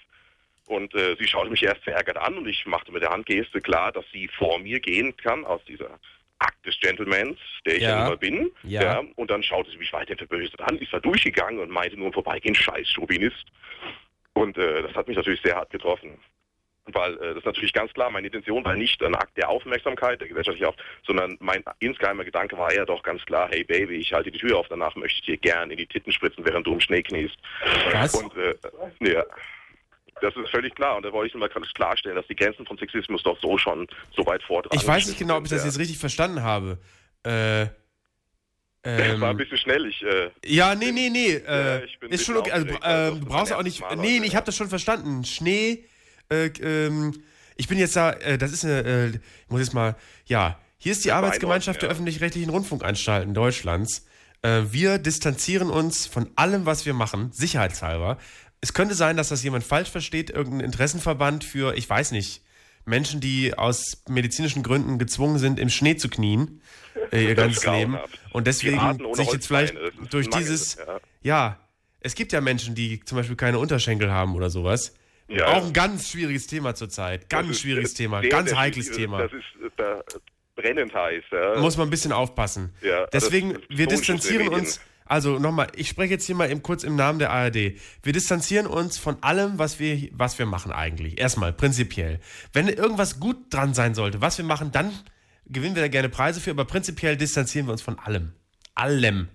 und 0.67 0.95
äh, 0.95 1.17
sie 1.19 1.27
schaute 1.27 1.49
mich 1.49 1.63
erst 1.63 1.83
verärgert 1.83 2.19
an 2.19 2.37
und 2.37 2.47
ich 2.47 2.67
machte 2.67 2.93
mit 2.93 3.03
der 3.03 3.11
Handgeste 3.11 3.63
klar, 3.63 3.93
dass 3.93 4.05
sie 4.13 4.29
vor 4.29 4.59
mir 4.59 4.79
gehen 4.79 5.17
kann 5.17 5.47
aus 5.47 5.65
dieser 5.65 5.99
Akt 6.39 6.67
des 6.67 6.79
Gentlemans, 6.81 7.39
der 7.65 7.77
ich 7.77 7.83
Ja. 7.83 7.89
ja, 7.89 8.09
mal 8.11 8.19
bin. 8.19 8.51
Ja. 8.63 9.03
Und 9.17 9.31
dann 9.31 9.43
schaute 9.43 9.71
sie 9.71 9.79
mich 9.79 9.93
weiter 9.95 10.15
verböset 10.17 10.61
an, 10.61 10.77
ist 10.77 10.93
da 10.93 11.01
durchgegangen 11.01 11.59
und 11.59 11.71
meinte 11.71 11.97
nur 11.97 12.09
im 12.09 12.13
Vorbeigehen, 12.13 12.55
scheiß 12.55 12.91
Chauvinist. 12.91 13.47
Und 14.35 14.59
äh, 14.59 14.83
das 14.83 14.95
hat 14.95 15.09
mich 15.09 15.17
natürlich 15.17 15.41
sehr 15.41 15.57
hart 15.57 15.71
getroffen. 15.71 16.19
Weil 16.95 17.15
äh, 17.15 17.29
das 17.29 17.39
ist 17.39 17.47
natürlich 17.47 17.73
ganz 17.73 17.93
klar, 17.93 18.11
meine 18.11 18.27
Intention 18.27 18.65
war 18.65 18.75
nicht 18.75 19.03
ein 19.03 19.15
Akt 19.15 19.37
der 19.37 19.49
Aufmerksamkeit, 19.49 20.21
der 20.21 20.29
gesellschaftlichen 20.29 20.67
Auf, 20.67 20.77
sondern 21.07 21.37
mein 21.41 21.63
insgeheimer 21.79 22.25
Gedanke 22.25 22.57
war 22.57 22.73
eher 22.73 22.87
doch 22.87 23.03
ganz 23.03 23.25
klar, 23.25 23.49
hey 23.51 23.65
Baby, 23.65 23.97
ich 23.97 24.13
halte 24.13 24.31
die 24.31 24.39
Tür 24.39 24.59
auf, 24.59 24.69
danach 24.69 24.95
möchte 24.97 25.19
ich 25.21 25.27
dir 25.27 25.37
gern 25.37 25.71
in 25.71 25.77
die 25.77 25.87
Titten 25.87 26.13
spritzen, 26.13 26.45
während 26.45 26.67
du 26.67 26.73
im 26.73 26.81
Schnee 26.81 27.03
kniest. 27.03 27.37
Was? 27.93 28.15
Und 28.15 28.37
äh, 28.37 28.55
ja, 29.01 29.25
das 30.21 30.35
ist 30.37 30.51
völlig 30.51 30.75
klar. 30.75 30.97
Und 30.97 31.05
da 31.05 31.13
wollte 31.13 31.29
ich 31.29 31.35
nur 31.35 31.49
mal 31.49 31.65
klarstellen, 31.75 32.17
dass 32.17 32.27
die 32.27 32.37
Grenzen 32.37 32.67
von 32.67 32.79
Sexismus 32.79 33.23
doch 33.23 33.39
so 33.41 33.59
schon 33.59 33.87
so 34.15 34.25
weit 34.27 34.43
vordringen. 34.43 34.81
Ich 34.81 34.87
weiß 34.87 35.07
nicht 35.07 35.19
genau, 35.19 35.37
ob 35.37 35.45
ich 35.45 35.51
das 35.51 35.65
jetzt 35.65 35.79
richtig 35.79 35.99
verstanden 35.99 36.43
habe. 36.43 36.79
Äh, 37.23 37.67
Das 38.83 39.21
war 39.21 39.29
ein 39.29 39.33
ähm, 39.33 39.37
bisschen 39.37 39.59
schnell. 39.59 39.87
Ich, 39.87 40.03
äh, 40.03 40.31
ja, 40.45 40.75
nee, 40.75 40.91
nee, 40.91 41.11
nee. 41.11 41.35
Äh, 41.35 41.85
ich 41.85 41.99
bin 41.99 42.11
ist 42.11 42.25
schon 42.25 42.37
okay. 42.37 42.51
Also, 42.51 42.67
äh, 42.67 43.11
du 43.11 43.27
brauchst 43.27 43.53
auch 43.53 43.63
nicht. 43.63 43.83
Nee, 43.97 44.19
nee, 44.21 44.27
ich 44.27 44.33
ja. 44.33 44.37
habe 44.37 44.47
das 44.47 44.57
schon 44.57 44.69
verstanden. 44.69 45.25
Schnee. 45.25 45.85
Äh, 46.31 46.47
ähm, 46.61 47.23
ich 47.57 47.69
bin 47.69 47.79
jetzt 47.79 47.97
da. 47.97 48.13
Äh, 48.13 48.39
das 48.39 48.53
ist 48.53 48.65
eine. 48.65 48.83
Äh, 48.83 49.09
ich 49.09 49.51
muss 49.51 49.61
jetzt 49.61 49.75
mal. 49.75 49.97
Ja, 50.27 50.59
hier 50.79 50.93
ist 50.93 51.05
die 51.05 51.13
Arbeitsgemeinschaft 51.13 51.83
der 51.83 51.89
einordnen, 51.89 52.07
öffentlich-rechtlichen 52.07 52.51
Rundfunkanstalten 52.51 53.35
Deutschlands. 53.35 54.07
Äh, 54.43 54.63
wir 54.71 54.99
distanzieren 54.99 55.71
uns 55.71 56.07
von 56.07 56.31
allem, 56.37 56.65
was 56.65 56.87
wir 56.87 56.95
machen, 56.95 57.31
sicherheitshalber. 57.33 58.19
Es 58.63 58.73
könnte 58.73 58.95
sein, 58.95 59.17
dass 59.17 59.29
das 59.29 59.43
jemand 59.43 59.65
falsch 59.65 59.91
versteht, 59.91 60.31
irgendein 60.31 60.61
Interessenverband 60.61 61.45
für, 61.45 61.75
ich 61.77 61.89
weiß 61.89 62.13
nicht, 62.13 62.43
Menschen, 62.85 63.21
die 63.21 63.57
aus 63.57 64.03
medizinischen 64.09 64.63
Gründen 64.63 64.99
gezwungen 64.99 65.39
sind, 65.39 65.59
im 65.59 65.69
Schnee 65.69 65.97
zu 65.97 66.09
knien, 66.09 66.61
äh, 67.13 67.25
ihr 67.25 67.35
ganzes 67.37 67.65
Leben. 67.67 67.99
Und 68.33 68.47
deswegen 68.47 68.99
sich 69.15 69.33
jetzt 69.33 69.47
vielleicht 69.47 69.75
durch 70.11 70.31
dieses, 70.31 70.77
ja. 70.77 71.01
ja, 71.23 71.61
es 72.01 72.15
gibt 72.15 72.33
ja 72.33 72.41
Menschen, 72.41 72.75
die 72.75 73.01
zum 73.05 73.17
Beispiel 73.17 73.37
keine 73.37 73.59
Unterschenkel 73.59 74.11
haben 74.11 74.35
oder 74.35 74.49
sowas. 74.49 74.95
Ja. 75.31 75.47
Auch 75.55 75.67
ein 75.67 75.73
ganz 75.73 76.11
schwieriges 76.11 76.47
Thema 76.47 76.75
zurzeit. 76.75 77.29
Ganz 77.29 77.51
ist, 77.51 77.61
schwieriges 77.61 77.93
äh, 77.93 77.97
Thema. 77.97 78.21
sehr, 78.21 78.31
Ganz 78.31 78.55
heikles 78.55 78.87
schwierig. 78.87 79.03
Thema. 79.03 79.23
Das 79.23 79.33
ist 79.33 79.65
äh, 79.65 79.71
da, 79.77 80.03
brennend 80.57 80.95
heiß. 80.95 81.25
Ja. 81.31 81.61
Muss 81.61 81.77
man 81.77 81.89
ein 81.89 81.91
bisschen 81.91 82.13
aufpassen. 82.13 82.75
Ja, 82.83 83.07
Deswegen, 83.07 83.53
ist 83.53 83.63
wir 83.69 83.87
distanzieren 83.87 84.49
uns. 84.49 84.81
Also 85.05 85.41
nochmal, 85.41 85.67
ich 85.75 85.89
spreche 85.89 86.13
jetzt 86.13 86.27
hier 86.27 86.37
mal 86.37 86.49
eben 86.49 86.63
kurz 86.63 86.85
im 86.85 86.95
Namen 86.95 87.19
der 87.19 87.31
ARD. 87.31 87.75
Wir 88.03 88.13
distanzieren 88.13 88.69
uns 88.69 88.97
von 88.97 89.21
allem, 89.25 89.59
was 89.59 89.81
wir, 89.81 90.09
was 90.13 90.39
wir 90.39 90.47
machen 90.47 90.71
eigentlich. 90.71 91.19
Erstmal, 91.19 91.53
prinzipiell. 91.53 92.21
Wenn 92.53 92.69
irgendwas 92.69 93.19
gut 93.19 93.53
dran 93.53 93.75
sein 93.75 93.97
sollte, 93.97 94.21
was 94.21 94.39
wir 94.39 94.45
machen, 94.45 94.71
dann 94.71 94.93
gewinnen 95.47 95.75
wir 95.75 95.83
da 95.83 95.89
gerne 95.89 96.09
Preise 96.09 96.41
für, 96.41 96.53
aber 96.53 96.65
prinzipiell 96.65 97.17
distanzieren 97.17 97.67
wir 97.67 97.73
uns 97.73 97.83
von 97.83 97.99
allem. 97.99 98.35
Allem. 98.77 99.29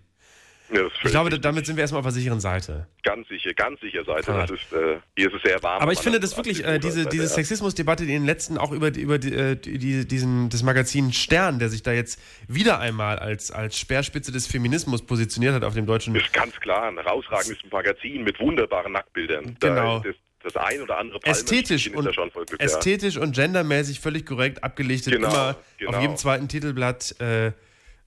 Ja, 0.74 0.82
Ich 0.88 1.12
glaube, 1.12 1.28
richtig. 1.28 1.42
damit 1.42 1.66
sind 1.66 1.76
wir 1.76 1.82
erstmal 1.82 2.00
auf 2.00 2.06
der 2.06 2.14
sicheren 2.14 2.40
Seite. 2.40 2.88
ganz 3.04 3.28
sicher, 3.28 3.54
ganz 3.54 3.80
sicher 3.82 4.04
Seite. 4.04 4.32
Das 4.32 4.50
ist, 4.50 4.74
äh, 4.74 4.98
hier 5.16 5.28
ist 5.28 5.36
es 5.36 5.42
sehr 5.44 5.62
warm. 5.62 5.82
Aber 5.82 5.92
ich 5.92 6.00
finde 6.00 6.20
das 6.20 6.36
wirklich, 6.36 6.66
äh, 6.66 6.80
diese, 6.80 7.06
diese. 7.06 7.28
Sexismusdebatte, 7.28 8.06
die 8.06 8.16
in 8.16 8.22
den 8.22 8.26
letzten 8.26 8.58
auch 8.58 8.72
über, 8.72 8.96
über 8.96 9.20
die, 9.20 9.34
äh, 9.34 9.56
die, 9.56 10.08
diesen, 10.08 10.50
das 10.50 10.64
Magazin 10.64 11.14
Stern, 11.14 11.60
der 11.60 11.70
sich 11.70 11.84
da 11.84 11.92
jetzt 11.92 12.20
wieder 12.48 12.80
einmal 12.80 13.20
als, 13.20 13.52
als 13.52 13.78
Speerspitze 13.78 14.32
des 14.32 14.48
Feminismus 14.48 15.06
positioniert 15.06 15.54
hat 15.54 15.64
auf 15.64 15.74
dem 15.74 15.86
deutschen 15.86 16.16
ist 16.16 16.34
ganz 16.34 16.60
klar 16.60 16.88
ein 16.88 16.96
herausragendes 16.96 17.60
Magazin 17.72 18.24
mit 18.24 18.40
wunderbaren 18.40 18.94
Nacktbildern. 18.94 19.58
Genau. 19.60 20.00
Da, 20.00 20.10
das, 20.10 20.16
das 20.44 20.56
ein 20.58 20.82
oder 20.82 20.98
andere 20.98 21.20
ästhetisch 21.24 21.90
Palmenstückchen 21.90 22.36
ist 22.38 22.50
und 22.50 22.60
ästhetisch 22.60 23.18
und 23.18 23.36
gendermäßig 23.36 24.00
völlig 24.00 24.26
korrekt 24.26 24.64
abgelichtet. 24.64 25.14
Genau, 25.14 25.28
immer 25.28 25.56
genau. 25.78 25.92
auf 25.92 26.02
jedem 26.02 26.18
zweiten 26.18 26.48
Titelblatt 26.48 27.20
äh, 27.20 27.52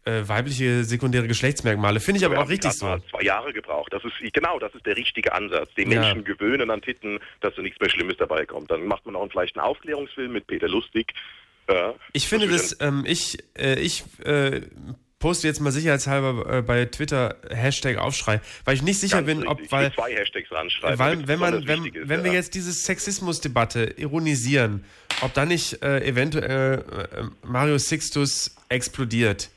weibliche 0.05 0.85
sekundäre 0.85 1.27
Geschlechtsmerkmale. 1.29 2.01
Finde 2.01 2.21
ich 2.21 2.25
aber 2.25 2.37
Wir 2.37 2.43
auch 2.43 2.49
richtig 2.49 2.73
so. 2.73 2.97
zwei 3.11 3.23
Jahre 3.23 3.53
gebraucht. 3.53 3.93
Das 3.93 4.03
ist 4.05 4.15
genau, 4.33 4.59
das 4.59 4.75
ist 4.75 4.87
der 4.87 4.97
richtige 4.97 5.33
Ansatz. 5.35 5.73
Den 5.75 5.91
Ja. 5.91 6.01
Menschen 6.01 6.25
gewöhnen 6.25 6.71
an 6.71 6.81
Titten, 6.81 7.21
dass 7.41 7.55
da 7.55 7.63
nichts 7.63 7.79
mehr 7.81 7.91
Schlimmes 7.91 8.17
dabei 8.17 8.47
kommt. 8.47 8.71
Dann 8.71 8.87
macht 8.87 9.05
man 9.05 9.17
auch 9.17 9.29
vielleicht 9.31 9.57
einen 9.57 9.67
Aufklärungsfilm 9.67 10.33
mit 10.33 10.47
Peter 10.47 10.69
Lustig. 10.69 11.13
Ja, 11.69 11.95
Ich 12.15 12.27
finde 12.27 12.49
das, 12.49 12.77
ähm, 12.81 13.05
ich, 13.07 13.39
äh, 13.59 13.79
ich 13.79 14.05
äh, 14.25 14.63
poste 15.19 15.47
jetzt 15.47 15.61
mal 15.61 15.71
sicherheitshalber 15.73 16.59
äh, 16.59 16.63
bei 16.63 16.85
Twitter 16.87 17.37
Hashtag 17.51 17.99
Aufschrei, 17.99 18.41
weil 18.65 18.75
ich 18.75 18.83
nicht 18.83 18.99
sicher 18.99 19.23
ganz 19.23 19.27
bin, 19.27 19.47
ob, 19.47 19.61
weil, 19.71 19.93
zwei 19.93 20.15
Hashtags 20.15 20.51
ranschreiben. 20.51 20.99
weil 20.99 21.29
wenn 21.29 21.39
man, 21.39 21.67
wenn, 21.67 21.85
ist, 21.85 22.09
wenn 22.09 22.25
wir 22.25 22.31
ja. 22.33 22.39
jetzt 22.39 22.55
diese 22.55 22.73
Sexismusdebatte 22.73 23.95
ironisieren, 23.97 24.85
ob 25.21 25.35
dann 25.35 25.49
nicht 25.49 25.83
äh, 25.83 26.05
eventuell 26.07 26.85
äh, 27.13 27.47
Mario 27.47 27.79
Sixtus 27.79 28.57
explodiert. 28.69 29.51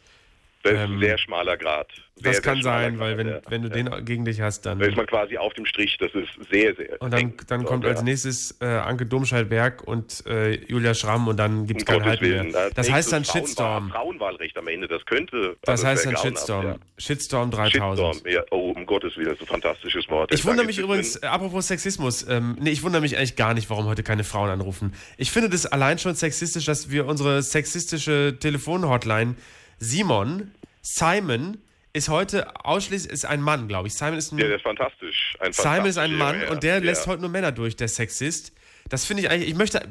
Das 0.63 0.73
ist 0.73 0.79
ähm, 0.79 0.93
ein 0.93 0.99
sehr 0.99 1.17
schmaler 1.17 1.57
Grad. 1.57 1.87
Sehr, 2.15 2.31
Das 2.31 2.41
kann 2.41 2.61
sein, 2.61 2.99
weil 2.99 3.15
Grad, 3.15 3.25
wenn, 3.25 3.33
ja. 3.33 3.41
wenn 3.49 3.61
du 3.63 3.69
den 3.69 4.05
gegen 4.05 4.25
dich 4.25 4.41
hast, 4.41 4.65
dann. 4.65 4.79
Da 4.79 4.85
ist 4.85 4.95
man 4.95 5.07
quasi 5.07 5.37
auf 5.37 5.53
dem 5.53 5.65
Strich. 5.65 5.97
Das 5.97 6.13
ist 6.13 6.29
sehr, 6.51 6.75
sehr. 6.75 7.01
Und 7.01 7.11
dann, 7.11 7.33
dann 7.47 7.65
kommt 7.65 7.85
als 7.85 8.03
nächstes 8.03 8.57
äh, 8.61 8.65
Anke 8.65 9.05
Domscheit-Berg 9.05 9.83
und 9.87 10.23
äh, 10.27 10.51
Julia 10.67 10.93
Schramm 10.93 11.27
und 11.27 11.37
dann 11.37 11.65
gibt 11.65 11.81
es 11.81 11.87
Um 11.87 11.87
kein 11.87 12.03
Gottes 12.03 12.21
Halten 12.21 12.51
mehr. 12.51 12.69
Das 12.75 12.91
heißt 12.91 13.11
dann 13.11 13.25
Shitstorm. 13.25 13.89
Frauenwahlrecht 13.89 14.57
am 14.57 14.67
Ende, 14.67 14.87
das 14.87 15.03
könnte. 15.05 15.57
Das 15.61 15.83
also 15.83 15.87
heißt 15.87 16.05
dann 16.05 16.17
Shitstorm. 16.17 16.65
ja. 16.65 16.75
Shitstorm 16.97 17.51
3000. 17.51 18.15
Shitstorm, 18.15 18.33
ja. 18.33 18.43
Oh, 18.51 18.71
um 18.75 18.85
Gottes 18.85 19.17
Willen, 19.17 19.29
das 19.29 19.35
ist 19.35 19.41
ein 19.41 19.47
fantastisches 19.47 20.07
Wort. 20.09 20.33
Ich 20.33 20.41
Da 20.41 20.49
wundere 20.49 20.65
mich 20.65 20.77
übrigens, 20.77 21.15
äh, 21.15 21.25
apropos 21.25 21.67
Sexismus, 21.67 22.27
ähm, 22.27 22.57
nee, 22.59 22.69
ich 22.69 22.83
wundere 22.83 23.01
mich 23.01 23.17
eigentlich 23.17 23.35
gar 23.35 23.53
nicht, 23.53 23.69
warum 23.69 23.85
heute 23.85 24.03
keine 24.03 24.23
Frauen 24.23 24.49
anrufen. 24.49 24.93
Ich 25.17 25.31
finde 25.31 25.49
das 25.49 25.65
allein 25.65 25.97
schon 25.97 26.13
sexistisch, 26.15 26.65
dass 26.65 26.91
wir 26.91 27.07
unsere 27.07 27.41
sexistische 27.41 28.37
Telefonhotline 28.39 29.35
Simon, 29.83 30.51
Simon, 30.83 31.57
ist 31.93 32.07
heute 32.07 32.55
ausschließlich, 32.63 33.11
ist 33.11 33.25
ein 33.25 33.41
Mann, 33.41 33.67
glaube 33.67 33.87
ich. 33.87 33.95
Simon 33.95 34.17
ist 34.19 34.31
ein, 34.31 34.37
Ja, 34.37 34.45
der 34.45 34.57
ist 34.57 34.61
fantastisch. 34.61 35.33
Ein 35.39 35.51
Simon 35.53 35.87
ist 35.87 35.97
ein 35.97 36.13
Mann 36.15 36.39
Herr. 36.39 36.51
und 36.51 36.61
der 36.63 36.75
ja. 36.75 36.83
lässt 36.83 37.07
heute 37.07 37.21
nur 37.21 37.31
Männer 37.31 37.51
durch, 37.51 37.75
der 37.75 37.87
Sexist. 37.87 38.53
Das 38.89 39.05
finde 39.05 39.23
ich 39.23 39.29
eigentlich, 39.31 39.49
ich 39.49 39.55
möchte, 39.55 39.81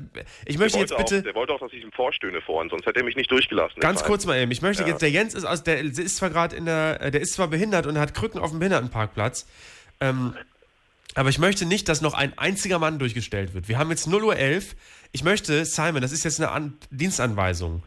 ich 0.46 0.58
möchte 0.58 0.78
jetzt 0.78 0.96
bitte, 0.96 1.18
Auch, 1.18 1.22
der 1.22 1.34
wollte 1.34 1.52
auch, 1.52 1.60
dass 1.60 1.72
ich 1.72 1.82
ihm 1.82 1.90
vorstöhne 1.92 2.40
vorhin, 2.40 2.70
sonst 2.70 2.86
hätte 2.86 3.00
er 3.00 3.04
mich 3.04 3.16
nicht 3.16 3.30
durchgelassen. 3.30 3.80
ganz 3.80 4.04
kurz 4.04 4.26
mal 4.26 4.38
eben, 4.38 4.50
ich 4.52 4.62
möchte 4.62 4.82
Ja. 4.84 4.88
jetzt, 4.90 5.02
der 5.02 5.10
Jens 5.10 5.34
ist 5.34 5.44
aus, 5.44 5.62
der 5.64 5.80
ist 5.80 6.16
zwar 6.16 6.30
gerade 6.30 6.54
in 6.54 6.66
der, 6.66 7.10
der 7.10 7.20
ist 7.20 7.32
zwar 7.34 7.48
behindert 7.48 7.86
und 7.86 7.98
hat 7.98 8.14
Krücken 8.14 8.40
auf 8.40 8.50
dem 8.50 8.60
Behindertenparkplatz, 8.60 9.46
ähm, 10.00 10.34
aber 11.14 11.28
ich 11.28 11.38
möchte 11.38 11.66
nicht, 11.66 11.88
dass 11.88 12.00
noch 12.00 12.14
ein 12.14 12.38
einziger 12.38 12.78
Mann 12.78 12.98
durchgestellt 13.00 13.52
wird. 13.54 13.68
Wir 13.68 13.78
haben 13.78 13.90
jetzt 13.90 14.06
0 14.06 14.22
Uhr 14.22 14.36
11. 14.36 14.76
Ich 15.12 15.24
möchte, 15.24 15.64
Simon, 15.64 16.02
das 16.02 16.12
ist 16.12 16.24
jetzt 16.24 16.40
eine 16.40 16.50
An 16.52 16.78
Dienstanweisung. 16.90 17.82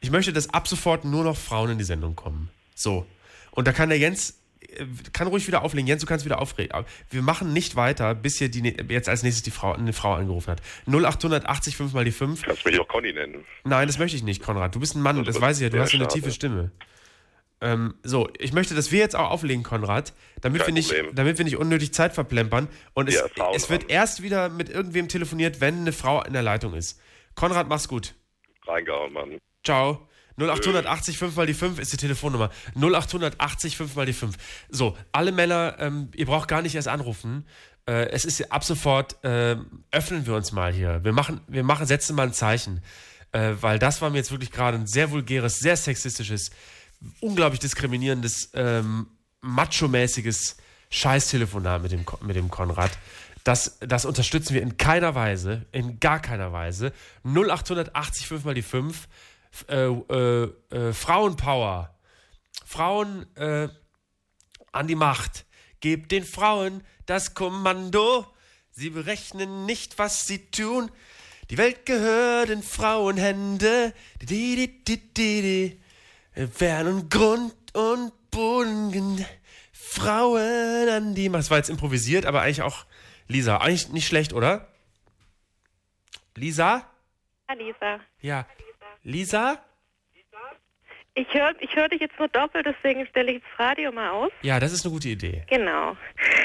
Ich 0.00 0.10
möchte, 0.10 0.32
dass 0.32 0.52
ab 0.52 0.66
sofort 0.68 1.04
nur 1.04 1.24
noch 1.24 1.36
Frauen 1.36 1.70
in 1.70 1.78
die 1.78 1.84
Sendung 1.84 2.16
kommen. 2.16 2.50
So. 2.74 3.06
Und 3.50 3.66
da 3.68 3.72
kann 3.72 3.88
der 3.90 3.98
Jens, 3.98 4.40
äh, 4.60 4.86
kann 5.12 5.26
ruhig 5.26 5.46
wieder 5.46 5.62
auflegen. 5.62 5.86
Jens, 5.86 6.00
du 6.00 6.06
kannst 6.06 6.24
wieder 6.24 6.40
aufregen. 6.40 6.84
Wir 7.10 7.22
machen 7.22 7.52
nicht 7.52 7.76
weiter, 7.76 8.14
bis 8.14 8.38
hier 8.38 8.48
die, 8.50 8.62
jetzt 8.88 9.08
als 9.08 9.22
nächstes 9.22 9.42
die 9.42 9.50
Frau, 9.50 9.72
eine 9.72 9.92
Frau 9.92 10.14
angerufen 10.14 10.50
hat. 10.52 10.62
0880 10.86 11.76
5 11.76 11.92
mal 11.92 12.04
die 12.04 12.12
5. 12.12 12.42
Kannst 12.42 12.64
mich 12.64 12.80
auch 12.80 12.88
Conny 12.88 13.12
nennen. 13.12 13.44
Nein, 13.64 13.86
das 13.88 13.98
möchte 13.98 14.16
ich 14.16 14.22
nicht, 14.22 14.42
Konrad. 14.42 14.74
Du 14.74 14.80
bist 14.80 14.94
ein 14.94 15.02
Mann 15.02 15.18
und 15.18 15.28
das 15.28 15.40
weiß 15.40 15.58
ich 15.58 15.62
ja. 15.64 15.68
Du 15.68 15.78
hast 15.78 15.92
eine 15.94 16.04
schade. 16.04 16.14
tiefe 16.14 16.30
Stimme. 16.32 16.70
Ähm, 17.62 17.94
so, 18.02 18.30
ich 18.38 18.54
möchte, 18.54 18.74
dass 18.74 18.90
wir 18.90 19.00
jetzt 19.00 19.14
auch 19.14 19.30
auflegen, 19.30 19.62
Konrad, 19.62 20.14
damit, 20.40 20.60
wir 20.62 20.66
Kein 20.66 20.74
nicht, 20.74 20.88
Problem. 20.94 21.14
damit 21.14 21.36
wir 21.36 21.44
nicht 21.44 21.58
unnötig 21.58 21.92
Zeit 21.92 22.14
verplempern. 22.14 22.68
Und 22.94 23.08
es, 23.10 23.16
Ja, 23.36 23.50
es 23.52 23.68
wird 23.68 23.90
erst 23.90 24.22
wieder 24.22 24.48
mit 24.48 24.70
irgendwem 24.70 25.08
telefoniert, 25.08 25.60
wenn 25.60 25.80
eine 25.80 25.92
Frau 25.92 26.22
in 26.22 26.32
der 26.32 26.40
Leitung 26.40 26.72
ist. 26.72 26.98
Konrad, 27.34 27.68
mach's 27.68 27.86
gut. 27.86 28.14
Reingehauen, 28.66 29.12
Mann. 29.12 29.38
Ciao. 29.64 30.06
0880 30.38 31.18
5 31.18 31.36
mal 31.36 31.46
die 31.46 31.54
5 31.54 31.78
ist 31.78 31.92
die 31.92 31.96
Telefonnummer. 31.98 32.50
0880 32.74 33.76
5 33.76 33.94
mal 33.94 34.06
die 34.06 34.12
5. 34.12 34.36
So, 34.70 34.96
alle 35.12 35.32
Männer, 35.32 35.76
ähm, 35.78 36.10
ihr 36.14 36.26
braucht 36.26 36.48
gar 36.48 36.62
nicht 36.62 36.74
erst 36.74 36.88
anrufen. 36.88 37.46
Äh, 37.86 38.08
es 38.10 38.24
ist 38.24 38.50
ab 38.50 38.64
sofort, 38.64 39.16
ähm, 39.22 39.84
öffnen 39.90 40.26
wir 40.26 40.34
uns 40.34 40.52
mal 40.52 40.72
hier. 40.72 41.04
Wir 41.04 41.12
machen, 41.12 41.40
wir 41.46 41.64
machen, 41.64 41.86
setzen 41.86 42.16
mal 42.16 42.28
ein 42.28 42.32
Zeichen. 42.32 42.82
Äh, 43.32 43.54
weil 43.60 43.78
das 43.78 44.00
war 44.00 44.10
mir 44.10 44.16
jetzt 44.16 44.30
wirklich 44.30 44.50
gerade 44.50 44.76
ein 44.76 44.86
sehr 44.86 45.10
vulgäres, 45.10 45.58
sehr 45.58 45.76
sexistisches, 45.76 46.50
unglaublich 47.20 47.60
diskriminierendes, 47.60 48.50
ähm, 48.54 49.06
macho-mäßiges 49.42 50.56
Scheißtelefonat 50.90 51.82
mit 51.82 51.92
dem, 51.92 52.04
mit 52.22 52.36
dem 52.36 52.50
Konrad. 52.50 52.90
Das, 53.44 53.78
das 53.80 54.04
unterstützen 54.04 54.54
wir 54.54 54.62
in 54.62 54.76
keiner 54.76 55.14
Weise, 55.14 55.66
in 55.72 55.98
gar 56.00 56.20
keiner 56.20 56.52
Weise. 56.52 56.92
0880 57.24 58.26
5 58.26 58.44
mal 58.44 58.54
die 58.54 58.62
5. 58.62 59.08
Äh, 59.68 59.86
äh, 59.86 60.52
äh, 60.70 60.92
Frauenpower. 60.92 61.94
Frauen 62.64 63.26
äh, 63.36 63.68
an 64.72 64.86
die 64.86 64.94
Macht. 64.94 65.46
Gebt 65.80 66.12
den 66.12 66.24
Frauen 66.24 66.84
das 67.06 67.34
Kommando. 67.34 68.26
Sie 68.70 68.90
berechnen 68.90 69.66
nicht, 69.66 69.98
was 69.98 70.26
sie 70.26 70.50
tun. 70.50 70.90
Die 71.50 71.58
Welt 71.58 71.84
gehört 71.84 72.50
in 72.50 72.62
Frauenhände. 72.62 73.92
Di, 74.20 74.26
di, 74.26 74.56
di, 74.56 74.84
di, 74.84 74.96
di, 75.14 75.42
di. 76.36 76.46
Fern 76.52 76.86
und 76.86 77.10
Grund 77.10 77.54
und 77.74 78.12
Boden. 78.30 79.26
Frauen 79.72 80.88
an 80.88 81.14
die 81.14 81.28
Macht. 81.28 81.40
Das 81.40 81.50
war 81.50 81.58
jetzt 81.58 81.70
improvisiert, 81.70 82.24
aber 82.24 82.42
eigentlich 82.42 82.62
auch 82.62 82.86
Lisa. 83.26 83.56
Eigentlich 83.56 83.88
nicht 83.88 84.06
schlecht, 84.06 84.32
oder? 84.32 84.68
Lisa? 86.36 86.88
Lisa. 87.56 88.00
Ja. 88.20 88.46
Lisa? 89.02 89.58
Ich 91.14 91.34
höre 91.34 91.52
ich 91.58 91.74
hör 91.74 91.88
dich 91.88 92.00
jetzt 92.00 92.18
nur 92.18 92.28
doppelt, 92.28 92.66
deswegen 92.66 93.04
stelle 93.06 93.32
ich 93.32 93.42
das 93.42 93.66
Radio 93.66 93.90
mal 93.90 94.10
aus. 94.10 94.30
Ja, 94.42 94.60
das 94.60 94.72
ist 94.72 94.84
eine 94.84 94.92
gute 94.92 95.08
Idee. 95.08 95.42
Genau. 95.48 95.96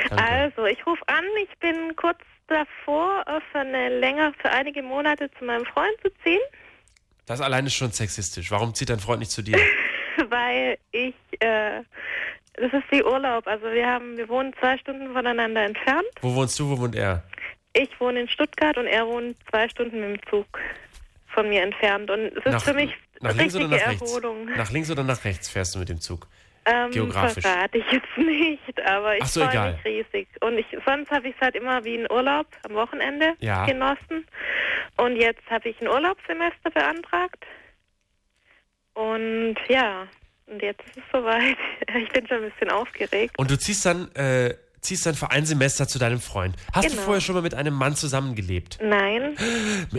Danke. 0.10 0.24
Also, 0.24 0.66
ich 0.66 0.86
rufe 0.86 1.02
an, 1.08 1.24
ich 1.44 1.58
bin 1.60 1.96
kurz 1.96 2.18
davor, 2.48 3.24
für 3.52 3.60
eine 3.60 4.00
länger, 4.00 4.34
für 4.42 4.50
einige 4.52 4.82
Monate 4.82 5.30
zu 5.38 5.46
meinem 5.46 5.66
Freund 5.66 5.94
zu 6.02 6.10
ziehen, 6.24 6.42
Das 7.28 7.42
allein 7.42 7.66
ist 7.68 7.76
schon 7.76 7.92
sexistisch. 7.92 8.50
Warum 8.52 8.74
zieht 8.74 8.90
dein 8.90 9.00
Freund 9.00 9.20
nicht 9.20 9.32
zu 9.32 9.44
dir? 9.44 9.58
weil 10.30 10.78
ich, 10.92 11.16
äh, 11.40 11.82
das 12.56 12.74
ist 12.74 12.92
wie 12.92 13.04
Urlaub. 13.04 13.48
Also 13.48 13.66
wir 13.72 13.86
haben, 13.86 14.18
wir 14.18 14.28
wohnen 14.30 14.54
zwei 14.60 14.78
Stunden 14.78 15.14
voneinander 15.14 15.64
entfernt. 15.64 16.08
Wo 16.22 16.34
wohnst 16.36 16.58
du, 16.60 16.70
wo 16.70 16.80
wohnt 16.80 16.96
er? 16.96 17.24
Ich 17.74 18.00
wohne 18.00 18.22
in 18.22 18.30
Stuttgart 18.30 18.78
und 18.78 18.88
er 18.88 19.06
wohnt 19.06 19.38
zwei 19.50 19.68
Stunden 19.68 20.00
mit 20.00 20.22
dem 20.22 20.30
Zug 20.30 20.60
von 21.36 21.48
mir 21.50 21.62
entfernt. 21.62 22.10
Und 22.10 22.22
es 22.22 22.38
ist 22.38 22.46
Nach- 22.48 22.64
für 22.64 22.74
mich 22.74 22.92
Nach 23.22 23.36
links 23.36 23.54
richtige 23.54 23.66
oder 23.68 23.78
nach 23.78 23.88
rechts? 23.92 24.02
Erholung. 24.02 24.46
Nach 24.46 24.72
links 24.72 24.90
oder 24.92 25.04
nach 25.04 25.24
rechts 25.24 25.50
fährst 25.50 25.76
du 25.76 25.80
mit 25.80 25.90
dem 25.90 26.02
Zug? 26.02 26.28
Ähm, 26.68 26.90
Geografisch. 26.90 27.44
Verrate 27.44 27.78
ich 27.78 27.86
jetzt 27.92 28.08
nicht, 28.18 28.82
aber 28.88 29.16
ich 29.18 29.26
so, 29.26 29.46
freue 29.46 29.74
mich 29.74 29.86
riesig. 29.86 30.28
Und 30.42 30.58
ich, 30.58 30.66
sonst 30.84 31.12
habe 31.12 31.28
ich 31.28 31.36
es 31.36 31.42
halt 31.42 31.54
immer 31.56 31.84
wie 31.86 32.00
einen 32.00 32.12
Urlaub 32.12 32.48
am 32.68 32.74
Wochenende 32.74 33.34
Ja. 33.40 33.68
genossen. 33.68 34.26
Und 34.98 35.16
jetzt 35.18 35.48
habe 35.52 35.70
ich 35.70 35.80
ein 35.80 35.88
Urlaubssemester 35.88 36.72
beantragt. 36.72 37.46
Und 38.96 39.56
ja, 39.68 40.08
und 40.48 40.62
jetzt 40.62 40.82
ist 40.88 40.98
es 40.98 41.04
soweit. 41.12 41.58
Ich 42.04 42.10
bin 42.10 42.28
schon 42.28 42.44
ein 42.44 42.52
bisschen 42.52 42.72
aufgeregt. 42.72 43.38
Und 43.38 43.52
du 43.52 43.58
ziehst 43.58 43.86
dann, 43.86 44.10
äh, 44.16 44.56
ziehst 44.86 45.06
dann 45.06 45.16
für 45.16 45.32
ein 45.32 45.46
Semester 45.46 45.88
zu 45.88 46.00
deinem 46.00 46.20
Freund. 46.20 46.56
Hast 46.74 46.86
du 46.86 46.92
Genau. 46.92 47.02
vorher 47.04 47.22
schon 47.22 47.36
mal 47.36 47.42
mit 47.42 47.54
einem 47.54 47.74
Mann 47.74 47.96
zusammengelebt? 47.96 48.80
Nein, 48.82 49.36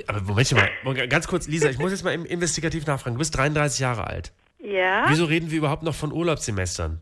Aber 0.06 0.20
Moment 0.22 0.52
mal, 0.52 1.08
ganz 1.08 1.26
kurz, 1.28 1.46
Lisa, 1.46 1.68
ich 1.68 1.78
muss 1.78 1.90
jetzt 1.92 2.04
mal 2.04 2.12
investigativ 2.14 2.86
nachfragen. 2.86 3.14
Du 3.16 3.18
bist 3.18 3.36
33 3.36 3.80
Jahre 3.80 4.06
alt. 4.06 4.32
ja. 4.58 5.04
Wieso 5.08 5.24
reden 5.26 5.50
wir 5.50 5.58
überhaupt 5.58 5.82
noch 5.82 5.94
von 5.94 6.12
Urlaubssemestern? 6.12 7.00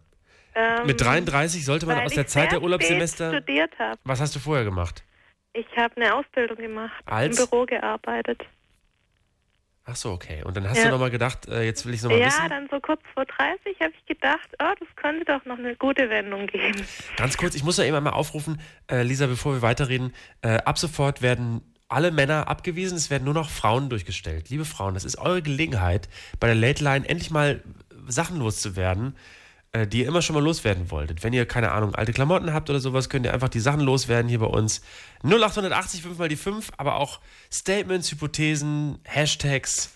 Ähm, 0.57 0.87
Mit 0.87 1.01
33 1.01 1.65
sollte 1.65 1.87
man 1.87 1.99
aus 2.01 2.13
der 2.13 2.27
Zeit 2.29 2.53
der 2.53 2.63
Urlaubssemester. 2.63 3.31
studiert 3.33 3.73
habe. 3.79 3.99
Was 4.05 4.21
hast 4.21 4.35
du 4.37 4.39
vorher 4.41 4.65
gemacht? 4.65 5.03
Ich 5.53 5.67
habe 5.77 5.97
eine 5.97 6.15
Ausbildung 6.15 6.57
gemacht, 6.57 6.93
Als? 7.07 7.39
im 7.39 7.49
Büro 7.49 7.65
gearbeitet. 7.67 8.43
Ach 9.87 9.97
so, 9.97 10.13
okay. 10.13 10.43
Und 10.45 10.57
dann 10.57 10.69
hast 10.69 10.79
Ja. 10.79 10.85
du 10.85 10.91
nochmal 10.93 11.11
gedacht, 11.11 11.47
äh, 11.47 11.63
jetzt 11.63 11.85
will 11.85 11.93
ich 11.93 11.99
es 12.01 12.05
nochmal 12.05 12.19
Ja, 12.21 12.27
wissen. 12.27 12.49
dann 12.49 12.69
so 12.71 12.81
kurz 12.81 13.03
vor 13.13 13.27
30 13.27 13.79
habe 13.81 13.93
ich 13.99 14.07
gedacht, 14.07 14.49
oh, 14.59 14.73
das 14.81 14.89
könnte 14.97 15.25
doch 15.27 15.45
noch 15.45 15.59
eine 15.59 15.77
gute 15.77 16.09
Wendung 16.09 16.47
geben. 16.47 16.87
Ganz 17.17 17.37
kurz, 17.37 17.55
ich 17.55 17.65
muss 17.65 17.77
ja 17.77 17.85
eben 17.85 17.95
einmal 17.97 18.15
aufrufen, 18.15 18.61
äh, 18.91 19.03
Lisa, 19.03 19.27
bevor 19.27 19.53
wir 19.55 19.63
weiterreden. 19.63 20.15
Äh, 20.41 20.57
ab 20.65 20.79
sofort 20.79 21.21
werden 21.21 21.61
alle 21.89 22.11
Männer 22.13 22.49
abgewiesen, 22.49 22.97
es 22.97 23.11
werden 23.11 23.25
nur 23.25 23.35
noch 23.35 23.51
Frauen 23.51 23.91
durchgestellt. 23.91 24.49
Liebe 24.49 24.65
Frauen, 24.65 24.95
das 24.95 25.05
ist 25.05 25.19
eure 25.19 25.43
Gelegenheit, 25.43 26.09
bei 26.41 26.47
der 26.47 26.57
Late 26.57 26.83
Line 26.83 27.07
endlich 27.07 27.31
mal 27.31 27.63
Sachen 28.07 28.39
loszuwerden, 28.39 29.15
äh, 29.15 29.44
die 29.87 30.01
ihr 30.01 30.09
immer 30.09 30.23
schon 30.23 30.35
mal 30.35 30.43
loswerden 30.43 30.91
wolltet. 30.91 31.23
Wenn 31.23 31.33
ihr, 31.33 31.47
keine 31.47 31.73
Ahnung, 31.73 31.95
alte 31.95 32.13
Klamotten 32.13 32.53
habt 32.53 32.71
oder 32.71 32.81
sowas, 32.81 33.09
könnt 33.09 33.27
ihr 33.27 33.35
einfach 33.35 33.49
die 33.49 33.61
Sachen 33.61 33.81
loswerden 33.81 34.29
hier 34.29 34.39
bei 34.39 34.47
uns. 34.47 34.81
0880 35.25 36.03
5 36.03 36.19
mal 36.19 36.29
die 36.29 36.37
5, 36.37 36.73
aber 36.77 36.97
auch 36.97 37.21
Statements, 37.53 38.11
Hypothesen, 38.11 38.99
Hashtags, 39.05 39.91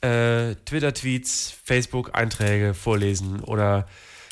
äh, 0.00 0.54
Twitter-Tweets, 0.64 1.54
Facebook-Einträge 1.64 2.74
vorlesen 2.74 3.40
oder 3.40 3.86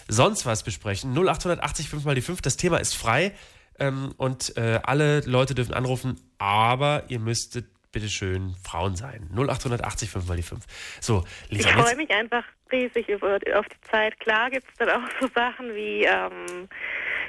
sonst 0.09 0.47
was 0.47 0.63
besprechen. 0.63 1.13
0880 1.13 1.89
5 1.89 2.05
mal 2.05 2.15
die 2.15 2.23
5, 2.23 2.41
das 2.41 2.57
Thema 2.57 2.79
ist 2.79 2.95
frei 2.95 3.33
ähm, 3.79 4.13
und 4.17 4.57
äh, 4.57 4.81
alle 4.83 5.21
Leute 5.21 5.55
dürfen 5.55 5.75
anrufen, 5.75 6.17
aber 6.39 7.05
ihr 7.09 7.21
müsstet 7.21 7.67
bitteschön 7.93 8.55
Frauen 8.63 8.97
sein. 8.97 9.29
0880 9.35 10.11
5 10.11 10.29
mal 10.29 10.37
die 10.37 10.43
5. 10.43 10.65
So, 11.01 11.25
Lisa, 11.49 11.69
Ich 11.69 11.75
freue 11.75 11.97
mich 11.97 12.11
einfach 12.11 12.45
riesig 12.71 13.09
über, 13.09 13.39
auf 13.55 13.67
die 13.67 13.91
Zeit. 13.91 14.19
Klar 14.21 14.51
gibt 14.51 14.67
es 14.69 14.75
dann 14.79 14.91
auch 14.91 15.09
so 15.21 15.29
Sachen 15.35 15.75
wie, 15.75 16.05
ähm, 16.05 16.69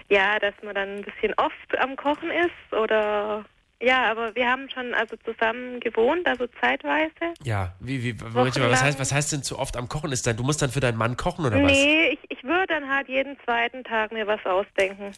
ja, 0.09 0.39
dass 0.39 0.53
man 0.63 0.75
dann 0.75 0.97
ein 0.97 1.03
bisschen 1.03 1.33
oft 1.37 1.77
am 1.79 1.95
Kochen 1.95 2.31
ist 2.31 2.73
oder, 2.73 3.45
ja, 3.81 4.11
aber 4.11 4.35
wir 4.35 4.49
haben 4.49 4.69
schon 4.69 4.93
also 4.93 5.15
zusammen 5.17 5.79
gewohnt, 5.79 6.27
also 6.27 6.47
zeitweise. 6.59 7.33
ja, 7.43 7.73
wie, 7.79 8.03
wie, 8.03 8.13
Moment 8.13 8.59
was 8.59 8.83
heißt, 8.83 8.99
was 8.99 9.11
heißt 9.11 9.31
denn 9.31 9.43
zu 9.43 9.57
oft 9.57 9.77
am 9.77 9.87
Kochen 9.87 10.11
ist 10.11 10.27
dann? 10.27 10.35
Du 10.35 10.43
musst 10.43 10.61
dann 10.61 10.71
für 10.71 10.81
deinen 10.81 10.97
Mann 10.97 11.15
kochen 11.15 11.45
oder 11.45 11.61
was? 11.61 11.71
nee, 11.71 12.09
ich, 12.09 12.19
ich 12.29 12.43
würde 12.43 12.67
dann 12.67 12.89
halt 12.89 13.07
jeden 13.07 13.37
zweiten 13.45 13.83
Tag 13.83 14.11
mir 14.11 14.27
was 14.27 14.45
ausdenken, 14.45 15.13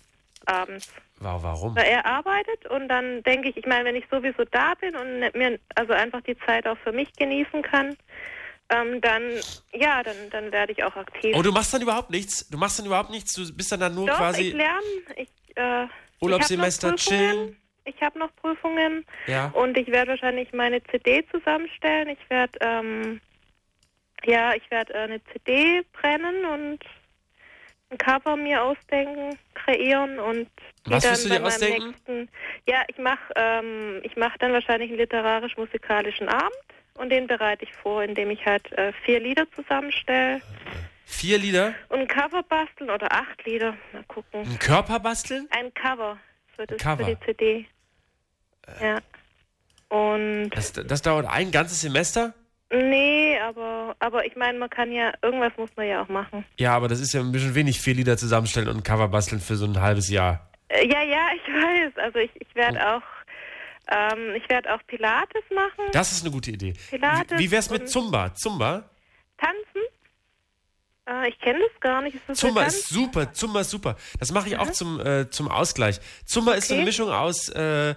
abends. 0.46 0.92
Warum? 1.20 1.76
Weil 1.76 1.86
er 1.86 2.06
arbeitet 2.06 2.66
und 2.70 2.88
dann 2.88 3.22
denke 3.24 3.50
ich, 3.50 3.58
ich 3.58 3.66
meine, 3.66 3.86
wenn 3.86 3.96
ich 3.96 4.06
sowieso 4.10 4.44
da 4.46 4.74
bin 4.76 4.96
und 4.96 5.20
mir 5.36 5.60
also 5.76 5.94
einfach 5.94 6.22
die 6.22 6.38
Zeit 6.46 6.66
auch 6.68 6.78
für 6.80 6.92
mich 6.92 7.14
genießen 7.14 7.62
kann, 7.62 7.96
ähm, 8.70 9.02
dann, 9.02 9.24
ja, 9.74 10.02
dann, 10.02 10.16
dann 10.32 10.52
werde 10.52 10.72
ich 10.72 10.84
auch 10.84 10.96
aktiv. 10.96 11.36
Oh, 11.38 11.42
du 11.42 11.52
machst 11.52 11.74
dann 11.74 11.82
überhaupt 11.82 12.10
nichts? 12.10 12.48
Du 12.50 12.58
machst 12.58 12.80
dann 12.80 12.86
überhaupt 12.86 13.10
nichts? 13.12 13.34
Du 13.34 13.54
bist 13.54 13.72
dann, 13.72 13.82
dann 13.82 13.94
nur 13.94 14.08
Doch, 14.08 14.18
quasi 14.18 14.50
ich 14.50 14.54
lerne. 14.54 14.82
Ich, 15.18 15.30
äh, 15.56 15.88
Urlaubssemester 16.22 16.94
ich 16.94 16.94
hab 16.94 16.98
noch 16.98 17.06
Prüfungen. 17.06 17.32
chillen? 17.38 17.58
Ich 17.84 18.02
habe 18.02 18.20
noch 18.20 18.36
Prüfungen 18.36 19.06
Ja. 19.28 19.48
und 19.54 19.78
ich 19.78 19.88
werde 19.88 20.12
wahrscheinlich 20.12 20.54
meine 20.54 20.84
CD 20.86 21.26
zusammenstellen. 21.32 22.10
Ich 22.10 22.30
werde, 22.30 22.58
ähm, 22.62 23.20
ja, 24.24 24.54
ich 24.54 24.70
werde 24.72 24.94
äh, 24.94 24.98
eine 25.00 25.22
CD 25.34 25.84
brennen 25.94 26.46
und 26.46 26.80
ein 27.92 27.98
Cover 27.98 28.36
mir 28.38 28.64
ausdenken, 28.64 29.38
kreieren 29.54 30.18
und 30.20 30.48
Was 30.86 31.04
wirst 31.04 31.26
du 31.26 31.30
dir 31.30 31.44
ausdenken? 31.46 31.90
nächsten. 31.90 32.30
Ja, 32.68 32.84
ich 32.88 32.98
mache, 32.98 33.20
ähm, 33.36 34.00
ich 34.04 34.16
mache 34.16 34.38
dann 34.40 34.54
wahrscheinlich 34.54 34.90
einen 34.90 35.00
literarisch-musikalischen 35.00 36.30
Abend 36.30 36.52
und 36.96 37.10
den 37.10 37.28
bereite 37.28 37.66
ich 37.66 37.74
vor, 37.74 38.02
indem 38.04 38.30
ich 38.32 38.46
halt 38.46 38.72
äh, 38.74 38.94
vier 39.06 39.20
Lieder 39.20 39.46
zusammenstelle 39.56 40.42
Vier 41.06 41.38
Lieder? 41.38 41.74
und 41.90 42.00
ein 42.00 42.08
Cover 42.08 42.42
basteln 42.44 42.90
oder 42.90 43.12
acht 43.12 43.46
Lieder. 43.46 43.76
Mal 43.92 44.04
gucken. 44.08 44.42
Ein 44.42 44.60
Körper 44.60 44.98
basteln? 45.00 45.48
Ein 45.52 45.74
Cover 45.74 46.18
für, 46.56 46.66
das, 46.66 46.78
Cover. 46.82 47.04
für 47.06 47.16
die 47.16 47.26
CD. 47.26 47.66
Ja. 48.82 49.00
Und 49.90 50.52
Das, 50.52 50.72
das 50.72 51.02
dauert 51.02 51.26
ein 51.30 51.52
ganzes 51.52 51.82
Semester? 51.82 52.34
Nee, 52.72 53.38
aber 53.40 53.96
aber 54.00 54.26
ich 54.26 54.36
meine, 54.36 54.58
man 54.58 54.70
kann 54.70 54.92
ja 54.92 55.14
irgendwas 55.22 55.52
muss 55.58 55.70
man 55.76 55.88
ja 55.88 56.02
auch 56.04 56.10
machen. 56.10 56.46
Ja, 56.58 56.76
aber 56.76 56.88
das 56.88 57.00
ist 57.00 57.14
ja 57.14 57.22
ein 57.22 57.32
bisschen 57.32 57.56
wenig, 57.56 57.80
vier 57.80 57.94
Lieder 57.94 58.18
zusammenstellen 58.18 58.70
und 58.70 58.84
Cover 58.84 59.08
basteln 59.08 59.42
für 59.42 59.56
so 59.56 59.66
ein 59.66 59.80
halbes 59.80 60.10
Jahr. 60.10 60.50
Äh, 60.70 60.88
ja, 60.88 61.04
ja, 61.04 61.28
ich 61.36 61.54
weiß. 61.54 61.98
Also 61.98 62.20
ich, 62.20 62.32
ich 62.40 62.56
werde 62.56 62.96
auch 62.96 63.04
ähm, 63.92 64.36
ich 64.36 64.50
werde 64.50 64.74
auch 64.74 64.80
Pilates 64.88 65.44
machen. 65.54 65.90
Das 65.92 66.12
ist 66.12 66.24
eine 66.24 66.32
gute 66.32 66.52
Idee. 66.52 66.74
Pilates 66.90 67.38
Wie, 67.38 67.44
wie 67.44 67.52
wär's 67.52 67.70
mit 67.70 67.90
Zumba? 67.90 68.34
Zumba? 68.34 68.90
Tanzen? 69.38 69.82
Äh, 71.10 71.30
ich 71.30 71.40
kenne 71.40 71.60
das 71.60 71.80
gar 71.82 72.02
nicht. 72.02 72.16
Ist 72.16 72.24
das 72.28 72.38
Zumba 72.38 72.62
eine 72.62 72.70
ist 72.70 72.90
super, 72.90 73.34
Zumba 73.34 73.62
ist 73.62 73.70
super. 73.72 73.96
Das 74.20 74.32
mache 74.32 74.50
ich 74.50 74.58
auch 74.58 74.72
zum, 74.72 75.00
äh, 75.00 75.30
zum 75.30 75.50
Ausgleich. 75.50 76.00
Zumba 76.26 76.54
ist 76.54 76.68
so 76.68 76.74
eine 76.74 76.82
Okay. 76.84 76.90
Mischung 76.90 77.10
aus, 77.12 77.50
äh, 77.50 77.96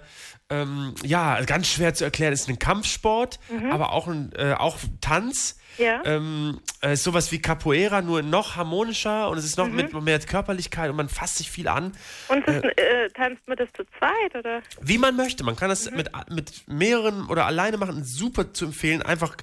ähm, 0.49 0.93
ja, 1.03 1.41
ganz 1.43 1.67
schwer 1.67 1.93
zu 1.93 2.03
erklären, 2.03 2.33
ist 2.33 2.47
ein 2.49 2.59
Kampfsport, 2.59 3.39
Mhm. 3.49 3.71
aber 3.71 3.93
auch 3.93 4.07
ein 4.07 4.31
äh, 4.35 4.53
auch 4.57 4.77
Tanz. 5.01 5.57
Ja. 5.77 6.01
Ähm, 6.05 6.59
äh, 6.81 6.93
ist 6.93 7.03
sowas 7.03 7.31
wie 7.31 7.41
Capoeira, 7.41 8.01
nur 8.01 8.21
noch 8.21 8.55
harmonischer 8.55 9.29
und 9.29 9.37
es 9.37 9.45
ist 9.45 9.57
noch 9.57 9.67
Mhm. 9.67 9.75
mit 9.75 9.93
mehr 10.03 10.19
Körperlichkeit 10.19 10.89
und 10.89 10.95
man 10.95 11.09
fasst 11.09 11.37
sich 11.37 11.49
viel 11.51 11.67
an. 11.67 11.91
Und 12.29 12.47
das, 12.47 12.63
Äh, 12.63 12.67
äh, 13.05 13.09
tanzt 13.09 13.47
man 13.47 13.57
das 13.57 13.69
zu 13.73 13.83
zweit, 13.97 14.35
oder? 14.35 14.61
wie 14.81 14.97
man 14.97 15.15
möchte. 15.15 15.43
Man 15.43 15.55
kann 15.55 15.67
Mhm. 15.67 15.71
das 15.71 15.91
mit, 15.91 16.09
mit 16.29 16.63
mehreren 16.67 17.27
oder 17.27 17.45
alleine 17.45 17.77
machen, 17.77 18.03
super 18.03 18.53
zu 18.53 18.65
empfehlen. 18.65 19.01
Einfach 19.01 19.35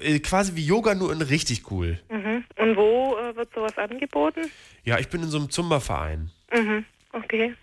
äh, 0.00 0.18
quasi 0.20 0.56
wie 0.56 0.64
Yoga, 0.66 0.94
nur 0.94 1.12
in 1.12 1.22
richtig 1.22 1.70
cool. 1.70 2.00
Mhm. 2.10 2.44
Und 2.56 2.76
wo 2.76 3.16
äh, 3.18 3.34
wird 3.36 3.52
sowas 3.54 3.76
angeboten? 3.78 4.40
Ja, 4.84 4.98
ich 4.98 5.08
bin 5.08 5.22
in 5.22 5.28
so 5.28 5.38
einem 5.38 5.50
Zumba-Verein. 5.50 6.30
Mhm. 6.52 6.84
Okay. 7.12 7.54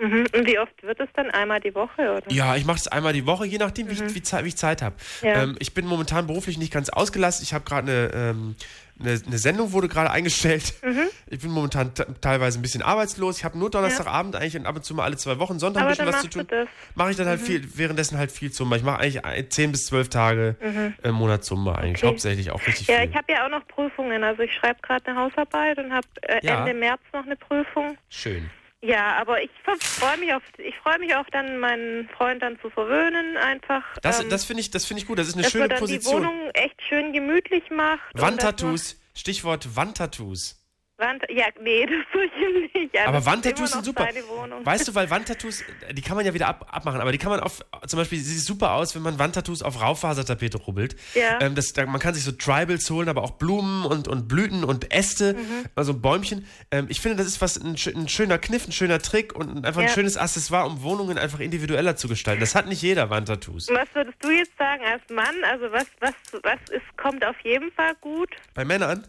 Mhm. 0.00 0.26
Und 0.32 0.46
wie 0.46 0.58
oft 0.58 0.82
wird 0.82 0.98
es 1.00 1.08
dann? 1.14 1.30
Einmal 1.30 1.60
die 1.60 1.74
Woche, 1.74 2.10
oder? 2.16 2.22
Ja, 2.32 2.56
ich 2.56 2.64
mache 2.64 2.78
es 2.78 2.88
einmal 2.88 3.12
die 3.12 3.26
Woche, 3.26 3.46
je 3.46 3.58
nachdem, 3.58 3.88
wie, 3.88 3.92
ich, 3.94 4.14
wie, 4.14 4.22
Zeit, 4.22 4.44
wie 4.44 4.48
ich 4.48 4.56
Zeit 4.56 4.80
habe. 4.82 4.96
Ja. 5.22 5.42
Ähm, 5.42 5.56
ich 5.58 5.74
bin 5.74 5.86
momentan 5.86 6.26
beruflich 6.26 6.56
nicht 6.58 6.72
ganz 6.72 6.88
ausgelastet. 6.88 7.46
Ich 7.46 7.52
habe 7.54 7.64
gerade 7.64 7.90
eine, 7.90 8.10
ähm, 8.30 8.56
eine, 8.98 9.20
eine 9.26 9.38
Sendung 9.38 9.72
wurde 9.72 9.88
gerade 9.88 10.10
eingestellt. 10.10 10.74
Mhm. 10.82 11.08
Ich 11.28 11.40
bin 11.40 11.50
momentan 11.50 11.92
teilweise 12.20 12.58
ein 12.58 12.62
bisschen 12.62 12.82
arbeitslos. 12.82 13.38
Ich 13.38 13.44
habe 13.44 13.58
nur 13.58 13.70
Donnerstagabend 13.70 14.36
eigentlich 14.36 14.56
und 14.56 14.66
ab 14.66 14.76
und 14.76 14.84
zu 14.84 14.94
mal 14.94 15.04
alle 15.04 15.16
zwei 15.16 15.38
Wochen 15.38 15.58
Sonntag 15.58 15.80
ein 15.80 15.86
Aber 15.86 15.90
bisschen 15.92 16.06
dann 16.06 16.14
was 16.14 16.22
zu 16.22 16.28
tun. 16.28 16.46
Mache 16.94 17.10
ich 17.12 17.16
dann 17.16 17.26
halt 17.26 17.40
Mhm. 17.40 17.44
viel, 17.44 17.68
währenddessen 17.76 18.18
halt 18.18 18.30
viel 18.32 18.50
Zumba. 18.52 18.76
Ich 18.76 18.82
mache 18.82 18.98
eigentlich 19.00 19.24
ein- 19.24 19.50
10 19.50 19.72
bis 19.72 19.86
12 19.86 20.08
Tage 20.08 20.56
Mhm. 20.62 20.94
im 21.02 21.14
Monat 21.14 21.44
Zumba 21.44 21.76
eigentlich. 21.76 21.98
Okay. 22.02 22.06
Hauptsächlich 22.08 22.50
auch 22.50 22.66
richtig 22.66 22.88
Ja, 22.88 23.00
viel. 23.00 23.10
ich 23.10 23.16
habe 23.16 23.32
ja 23.32 23.46
auch 23.46 23.50
noch 23.50 23.66
Prüfungen. 23.68 24.22
Also 24.24 24.42
ich 24.42 24.52
schreibe 24.54 24.80
gerade 24.82 25.06
eine 25.06 25.18
Hausarbeit 25.18 25.78
und 25.78 25.92
habe 25.92 26.06
äh, 26.22 26.44
Ja. 26.46 26.60
Ende 26.66 26.74
März 26.78 27.00
noch 27.12 27.24
eine 27.24 27.36
Prüfung. 27.36 27.96
Schön. 28.08 28.50
Ja, 28.82 29.16
aber 29.18 29.42
ich 29.42 29.50
freue 29.80 30.16
mich 30.16 30.32
auf, 30.32 30.42
ich 30.56 30.74
freue 30.78 30.98
mich 30.98 31.14
auch 31.14 31.26
dann, 31.32 31.58
meinen 31.58 32.08
Freund 32.16 32.42
dann 32.42 32.58
zu 32.60 32.70
verwöhnen 32.70 33.36
einfach. 33.36 33.82
Das, 34.00 34.20
ähm, 34.20 34.30
das 34.30 34.44
finde 34.46 34.62
ich, 34.62 34.70
das 34.70 34.86
finde 34.86 35.02
ich 35.02 35.06
gut. 35.06 35.18
Das 35.18 35.28
ist 35.28 35.34
eine 35.34 35.42
dass 35.42 35.52
schöne 35.52 35.64
man 35.64 35.70
dann 35.70 35.78
Position. 35.80 36.22
die 36.22 36.28
Wohnung 36.28 36.50
echt 36.54 36.80
schön 36.88 37.12
gemütlich 37.12 37.64
macht. 37.70 38.00
Wandtattoos. 38.14 38.98
Stichwort 39.14 39.76
Wandtattoos. 39.76 40.59
Wand, 41.00 41.22
ja, 41.30 41.46
nee, 41.60 41.86
das 41.86 42.04
tue 42.12 42.24
ich 42.26 42.72
nicht. 42.74 42.94
Ja, 42.94 43.06
aber 43.06 43.24
Wandtattoos 43.24 43.72
sind 43.72 43.84
super. 43.84 44.06
Weißt 44.64 44.86
du, 44.86 44.94
weil 44.94 45.10
Wandtattoos, 45.10 45.64
die 45.92 46.02
kann 46.02 46.16
man 46.16 46.24
ja 46.26 46.32
wieder 46.34 46.46
ab, 46.48 46.66
abmachen, 46.70 47.00
aber 47.00 47.10
die 47.12 47.18
kann 47.18 47.30
man 47.30 47.40
auf, 47.40 47.60
zum 47.86 47.98
Beispiel, 47.98 48.18
sieht 48.20 48.40
super 48.40 48.72
aus, 48.74 48.94
wenn 48.94 49.02
man 49.02 49.18
Wandtattoos 49.18 49.62
auf 49.62 49.80
Raufasertapete 49.80 50.58
rubbelt. 50.58 50.94
Ja. 51.14 51.40
Ähm, 51.40 51.54
das, 51.54 51.72
da, 51.72 51.86
man 51.86 52.00
kann 52.00 52.14
sich 52.14 52.22
so 52.24 52.32
Tribals 52.32 52.88
holen, 52.90 53.08
aber 53.08 53.22
auch 53.22 53.32
Blumen 53.32 53.84
und, 53.84 54.06
und 54.08 54.28
Blüten 54.28 54.62
und 54.64 54.92
Äste, 54.92 55.34
Mhm. 55.34 55.64
also 55.74 55.94
Bäumchen. 55.94 56.46
Ähm, 56.70 56.86
ich 56.90 57.00
finde, 57.00 57.16
das 57.16 57.26
ist 57.26 57.40
was 57.40 57.56
ein, 57.56 57.76
ein 57.96 58.08
schöner 58.08 58.38
Kniff, 58.38 58.66
ein 58.68 58.72
schöner 58.72 58.98
Trick 59.00 59.34
und 59.34 59.64
einfach 59.64 59.80
ein 59.80 59.88
Ja. 59.88 59.94
schönes 59.94 60.16
Accessoire, 60.16 60.66
um 60.66 60.82
Wohnungen 60.82 61.18
einfach 61.18 61.40
individueller 61.40 61.96
zu 61.96 62.08
gestalten. 62.08 62.40
Das 62.40 62.54
hat 62.54 62.66
nicht 62.66 62.82
jeder 62.82 63.10
Wandtattoos. 63.10 63.68
Was 63.70 63.88
würdest 63.94 64.16
du 64.22 64.30
jetzt 64.30 64.56
sagen 64.58 64.82
als 64.84 65.02
Mann? 65.10 65.34
Also 65.44 65.70
was, 65.72 65.86
was, 66.00 66.12
was 66.42 66.58
ist, 66.70 66.82
kommt 66.96 67.24
auf 67.24 67.36
jeden 67.42 67.70
Fall 67.72 67.94
gut? 68.00 68.28
Bei 68.54 68.64
Männern? 68.64 69.06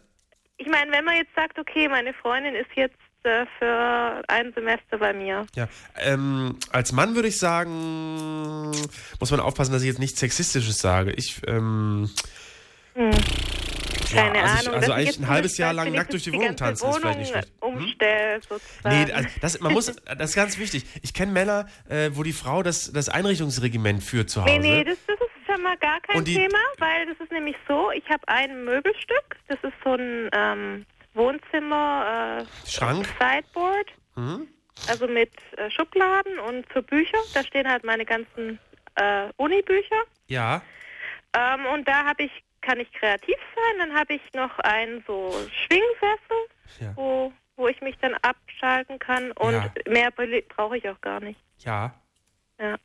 Ich 0.62 0.68
meine, 0.68 0.92
wenn 0.92 1.04
man 1.04 1.16
jetzt 1.16 1.34
sagt, 1.36 1.58
okay, 1.58 1.88
meine 1.88 2.14
Freundin 2.14 2.54
ist 2.54 2.70
jetzt 2.76 2.94
äh, 3.24 3.48
für 3.58 4.22
ein 4.28 4.54
Semester 4.54 5.00
bei 5.00 5.12
mir. 5.12 5.48
Ja, 5.56 5.68
ähm, 6.00 6.60
als 6.72 6.92
Mann 6.92 7.16
würde 7.16 7.30
ich 7.30 7.40
sagen, 7.40 8.70
muss 9.20 9.32
man 9.32 9.40
aufpassen, 9.40 9.74
dass 9.74 9.82
ich 9.82 9.88
jetzt 9.88 10.00
nichts 10.00 10.20
Sexistisches 10.20 10.80
sage. 10.80 11.14
Ich, 11.14 11.42
ähm, 11.48 12.12
Hm. 12.94 13.12
Keine 14.14 14.38
ja, 14.38 14.44
also 14.44 14.54
ich, 14.54 14.68
Ahnung. 14.68 14.74
also 14.76 14.86
ich 14.86 14.94
eigentlich 14.94 15.08
jetzt 15.08 15.20
ein 15.20 15.28
halbes 15.30 15.58
Jahr 15.58 15.74
lang 15.74 15.94
nackt 15.94 16.12
durch 16.12 16.24
die 16.24 16.34
Wohnung 16.34 16.48
ganze 16.48 16.64
tanzen 16.64 16.90
ist 16.90 16.98
vielleicht 16.98 17.20
nicht 17.20 17.30
Wohnung 17.30 17.44
schlecht. 17.44 17.54
Hm? 17.62 17.74
Umstell, 17.74 18.42
sozusagen. 18.42 19.04
Nee, 19.06 19.14
also 19.14 19.30
das, 19.40 19.60
man 19.62 19.74
muss, 19.74 19.86
das 19.86 20.30
ist 20.30 20.36
ganz 20.36 20.58
wichtig. 20.58 20.86
Ich 21.02 21.14
kenne 21.14 21.32
Männer, 21.32 21.68
äh, 21.90 22.12
wo 22.14 22.24
die 22.24 22.34
Frau 22.34 22.62
das, 22.62 22.92
das 22.92 23.10
Einrichtungsregiment 23.10 24.04
führt 24.04 24.30
zu 24.30 24.44
Hause. 24.44 24.60
Nee, 24.60 24.60
nee, 24.60 24.84
das, 24.84 24.98
das 25.08 25.16
ist 25.16 25.31
schon 25.52 25.64
mal 25.64 25.78
gar 25.78 26.00
kein 26.02 26.24
die- 26.26 26.36
Thema, 26.36 26.58
weil 26.80 27.06
das 27.08 27.20
ist 27.20 27.32
nämlich 27.32 27.56
so, 27.68 27.92
ich 27.92 28.08
habe 28.10 28.28
ein 28.28 28.64
Möbelstück, 28.66 29.38
das 29.48 29.58
ist 29.64 29.74
so 29.84 29.94
ein 29.96 30.30
ähm, 30.34 30.86
Wohnzimmer 31.14 32.42
äh, 32.66 32.70
Schrank? 32.70 33.06
Sideboard, 33.20 33.92
Mhm. 34.16 34.48
also 34.90 35.08
mit 35.08 35.32
äh, 35.58 35.70
Schubladen 35.72 36.38
und 36.40 36.66
für 36.72 36.82
Bücher, 36.84 37.18
da 37.34 37.44
stehen 37.44 37.70
halt 37.70 37.84
meine 37.84 38.06
ganzen 38.06 38.60
äh, 38.96 39.30
Unibücher. 39.38 40.04
Ja. 40.28 40.62
Ähm, 41.34 41.66
und 41.68 41.88
da 41.88 42.06
habe 42.06 42.24
ich, 42.24 42.44
kann 42.62 42.80
ich 42.80 42.92
kreativ 42.94 43.36
sein, 43.56 43.80
dann 43.80 43.98
habe 43.98 44.14
ich 44.14 44.22
noch 44.34 44.58
einen 44.60 45.04
so 45.08 45.32
Schwingsessel, 45.66 46.48
Ja. 46.80 46.92
wo, 46.96 47.32
wo 47.56 47.68
ich 47.68 47.80
mich 47.82 47.98
dann 48.02 48.16
abschalten 48.16 49.00
kann 49.00 49.32
und 49.34 49.54
Ja. 49.54 49.72
mehr 49.88 50.12
brauche 50.12 50.78
ich 50.78 50.90
auch 50.90 51.00
gar 51.02 51.20
nicht. 51.22 51.40
Ja. 51.60 51.94
Ja. 52.60 52.76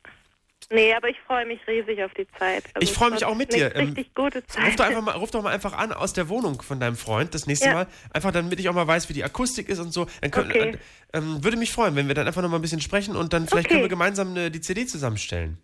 Nee, 0.69 0.93
aber 0.93 1.07
ich 1.09 1.15
freue 1.25 1.45
mich 1.45 1.59
riesig 1.65 2.03
auf 2.03 2.13
die 2.13 2.27
Zeit. 2.37 2.63
Also 2.73 2.85
Ich 2.85 2.91
freue 2.93 3.11
mich 3.11 3.23
auch 3.23 3.35
mit 3.35 3.53
dir. 3.53 3.73
Ähm, 3.75 3.87
Richtig 3.89 4.13
gute 4.13 4.45
Zeit. 4.45 4.65
Ruf 4.67 4.75
doch, 4.75 4.85
einfach 4.85 5.01
mal, 5.01 5.11
ruf 5.15 5.31
doch 5.31 5.41
mal 5.41 5.53
einfach 5.53 5.71
an 5.73 5.93
aus 5.93 6.11
der 6.13 6.27
Wohnung 6.27 6.61
von 6.61 6.79
deinem 6.79 6.97
Freund 6.97 7.33
das 7.33 7.47
nächste 7.47 7.67
Ja. 7.67 7.73
Mal. 7.73 7.87
Einfach 8.13 8.31
damit 8.31 8.59
ich 8.59 8.67
auch 8.67 8.73
mal 8.73 8.85
weiß, 8.87 9.07
wie 9.07 9.13
die 9.13 9.23
Akustik 9.23 9.69
ist 9.69 9.79
und 9.79 9.93
so. 9.93 10.07
Dann 10.21 10.31
können, 10.31 10.49
Okay. 10.51 10.77
äh, 11.13 11.17
ähm, 11.17 11.41
würde 11.43 11.55
mich 11.55 11.71
freuen, 11.71 11.95
wenn 11.95 12.07
wir 12.09 12.15
dann 12.15 12.27
einfach 12.27 12.41
noch 12.41 12.49
mal 12.49 12.57
ein 12.57 12.61
bisschen 12.61 12.81
sprechen 12.81 13.15
und 13.15 13.31
dann 13.31 13.47
vielleicht 13.47 13.67
Okay. 13.67 13.75
können 13.75 13.83
wir 13.85 13.89
gemeinsam 13.89 14.31
eine, 14.31 14.51
die 14.51 14.59
CD 14.59 14.85
zusammenstellen. 14.85 15.57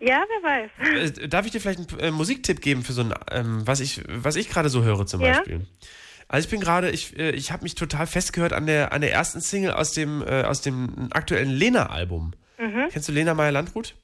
Ja, 0.00 0.24
wer 0.42 0.50
weiß. 0.50 1.18
Äh, 1.22 1.28
darf 1.28 1.46
ich 1.46 1.52
dir 1.52 1.60
vielleicht 1.60 1.78
einen 1.92 2.00
äh, 2.00 2.10
Musiktipp 2.10 2.60
geben 2.60 2.82
für 2.82 2.92
so 2.92 3.02
ein, 3.02 3.14
ähm, 3.30 3.64
was 3.66 3.78
ich, 3.80 4.02
was 4.08 4.34
ich 4.36 4.48
gerade 4.48 4.70
so 4.70 4.82
höre 4.82 5.06
zum 5.06 5.20
Ja. 5.20 5.28
Beispiel? 5.34 5.66
Also 6.26 6.46
ich 6.46 6.50
bin 6.50 6.60
gerade, 6.60 6.90
ich, 6.90 7.16
äh, 7.16 7.30
ich 7.30 7.52
habe 7.52 7.62
mich 7.62 7.74
total 7.76 8.06
festgehört 8.08 8.52
an 8.52 8.66
der, 8.66 8.92
an 8.92 9.00
der 9.02 9.12
ersten 9.12 9.40
Single 9.40 9.72
aus 9.72 9.92
dem, 9.92 10.20
äh, 10.22 10.42
aus 10.42 10.60
dem 10.62 11.08
aktuellen 11.12 11.50
Lena-Album. 11.50 12.32
Mhm. 12.58 12.88
Kennst 12.90 13.08
du 13.08 13.12
Lena 13.12 13.34
Meyer-Landrut? 13.34 13.94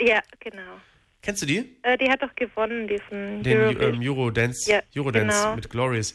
Ja, 0.00 0.20
genau. 0.40 0.80
Kennst 1.22 1.42
du 1.42 1.46
die? 1.46 1.76
Äh, 1.82 1.98
die 1.98 2.08
hat 2.08 2.22
doch 2.22 2.34
gewonnen, 2.36 2.86
diesen 2.88 3.42
Den 3.42 3.80
ähm, 3.80 4.00
Eurodance, 4.02 4.70
Ja, 4.70 4.80
Eurodance 4.96 5.42
genau. 5.42 5.56
mit 5.56 5.70
Glorious. 5.70 6.14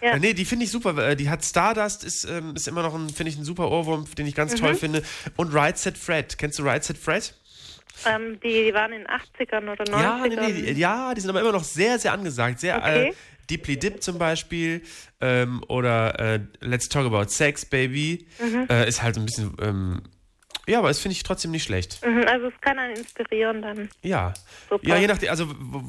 Ja. 0.00 0.12
Äh, 0.12 0.18
nee, 0.20 0.34
die 0.34 0.44
finde 0.44 0.64
ich 0.64 0.70
super. 0.70 0.96
Äh, 1.10 1.16
Die 1.16 1.28
hat 1.30 1.44
Stardust, 1.44 2.04
ist, 2.04 2.24
ähm, 2.24 2.54
ist 2.56 2.68
immer 2.68 2.82
noch 2.82 2.94
ein, 2.94 3.08
finde 3.08 3.30
ich, 3.30 3.38
ein 3.38 3.44
super 3.44 3.70
Ohrwurm, 3.70 4.04
den 4.16 4.26
ich 4.26 4.34
ganz 4.34 4.52
Mhm. 4.54 4.56
toll 4.58 4.74
finde. 4.74 5.02
Und 5.36 5.52
Right 5.54 5.78
Set 5.78 5.96
Fred. 5.98 6.38
Kennst 6.38 6.58
du 6.58 6.64
Right 6.64 6.82
Set 6.84 6.98
Fred? 6.98 7.34
Ähm, 8.06 8.38
die, 8.40 8.64
die 8.64 8.74
waren 8.74 8.92
in 8.92 9.00
den 9.00 9.08
80ern 9.08 9.68
oder 9.70 9.84
90ern. 9.84 10.00
Ja, 10.00 10.26
nee, 10.26 10.36
nee, 10.52 10.72
die, 10.72 10.80
ja, 10.80 11.14
die 11.14 11.20
sind 11.20 11.30
aber 11.30 11.40
immer 11.40 11.52
noch 11.52 11.64
sehr, 11.64 11.98
sehr 11.98 12.12
angesagt. 12.12 12.58
Sehr 12.60 12.78
Okay. 12.78 13.08
äh, 13.10 13.14
Deeply 13.50 13.76
Dip 13.78 14.02
zum 14.02 14.18
Beispiel 14.18 14.82
ähm, 15.20 15.62
oder 15.68 16.18
äh, 16.18 16.40
Let's 16.60 16.88
Talk 16.88 17.06
About 17.06 17.28
Sex, 17.28 17.66
Baby. 17.66 18.26
Mhm. 18.40 18.66
Äh, 18.70 18.88
ist 18.88 19.02
halt 19.02 19.16
so 19.16 19.20
ein 19.20 19.26
bisschen, 19.26 19.54
ähm, 19.60 20.02
ja, 20.66 20.78
aber 20.78 20.88
das 20.88 20.98
finde 20.98 21.12
ich 21.12 21.22
trotzdem 21.22 21.50
nicht 21.50 21.64
schlecht. 21.64 22.04
Mhm, 22.04 22.24
also 22.28 22.46
es 22.46 22.60
kann 22.60 22.78
einen 22.78 22.96
inspirieren 22.96 23.62
dann. 23.62 23.88
Ja. 24.02 24.34
Super. 24.68 24.86
Ja, 24.86 24.96
je 24.96 25.06
nachdem, 25.06 25.30
also 25.30 25.46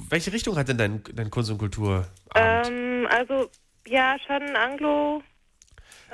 welche 0.10 0.34
Richtung 0.34 0.58
hat 0.58 0.68
denn 0.68 0.78
dein, 0.78 1.04
dein 1.14 1.30
Kunst 1.30 1.52
und 1.52 1.58
Kultur? 1.58 2.08
Ähm, 2.36 3.08
also, 3.10 3.50
ja, 3.88 4.16
schon 4.26 4.56
Anglo. 4.56 5.22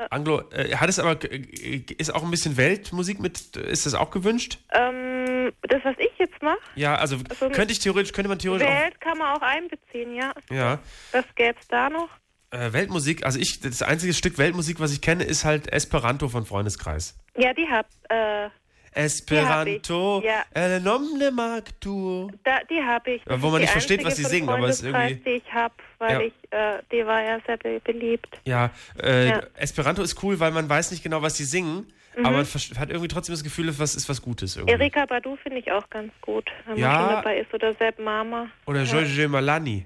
Anglo, 0.09 0.41
äh, 0.51 0.75
hat 0.75 0.89
es 0.89 0.99
aber, 0.99 1.17
äh, 1.29 1.83
ist 1.97 2.13
auch 2.13 2.23
ein 2.23 2.31
bisschen 2.31 2.55
Weltmusik 2.57 3.19
mit, 3.19 3.55
ist 3.57 3.85
das 3.85 3.93
auch 3.93 4.11
gewünscht? 4.11 4.59
Ähm, 4.71 5.51
das, 5.63 5.83
was 5.83 5.95
ich 5.97 6.11
jetzt 6.17 6.41
mache, 6.41 6.59
Ja, 6.75 6.95
also, 6.95 7.17
Also, 7.29 7.49
könnte 7.49 7.73
ich 7.73 7.79
theoretisch, 7.79 8.13
könnte 8.13 8.29
man 8.29 8.39
theoretisch 8.39 8.67
auch, 8.67 8.81
Welt 8.81 9.01
kann 9.01 9.17
man 9.17 9.35
auch 9.35 9.41
einbeziehen, 9.41 10.15
ja. 10.15 10.33
ja, 10.49 10.79
Was 11.11 11.25
gäbe 11.35 11.55
es 11.59 11.67
da 11.67 11.89
noch? 11.89 12.09
Äh, 12.51 12.73
Weltmusik, 12.73 13.25
also 13.25 13.39
ich, 13.39 13.59
das 13.59 13.81
einzige 13.81 14.13
Stück 14.13 14.37
Weltmusik, 14.37 14.79
was 14.79 14.91
ich 14.91 15.01
kenne, 15.01 15.23
ist 15.23 15.45
halt 15.45 15.71
Esperanto 15.71 16.29
von 16.29 16.45
Freundeskreis. 16.45 17.17
Ja, 17.37 17.53
die 17.53 17.67
hab, 17.67 17.85
äh, 18.09 18.49
Esperanto, 18.91 20.17
hab 20.17 20.23
ja. 20.23 20.43
el 20.53 20.81
nomne 20.81 21.31
magtur. 21.31 22.31
da, 22.43 22.59
die 22.69 22.81
habe 22.81 23.11
ich. 23.11 23.21
Das 23.23 23.41
wo 23.41 23.49
man 23.49 23.61
nicht 23.61 23.71
versteht, 23.71 24.03
was 24.03 24.15
sie 24.15 24.23
singen, 24.23 24.49
aber 24.49 24.67
es 24.67 24.81
ist 24.81 24.85
irgendwie- 24.85 25.15
die 25.15 25.29
ich 25.31 25.53
habe, 25.53 25.73
weil 25.99 26.11
Ja. 26.11 26.19
ich, 26.21 26.33
äh, 26.51 26.79
die 26.91 27.05
war 27.05 27.23
ja 27.23 27.37
sehr 27.45 27.57
be 27.57 27.79
beliebt. 27.83 28.39
Ja, 28.45 28.71
äh, 29.01 29.29
Ja. 29.29 29.41
Esperanto 29.55 30.01
ist 30.01 30.21
cool, 30.23 30.39
weil 30.39 30.51
man 30.51 30.67
weiß 30.69 30.91
nicht 30.91 31.03
genau, 31.03 31.21
was 31.21 31.37
sie 31.37 31.45
singen, 31.45 31.91
Mhm. 32.17 32.25
aber 32.25 32.37
man 32.37 32.45
hat 32.45 32.89
irgendwie 32.89 33.07
trotzdem 33.07 33.33
das 33.33 33.43
Gefühl, 33.43 33.77
was 33.77 33.95
ist 33.95 34.09
was 34.09 34.21
Gutes 34.21 34.55
irgendwie. 34.55 34.73
Erika 34.73 35.05
Badu 35.05 35.35
finde 35.43 35.59
ich 35.59 35.71
auch 35.71 35.87
ganz 35.89 36.11
gut, 36.21 36.49
wenn 36.65 36.79
man 36.79 36.95
schon 36.99 37.09
dabei 37.15 37.39
ist. 37.39 37.53
Oder 37.53 37.73
Sepp 37.75 37.99
Mama. 37.99 38.47
Oder 38.65 38.83
ja. 38.83 39.01
Joy 39.01 39.27
Malani. 39.27 39.85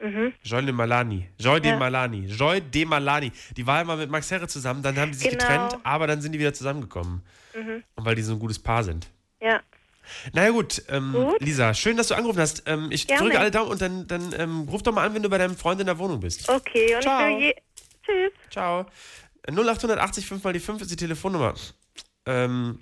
Mhm. 0.00 0.32
Joy 0.44 0.62
de 0.64 0.72
Malani. 0.72 1.28
Joy 1.38 1.60
de 1.60 1.70
Ja. 1.72 1.76
Malani. 1.76 2.26
Joy 2.26 2.60
de 2.60 2.84
Malani. 2.84 3.32
Die 3.56 3.66
war 3.66 3.80
immer 3.82 3.96
mit 3.96 4.10
Max 4.10 4.30
Herre 4.30 4.46
zusammen, 4.46 4.82
dann 4.82 4.96
haben 4.96 5.10
die 5.12 5.18
sich 5.18 5.30
Genau. 5.30 5.42
getrennt, 5.42 5.78
aber 5.84 6.06
dann 6.06 6.20
sind 6.20 6.32
die 6.32 6.38
wieder 6.38 6.54
zusammengekommen. 6.54 7.22
Mhm. 7.54 7.82
Und 7.96 8.04
weil 8.04 8.14
die 8.14 8.22
so 8.22 8.32
ein 8.32 8.38
gutes 8.38 8.58
Paar 8.60 8.84
sind. 8.84 9.08
Ja. 9.40 9.60
Naja 10.32 10.50
gut, 10.50 10.82
ähm, 10.88 11.12
Gut. 11.12 11.40
Lisa, 11.40 11.74
schön, 11.74 11.96
dass 11.96 12.08
du 12.08 12.14
angerufen 12.14 12.40
hast. 12.40 12.62
Ähm, 12.66 12.88
ich 12.90 13.06
Gerne. 13.06 13.24
drücke 13.24 13.38
alle 13.40 13.50
Daumen 13.50 13.70
und 13.70 13.82
dann, 13.82 14.06
dann 14.06 14.32
ähm, 14.38 14.60
ruf 14.68 14.82
doch 14.82 14.92
mal 14.92 15.04
an, 15.06 15.14
wenn 15.14 15.22
du 15.22 15.28
bei 15.28 15.36
deinem 15.38 15.56
Freund 15.56 15.80
in 15.80 15.86
der 15.86 15.98
Wohnung 15.98 16.20
bist. 16.20 16.48
Okay, 16.48 16.94
und 16.94 17.02
Ciao. 17.02 17.28
ich 17.28 17.36
will 17.36 17.42
je. 17.42 17.54
Tschüss. 18.06 18.32
Ciao. 18.50 18.86
0880 19.46 20.26
5 20.26 20.42
mal 20.44 20.52
die 20.52 20.60
5 20.60 20.80
ist 20.82 20.90
die 20.90 20.96
Telefonnummer. 20.96 21.54
Ähm, 22.24 22.80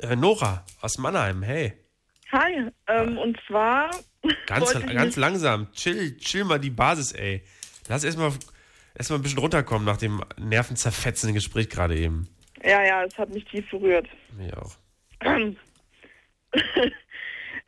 äh, 0.00 0.16
Nora 0.16 0.64
aus 0.80 0.96
Mannheim, 0.98 1.42
hey. 1.42 1.74
Hi, 2.32 2.70
ähm, 2.86 3.18
und 3.18 3.38
zwar. 3.46 3.90
Ganz, 4.46 4.72
ganz 4.72 5.16
langsam. 5.16 5.70
Chill, 5.72 6.16
chill 6.18 6.44
mal 6.44 6.58
die 6.58 6.70
Basis, 6.70 7.12
ey. 7.12 7.42
Lass 7.88 8.04
erstmal 8.04 8.32
erst 8.94 9.10
mal 9.10 9.16
ein 9.16 9.22
bisschen 9.22 9.38
runterkommen 9.38 9.84
nach 9.84 9.96
dem 9.96 10.22
nervenzerfetzenden 10.36 11.34
Gespräch 11.34 11.68
gerade 11.68 11.96
eben. 11.96 12.28
Ja, 12.64 12.84
ja, 12.84 13.04
es 13.04 13.16
hat 13.16 13.30
mich 13.30 13.44
tief 13.44 13.68
berührt. 13.70 14.08
Mich 14.36 14.52
auch. 14.54 14.72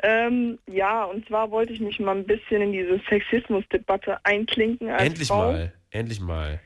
ähm, 0.02 0.58
ja, 0.66 1.04
und 1.04 1.26
zwar 1.28 1.50
wollte 1.50 1.72
ich 1.72 1.80
mich 1.80 2.00
mal 2.00 2.16
ein 2.16 2.26
bisschen 2.26 2.62
in 2.62 2.72
diese 2.72 3.00
Sexismusdebatte 3.08 4.24
einklinken. 4.24 4.88
Als 4.90 5.02
Endlich 5.02 5.28
Frau. 5.28 5.52
mal. 5.52 5.72
Endlich 5.90 6.20
mal. 6.20 6.60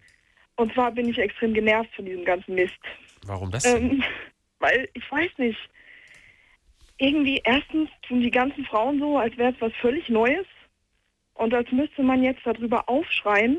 Und 0.57 0.73
zwar 0.73 0.93
bin 0.93 1.09
ich 1.09 1.19
extrem 1.19 1.53
genervt 1.55 1.91
von 1.95 2.05
diesem 2.05 2.25
ganzen 2.25 2.55
Mist. 2.55 2.79
Warum 3.27 3.51
das 3.51 3.65
denn? 3.65 3.91
Ähm, 3.91 4.05
weil, 4.61 4.89
ich 4.95 5.11
weiß 5.11 5.31
nicht. 5.39 5.59
Irgendwie, 7.05 7.43
erstens 7.45 7.91
tun 8.09 8.23
die 8.23 8.31
ganzen 8.31 8.65
Frauen 8.65 8.99
so, 8.99 9.19
als 9.19 9.37
wäre 9.37 9.53
es 9.53 9.61
was 9.61 9.73
völlig 9.81 10.09
Neues. 10.09 10.47
Und 11.35 11.53
als 11.53 11.71
müsste 11.71 12.03
man 12.03 12.23
jetzt 12.23 12.41
darüber 12.45 12.89
aufschreien. 12.89 13.59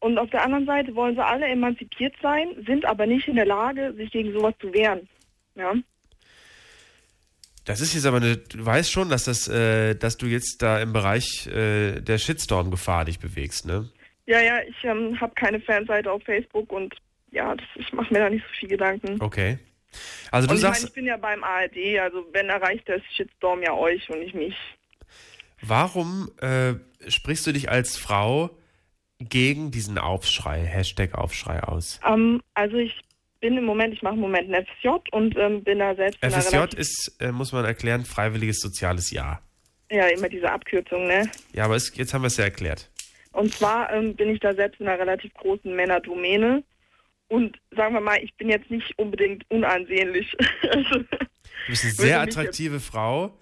Und 0.00 0.18
auf 0.18 0.28
der 0.30 0.42
anderen 0.42 0.66
Seite 0.66 0.94
wollen 0.96 1.14
sie 1.14 1.24
alle 1.24 1.46
emanzipiert 1.46 2.14
sein, 2.20 2.48
sind 2.66 2.84
aber 2.84 3.06
nicht 3.06 3.28
in 3.28 3.36
der 3.36 3.46
Lage, 3.46 3.92
sich 3.96 4.10
gegen 4.10 4.32
sowas 4.32 4.54
zu 4.60 4.72
wehren. 4.72 5.08
Ja. 5.54 5.74
Das 7.64 7.80
ist 7.80 7.94
jetzt 7.94 8.06
aber 8.06 8.16
eine, 8.16 8.38
du 8.38 8.66
weißt 8.66 8.90
schon, 8.90 9.08
dass 9.08 9.24
das, 9.24 9.46
äh, 9.46 9.94
dass 9.94 10.16
du 10.16 10.26
jetzt 10.26 10.62
da 10.62 10.80
im 10.80 10.92
Bereich 10.92 11.46
äh, 11.46 12.00
der 12.00 12.18
Shitstorm-Gefahr 12.18 13.04
dich 13.04 13.20
bewegst, 13.20 13.66
ne? 13.66 13.88
Ja, 14.26 14.40
ja, 14.40 14.60
ich 14.66 14.82
ähm, 14.82 15.20
habe 15.20 15.34
keine 15.34 15.60
Fanseite 15.60 16.10
auf 16.10 16.22
Facebook 16.24 16.72
und 16.72 16.92
ja, 17.30 17.54
das, 17.54 17.66
ich 17.76 17.92
mache 17.92 18.12
mir 18.12 18.20
da 18.20 18.30
nicht 18.30 18.44
so 18.44 18.54
viel 18.58 18.68
Gedanken. 18.70 19.20
Okay. 19.20 19.58
Also 20.30 20.46
du 20.46 20.52
und 20.52 20.56
ich 20.58 20.62
sagst, 20.62 20.82
meine, 20.82 20.88
ich 20.88 20.94
bin 20.94 21.06
ja 21.06 21.16
beim 21.16 21.44
ARD, 21.44 21.98
also 22.00 22.26
wenn 22.32 22.48
erreicht 22.48 22.88
der 22.88 23.00
Shitstorm 23.14 23.62
ja 23.62 23.74
euch 23.74 24.08
und 24.10 24.20
nicht 24.20 24.34
mich. 24.34 24.56
warum 25.62 26.30
äh, 26.40 26.74
sprichst 27.08 27.46
du 27.46 27.52
dich 27.52 27.70
als 27.70 27.96
Frau 27.96 28.50
gegen 29.18 29.70
diesen 29.70 29.98
Aufschrei, 29.98 30.64
Hashtag 30.64 31.14
Aufschrei 31.14 31.62
aus? 31.62 32.00
Ähm, 32.06 32.40
also 32.54 32.76
ich 32.76 33.00
bin 33.40 33.56
im 33.56 33.64
Moment, 33.64 33.94
ich 33.94 34.02
mache 34.02 34.14
im 34.14 34.20
Moment 34.20 34.52
ein 34.52 34.66
FSJ 34.66 34.88
und 35.12 35.36
ähm, 35.36 35.64
bin 35.64 35.78
da 35.78 35.94
selbst 35.94 36.18
FSJ 36.24 36.76
ist, 36.76 37.16
äh, 37.20 37.32
muss 37.32 37.52
man 37.52 37.64
erklären, 37.64 38.04
freiwilliges 38.04 38.60
soziales 38.60 39.10
Jahr. 39.10 39.42
ja 39.90 40.06
immer 40.08 40.28
diese 40.28 40.50
Abkürzung, 40.50 41.06
ne? 41.06 41.28
Ja, 41.52 41.64
aber 41.64 41.76
es, 41.76 41.94
jetzt 41.96 42.14
haben 42.14 42.22
wir 42.22 42.28
es 42.28 42.36
ja 42.36 42.44
erklärt. 42.44 42.90
Und 43.32 43.54
zwar 43.54 43.92
ähm, 43.92 44.14
bin 44.16 44.30
ich 44.30 44.40
da 44.40 44.54
selbst 44.54 44.80
in 44.80 44.88
einer 44.88 44.98
relativ 44.98 45.32
großen 45.34 45.74
Männerdomäne 45.74 46.64
und 47.30 47.56
sagen 47.74 47.94
wir 47.94 48.00
mal, 48.00 48.18
ich 48.22 48.34
bin 48.34 48.48
jetzt 48.50 48.70
nicht 48.70 48.92
unbedingt 48.98 49.44
unansehnlich. 49.50 50.36
also, 50.70 50.98
Du 51.00 51.72
bist 51.72 51.84
eine 51.84 51.92
sehr 51.94 52.20
attraktive 52.20 52.80
Frau, 52.80 53.38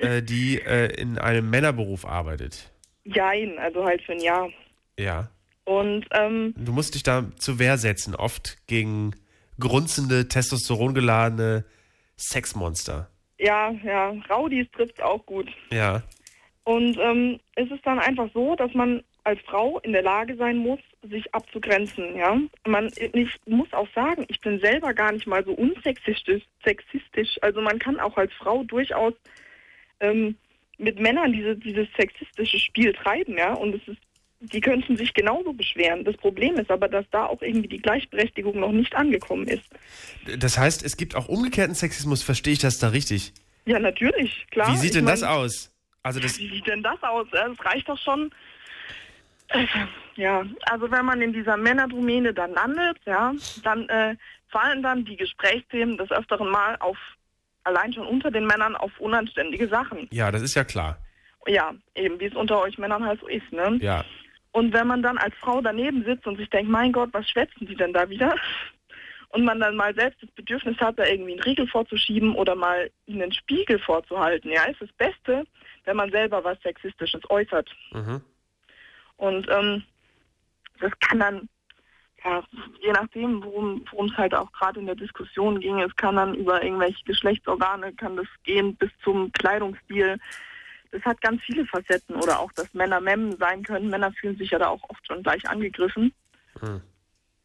äh, 0.00 0.22
die 0.22 0.60
äh, 0.60 0.94
in 1.00 1.18
einem 1.18 1.48
Männerberuf 1.50 2.04
arbeitet. 2.04 2.70
jein, 3.04 3.58
also 3.58 3.84
halt 3.84 4.02
für 4.02 4.12
ein 4.12 4.20
Jahr. 4.20 4.48
Ja. 4.98 5.30
Und 5.64 6.06
ähm, 6.12 6.54
Du 6.56 6.72
musst 6.72 6.94
dich 6.94 7.02
da 7.02 7.30
zur 7.36 7.58
Wehr 7.58 7.78
setzen, 7.78 8.14
oft 8.14 8.58
gegen 8.66 9.14
grunzende, 9.58 10.26
testosterongeladene 10.28 11.64
Sexmonster. 12.16 13.08
ja, 13.38 13.70
ja, 13.84 14.10
Raudis 14.28 14.66
trifft 14.72 15.00
auch 15.02 15.24
gut. 15.26 15.48
Ja. 15.72 16.02
Und 16.64 16.98
ähm, 16.98 17.40
es 17.56 17.70
ist 17.70 17.84
dann 17.86 17.98
einfach 17.98 18.28
so, 18.34 18.54
dass 18.56 18.72
man 18.74 19.02
als 19.30 19.40
Frau 19.42 19.78
in 19.80 19.92
der 19.92 20.02
Lage 20.02 20.36
sein 20.36 20.56
muss, 20.58 20.80
sich 21.08 21.32
abzugrenzen. 21.34 22.16
Ja, 22.16 22.38
man 22.66 22.90
ich 22.96 23.28
muss 23.46 23.72
auch 23.72 23.88
sagen, 23.94 24.24
ich 24.28 24.40
bin 24.40 24.60
selber 24.60 24.92
gar 24.92 25.12
nicht 25.12 25.26
mal 25.26 25.44
so 25.44 25.52
unsexistisch. 25.52 26.42
Sexistisch. 26.64 27.38
Also 27.42 27.60
man 27.60 27.78
kann 27.78 27.98
auch 28.00 28.16
als 28.16 28.32
Frau 28.34 28.64
durchaus 28.64 29.14
ähm, 30.00 30.36
mit 30.78 30.98
Männern 30.98 31.32
diese, 31.32 31.56
dieses 31.56 31.88
sexistische 31.96 32.58
Spiel 32.58 32.92
treiben. 32.92 33.36
Ja, 33.38 33.54
und 33.54 33.74
es 33.74 33.88
ist 33.88 34.00
die 34.42 34.62
könnten 34.62 34.96
sich 34.96 35.12
genauso 35.12 35.52
beschweren. 35.52 36.02
Das 36.04 36.16
Problem 36.16 36.54
ist 36.58 36.70
aber, 36.70 36.88
dass 36.88 37.04
da 37.10 37.26
auch 37.26 37.42
irgendwie 37.42 37.68
die 37.68 37.76
Gleichberechtigung 37.76 38.58
noch 38.58 38.72
nicht 38.72 38.94
angekommen 38.94 39.46
ist. 39.46 39.64
Das 40.38 40.56
heißt, 40.56 40.82
es 40.82 40.96
gibt 40.96 41.14
auch 41.14 41.28
umgekehrten 41.28 41.74
Sexismus, 41.74 42.22
verstehe 42.22 42.54
ich 42.54 42.58
das 42.58 42.78
da 42.78 42.88
richtig? 42.88 43.34
Ja, 43.66 43.78
natürlich, 43.78 44.46
klar. 44.50 44.72
Wie 44.72 44.76
sieht 44.78 44.92
Ich 44.92 44.96
denn 44.96 45.04
das 45.04 45.20
mein- 45.20 45.30
aus? 45.30 45.70
Also 46.02 46.20
das, 46.20 46.38
Wie 46.38 46.48
sieht 46.48 46.66
denn 46.66 46.82
das 46.82 47.02
aus? 47.02 47.26
Das 47.30 47.62
reicht 47.62 47.86
doch 47.90 47.98
schon. 47.98 48.30
Ja, 50.16 50.44
also 50.62 50.90
wenn 50.90 51.06
man 51.06 51.22
in 51.22 51.32
dieser 51.32 51.56
Männerdomäne 51.56 52.34
dann 52.34 52.52
landet, 52.52 52.98
ja, 53.06 53.32
dann 53.62 53.88
äh, 53.88 54.16
fallen 54.48 54.82
dann 54.82 55.06
die 55.06 55.16
Gesprächsthemen 55.16 55.96
des 55.96 56.10
Öfteren 56.10 56.50
mal 56.50 56.76
auf, 56.80 56.98
allein 57.64 57.90
schon 57.92 58.06
unter 58.06 58.30
den 58.30 58.46
Männern, 58.46 58.76
auf 58.76 58.90
unanständige 58.98 59.68
Sachen. 59.68 60.08
ja, 60.10 60.30
das 60.30 60.42
ist 60.42 60.54
ja 60.54 60.64
klar. 60.64 60.98
Ja, 61.46 61.72
eben, 61.94 62.20
wie 62.20 62.26
es 62.26 62.34
unter 62.34 62.60
euch 62.60 62.76
Männern 62.76 63.06
halt 63.06 63.20
so 63.20 63.28
ist, 63.28 63.50
ne? 63.50 63.78
Ja. 63.80 64.04
Und 64.52 64.74
wenn 64.74 64.86
man 64.86 65.02
dann 65.02 65.16
als 65.16 65.34
Frau 65.36 65.60
daneben 65.62 66.04
sitzt 66.04 66.26
und 66.26 66.36
sich 66.36 66.50
denkt, 66.50 66.70
mein 66.70 66.92
Gott, 66.92 67.10
was 67.12 67.28
schwätzen 67.28 67.66
die 67.66 67.76
denn 67.76 67.92
da 67.92 68.10
wieder? 68.10 68.34
Und 69.32 69.44
man 69.44 69.60
dann 69.60 69.76
mal 69.76 69.94
selbst 69.94 70.20
das 70.20 70.30
Bedürfnis 70.32 70.76
hat, 70.78 70.98
da 70.98 71.06
irgendwie 71.06 71.34
einen 71.34 71.42
Riegel 71.42 71.68
vorzuschieben 71.68 72.34
oder 72.34 72.56
mal 72.56 72.90
ihnen 73.06 73.22
einen 73.22 73.32
Spiegel 73.32 73.78
vorzuhalten, 73.78 74.50
ja, 74.50 74.64
ist 74.64 74.80
das 74.80 74.92
Beste, 74.98 75.44
wenn 75.84 75.96
man 75.96 76.10
selber 76.10 76.42
was 76.42 76.60
Sexistisches 76.62 77.22
äußert. 77.30 77.70
Mhm. 77.92 78.22
Und 79.20 79.46
ähm, 79.50 79.82
das 80.80 80.90
kann 81.00 81.20
dann, 81.20 81.48
ja, 82.24 82.42
je 82.80 82.92
nachdem, 82.92 83.44
worum 83.44 84.06
es 84.06 84.16
halt 84.16 84.34
auch 84.34 84.50
gerade 84.52 84.80
in 84.80 84.86
der 84.86 84.94
Diskussion 84.94 85.60
ging, 85.60 85.78
es 85.80 85.94
kann 85.96 86.16
dann 86.16 86.34
über 86.34 86.62
irgendwelche 86.62 87.04
Geschlechtsorgane, 87.04 87.92
kann 87.92 88.16
das 88.16 88.26
gehen 88.44 88.76
bis 88.76 88.90
zum 89.04 89.30
Kleidungsstil. 89.32 90.18
Das 90.90 91.02
hat 91.02 91.20
ganz 91.20 91.42
viele 91.42 91.66
Facetten 91.66 92.16
oder 92.16 92.40
auch, 92.40 92.50
dass 92.52 92.72
Männer 92.72 93.00
Mem 93.00 93.36
sein 93.36 93.62
können. 93.62 93.90
Männer 93.90 94.10
fühlen 94.12 94.38
sich 94.38 94.52
ja 94.52 94.58
da 94.58 94.68
auch 94.68 94.82
oft 94.88 95.06
schon 95.06 95.22
gleich 95.22 95.46
angegriffen. 95.46 96.14
Hm. 96.60 96.80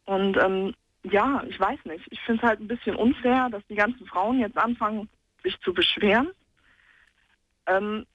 Und 0.06 0.36
ähm, 0.38 0.74
ja, 1.02 1.44
ich 1.46 1.60
weiß 1.60 1.84
nicht. 1.84 2.06
Ich 2.10 2.20
finde 2.22 2.42
es 2.42 2.48
halt 2.48 2.60
ein 2.60 2.68
bisschen 2.68 2.96
unfair, 2.96 3.50
dass 3.50 3.64
die 3.66 3.76
ganzen 3.76 4.06
Frauen 4.06 4.40
jetzt 4.40 4.56
anfangen, 4.56 5.10
sich 5.42 5.60
zu 5.60 5.74
beschweren. 5.74 6.30
Ähm, 7.66 8.06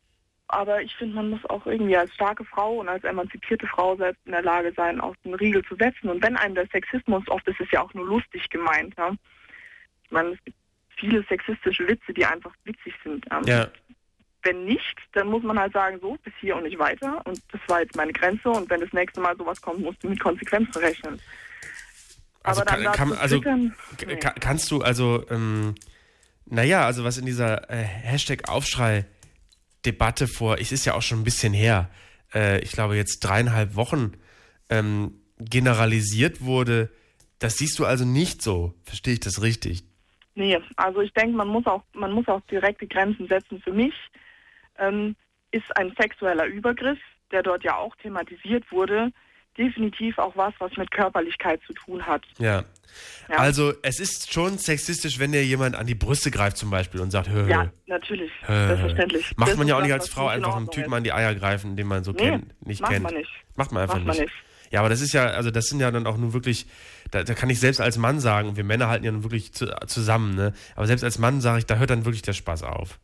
aber 0.54 0.82
ich 0.82 0.94
finde, 0.96 1.16
man 1.16 1.30
muss 1.30 1.44
auch 1.46 1.66
irgendwie 1.66 1.96
als 1.98 2.14
starke 2.14 2.46
Frau 2.46 2.80
und 2.80 2.90
als 2.90 3.04
emanzipierte 3.04 3.68
Frau 3.68 3.96
selbst 3.96 4.22
in 4.26 4.32
der 4.32 4.42
Lage 4.42 4.74
sein, 4.76 5.00
auf 5.02 5.16
den 5.24 5.34
Riegel 5.34 5.64
zu 5.66 5.76
setzen. 5.76 6.10
Und 6.10 6.22
wenn 6.24 6.36
einem 6.38 6.56
der 6.56 6.68
Sexismus, 6.68 7.24
oft 7.28 7.48
ist 7.48 7.60
es 7.60 7.72
ja 7.72 7.82
auch 7.82 7.94
nur 7.94 8.06
lustig 8.06 8.50
gemeint, 8.50 8.94
ja. 8.98 9.12
Ich 10.06 10.12
meine, 10.12 10.30
es 10.32 10.44
gibt 10.44 10.58
viele 10.98 11.24
sexistische 11.30 11.88
Witze, 11.88 12.14
die 12.14 12.26
einfach 12.26 12.54
witzig 12.66 12.94
sind. 13.04 13.26
Ja. 13.32 13.42
Ja. 13.46 13.68
Wenn 14.44 14.66
nicht, 14.66 14.98
dann 15.14 15.28
muss 15.28 15.44
man 15.44 15.60
halt 15.60 15.72
sagen, 15.74 16.00
so, 16.02 16.18
bis 16.24 16.34
hier 16.40 16.56
und 16.56 16.64
nicht 16.64 16.80
weiter. 16.80 17.22
Und 17.26 17.40
das 17.52 17.62
war 17.68 17.82
jetzt 17.82 17.96
meine 17.96 18.12
Grenze. 18.12 18.50
Und 18.50 18.70
wenn 18.70 18.82
das 18.82 18.92
nächste 18.92 19.22
Mal 19.22 19.38
sowas 19.38 19.62
kommt, 19.62 19.82
musst 19.82 20.04
du 20.04 20.10
mit 20.10 20.20
Konsequenzen 20.20 20.80
rechnen. 20.82 21.22
Also, 22.44 22.62
Aber 22.62 22.72
dann 22.72 22.84
kann, 22.86 23.10
kann, 23.10 23.14
also 23.20 23.38
twittern, 23.38 23.76
k- 23.98 24.06
nee. 24.08 24.16
ka- 24.18 24.34
kannst 24.40 24.72
du 24.72 24.82
also, 24.82 25.24
ähm, 25.30 25.76
naja, 26.48 26.86
also 26.88 27.04
was 27.04 27.20
in 27.20 27.28
dieser 27.28 27.70
äh, 27.70 27.84
Hashtag 27.84 28.50
Aufschrei-Debatte 29.82 30.28
vor, 30.28 30.60
es 30.60 30.72
ist 30.72 30.86
ja 30.86 30.94
auch 30.94 31.02
schon 31.02 31.22
ein 31.22 31.24
bisschen 31.24 31.54
her, 31.54 31.90
äh, 32.34 32.62
ich 32.62 32.72
glaube 32.72 32.96
jetzt 32.96 33.20
dreieinhalb 33.20 33.76
Wochen 33.76 34.14
ähm, 34.70 35.20
generalisiert 35.40 36.42
wurde, 36.42 36.90
das 37.40 37.58
siehst 37.58 37.80
du 37.80 37.86
also 37.86 38.06
nicht 38.06 38.42
so. 38.42 38.74
Verstehe 38.84 39.14
ich 39.14 39.20
das 39.20 39.42
richtig? 39.42 39.84
Nee, 40.36 40.60
also 40.78 41.02
ich 41.02 41.12
denke, 41.14 41.36
man 41.36 41.48
muss 41.48 41.66
auch, 41.66 41.84
man 41.94 42.12
muss 42.12 42.28
auch 42.28 42.42
direkte 42.42 42.88
Grenzen 42.88 43.28
setzen. 43.28 43.60
Für 43.62 43.74
mich 43.74 43.94
ähm, 44.78 45.16
ist 45.52 45.66
ein 45.76 45.94
sexueller 46.00 46.46
Übergriff, 46.46 47.00
der 47.32 47.44
dort 47.44 47.64
ja 47.64 47.78
auch 47.78 47.96
thematisiert 47.98 48.72
wurde, 48.72 49.12
definitiv 49.58 50.18
auch 50.20 50.36
was, 50.38 50.54
was 50.60 50.78
mit 50.78 50.92
Körperlichkeit 50.92 51.62
zu 51.66 51.74
tun 51.74 52.06
hat. 52.06 52.24
Ja. 52.38 52.64
Ja. 53.30 53.38
Also 53.38 53.74
es 53.82 54.00
ist 54.00 54.34
schon 54.34 54.58
sexistisch, 54.58 55.20
wenn 55.20 55.32
dir 55.32 55.44
jemand 55.46 55.76
an 55.76 55.88
die 55.88 55.96
Brüste 55.96 56.32
greift 56.32 56.58
zum 56.58 56.70
Beispiel 56.70 57.00
und 57.02 57.12
sagt, 57.12 57.30
hö, 57.30 57.44
hö. 57.46 57.50
Ja, 57.50 57.72
natürlich, 57.88 58.32
hö. 58.46 58.68
selbstverständlich. 58.68 59.32
Macht 59.38 59.52
Das 59.52 59.58
man 59.58 59.68
ja 59.68 59.78
auch 59.78 59.82
nicht 59.82 59.94
als 59.94 60.10
Frau 60.10 60.24
nicht 60.28 60.32
in 60.38 60.44
einfach 60.44 60.56
Ordnung 60.56 60.72
Typen 60.72 60.92
ist. 60.92 60.98
an 60.98 61.04
die 61.04 61.14
Eier 61.14 61.34
greifen, 61.36 61.76
den 61.76 61.88
man 61.88 62.04
so 62.04 62.12
Nee, 62.12 62.18
kennt, 62.18 62.66
nicht 62.68 62.82
macht 62.82 62.92
kennt. 62.92 63.04
man 63.04 63.14
nicht. 63.14 63.30
Macht 63.56 63.72
man 63.72 63.84
einfach 63.84 63.96
Macht 63.96 64.06
man 64.08 64.16
nicht. 64.18 64.26
nicht. 64.26 64.34
Ja, 64.72 64.80
aber 64.80 64.90
das 64.90 65.02
ist 65.02 65.14
ja, 65.14 65.26
also 65.28 65.52
das 65.52 65.66
sind 65.66 65.80
ja 65.82 65.92
dann 65.92 66.08
auch 66.08 66.18
nur 66.18 66.34
wirklich, 66.34 66.66
da, 67.12 67.24
da 67.24 67.34
kann 67.34 67.50
ich 67.50 67.60
selbst 67.60 67.82
als 67.82 67.98
Mann 67.98 68.20
sagen, 68.22 68.50
und 68.50 68.56
wir 68.58 68.64
Männer 68.64 68.88
halten 68.88 69.04
ja 69.06 69.12
nun 69.12 69.24
wirklich 69.24 69.54
zu, 69.54 69.66
zusammen, 69.88 70.34
ne? 70.36 70.54
Aber 70.76 70.88
selbst 70.88 71.04
als 71.04 71.20
Mann 71.20 71.42
sage 71.42 71.60
ich, 71.60 71.66
da 71.66 71.76
hört 71.76 71.90
dann 71.90 72.06
wirklich 72.06 72.22
der 72.22 72.34
Spaß 72.34 72.64
auf. 72.64 72.98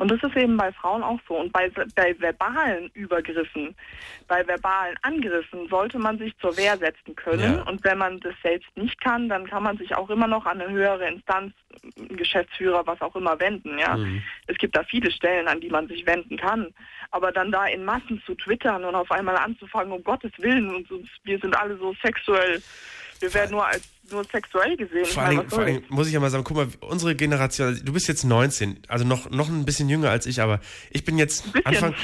Und 0.00 0.10
das 0.10 0.22
ist 0.22 0.34
eben 0.34 0.56
bei 0.56 0.72
Frauen 0.72 1.02
auch 1.02 1.20
so. 1.28 1.36
Und 1.36 1.52
bei, 1.52 1.70
bei 1.94 2.18
verbalen 2.18 2.90
Übergriffen, 2.94 3.74
bei 4.28 4.46
verbalen 4.46 4.96
Angriffen 5.02 5.68
sollte 5.68 5.98
man 5.98 6.18
sich 6.18 6.34
zur 6.38 6.56
Wehr 6.56 6.78
setzen 6.78 7.14
können. 7.14 7.56
Ja. 7.56 7.62
Und 7.64 7.84
wenn 7.84 7.98
man 7.98 8.18
das 8.20 8.34
selbst 8.42 8.74
nicht 8.76 8.98
kann, 9.00 9.28
dann 9.28 9.46
kann 9.46 9.62
man 9.62 9.76
sich 9.76 9.94
auch 9.94 10.08
immer 10.08 10.26
noch 10.26 10.46
an 10.46 10.58
eine 10.60 10.70
höhere 10.70 11.06
Instanz, 11.06 11.52
Geschäftsführer, 12.08 12.86
was 12.86 13.00
auch 13.02 13.14
immer 13.14 13.38
wenden. 13.38 13.78
Ja, 13.78 13.96
Mhm. 13.96 14.22
es 14.46 14.56
gibt 14.56 14.74
da 14.74 14.82
viele 14.84 15.10
Stellen, 15.10 15.48
an 15.48 15.60
die 15.60 15.68
man 15.68 15.86
sich 15.86 16.06
wenden 16.06 16.38
kann. 16.38 16.72
Aber 17.10 17.30
dann 17.30 17.52
da 17.52 17.66
in 17.66 17.84
Massen 17.84 18.22
zu 18.24 18.34
twittern 18.34 18.84
und 18.84 18.94
auf 18.94 19.10
einmal 19.10 19.36
anzufangen, 19.36 19.92
um 19.92 20.02
Gottes 20.02 20.32
Willen, 20.38 20.74
und 20.74 20.88
wir 21.24 21.38
sind 21.38 21.54
alle 21.54 21.76
so 21.76 21.94
sexuell, 22.02 22.62
wir 23.20 23.34
werden 23.34 23.50
nur 23.52 23.66
als 23.66 23.86
nur 24.12 24.24
sexuell 24.24 24.76
gesehen. 24.76 25.06
Vor 25.06 25.22
allem, 25.22 25.48
vor 25.48 25.60
allem 25.60 25.82
muss 25.88 26.06
ich 26.06 26.12
ja 26.12 26.20
mal 26.20 26.30
sagen, 26.30 26.44
guck 26.44 26.56
mal, 26.56 26.68
unsere 26.80 27.14
Generation, 27.16 27.68
also 27.68 27.82
du 27.84 27.92
bist 27.92 28.06
jetzt 28.08 28.24
19, 28.24 28.80
also 28.88 29.04
noch, 29.04 29.30
noch 29.30 29.48
ein 29.48 29.64
bisschen 29.64 29.88
jünger 29.88 30.10
als 30.10 30.26
ich, 30.26 30.40
aber 30.40 30.60
ich 30.90 31.04
bin 31.04 31.18
jetzt 31.18 31.44
Anfang, 31.64 31.94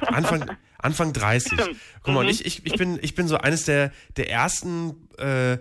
Anfang, 0.00 0.56
Anfang 0.78 1.12
30. 1.12 1.52
Stimmt. 1.60 1.76
Guck 2.02 2.14
mal, 2.14 2.20
und 2.20 2.26
Mhm. 2.26 2.32
ich, 2.32 2.44
ich, 2.46 2.66
ich, 2.66 2.74
bin, 2.74 2.98
ich 3.02 3.14
bin 3.14 3.28
so 3.28 3.36
eines 3.38 3.64
der, 3.64 3.92
der 4.16 4.30
ersten 4.30 5.08
äh, 5.18 5.58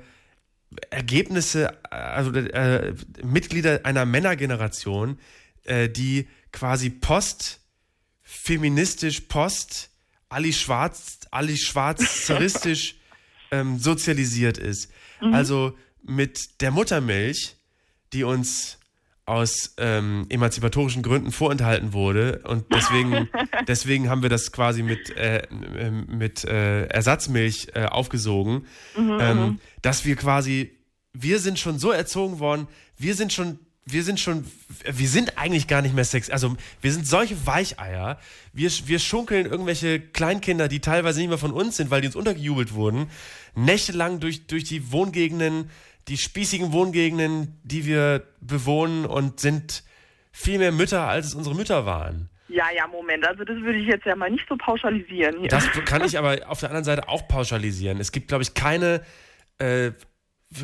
Ergebnisse, 0.90 1.82
also 1.91 2.32
äh, 2.34 2.94
Mitglieder 3.23 3.82
einer 3.84 4.06
Männergeneration, 4.06 5.19
äh, 5.64 5.90
die 5.90 6.27
quasi 6.52 6.90
postfeministisch, 6.90 9.22
post 9.22 9.90
Ali 10.30 10.53
Schwarz, 10.53 11.19
Ali 11.32 11.57
Schwarz-zeristisch 11.57 12.95
ähm, 13.52 13.77
sozialisiert 13.80 14.57
ist. 14.57 14.91
Mhm. 15.22 15.34
Also 15.34 15.77
mit 16.06 16.61
der 16.61 16.72
Muttermilch, 16.72 17.56
die 18.14 18.23
uns 18.23 18.77
aus 19.26 19.73
ähm, 19.77 20.27
emanzipatorischen 20.30 21.02
Gründen 21.02 21.32
vorenthalten 21.32 21.94
wurde. 21.94 22.41
Und 22.44 22.65
deswegen, 22.73 23.27
deswegen 23.68 24.10
haben 24.10 24.22
wir 24.22 24.30
das 24.30 24.52
quasi 24.52 24.84
mit, 24.84 25.15
äh, 25.18 25.44
ähm, 25.77 26.06
mit 26.07 26.44
äh, 26.45 26.86
Ersatzmilch 26.86 27.69
äh, 27.73 27.86
aufgesogen, 27.86 28.65
Mhm, 28.95 29.18
ähm, 29.19 29.38
mhm. 29.38 29.60
dass 29.82 30.06
wir 30.06 30.15
quasi, 30.15 30.72
wir 31.14 31.40
sind 31.40 31.60
schon 31.60 31.80
so 31.80 31.91
erzogen 31.91 32.40
worden, 32.40 32.68
wir 32.98 33.15
sind 33.15 33.34
schon, 33.34 33.60
wir 33.86 34.03
sind 34.03 34.19
schon, 34.19 34.45
wir 34.84 35.07
sind 35.07 35.38
eigentlich 35.38 35.68
gar 35.68 35.82
nicht 35.82 35.95
mehr 35.95 36.06
sex, 36.06 36.30
also 36.30 36.56
wir 36.82 36.91
sind 36.91 37.07
solche 37.07 37.45
Weicheier, 37.45 38.19
wir, 38.53 38.72
wir 38.86 38.99
schunkeln 38.99 39.45
irgendwelche 39.45 39.99
Kleinkinder, 39.99 40.68
die 40.68 40.80
teilweise 40.80 41.19
nicht 41.19 41.30
mehr 41.30 41.38
von 41.38 41.52
uns 41.52 41.77
sind, 41.77 41.91
weil 41.91 42.02
die 42.02 42.07
uns 42.07 42.15
untergejubelt 42.15 42.73
wurden, 42.73 43.07
nächtelang 43.56 44.19
durch, 44.19 44.48
durch 44.48 44.64
die 44.64 44.91
Wohngegenden, 44.91 45.69
die 46.07 46.18
spießigen 46.18 46.72
Wohngegenden, 46.72 47.60
die 47.64 47.86
wir 47.86 48.23
bewohnen 48.41 49.06
und 49.06 49.40
sind 49.40 49.84
viel 50.32 50.60
mehr 50.60 50.72
Mütter, 50.72 51.07
als 51.07 51.27
es 51.27 51.36
unsere 51.36 51.56
Mütter 51.56 51.86
waren. 51.86 52.30
Ja, 52.48 52.65
ja, 52.76 52.88
Moment. 52.88 53.26
Also 53.27 53.44
das 53.44 53.57
würde 53.57 53.80
ich 53.80 53.88
jetzt 53.88 54.06
ja 54.06 54.15
mal 54.15 54.30
nicht 54.30 54.45
so 54.48 54.56
pauschalisieren 54.56 55.40
hier. 55.40 55.49
Das 55.49 55.69
kann 55.86 56.03
ich 56.06 56.18
aber 56.18 56.38
auf 56.48 56.60
der 56.60 56.69
anderen 56.69 56.86
Seite 56.86 57.10
auch 57.10 57.27
pauschalisieren. 57.27 57.99
Es 57.99 58.11
gibt, 58.11 58.27
glaube 58.27 58.44
ich, 58.44 58.53
keine, 58.53 59.02
äh, 59.57 59.91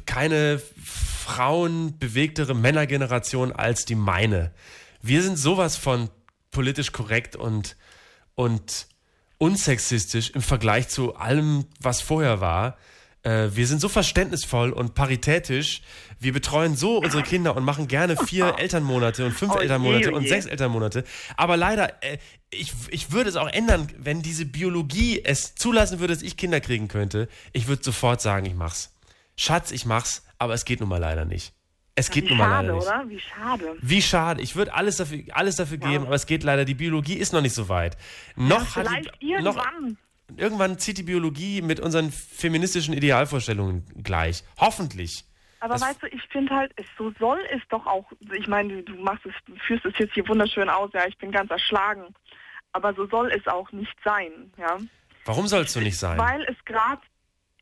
keine 0.05 0.61
frauenbewegtere 0.83 2.53
Männergeneration 2.53 3.51
als 3.51 3.85
die 3.85 3.95
meine. 3.95 4.51
Wir 5.01 5.23
sind 5.23 5.37
sowas 5.37 5.75
von 5.75 6.09
politisch 6.51 6.91
korrekt 6.91 7.35
und, 7.35 7.75
und 8.35 8.87
unsexistisch 9.37 10.29
im 10.31 10.41
Vergleich 10.41 10.87
zu 10.89 11.15
allem, 11.15 11.65
was 11.79 12.01
vorher 12.01 12.41
war. 12.41 12.77
Äh, 13.23 13.49
wir 13.53 13.67
sind 13.67 13.79
so 13.81 13.87
verständnisvoll 13.89 14.71
und 14.71 14.95
paritätisch. 14.95 15.81
Wir 16.19 16.33
betreuen 16.33 16.75
so 16.75 16.97
unsere 16.97 17.23
Kinder 17.23 17.55
und 17.55 17.63
machen 17.63 17.87
gerne 17.87 18.17
vier 18.17 18.55
Elternmonate 18.59 19.25
und 19.25 19.31
fünf 19.33 19.51
Oh 19.51 19.55
je, 19.57 19.61
Elternmonate 19.63 20.11
und 20.11 20.23
je. 20.23 20.29
sechs 20.29 20.45
Elternmonate. 20.47 21.03
Aber 21.37 21.55
leider, 21.57 22.03
äh, 22.03 22.17
ich, 22.49 22.73
ich 22.89 23.11
würde 23.11 23.29
es 23.29 23.35
auch 23.35 23.47
ändern, 23.49 23.87
wenn 23.97 24.21
diese 24.21 24.45
Biologie 24.45 25.21
es 25.23 25.55
zulassen 25.55 25.99
würde, 25.99 26.13
dass 26.13 26.23
ich 26.23 26.35
Kinder 26.37 26.59
kriegen 26.61 26.87
könnte. 26.87 27.27
Ich 27.53 27.67
würde 27.67 27.83
sofort 27.83 28.21
sagen, 28.21 28.45
ich 28.45 28.55
mach's. 28.55 28.91
Schatz, 29.37 29.71
ich 29.71 29.85
mach's, 29.85 30.23
aber 30.39 30.53
es 30.53 30.65
geht 30.65 30.79
nun 30.79 30.89
mal 30.89 30.97
leider 30.99 31.25
nicht. 31.25 31.53
Es 31.93 32.09
geht 32.09 32.27
nun 32.29 32.37
mal 32.37 32.49
leider 32.49 32.73
nicht. 32.73 32.83
oder? 32.83 33.03
Wie 33.07 33.19
schade. 33.19 33.75
Wie 33.81 34.01
schade. 34.01 34.41
Ich 34.41 34.55
würde 34.55 34.73
alles 34.73 34.95
dafür, 34.97 35.23
alles 35.31 35.57
dafür 35.57 35.77
geben, 35.77 36.05
aber 36.05 36.15
es 36.15 36.25
geht 36.25 36.43
leider. 36.43 36.65
Die 36.65 36.73
Biologie 36.73 37.15
ist 37.15 37.33
noch 37.33 37.41
nicht 37.41 37.53
so 37.53 37.69
weit. 37.69 37.97
Noch 38.35 38.75
hat 38.75 38.87
Vielleicht 38.87 39.11
die, 39.21 39.33
noch, 39.41 39.57
irgendwann. 40.37 40.77
zieht 40.79 40.97
die 40.97 41.03
Biologie 41.03 41.61
mit 41.61 41.79
unseren 41.79 42.11
feministischen 42.11 42.93
Idealvorstellungen 42.93 43.85
gleich. 44.03 44.43
Hoffentlich. 44.57 45.25
Aber 45.59 45.73
Das- 45.75 45.81
weißt 45.83 46.03
du, 46.03 46.07
ich 46.07 46.23
finde 46.31 46.55
halt, 46.55 46.73
so 46.97 47.11
soll 47.19 47.39
es 47.51 47.61
doch 47.69 47.85
auch, 47.85 48.11
ich 48.33 48.47
meine, 48.47 48.81
du 48.83 48.95
machst 48.95 49.25
es, 49.25 49.33
du 49.45 49.55
führst 49.67 49.85
es 49.85 49.93
jetzt 49.99 50.13
hier 50.13 50.27
wunderschön 50.27 50.69
aus, 50.69 50.89
ja, 50.93 51.05
ich 51.07 51.17
bin 51.17 51.31
ganz 51.31 51.51
erschlagen. 51.51 52.15
Aber 52.73 52.93
so 52.93 53.05
soll 53.07 53.31
es 53.31 53.45
auch 53.47 53.71
nicht 53.71 53.95
sein, 54.03 54.51
ja. 54.57 54.77
Warum 55.25 55.47
soll 55.47 55.61
es 55.63 55.73
so 55.73 55.79
nicht 55.79 55.97
sein? 55.99 56.17
Weil 56.17 56.41
es 56.43 56.55
gerade, 56.65 57.01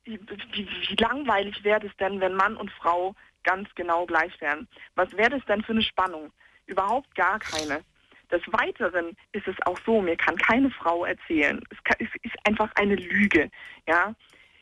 wie, 0.06 0.20
wie, 0.54 0.66
wie 0.88 0.96
langweilig 0.96 1.62
wäre 1.64 1.86
es 1.86 1.92
denn, 1.98 2.22
wenn 2.22 2.36
Mann 2.36 2.56
und 2.56 2.72
Frau 2.72 3.16
ganz 3.44 3.68
genau 3.76 4.06
gleich 4.06 4.40
wären? 4.40 4.68
Was 4.96 5.12
wäre 5.14 5.32
das 5.32 5.46
denn 5.46 5.62
für 5.64 5.74
eine 5.74 5.82
Spannung? 5.82 6.32
Überhaupt 6.68 7.14
gar 7.16 7.40
keine. 7.40 7.82
Des 8.32 8.42
Weiteren 8.52 9.16
ist 9.32 9.48
es 9.48 9.56
auch 9.66 9.78
so, 9.86 10.02
mir 10.02 10.16
kann 10.16 10.36
keine 10.38 10.70
Frau 10.70 11.06
erzählen. 11.06 11.62
Es, 11.70 11.84
kann, 11.84 11.98
es 12.00 12.10
ist 12.22 12.36
einfach 12.44 12.72
eine 12.76 12.96
Lüge, 12.96 13.50
ja. 13.88 14.14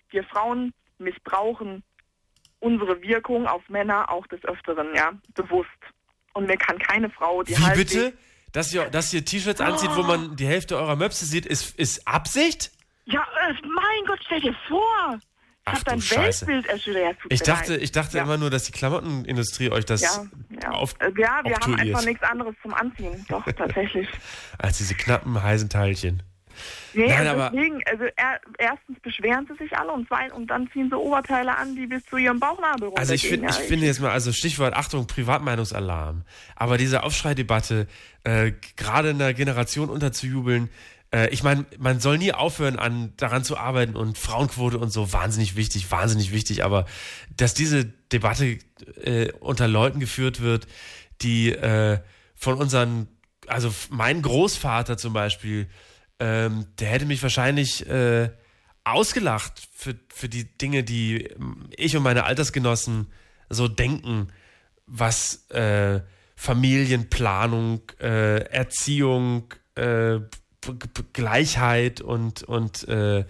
Wir 0.09 0.23
Frauen 0.23 0.73
missbrauchen 0.99 1.83
unsere 2.59 3.01
Wirkung 3.01 3.45
auf 3.47 3.67
Männer 3.69 4.09
auch 4.09 4.25
des 4.27 4.43
Öfteren, 4.45 4.95
ja, 4.95 5.11
bewusst. 5.35 5.69
Und 6.33 6.47
mir 6.47 6.57
kann 6.57 6.77
keine 6.79 7.09
Frau 7.09 7.43
die 7.43 7.57
Wie 7.57 7.75
bitte? 7.75 8.13
Dass 8.53 8.73
ihr, 8.73 8.89
dass 8.89 9.13
ihr 9.13 9.25
T-Shirts 9.25 9.61
anzieht, 9.61 9.91
wo 9.95 10.03
man 10.03 10.35
die 10.35 10.47
Hälfte 10.47 10.77
eurer 10.77 10.95
Möpse 10.95 11.25
sieht, 11.25 11.45
ist, 11.45 11.77
ist 11.77 12.07
Absicht? 12.07 12.71
Ja, 13.05 13.21
äh, 13.21 13.53
mein 13.63 14.05
Gott, 14.07 14.19
stell 14.25 14.41
dir 14.41 14.55
vor! 14.67 15.19
Ich 15.67 15.73
Ach 15.73 15.79
hab 15.79 15.85
dein. 15.85 16.01
Weltbild 16.01 16.65
erschüttert. 16.67 17.03
Ja, 17.03 17.25
Ich 17.29 17.41
dachte, 17.41 17.75
ich 17.77 17.91
dachte 17.91 18.17
ja. 18.17 18.23
immer 18.23 18.37
nur, 18.37 18.49
dass 18.49 18.63
die 18.63 18.71
Klamottenindustrie 18.71 19.69
euch 19.71 19.85
das 19.85 20.01
Ja, 20.01 20.25
ja. 20.63 20.71
auf, 20.71 20.93
Äh, 20.99 21.07
ja, 21.09 21.13
wir 21.15 21.27
haben 21.27 21.45
oktroyiert. 21.47 21.79
einfach 21.81 22.05
nichts 22.05 22.23
anderes 22.23 22.55
zum 22.61 22.73
Anziehen. 22.73 23.25
Doch, 23.29 23.43
tatsächlich. 23.57 24.07
als 24.57 24.77
diese 24.77 24.95
knappen, 24.95 25.41
heißen 25.41 25.69
Teilchen. 25.69 26.23
Nee, 26.93 27.07
Nein, 27.07 27.27
also 27.27 27.29
aber- 27.41 27.49
deswegen, 27.53 27.81
also 27.85 28.05
er, 28.15 28.41
erstens 28.57 28.99
beschweren 29.01 29.45
sie 29.47 29.63
sich 29.63 29.77
alle 29.77 29.91
und 29.91 30.07
zweitens, 30.07 30.33
und 30.33 30.47
dann 30.47 30.67
ziehen 30.71 30.89
sie 30.89 30.97
Oberteile 30.97 31.55
an, 31.55 31.75
die 31.75 31.85
bis 31.85 32.03
zu 32.05 32.17
ihrem 32.17 32.39
Bauchnabel 32.39 32.87
runtergehen. 32.87 32.97
Also 32.97 33.13
ich, 33.13 33.27
find, 33.27 33.47
ich 33.47 33.55
finde 33.57 33.85
jetzt 33.85 33.99
mal, 33.99 34.09
also 34.09 34.31
Stichwort 34.31 34.73
Achtung, 34.73 35.05
Privatmeinungsalarm. 35.05 36.23
Aber 36.55 36.77
diese 36.79 37.03
Aufschreidebatte, 37.03 37.87
äh, 38.23 38.53
gerade 38.75 39.09
einer 39.11 39.33
Generation 39.35 39.89
unterzujubeln, 39.89 40.69
äh, 41.13 41.29
ich 41.29 41.43
meine, 41.43 41.65
man 41.77 41.99
soll 41.99 42.17
nie 42.17 42.33
aufhören, 42.33 42.77
an, 42.77 43.13
daran 43.17 43.43
zu 43.43 43.57
arbeiten 43.57 43.95
und 43.95 44.17
Frauenquote 44.17 44.77
und 44.77 44.91
so, 44.91 45.13
wahnsinnig 45.13 45.55
wichtig, 45.55 45.89
wahnsinnig 45.91 46.31
wichtig. 46.31 46.63
Aber 46.63 46.85
dass 47.35 47.53
diese 47.53 47.85
Debatte 47.85 48.59
äh, 49.03 49.31
unter 49.39 49.67
Leuten 49.67 49.99
geführt 49.99 50.41
wird, 50.41 50.67
die 51.21 51.51
äh, 51.51 51.99
von 52.35 52.55
unseren, 52.55 53.07
also 53.47 53.73
mein 53.89 54.21
Großvater 54.21 54.97
zum 54.97 55.13
Beispiel, 55.13 55.67
ähm, 56.19 56.67
der 56.79 56.89
hätte 56.89 57.05
mich 57.05 57.21
wahrscheinlich 57.21 57.87
äh, 57.87 58.29
ausgelacht 58.83 59.67
für, 59.73 59.95
für 60.13 60.29
die 60.29 60.45
Dinge, 60.57 60.83
die 60.83 61.23
ähm, 61.23 61.69
ich 61.75 61.95
und 61.95 62.03
meine 62.03 62.23
Altersgenossen 62.25 63.07
so 63.49 63.67
denken, 63.67 64.27
was 64.85 65.49
äh, 65.49 66.01
Familienplanung, 66.35 67.81
äh, 67.99 68.43
Erziehung, 68.49 69.53
äh, 69.75 70.19
Gleichheit 71.13 72.01
und, 72.01 72.43
und 72.43 72.87
äh, 72.87 73.25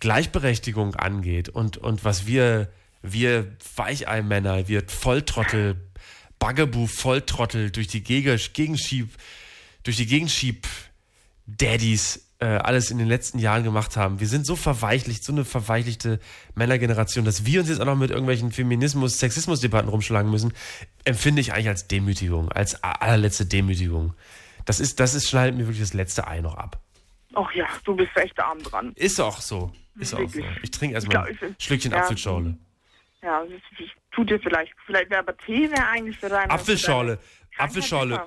Gleichberechtigung 0.00 0.94
angeht 0.96 1.48
und, 1.48 1.76
und 1.76 2.04
was 2.04 2.26
wir, 2.26 2.68
wir 3.02 3.52
Weicheimänner, 3.76 4.68
wir 4.68 4.82
Volltrottel, 4.86 5.76
Bugaboo 6.38 6.86
Volltrottel 6.86 7.70
durch 7.70 7.86
die 7.86 8.02
Geg- 8.02 8.52
Gegenschieb, 8.52 9.10
durch 9.84 9.96
die 9.96 10.06
Gegenschieb 10.06 10.66
Daddies 11.46 12.26
äh, 12.38 12.46
alles 12.46 12.90
in 12.90 12.98
den 12.98 13.06
letzten 13.06 13.38
Jahren 13.38 13.62
gemacht 13.62 13.96
haben. 13.96 14.18
Wir 14.18 14.28
sind 14.28 14.46
so 14.46 14.56
verweichlicht, 14.56 15.22
so 15.22 15.32
eine 15.32 15.44
verweichlichte 15.44 16.18
Männergeneration, 16.56 17.24
dass 17.24 17.46
wir 17.46 17.60
uns 17.60 17.68
jetzt 17.68 17.80
auch 17.80 17.86
noch 17.86 17.96
mit 17.96 18.10
irgendwelchen 18.10 18.50
Feminismus-, 18.50 19.18
Sexismus-Debatten 19.18 19.88
rumschlagen 19.88 20.30
müssen, 20.30 20.52
empfinde 21.04 21.40
ich 21.40 21.52
eigentlich 21.52 21.68
als 21.68 21.86
Demütigung, 21.86 22.50
als 22.50 22.82
allerletzte 22.82 23.46
Demütigung. 23.46 24.14
Das 24.64 24.80
ist, 24.80 25.00
das 25.00 25.14
ist, 25.14 25.28
schneidet 25.28 25.56
mir 25.56 25.64
wirklich 25.64 25.80
das 25.80 25.94
letzte 25.94 26.26
Ei 26.26 26.40
noch 26.40 26.56
ab. 26.56 26.80
Ach 27.34 27.50
ja, 27.52 27.66
du 27.84 27.96
bist 27.96 28.10
echt 28.16 28.38
arm 28.38 28.62
dran. 28.62 28.92
Ist 28.94 29.20
auch 29.20 29.40
so. 29.40 29.72
Ist 29.98 30.14
auch 30.14 30.28
so. 30.28 30.40
Ich 30.62 30.70
trinke 30.70 30.94
erstmal 30.94 31.30
Ich 31.30 31.38
glaub, 31.38 31.50
ein 31.50 31.56
Schlückchen 31.58 31.92
ja. 31.92 31.98
Apfelschorle. 31.98 32.56
Ja, 33.22 33.42
das, 33.44 33.88
tut 34.10 34.30
dir 34.30 34.40
vielleicht, 34.40 34.72
vielleicht 34.84 35.10
wäre 35.10 35.20
aber 35.20 35.36
Tee 35.36 35.70
wäre 35.70 35.86
eigentlich 35.86 36.18
für 36.18 36.28
deine... 36.28 36.50
Apfelschorle. 36.50 37.18
Apfelschorle. 37.56 38.26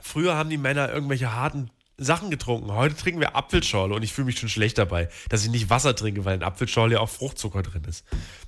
Früher 0.00 0.36
haben 0.36 0.50
die 0.50 0.58
Männer 0.58 0.92
irgendwelche 0.92 1.34
harten 1.34 1.70
Sachen 1.98 2.30
getrunken. 2.30 2.72
Heute 2.72 2.94
trinken 2.96 3.20
wir 3.20 3.34
Apfelschorle 3.36 3.94
und 3.94 4.02
ich 4.02 4.12
fühle 4.12 4.26
mich 4.26 4.38
schon 4.38 4.48
schlecht 4.48 4.78
dabei, 4.78 5.08
dass 5.28 5.44
ich 5.44 5.50
nicht 5.50 5.68
Wasser 5.68 5.94
trinke, 5.96 6.24
weil 6.24 6.36
in 6.36 6.42
Apfelschorle 6.44 6.94
ja 6.94 7.00
auch 7.00 7.08
Fruchtzucker 7.10 7.62
drin 7.62 7.82
ist. 7.88 8.06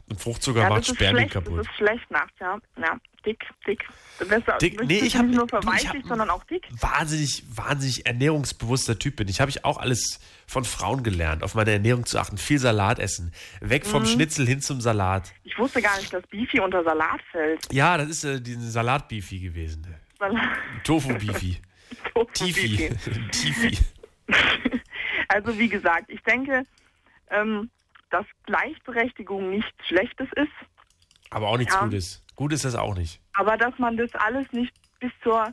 Und 0.09 0.21
Fruchtzucker 0.21 0.61
ja, 0.63 0.69
macht 0.69 0.87
Spermien 0.87 1.29
schlecht, 1.29 1.33
kaputt. 1.33 1.59
Das 1.59 1.67
ist 1.67 1.75
schlecht 1.77 2.11
nachts, 2.11 2.33
ja. 2.41 2.59
Ja, 2.81 2.97
dick, 3.27 3.45
dick. 3.67 3.85
Bist, 4.21 4.43
Dick? 4.61 4.83
Nee, 4.85 4.99
ich 4.99 5.17
hab- 5.17 5.25
nicht 5.27 5.35
nur 5.37 5.45
ich 5.45 5.51
verweichlich, 5.51 6.03
hab- 6.03 6.09
sondern 6.09 6.31
auch 6.31 6.45
dick. 6.45 6.69
Wahnsinnig, 6.81 7.43
wahnsinnig 7.55 8.07
ernährungsbewusster 8.07 8.99
Typ 8.99 9.17
bin. 9.17 9.29
Ich 9.29 9.41
habe 9.41 9.51
ich 9.51 9.65
auch 9.65 9.79
alles 9.79 10.21
von 10.47 10.65
Frauen 10.65 11.03
gelernt, 11.03 11.43
auf 11.43 11.55
meine 11.55 11.71
Ernährung 11.73 12.05
zu 12.07 12.19
achten. 12.19 12.37
Viel 12.39 12.59
Salat 12.59 12.99
essen. 12.99 13.33
Weg 13.61 13.87
vom 13.87 14.03
Mhm. 14.03 14.07
Schnitzel 14.07 14.47
hin 14.47 14.61
zum 14.61 14.81
Salat. 14.81 15.33
Ich 15.45 15.57
wusste 15.59 15.81
gar 15.81 15.97
nicht, 15.99 16.13
dass 16.13 16.23
Beefy 16.27 16.61
unter 16.61 16.85
Salat 16.85 17.21
fällt. 17.33 17.73
Ja, 17.73 17.97
das 17.99 18.09
ist 18.09 18.25
äh, 18.25 18.41
diesen 18.41 18.71
Salat-Beefy 18.71 19.39
gewesen. 19.41 19.87
Salat. 20.19 20.43
Tofu-Beefy. 20.85 21.57
Tifi. 22.35 22.91
Tifi. 23.33 23.79
Also 25.29 25.57
wie 25.59 25.69
gesagt, 25.69 26.05
ich 26.11 26.21
denke, 26.23 26.65
ähm, 27.31 27.71
dass 28.11 28.27
Gleichberechtigung 28.47 29.51
nichts 29.51 29.71
Schlechtes 29.87 30.29
ist, 30.35 30.49
Aber 31.31 31.49
auch 31.49 31.57
nichts 31.59 31.75
Ja. 31.75 31.85
Gutes. 31.85 32.23
Gut 32.35 32.53
ist 32.53 32.65
das 32.65 32.75
auch 32.75 32.97
nicht. 32.97 33.21
aber 33.35 33.57
dass 33.57 33.79
man 33.79 33.97
das 33.97 34.13
alles 34.15 34.51
nicht 34.53 34.73
bis 34.99 35.13
zur 35.23 35.53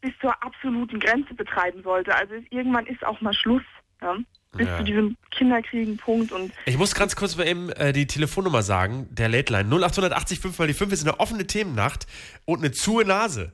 bis 0.00 0.12
zur 0.20 0.40
absoluten 0.42 1.00
Grenze 1.00 1.34
betreiben 1.34 1.82
sollte. 1.82 2.14
Also 2.14 2.34
irgendwann 2.50 2.86
ist 2.86 3.04
auch 3.04 3.20
mal 3.20 3.34
Schluss. 3.34 3.62
Ja? 4.00 4.16
Bis 4.52 4.68
Ja. 4.68 4.78
zu 4.78 4.84
diesem 4.84 5.16
Kinderkriegen-Punkt 5.32 6.30
und 6.32 6.52
Ich 6.66 6.76
muss 6.78 6.94
ganz 6.94 7.16
kurz 7.16 7.36
mal 7.36 7.46
eben 7.48 7.70
äh, 7.70 7.92
die 7.92 8.06
Telefonnummer 8.06 8.62
sagen, 8.62 9.08
der 9.10 9.28
Late 9.28 9.52
Line. 9.52 9.68
0880 9.68 10.38
5 10.38 10.58
mal 10.58 10.68
die 10.68 10.74
5 10.74 10.92
ist 10.92 11.02
eine 11.06 11.18
offene 11.18 11.46
Themennacht 11.46 12.06
und 12.44 12.58
eine 12.60 12.70
zuhe 12.72 13.04
Nase. 13.04 13.52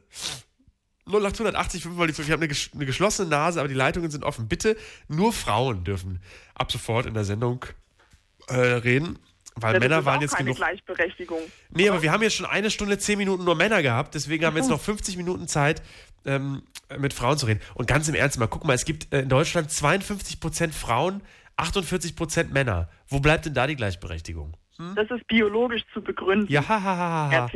0880 1.06 1.82
5 1.82 1.96
mal 1.96 2.06
die 2.06 2.12
5. 2.12 2.28
Ich 2.28 2.32
habe 2.32 2.44
eine, 2.44 2.54
eine 2.74 2.86
geschlossene 2.86 3.28
Nase, 3.28 3.58
aber 3.60 3.68
die 3.68 3.74
Leitungen 3.74 4.10
sind 4.10 4.24
offen. 4.24 4.48
Bitte 4.48 4.76
nur 5.08 5.32
Frauen 5.32 5.84
dürfen 5.84 6.20
ab 6.54 6.70
sofort 6.70 7.06
in 7.06 7.14
der 7.14 7.24
Sendung 7.24 7.64
äh, 8.48 8.54
reden, 8.54 9.18
weil 9.56 9.74
Ja, 9.74 9.80
Männer 9.80 10.04
waren 10.04 10.20
jetzt 10.20 10.32
keine 10.36 10.46
genug. 10.46 10.58
Gleichberechtigung. 10.58 11.40
Nee, 11.70 11.88
aber 11.88 12.02
wir 12.02 12.12
haben 12.12 12.22
jetzt 12.22 12.36
schon 12.36 12.46
eine 12.46 12.70
Stunde, 12.70 12.98
zehn 12.98 13.18
Minuten 13.18 13.44
nur 13.44 13.54
Männer 13.54 13.82
gehabt, 13.82 14.14
deswegen 14.14 14.44
haben 14.44 14.54
wir 14.54 14.62
jetzt 14.62 14.70
noch 14.70 14.80
50 14.80 15.16
Minuten 15.16 15.48
Zeit, 15.48 15.82
ähm, 16.24 16.62
mit 16.98 17.12
Frauen 17.12 17.36
zu 17.36 17.46
reden. 17.46 17.60
Und 17.74 17.86
ganz 17.86 18.08
im 18.08 18.14
Ernst 18.14 18.38
mal, 18.38 18.46
guck 18.46 18.64
mal, 18.64 18.74
es 18.74 18.84
gibt 18.84 19.12
äh, 19.12 19.22
in 19.22 19.28
Deutschland 19.28 19.70
52% 19.70 20.72
Frauen, 20.72 21.22
48% 21.56 22.50
Männer. 22.52 22.88
Wo 23.08 23.20
bleibt 23.20 23.46
denn 23.46 23.54
da 23.54 23.66
die 23.66 23.76
Gleichberechtigung? 23.76 24.56
Das 24.94 25.10
ist 25.10 25.26
biologisch 25.28 25.82
zu 25.92 26.00
begründen. 26.00 26.50
Ja, 26.50 26.66
ha, 26.68 26.82
ha, 26.82 26.96
ha, 26.96 27.30
ha. 27.30 27.50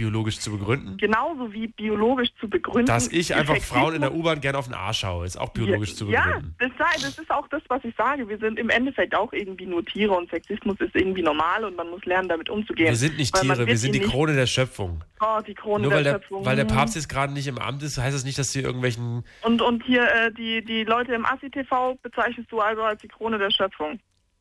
Biologisch 0.00 0.38
zu 0.38 0.50
begründen? 0.50 0.96
Genauso 0.96 1.52
wie 1.52 1.66
biologisch 1.68 2.30
zu 2.40 2.48
begründen. 2.48 2.86
Dass 2.86 3.06
ich 3.08 3.34
einfach 3.34 3.58
Frauen 3.58 3.94
in 3.96 4.00
der 4.00 4.14
U-Bahn 4.14 4.40
gerne 4.40 4.56
auf 4.56 4.64
den 4.64 4.72
Arsch 4.74 5.00
schaue, 5.00 5.26
ist 5.26 5.38
auch 5.38 5.50
biologisch 5.50 5.90
ja, 5.90 5.96
zu 5.96 6.06
Ja, 6.08 6.24
begründen. 6.24 6.54
das, 6.58 6.70
sei- 6.78 7.02
das 7.06 7.18
ist 7.18 7.30
auch 7.30 7.46
das, 7.48 7.62
was 7.68 7.84
ich 7.84 7.94
sage. 7.96 8.26
Wir 8.28 8.38
sind 8.38 8.58
im 8.58 8.70
Endeffekt 8.70 9.14
auch 9.14 9.32
irgendwie 9.34 9.66
nur 9.66 9.84
Tiere 9.84 10.12
und 10.14 10.30
Sexismus 10.30 10.80
ist 10.80 10.94
irgendwie 10.94 11.22
normal 11.22 11.64
und 11.66 11.76
man 11.76 11.90
muss 11.90 12.02
lernen, 12.06 12.28
damit 12.30 12.48
umzugehen. 12.48 12.88
Wir 12.88 12.96
sind 12.96 13.18
nicht 13.18 13.34
Tiere, 13.34 13.66
wir 13.66 13.76
sind 13.76 13.94
die 13.94 14.00
Krone 14.00 14.34
der 14.34 14.46
Schöpfung. 14.46 15.04
Oh, 15.20 15.38
die 15.46 15.52
Krone 15.54 15.82
Nur 15.82 15.92
weil 15.92 16.02
der 16.02 16.14
der, 16.14 16.20
Schöpfung. 16.20 16.44
weil 16.46 16.56
der 16.56 16.64
Papst 16.64 16.94
jetzt 16.96 17.08
gerade 17.10 17.32
nicht 17.34 17.46
im 17.46 17.58
Amt 17.58 17.82
ist, 17.82 17.98
heißt 17.98 18.14
das 18.16 18.24
nicht, 18.24 18.38
dass 18.38 18.52
sie 18.52 18.60
irgendwelchen. 18.60 19.22
Und, 19.42 19.60
und 19.60 19.84
hier 19.84 20.02
äh, 20.04 20.32
die, 20.32 20.64
die 20.64 20.84
Leute 20.84 21.12
im 21.12 21.26
Assi-TV 21.26 21.96
bezeichnest 22.02 22.50
du 22.50 22.60
also 22.60 22.80
als 22.82 23.02
die 23.02 23.08
Krone 23.08 23.36
der 23.36 23.50
Schöpfung. 23.50 24.00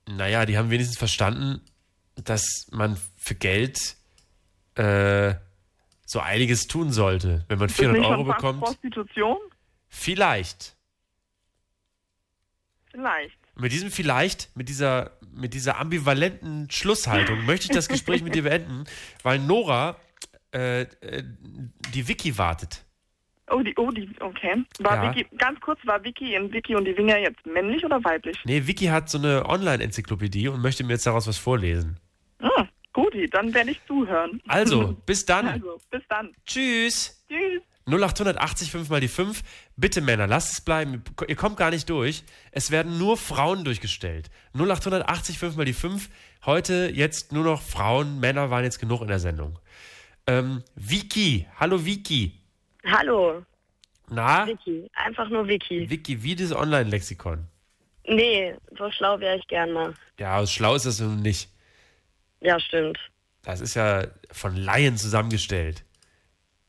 Naja, 0.10 0.46
die 0.46 0.58
haben 0.58 0.70
wenigstens 0.70 0.98
verstanden, 0.98 1.60
dass 2.24 2.68
man 2.72 2.98
für 3.18 3.36
Geld 3.36 3.78
äh, 4.76 5.34
so 6.10 6.20
einiges 6.20 6.66
tun 6.66 6.92
sollte. 6.92 7.46
Wenn 7.50 7.60
man 7.60 7.68
Ist 7.68 7.78
das 7.78 7.86
400 7.86 8.02
nicht 8.02 8.10
Euro 8.10 8.24
bekommt, 8.24 8.62
Prostitution? 8.62 9.38
vielleicht. 9.90 10.76
Vielleicht. 12.90 13.38
Mit 13.56 13.72
diesem 13.72 13.92
vielleicht, 13.92 14.56
mit 14.58 14.70
dieser, 14.70 15.12
mit 15.32 15.54
dieser 15.54 15.78
ambivalenten 15.78 16.68
Schlusshaltung 16.72 17.46
möchte 17.46 17.66
ich 17.68 17.72
das 17.72 17.88
Gespräch 17.88 18.24
mit 18.24 18.34
dir 18.34 18.42
beenden, 18.44 18.86
weil 19.24 19.38
Nora 19.38 19.98
äh, 20.52 20.82
äh, 20.82 21.24
die 21.94 22.08
Vicky 22.08 22.36
wartet. 22.40 22.84
Oh, 23.52 23.62
die, 23.62 23.76
oh, 23.78 23.92
die, 23.92 24.10
okay. 24.20 24.64
War 24.80 25.04
Ja. 25.04 25.16
Vicky, 25.16 25.28
ganz 25.38 25.60
kurz, 25.60 25.80
war 25.86 26.04
Vicky 26.04 26.34
in 26.34 26.52
Vicky 26.52 26.76
und 26.76 26.86
die 26.86 26.98
Winger 26.98 27.18
jetzt 27.20 27.46
männlich 27.46 27.86
oder 27.86 28.04
weiblich? 28.04 28.38
Nee, 28.46 28.66
Vicky 28.66 28.86
hat 28.86 29.10
so 29.10 29.20
eine 29.20 29.46
Online-Enzyklopädie 29.48 30.48
und 30.48 30.62
möchte 30.62 30.84
mir 30.84 30.94
jetzt 30.94 31.06
daraus 31.06 31.28
was 31.28 31.38
vorlesen. 31.38 32.00
Hm, 32.40 32.69
guti, 33.04 33.28
dann 33.28 33.54
werde 33.54 33.72
ich 33.72 33.80
zuhören. 33.86 34.42
Also, 34.48 34.96
bis 35.06 35.26
dann. 35.26 35.48
Also, 35.48 35.80
bis 35.90 36.02
dann. 36.10 36.34
Tschüss. 36.46 37.24
Tschüss. 37.28 37.62
0880 37.88 38.72
5 38.72 38.90
mal 38.90 39.00
die 39.02 39.08
5. 39.08 39.42
Bitte 39.76 40.02
Männer, 40.02 40.28
lasst 40.28 40.54
es 40.54 40.62
bleiben. 40.62 41.04
Ihr 41.28 41.36
kommt 41.36 41.58
gar 41.58 41.72
nicht 41.72 41.90
durch. 41.90 42.24
Es 42.52 42.70
werden 42.70 43.00
nur 43.00 43.18
Frauen 43.18 43.64
durchgestellt. 43.64 44.30
0880 44.54 45.40
5 45.40 45.56
mal 45.56 45.66
die 45.66 45.74
5. 45.74 46.10
Heute 46.46 46.92
jetzt 46.94 47.32
nur 47.32 47.44
noch 47.44 47.62
Frauen. 47.62 48.20
Männer 48.20 48.52
waren 48.52 48.64
jetzt 48.64 48.80
genug 48.80 49.02
in 49.02 49.08
der 49.08 49.20
Sendung. 49.20 49.58
Ähm, 50.28 50.64
Vicky. 50.76 51.48
Hallo 51.60 51.84
Vicky. 51.84 52.40
Hallo, 52.86 53.44
Na? 54.10 54.48
Vicky. 54.48 54.90
Einfach 54.94 55.30
nur 55.30 55.48
Vicky. 55.48 55.90
Vicky, 55.90 56.24
wie 56.24 56.36
das 56.36 56.54
Online-Lexikon. 56.54 57.46
Nee, 58.06 58.56
so 58.78 58.90
schlau 58.92 59.20
wäre 59.20 59.38
ich 59.38 59.48
gern 59.48 59.72
mal. 59.74 59.94
Ja, 60.18 60.46
schlau 60.48 60.76
ist 60.76 60.86
das 60.86 61.00
nun 61.00 61.22
nicht. 61.22 61.50
Ja, 62.42 62.60
stimmt. 62.60 62.98
Das 63.44 63.62
ist 63.62 63.74
ja 63.76 64.06
von 64.32 64.56
Laien 64.56 64.98
zusammengestellt. 64.98 65.84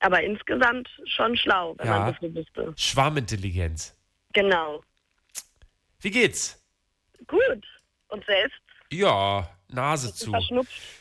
Aber 0.01 0.23
insgesamt 0.23 0.89
schon 1.07 1.37
schlau, 1.37 1.75
wenn 1.79 1.87
Ja. 1.87 1.99
man 2.01 2.13
das 2.13 2.21
so 2.21 2.35
wüsste. 2.35 2.73
Schwarmintelligenz. 2.77 3.95
Genau. 4.33 4.83
Wie 6.01 6.11
geht's? 6.11 6.63
Gut. 7.27 7.65
Und 8.09 8.25
selbst? 8.25 8.59
Ja, 8.93 9.49
Nase 9.69 10.15
zu. 10.15 10.33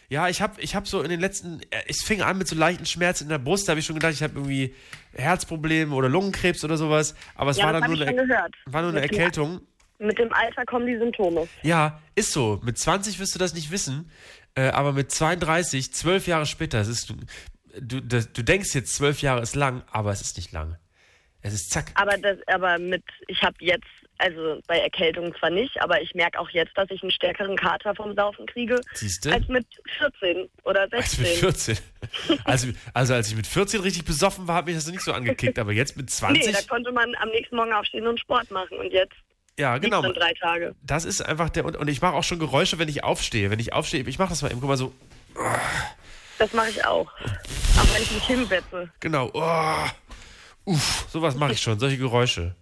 Ja, 0.10 0.28
ich 0.28 0.42
habe 0.42 0.60
ich 0.62 0.76
hab 0.76 0.88
so 0.88 1.02
in 1.02 1.10
den 1.10 1.20
letzten, 1.20 1.62
äh, 1.72 1.84
es 1.88 2.04
fing 2.04 2.22
an 2.22 2.38
mit 2.38 2.48
so 2.48 2.56
leichten 2.56 2.86
Schmerzen 2.86 3.24
in 3.24 3.30
der 3.30 3.38
Brust, 3.40 3.68
da 3.68 3.72
habe 3.72 3.80
ich 3.80 3.86
schon 3.86 3.96
gedacht, 3.96 4.14
ich 4.14 4.22
habe 4.22 4.34
irgendwie 4.36 4.76
Herzprobleme 5.14 5.96
oder 5.96 6.10
Lungenkrebs 6.10 6.64
oder 6.64 6.78
sowas, 6.78 7.16
aber 7.36 7.52
es 7.52 7.58
ja, 7.58 7.66
war 7.66 7.74
dann 7.74 7.90
nur 7.92 8.06
eine, 8.06 8.50
war 8.66 8.82
nur 8.82 8.92
eine 8.92 9.02
Erkältung. 9.02 9.62
Mit 10.00 10.18
dem 10.18 10.32
Alter 10.32 10.66
kommen 10.66 10.88
die 10.88 10.98
Symptome. 10.98 11.48
Ja, 11.62 12.02
ist 12.16 12.32
so. 12.32 12.60
Mit 12.64 12.78
20 12.78 13.20
wirst 13.20 13.36
du 13.36 13.40
das 13.40 13.54
nicht 13.54 13.70
wissen, 13.70 14.10
äh, 14.56 14.70
aber 14.70 14.94
mit 14.94 15.12
32, 15.12 15.94
zwölf 15.94 16.26
Jahre 16.26 16.46
später, 16.46 16.80
ist, 16.80 17.14
du, 17.80 18.00
das, 18.00 18.32
du 18.32 18.42
denkst 18.42 18.74
jetzt, 18.74 18.96
zwölf 18.96 19.22
Jahre 19.22 19.42
ist 19.42 19.56
lang, 19.56 19.84
aber 19.92 20.12
es 20.12 20.22
ist 20.22 20.38
nicht 20.38 20.54
lang. 20.54 20.78
Es 21.42 21.54
ist 21.54 21.70
zack. 21.70 21.92
Aber 21.96 22.18
das, 22.18 22.38
aber 22.48 22.80
mit, 22.80 23.04
ich 23.28 23.42
habe 23.42 23.56
jetzt, 23.60 23.88
also 24.18 24.60
bei 24.68 24.80
Erkältung 24.80 25.34
zwar 25.38 25.50
nicht, 25.50 25.82
aber 25.82 26.02
ich 26.02 26.14
merke 26.14 26.40
auch 26.40 26.50
jetzt, 26.50 26.78
dass 26.78 26.90
ich 26.92 27.02
einen 27.02 27.12
stärkeren 27.12 27.56
Kater 27.56 27.96
vom 27.96 28.14
Saufen 28.16 28.46
kriege 28.48 28.80
Siehste? 28.94 29.34
als 29.34 29.48
mit 29.48 29.66
14 29.98 30.50
oder 30.64 30.88
16. 30.90 30.98
Als 30.98 31.18
mit 31.18 31.28
14. 31.28 31.78
Also, 32.44 32.68
also 32.94 33.14
als 33.14 33.30
ich 33.30 33.36
mit 33.36 33.48
14 33.48 33.82
richtig 33.82 34.04
besoffen 34.04 34.48
war, 34.48 34.56
hat 34.56 34.66
mich 34.66 34.76
das 34.76 34.88
nicht 34.88 35.02
so 35.02 35.14
angekickt, 35.14 35.60
aber 35.60 35.72
jetzt 35.72 35.96
mit 35.96 36.10
20. 36.10 36.46
Nee, 36.46 36.52
da 36.52 36.62
konnte 36.68 36.92
man 36.92 37.14
am 37.16 37.30
nächsten 37.30 37.56
Morgen 37.56 37.74
aufstehen 37.74 38.08
und 38.08 38.20
Sport 38.20 38.50
machen 38.52 38.78
und 38.78 38.92
jetzt 38.92 39.16
ja, 39.60 39.78
genau. 39.78 40.02
drei 40.02 40.34
Tage. 40.34 40.76
Das 40.82 41.06
ist 41.06 41.22
einfach 41.22 41.50
der 41.50 41.66
und, 41.66 41.78
und 41.78 41.88
ich 41.88 42.02
mache 42.02 42.14
auch 42.14 42.24
schon 42.24 42.40
Geräusche, 42.40 42.80
wenn 42.80 42.90
ich 42.90 43.04
aufstehe. 43.04 43.50
Wenn 43.52 43.60
ich 43.60 43.74
aufstehe, 43.74 44.04
ich 44.08 44.18
mache 44.20 44.30
das 44.30 44.42
mal 44.42 44.50
eben, 44.52 44.60
guck 44.60 44.70
mal 44.70 44.78
so, 44.78 44.94
Das 46.38 46.54
mache 46.54 46.70
ich 46.70 46.86
auch. 46.86 47.08
Auch 47.78 47.94
wenn 47.94 48.02
ich 48.02 48.12
mich 48.12 48.26
hinsetze. 48.26 48.90
genau. 49.00 49.30
Oh, 49.34 49.86
uff, 50.66 51.06
sowas 51.12 51.36
mache 51.36 51.54
ich 51.54 51.62
schon, 51.62 51.80
solche 51.80 51.98
Geräusche. 51.98 52.56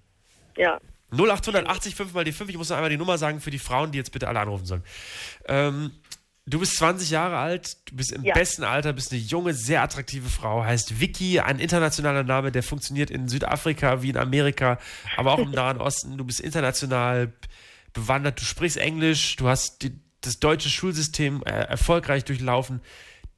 Ja. 0.57 0.80
0880 1.11 1.95
5 1.95 2.14
mal 2.14 2.26
die 2.26 2.34
5. 2.34 2.49
Ich 2.49 2.57
muss 2.57 2.69
noch 2.69 2.78
einmal 2.78 2.90
die 2.90 2.98
Nummer 2.98 3.18
sagen 3.18 3.40
für 3.40 3.52
die 3.52 3.60
Frauen, 3.60 3.91
die 3.91 3.98
jetzt 3.98 4.11
bitte 4.11 4.28
alle 4.28 4.40
anrufen 4.41 4.65
sollen. 4.65 4.84
Ähm, 5.48 5.91
du 6.48 6.60
bist 6.60 6.76
20 6.78 7.10
Jahre 7.10 7.38
alt, 7.38 7.78
du 7.90 7.95
bist 7.95 8.11
im 8.11 8.24
Ja. 8.24 8.34
besten 8.34 8.64
Alter, 8.64 8.94
bist 8.94 9.11
eine 9.11 9.22
junge, 9.22 9.53
sehr 9.53 9.82
attraktive 9.84 10.30
Frau, 10.30 10.64
heißt 10.64 10.99
Vicky, 10.99 11.40
ein 11.40 11.60
internationaler 11.60 12.24
Name, 12.24 12.52
der 12.52 12.64
funktioniert 12.64 13.11
in 13.11 13.28
Südafrika 13.28 14.02
wie 14.02 14.10
in 14.10 14.18
Amerika, 14.18 14.80
aber 15.18 15.34
auch 15.34 15.40
im 15.40 15.52
Nahen 15.52 15.80
Osten. 15.80 16.18
Du 16.18 16.24
bist 16.26 16.40
international 16.40 17.34
bewandert, 17.94 18.40
du 18.41 18.45
sprichst 18.45 18.78
Englisch, 18.78 19.36
du 19.36 19.48
hast 19.48 19.82
die, 19.84 19.99
das 20.22 20.40
deutsche 20.40 20.69
Schulsystem 20.69 21.44
äh, 21.45 21.49
erfolgreich 21.52 22.24
durchlaufen. 22.26 22.82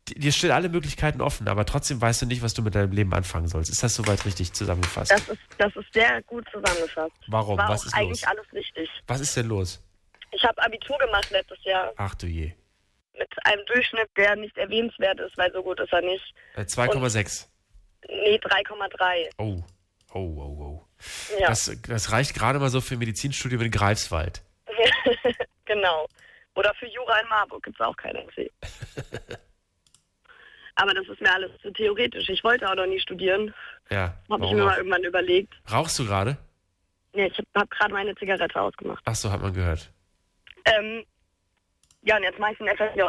Dir 0.07 0.31
stehen 0.31 0.49
alle 0.51 0.69
Möglichkeiten 0.69 1.21
offen, 1.21 1.47
aber 1.47 1.65
trotzdem 1.65 2.01
weißt 2.01 2.23
du 2.23 2.25
nicht, 2.25 2.41
was 2.41 2.55
du 2.55 2.63
mit 2.63 2.73
deinem 2.73 2.91
Leben 2.91 3.13
anfangen 3.13 3.47
sollst. 3.47 3.69
Ist 3.69 3.83
das 3.83 3.93
soweit 3.93 4.25
richtig 4.25 4.53
zusammengefasst? 4.53 5.11
Das 5.11 5.27
ist, 5.29 5.37
das 5.59 5.75
ist 5.75 5.85
sehr 5.93 6.21
gut 6.23 6.45
zusammengefasst. 6.51 7.13
Warum? 7.27 7.57
War 7.59 7.69
Was 7.69 7.85
ist 7.85 7.93
eigentlich 7.93 8.21
los? 8.21 8.29
alles 8.31 8.45
richtig. 8.53 8.89
Was 9.05 9.19
ist 9.19 9.35
denn 9.37 9.47
los? 9.47 9.83
Ich 10.31 10.43
habe 10.43 10.59
Abitur 10.63 10.97
gemacht 10.97 11.29
letztes 11.31 11.63
Jahr 11.63 11.91
Ach 11.97 12.15
du 12.15 12.25
je. 12.27 12.53
Mit 13.19 13.29
einem 13.45 13.65
Durchschnitt, 13.65 14.09
der 14.17 14.35
nicht 14.35 14.57
erwähnenswert 14.57 15.19
ist, 15.19 15.37
weil 15.37 15.51
so 15.53 15.61
gut 15.61 15.79
ist 15.79 15.93
er 15.93 16.01
nicht. 16.01 16.33
Äh, 16.55 16.61
2,6. 16.61 17.47
Nee, 18.07 18.37
3,3. 18.37 19.29
Oh. 19.37 19.61
Oh, 20.13 20.19
oh, 20.19 20.63
oh. 20.63 20.87
Ja. 21.39 21.49
Das, 21.49 21.71
das 21.87 22.11
reicht 22.11 22.33
gerade 22.33 22.57
mal 22.59 22.69
so 22.69 22.81
für 22.81 22.97
Medizinstudium 22.97 23.61
in 23.61 23.71
Greifswald. 23.71 24.41
genau. 25.65 26.07
Oder 26.55 26.73
für 26.75 26.87
Jura 26.87 27.19
in 27.19 27.27
Marburg 27.29 27.63
gibt 27.63 27.79
es 27.79 27.85
auch 27.85 27.95
kein 27.95 28.15
NC. 28.15 28.51
Aber 30.75 30.93
das 30.93 31.07
ist 31.07 31.21
mir 31.21 31.31
alles 31.33 31.51
zu 31.61 31.71
theoretisch. 31.71 32.29
Ich 32.29 32.43
wollte 32.43 32.69
auch 32.69 32.75
noch 32.75 32.85
nie 32.85 32.99
studieren. 32.99 33.53
Ja. 33.89 34.15
Habe 34.29 34.45
ich 34.45 34.51
mir 34.51 34.63
mal 34.63 34.77
irgendwann 34.77 35.03
überlegt. 35.03 35.53
Rauchst 35.71 35.99
du 35.99 36.05
gerade? 36.05 36.37
Ja, 37.13 37.25
ich 37.25 37.37
habe 37.37 37.47
hab 37.55 37.69
gerade 37.69 37.93
meine 37.93 38.15
Zigarette 38.15 38.59
ausgemacht. 38.59 39.03
Ach 39.05 39.15
so, 39.15 39.31
hat 39.31 39.41
man 39.41 39.53
gehört. 39.53 39.91
Ähm, 40.65 41.03
ja, 42.01 42.17
und 42.17 42.23
jetzt 42.23 42.39
mache 42.39 42.51
ich 42.53 42.57
FSJ. 42.59 43.01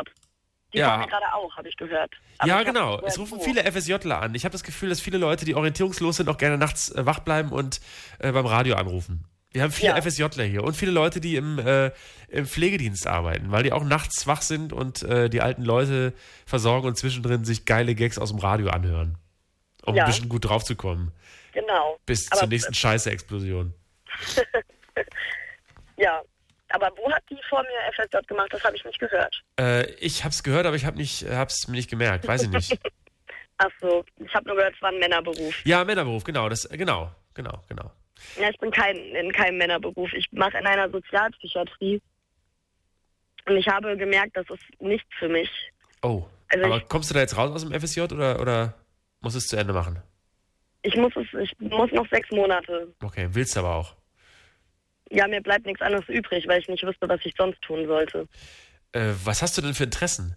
Die 0.73 0.79
Ja. 0.79 1.05
gerade 1.05 1.35
auch, 1.35 1.57
habe 1.57 1.69
ich 1.69 1.77
gehört. 1.77 2.13
Aber 2.39 2.49
ja, 2.49 2.61
ich 2.61 2.67
genau. 2.67 3.01
Es 3.01 3.19
rufen 3.19 3.39
so. 3.39 3.45
viele 3.45 3.65
FSJler 3.71 4.23
an. 4.23 4.35
Ich 4.37 4.45
habe 4.45 4.53
das 4.53 4.63
Gefühl, 4.63 4.89
dass 4.89 5.01
viele 5.01 5.19
Leute, 5.19 5.45
die 5.45 5.55
orientierungslos 5.57 6.17
sind, 6.19 6.29
auch 6.29 6.39
gerne 6.39 6.59
nachts 6.59 6.91
äh, 6.95 7.05
wach 7.07 7.21
bleiben 7.21 7.51
und 7.51 7.81
äh, 8.21 8.31
beim 8.31 8.47
Radio 8.47 8.77
anrufen. 8.77 9.25
Wir 9.53 9.63
haben 9.65 9.73
viele 9.73 9.97
Ja. 9.97 10.01
FSJler 10.01 10.45
hier 10.45 10.63
und 10.63 10.77
viele 10.77 10.93
Leute, 10.93 11.21
die 11.21 11.35
im, 11.35 11.59
äh, 11.59 11.91
im 12.29 12.47
Pflegedienst 12.47 13.09
arbeiten, 13.09 13.51
weil 13.51 13.65
die 13.65 13.73
auch 13.73 13.83
nachts 13.83 14.29
wach 14.29 14.43
sind 14.43 14.73
und 14.73 15.03
äh, 15.03 15.29
die 15.29 15.41
alten 15.41 15.65
Leute 15.65 16.13
versorgen 16.47 16.87
und 16.87 16.97
zwischendrin 16.97 17.45
sich 17.45 17.65
geile 17.65 17.97
Gags 17.97 18.17
aus 18.17 18.31
dem 18.31 18.39
Radio 18.39 18.69
anhören. 18.71 19.19
Um 19.85 19.97
Ja. 19.97 20.05
ein 20.05 20.11
bisschen 20.11 20.29
gut 20.29 20.45
draufzukommen. 20.45 21.11
Genau. 21.53 21.99
Bis 22.07 22.31
Aber- 22.31 22.39
zur 22.43 22.49
nächsten 22.49 22.75
Scheiße-Explosion. 22.75 23.75
Ja, 25.97 26.23
aber 26.73 26.91
wo 26.97 27.11
hat 27.13 27.23
die 27.31 27.39
vor 27.49 27.63
mir 27.63 27.93
FSJ 27.93 28.19
gemacht? 28.27 28.49
Das 28.53 28.63
habe 28.65 28.77
ich 28.77 28.85
nicht 28.85 28.99
gehört. 28.99 29.43
Äh, 29.59 29.91
ich 29.95 30.25
hab's 30.25 30.43
gehört, 30.43 30.67
aber 30.67 30.77
ich 30.77 30.85
hab 30.85 30.97
nicht, 30.97 31.25
hab's 31.29 31.69
mir 31.69 31.77
nicht 31.77 31.91
gemerkt. 31.91 32.27
Weiß 32.27 32.43
ich 32.43 32.51
nicht. 32.51 32.79
Ach 33.59 33.71
so, 33.81 34.05
ich 34.19 34.35
habe 34.35 34.49
nur 34.49 34.57
gehört, 34.57 34.75
es 34.75 34.81
war 34.83 34.91
ein 34.91 34.99
Männerberuf. 34.99 35.55
ja, 35.67 35.85
Männerberuf, 35.85 36.25
genau. 36.25 36.49
Das, 36.49 36.67
genau, 36.71 37.11
genau, 37.35 37.63
genau. 37.69 37.91
Ja, 38.41 38.49
ich 38.51 38.59
bin 38.59 38.71
kein, 38.71 38.97
in 38.97 39.33
keinem 39.33 39.59
Männerberuf. 39.59 40.13
Ich 40.15 40.27
mache 40.33 40.57
in 40.59 40.67
einer 40.67 40.91
Sozialpsychiatrie. 40.91 42.01
Und 43.47 43.57
ich 43.57 43.67
habe 43.69 43.97
gemerkt, 43.97 44.37
das 44.37 44.47
ist 44.51 44.63
nichts 44.81 45.09
für 45.19 45.29
mich. 45.29 45.51
Oh. 46.03 46.25
Also 46.49 46.65
aber 46.67 46.77
ich- 46.79 46.89
kommst 46.89 47.11
du 47.11 47.15
da 47.15 47.21
jetzt 47.21 47.37
raus 47.37 47.51
aus 47.51 47.67
dem 47.67 47.73
FSJ 47.79 48.01
oder, 48.03 48.41
oder 48.41 48.75
musst 49.21 49.35
du 49.37 49.39
es 49.39 49.47
zu 49.47 49.57
Ende 49.57 49.73
machen? 49.73 50.03
Ich 50.83 50.97
muss 50.97 51.13
es, 51.17 51.27
ich 51.41 51.53
muss 51.61 51.91
noch 51.93 52.09
sechs 52.11 52.31
Monate. 52.31 52.93
Okay, 53.03 53.29
willst 53.33 53.57
aber 53.59 53.75
auch. 53.75 53.95
Ja, 55.11 55.27
mir 55.27 55.41
bleibt 55.43 55.67
nichts 55.67 55.83
anderes 55.83 56.09
übrig, 56.09 56.47
weil 56.47 56.61
ich 56.61 56.69
nicht 56.69 56.85
wüsste, 56.85 57.09
was 57.09 57.21
ich 57.25 57.35
sonst 57.37 57.61
tun 57.63 57.87
sollte. 57.87 58.29
Äh, 58.93 59.13
was 59.25 59.43
hast 59.43 59.59
du 59.59 59.63
denn 59.63 59.75
für 59.75 59.85
Interessen? 59.85 60.37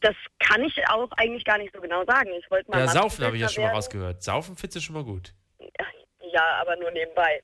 Das 0.00 0.14
kann 0.38 0.62
ich 0.64 0.74
auch 0.88 1.10
eigentlich 1.12 1.44
gar 1.44 1.58
nicht 1.58 1.74
so 1.74 1.80
genau 1.80 2.04
sagen. 2.06 2.30
Ich 2.38 2.50
wollte 2.50 2.70
mal 2.70 2.78
ja, 2.80 2.88
Saufen 2.88 3.24
habe 3.24 3.36
ich 3.36 3.42
ja 3.42 3.48
schon 3.48 3.64
mal 3.64 3.70
rausgehört. 3.72 4.22
Saufen 4.22 4.56
findest 4.56 4.76
du 4.76 4.80
schon 4.80 4.94
mal 4.94 5.04
gut. 5.04 5.34
Ja, 6.32 6.44
aber 6.60 6.76
nur 6.76 6.90
nebenbei. 6.92 7.42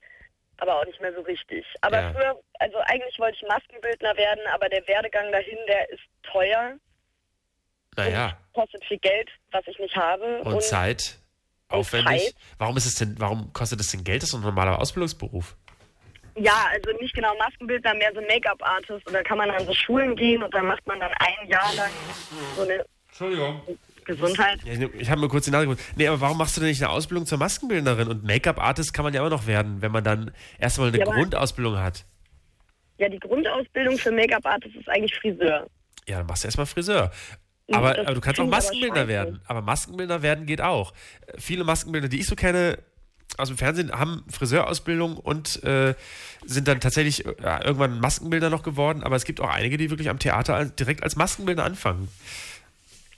Aber 0.59 0.79
auch 0.79 0.85
nicht 0.85 0.99
mehr 1.01 1.13
so 1.13 1.21
richtig. 1.21 1.65
Aber 1.81 1.99
Ja. 2.01 2.13
früher, 2.13 2.41
also 2.59 2.77
eigentlich 2.85 3.19
wollte 3.19 3.37
ich 3.39 3.47
Maskenbildner 3.47 4.15
werden, 4.17 4.41
aber 4.53 4.69
der 4.69 4.87
Werdegang 4.87 5.31
dahin, 5.31 5.57
der 5.67 5.89
ist 5.91 6.01
teuer, 6.23 6.77
Naja, 7.95 8.37
kostet 8.53 8.83
viel 8.85 8.97
Geld, 8.99 9.29
was 9.51 9.67
ich 9.67 9.77
nicht 9.77 9.95
habe. 9.95 10.41
und, 10.43 10.63
Zeit, 10.63 11.19
aufwendig. 11.69 12.33
Warum 12.57 12.77
ist 12.77 12.85
es 12.85 12.95
denn, 12.95 13.15
warum 13.19 13.51
kostet 13.53 13.79
es 13.79 13.91
denn 13.91 14.03
Geld? 14.03 14.23
Das 14.23 14.29
ist 14.29 14.35
ein 14.35 14.41
normaler 14.41 14.79
Ausbildungsberuf. 14.79 15.55
Ja, 16.35 16.67
also 16.71 16.91
nicht 16.99 17.15
genau 17.15 17.35
Maskenbildner, 17.37 17.95
mehr 17.95 18.11
so 18.13 18.21
Make-up-Artist. 18.21 19.07
Und 19.07 19.13
da 19.13 19.23
kann 19.23 19.37
man 19.37 19.49
an 19.49 19.65
so 19.65 19.73
Schulen 19.73 20.15
gehen 20.15 20.43
und 20.43 20.53
dann 20.53 20.67
macht 20.67 20.85
man 20.85 20.99
dann 20.99 21.11
ein 21.11 21.49
Jahr 21.49 21.73
lang 21.75 21.89
so 22.55 22.61
eine 22.61 22.85
Entschuldigung. 23.07 23.61
Gesundheit. 24.05 24.59
Ja, 24.63 24.87
ich 24.93 25.09
habe 25.09 25.19
mir 25.19 25.27
kurz 25.27 25.45
die 25.45 25.51
Nase 25.51 25.65
geholt. 25.65 25.79
Nee, 25.95 26.07
aber 26.07 26.21
warum 26.21 26.37
machst 26.37 26.55
du 26.55 26.61
denn 26.61 26.69
nicht 26.69 26.81
eine 26.81 26.91
Ausbildung 26.91 27.25
zur 27.25 27.39
Maskenbildnerin? 27.39 28.07
Und 28.07 28.23
Make-up-Artist 28.23 28.93
kann 28.93 29.03
man 29.03 29.13
ja 29.13 29.19
immer 29.19 29.29
noch 29.29 29.47
werden, 29.47 29.81
wenn 29.81 29.91
man 29.91 30.03
dann 30.03 30.31
erstmal 30.59 30.89
eine 30.89 30.99
Ja, 30.99 31.05
Grundausbildung 31.05 31.77
hat. 31.77 32.05
Ja, 32.99 33.09
die 33.09 33.19
Grundausbildung 33.19 33.97
für 33.97 34.11
Make-up-Artist 34.11 34.75
ist 34.75 34.87
eigentlich 34.87 35.13
Friseur. 35.19 35.67
Ja, 36.07 36.19
dann 36.19 36.25
machst 36.25 36.43
du 36.43 36.47
erstmal 36.47 36.65
Friseur. 36.65 37.11
Ja, 37.67 37.77
Aber, 37.79 37.99
aber 37.99 38.13
du 38.13 38.21
kannst 38.21 38.39
auch 38.39 38.47
Maskenbildner 38.47 39.07
werden. 39.07 39.41
Aber 39.45 39.61
Maskenbildner 39.61 40.21
werden 40.21 40.45
geht 40.45 40.61
auch. 40.61 40.93
Viele 41.37 41.63
Maskenbildner, 41.63 42.09
die 42.09 42.19
ich 42.19 42.25
so 42.27 42.35
kenne 42.35 42.77
aus 43.37 43.49
dem 43.49 43.57
Fernsehen, 43.57 43.91
haben 43.91 44.23
Friseurausbildung 44.31 45.17
und 45.17 45.61
äh, 45.63 45.93
sind 46.45 46.67
dann 46.69 46.79
tatsächlich 46.79 47.25
ja, 47.43 47.63
irgendwann 47.63 47.99
Maskenbildner 47.99 48.49
noch 48.49 48.63
geworden. 48.63 49.03
Aber 49.03 49.17
es 49.17 49.25
gibt 49.25 49.41
auch 49.41 49.49
einige, 49.49 49.75
die 49.77 49.89
wirklich 49.89 50.09
am 50.09 50.17
Theater 50.17 50.63
direkt 50.65 51.03
als 51.03 51.17
Maskenbildner 51.17 51.65
anfangen. 51.65 52.07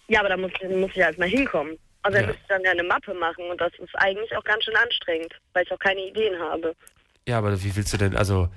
Ja, 0.07 0.21
aber 0.21 0.29
da 0.29 0.37
muss, 0.37 0.51
muss 0.67 0.89
ich 0.91 0.97
erst 0.97 1.19
mal 1.19 1.29
hinkommen. 1.29 1.77
Also 2.01 2.15
da 2.15 2.21
Ja. 2.21 2.27
müsste 2.27 2.41
ich 2.41 2.47
dann 2.47 2.63
ja 2.63 2.71
eine 2.71 2.83
Mappe 2.83 3.13
machen 3.13 3.45
und 3.51 3.61
das 3.61 3.71
ist 3.77 3.93
eigentlich 3.95 4.35
auch 4.35 4.43
ganz 4.43 4.63
schön 4.63 4.75
anstrengend, 4.75 5.31
weil 5.53 5.63
ich 5.63 5.71
auch 5.71 5.79
keine 5.79 5.99
Ideen 6.01 6.39
habe. 6.39 6.75
Ja, 7.27 7.37
aber 7.37 7.61
wie 7.63 7.75
willst 7.75 7.93
du 7.93 7.97
denn, 7.97 8.15
also 8.15 8.49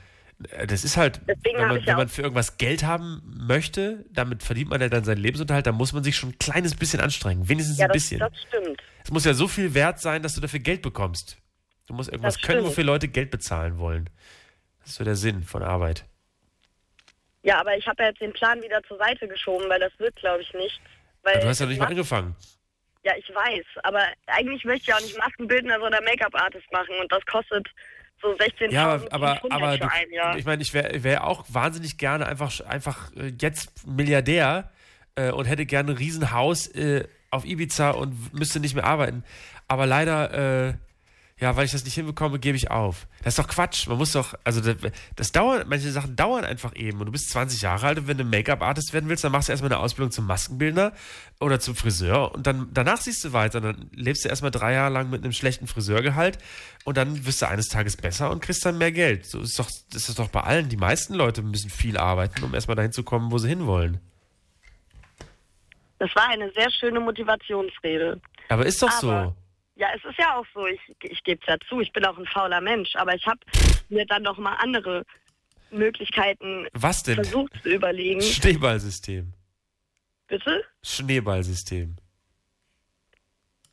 das 0.66 0.84
ist 0.84 0.96
halt, 0.96 1.20
Deswegen 1.26 1.58
wenn 1.58 1.68
man, 1.68 1.86
wenn 1.86 1.96
man 1.96 2.08
für 2.08 2.22
irgendwas 2.22 2.58
Geld 2.58 2.84
haben 2.84 3.22
möchte, 3.24 4.04
damit 4.10 4.42
verdient 4.42 4.70
man 4.70 4.80
ja 4.80 4.88
dann 4.88 5.04
seinen 5.04 5.18
Lebensunterhalt, 5.18 5.66
dann 5.66 5.74
muss 5.74 5.92
man 5.92 6.04
sich 6.04 6.16
schon 6.16 6.30
ein 6.30 6.38
kleines 6.38 6.74
bisschen 6.74 7.00
anstrengen. 7.00 7.48
Wenigstens 7.48 7.78
Ja, 7.78 7.86
ein 7.86 7.88
das, 7.88 7.94
bisschen. 7.94 8.18
das 8.20 8.32
stimmt. 8.48 8.82
Es 9.04 9.10
muss 9.10 9.24
ja 9.24 9.34
so 9.34 9.48
viel 9.48 9.74
wert 9.74 10.00
sein, 10.00 10.22
dass 10.22 10.34
du 10.34 10.40
dafür 10.40 10.60
Geld 10.60 10.82
bekommst. 10.82 11.38
Du 11.86 11.94
musst 11.94 12.10
irgendwas 12.10 12.40
können, 12.40 12.64
wofür 12.64 12.84
Leute 12.84 13.08
Geld 13.08 13.30
bezahlen 13.30 13.78
wollen. 13.78 14.08
Das 14.80 14.90
ist 14.90 14.96
so 14.96 15.04
der 15.04 15.16
Sinn 15.16 15.42
von 15.42 15.62
Arbeit. 15.62 16.04
Ja, 17.42 17.60
aber 17.60 17.76
ich 17.76 17.86
habe 17.86 18.02
ja 18.02 18.08
jetzt 18.10 18.20
den 18.20 18.32
Plan 18.32 18.62
wieder 18.62 18.82
zur 18.84 18.98
Seite 18.98 19.26
geschoben, 19.26 19.68
weil 19.68 19.80
das 19.80 19.92
wird, 19.98 20.14
glaube 20.16 20.42
ich, 20.42 20.52
nicht. 20.54 20.80
Weil 21.22 21.34
Aber 21.34 21.42
du 21.42 21.48
hast 21.48 21.58
ja 21.58 21.66
noch 21.66 21.70
nicht 21.70 21.80
mal 21.80 21.88
angefangen. 21.88 22.36
Ja, 23.04 23.12
ich 23.16 23.28
weiß, 23.28 23.64
aber 23.82 24.04
eigentlich 24.26 24.64
möchte 24.64 24.82
ich 24.82 24.86
ja 24.88 24.96
auch 24.96 25.00
nicht 25.00 25.18
Maskenbildner, 25.18 25.80
sondern 25.80 26.04
Make-up-Artist 26.04 26.70
machen 26.70 26.94
und 27.00 27.10
das 27.10 27.24
kostet 27.26 27.68
so 28.22 28.28
16.000 28.28 28.70
Ja, 28.70 29.00
aber, 29.10 29.40
aber, 29.50 29.76
für 29.76 29.90
ein 29.90 30.10
Jahr. 30.12 30.38
ich 30.38 30.44
meine, 30.44 30.62
ich 30.62 30.72
wäre 30.72 31.02
wär 31.02 31.26
auch 31.26 31.44
wahnsinnig 31.48 31.98
gerne 31.98 32.26
einfach, 32.26 32.60
einfach 32.60 33.12
äh, 33.16 33.32
jetzt 33.40 33.86
Milliardär 33.86 34.70
äh, 35.16 35.30
und 35.30 35.46
hätte 35.46 35.66
gerne 35.66 35.92
ein 35.92 35.96
Riesenhaus 35.96 36.68
äh, 36.68 37.04
auf 37.30 37.44
Ibiza 37.44 37.90
und 37.90 38.32
müsste 38.32 38.60
nicht 38.60 38.74
mehr 38.74 38.84
arbeiten. 38.84 39.24
Aber 39.68 39.86
leider, 39.86 40.68
äh, 40.68 40.74
ja, 41.42 41.56
weil 41.56 41.64
ich 41.64 41.72
das 41.72 41.84
nicht 41.84 41.94
hinbekomme, 41.94 42.38
gebe 42.38 42.56
ich 42.56 42.70
auf. 42.70 43.08
Das 43.24 43.36
ist 43.36 43.38
doch 43.40 43.48
Quatsch. 43.48 43.88
Man 43.88 43.98
muss 43.98 44.12
doch, 44.12 44.34
also 44.44 44.60
das, 44.60 44.76
das 45.16 45.32
dauert, 45.32 45.66
manche 45.66 45.90
Sachen 45.90 46.14
dauern 46.14 46.44
einfach 46.44 46.76
eben. 46.76 47.00
Und 47.00 47.06
du 47.06 47.12
bist 47.12 47.30
20 47.30 47.60
Jahre 47.62 47.88
alt 47.88 47.98
und 47.98 48.06
wenn 48.06 48.16
du 48.16 48.22
Make-up-Artist 48.22 48.92
werden 48.92 49.08
willst, 49.08 49.24
dann 49.24 49.32
machst 49.32 49.48
du 49.48 49.52
erstmal 49.52 49.72
eine 49.72 49.80
Ausbildung 49.80 50.12
zum 50.12 50.24
Maskenbildner 50.26 50.92
oder 51.40 51.58
zum 51.58 51.74
Friseur 51.74 52.32
und 52.32 52.46
dann 52.46 52.68
danach 52.72 53.00
siehst 53.00 53.24
du 53.24 53.32
weiter. 53.32 53.60
Dann 53.60 53.90
lebst 53.92 54.24
du 54.24 54.28
erstmal 54.28 54.52
drei 54.52 54.74
Jahre 54.74 54.92
lang 54.94 55.10
mit 55.10 55.24
einem 55.24 55.32
schlechten 55.32 55.66
Friseurgehalt 55.66 56.38
und 56.84 56.96
dann 56.96 57.26
wirst 57.26 57.42
du 57.42 57.48
eines 57.48 57.66
Tages 57.66 57.96
besser 57.96 58.30
und 58.30 58.40
kriegst 58.40 58.64
dann 58.64 58.78
mehr 58.78 58.92
Geld. 58.92 59.26
So 59.26 59.40
ist 59.40 59.58
doch, 59.58 59.68
das 59.92 60.08
ist 60.08 60.20
doch 60.20 60.28
bei 60.28 60.42
allen. 60.42 60.68
Die 60.68 60.76
meisten 60.76 61.12
Leute 61.14 61.42
müssen 61.42 61.70
viel 61.70 61.96
arbeiten, 61.96 62.44
um 62.44 62.54
erstmal 62.54 62.76
dahin 62.76 62.92
zu 62.92 63.02
kommen, 63.02 63.32
wo 63.32 63.38
sie 63.38 63.48
hinwollen. 63.48 63.98
Das 65.98 66.14
war 66.14 66.28
eine 66.28 66.52
sehr 66.52 66.70
schöne 66.70 67.00
Motivationsrede. 67.00 68.20
Aber 68.48 68.64
ist 68.64 68.80
doch 68.80 68.90
Aber- 69.02 69.24
so. 69.24 69.34
Ja, 69.74 69.88
es 69.96 70.04
ist 70.04 70.18
ja 70.18 70.36
auch 70.36 70.46
so, 70.54 70.66
ich, 70.66 70.80
ich 71.02 71.22
gebe 71.24 71.40
es 71.40 71.46
ja 71.48 71.56
zu, 71.68 71.80
ich 71.80 71.92
bin 71.92 72.04
auch 72.04 72.18
ein 72.18 72.26
fauler 72.26 72.60
Mensch, 72.60 72.94
aber 72.94 73.14
ich 73.14 73.26
habe 73.26 73.40
mir 73.88 74.04
dann 74.06 74.22
noch 74.22 74.36
mal 74.38 74.54
andere 74.56 75.04
Möglichkeiten 75.70 76.66
Was 76.74 77.02
denn? 77.02 77.14
versucht 77.16 77.52
zu 77.62 77.70
überlegen. 77.70 78.20
Schneeballsystem. 78.20 79.32
Bitte? 80.28 80.64
Schneeballsystem. 80.82 81.96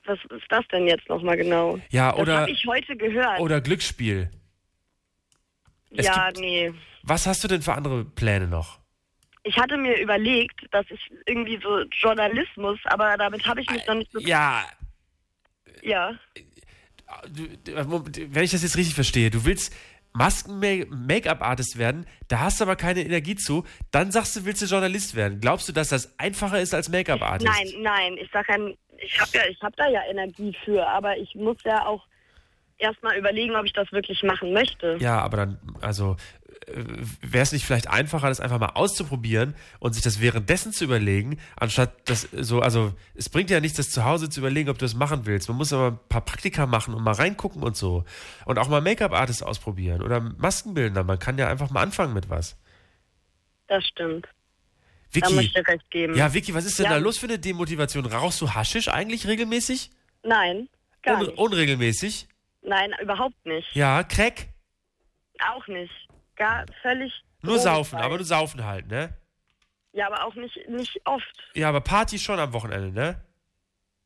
Was 0.06 0.18
ist 0.32 0.46
das 0.50 0.66
denn 0.72 0.88
jetzt 0.88 1.08
noch 1.10 1.22
mal 1.22 1.36
genau? 1.36 1.80
Ja, 1.90 2.12
das 2.12 2.20
oder- 2.22 2.38
habe 2.42 2.52
ich 2.52 2.66
heute 2.66 2.96
gehört. 2.96 3.40
Oder 3.42 3.60
Glücksspiel. 3.62 4.32
es 5.92 6.06
ja, 6.06 6.28
gibt- 6.28 6.40
nee. 6.40 6.74
Was 7.04 7.28
hast 7.28 7.44
du 7.44 7.48
denn 7.48 7.62
für 7.62 7.74
andere 7.74 8.06
Pläne 8.06 8.48
noch? 8.48 8.80
Ich 9.44 9.58
hatte 9.58 9.78
mir 9.78 10.00
überlegt, 10.02 10.66
dass 10.72 10.86
ich 10.90 11.00
irgendwie 11.26 11.60
so 11.62 11.82
Journalismus, 11.92 12.80
aber 12.86 13.16
damit 13.18 13.46
habe 13.46 13.62
ich 13.62 13.70
mich 13.70 13.86
noch 13.88 13.96
nicht 13.96 14.12
so... 14.12 14.20
Ja, 14.20 14.66
Ja. 15.84 16.12
du- 17.32 18.06
wenn 18.34 18.44
ich 18.44 18.52
das 18.52 18.64
jetzt 18.64 18.78
richtig 18.78 18.96
verstehe, 18.96 19.30
du 19.32 19.46
willst 19.46 19.74
Masken-Make-up-Artist 20.14 21.78
werden, 21.78 22.06
da 22.28 22.40
hast 22.40 22.60
du 22.60 22.64
aber 22.66 22.76
keine 22.76 23.02
Energie 23.02 23.36
zu, 23.36 23.64
dann 23.92 24.12
sagst 24.12 24.36
du, 24.36 24.46
willst 24.46 24.62
du 24.62 24.66
Journalist 24.66 25.16
werden. 25.16 25.40
Glaubst 25.40 25.68
du, 25.70 25.74
dass 25.74 25.90
das 25.90 26.18
einfacher 26.20 26.60
ist 26.60 26.74
als 26.74 26.90
Make-up-Artist? 26.90 27.50
Nein, 27.52 27.68
nein, 27.82 28.18
ich 28.18 28.30
sag 28.32 28.48
ja, 28.50 28.58
ich 28.98 29.20
habe 29.20 29.32
ja, 29.34 29.42
ich 29.50 29.62
habe 29.62 29.76
da 29.78 29.88
ja 29.90 30.02
Energie 30.10 30.56
für, 30.66 30.86
aber 30.88 31.18
ich 31.18 31.34
muss 31.36 31.58
ja 31.64 31.86
auch 31.86 32.06
erstmal 32.78 33.18
überlegen, 33.18 33.56
ob 33.56 33.66
ich 33.66 33.74
das 33.74 33.92
wirklich 33.92 34.24
machen 34.24 34.52
möchte. 34.54 34.98
Ja, 35.00 35.20
aber 35.22 35.38
dann, 35.38 35.60
also, 35.82 36.16
wäre 37.22 37.44
es 37.44 37.52
nicht 37.52 37.66
vielleicht 37.66 37.88
einfacher, 37.90 38.30
das 38.30 38.40
einfach 38.40 38.60
mal 38.60 38.72
auszuprobieren 38.76 39.56
und 39.80 39.94
sich 39.94 40.04
das 40.04 40.22
währenddessen 40.22 40.72
zu 40.74 40.84
überlegen, 40.84 41.40
anstatt 41.56 41.94
das 42.10 42.28
so, 42.32 42.62
also, 42.62 42.94
es 43.16 43.30
bringt 43.30 43.50
ja 43.50 43.60
nichts, 43.60 43.78
das 43.78 43.90
zu 43.90 44.06
Hause 44.06 44.30
zu 44.30 44.40
überlegen, 44.40 44.70
ob 44.70 44.78
du 44.78 44.86
das 44.86 44.94
machen 44.96 45.26
willst. 45.26 45.48
Man 45.50 45.58
muss 45.58 45.74
aber 45.74 45.88
ein 45.92 46.00
paar 46.10 46.22
Praktika 46.26 46.66
machen 46.66 46.94
und 46.94 47.04
mal 47.04 47.14
reingucken 47.14 47.64
und 47.64 47.76
so. 47.76 48.04
Und 48.46 48.60
auch 48.60 48.68
mal 48.70 48.82
Make-up-Artist 48.82 49.44
ausprobieren 49.44 50.02
oder 50.02 50.20
Maskenbildner. 50.20 51.04
Man 51.04 51.20
kann 51.20 51.38
ja 51.38 51.48
einfach 51.48 51.70
mal 51.70 51.82
anfangen 51.82 52.14
mit 52.14 52.30
was. 52.30 52.58
Das 53.68 53.86
stimmt. 53.86 54.28
Vicky. 55.12 55.28
Da 55.28 55.34
muss 55.36 55.44
ich 55.46 55.54
dir 55.54 55.68
recht 55.68 55.90
geben. 55.92 56.16
Ja, 56.16 56.34
Vicky, 56.34 56.54
was 56.54 56.66
ist 56.66 56.78
denn 56.78 56.86
Ja. 56.86 56.92
da 56.92 56.98
los 56.98 57.18
für 57.18 57.26
eine 57.28 57.40
Demotivation? 57.40 58.06
Rauchst 58.06 58.42
du 58.42 58.54
Haschisch 58.54 58.88
eigentlich 58.90 59.28
regelmäßig? 59.28 59.90
Nein, 60.24 60.70
gar 61.02 61.20
Un 61.20 61.26
nicht. 61.28 61.38
unregelmäßig? 61.38 62.28
Nein, 62.62 62.92
überhaupt 63.02 63.46
nicht. 63.46 63.74
Ja, 63.74 64.04
Crack? 64.04 64.48
Auch 65.54 65.66
nicht. 65.68 65.92
Gar 66.40 66.66
völlig. 66.82 67.24
Nur 67.42 67.60
saufen, 67.60 68.00
aber 68.00 68.16
nur 68.16 68.26
saufen 68.26 68.66
halt, 68.66 68.88
ne? 68.88 69.14
Ja, 69.92 70.08
aber 70.08 70.24
auch 70.24 70.36
nicht, 70.36 70.58
nicht 70.70 71.00
oft. 71.06 71.52
Ja, 71.54 71.70
aber 71.70 71.82
Party 71.82 72.18
schon 72.18 72.40
am 72.40 72.54
Wochenende, 72.54 72.92
ne? 72.92 73.24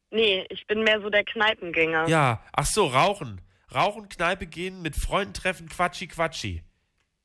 Nee, 0.09 0.45
ich 0.49 0.65
bin 0.67 0.83
mehr 0.83 0.99
so 1.01 1.09
der 1.09 1.23
Kneipengänger. 1.23 2.07
Ja, 2.07 2.43
ach 2.51 2.65
so, 2.65 2.87
rauchen. 2.87 3.41
Rauchen, 3.73 4.09
Kneipe 4.09 4.45
gehen, 4.45 4.81
mit 4.81 4.95
Freunden 4.95 5.33
treffen, 5.33 5.69
Quatschi, 5.69 6.07
Quatschi. 6.07 6.63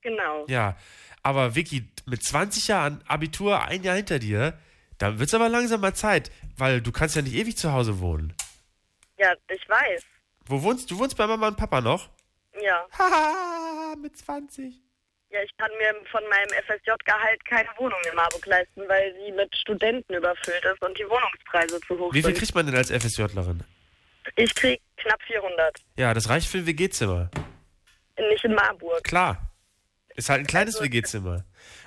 Genau. 0.02 0.46
Ja, 0.48 0.76
aber 1.22 1.54
Vicky, 1.54 1.88
mit 2.06 2.22
20 2.22 2.68
Jahren 2.68 3.02
Abitur, 3.06 3.62
ein 3.62 3.82
Jahr 3.82 3.96
hinter 3.96 4.18
dir, 4.18 4.58
dann 4.98 5.18
wird's 5.18 5.34
aber 5.34 5.48
langsam 5.48 5.80
mal 5.80 5.94
Zeit, 5.94 6.30
weil 6.56 6.80
du 6.80 6.92
kannst 6.92 7.16
ja 7.16 7.22
nicht 7.22 7.34
ewig 7.34 7.56
zu 7.56 7.72
Hause 7.72 8.00
wohnen. 8.00 8.34
Ja, 9.18 9.34
ich 9.48 9.68
weiß. 9.68 10.04
Wo 10.46 10.62
wohnst 10.62 10.90
du? 10.90 10.98
wohnst 10.98 11.16
bei 11.16 11.26
Mama 11.26 11.48
und 11.48 11.56
Papa 11.56 11.80
noch? 11.80 12.08
Ja. 12.62 12.86
Haha, 12.98 13.96
mit 13.96 14.16
20. 14.16 14.87
Ja, 15.30 15.42
ich 15.42 15.50
kann 15.58 15.70
mir 15.78 15.94
von 16.10 16.22
meinem 16.30 16.48
FSJ-Gehalt 16.64 17.44
keine 17.44 17.68
Wohnung 17.76 17.98
in 18.08 18.16
Marburg 18.16 18.46
leisten, 18.46 18.80
weil 18.88 19.14
sie 19.14 19.30
mit 19.32 19.54
Studenten 19.56 20.14
überfüllt 20.14 20.64
ist 20.64 20.80
und 20.82 20.98
die 20.98 21.04
Wohnungspreise 21.04 21.78
zu 21.86 21.98
hoch 21.98 22.12
Wie 22.14 22.22
viel 22.22 22.30
sind. 22.34 22.38
kriegt 22.38 22.54
man 22.54 22.64
denn 22.66 22.74
als 22.76 22.90
FSJlerin? 22.90 23.62
Ich 24.36 24.54
krieg 24.54 24.80
knapp 24.96 25.20
400. 25.26 25.76
Ja, 25.96 26.14
das 26.14 26.28
reicht 26.30 26.48
für 26.48 26.58
ein 26.58 26.66
WG-Zimmer. 26.66 27.30
Nicht 28.18 28.44
in 28.44 28.54
Marburg. 28.54 29.04
Klar. 29.04 29.50
Ist 30.16 30.30
halt 30.30 30.40
ein 30.40 30.46
kleines 30.46 30.80
WG-Zimmer. 30.80 31.44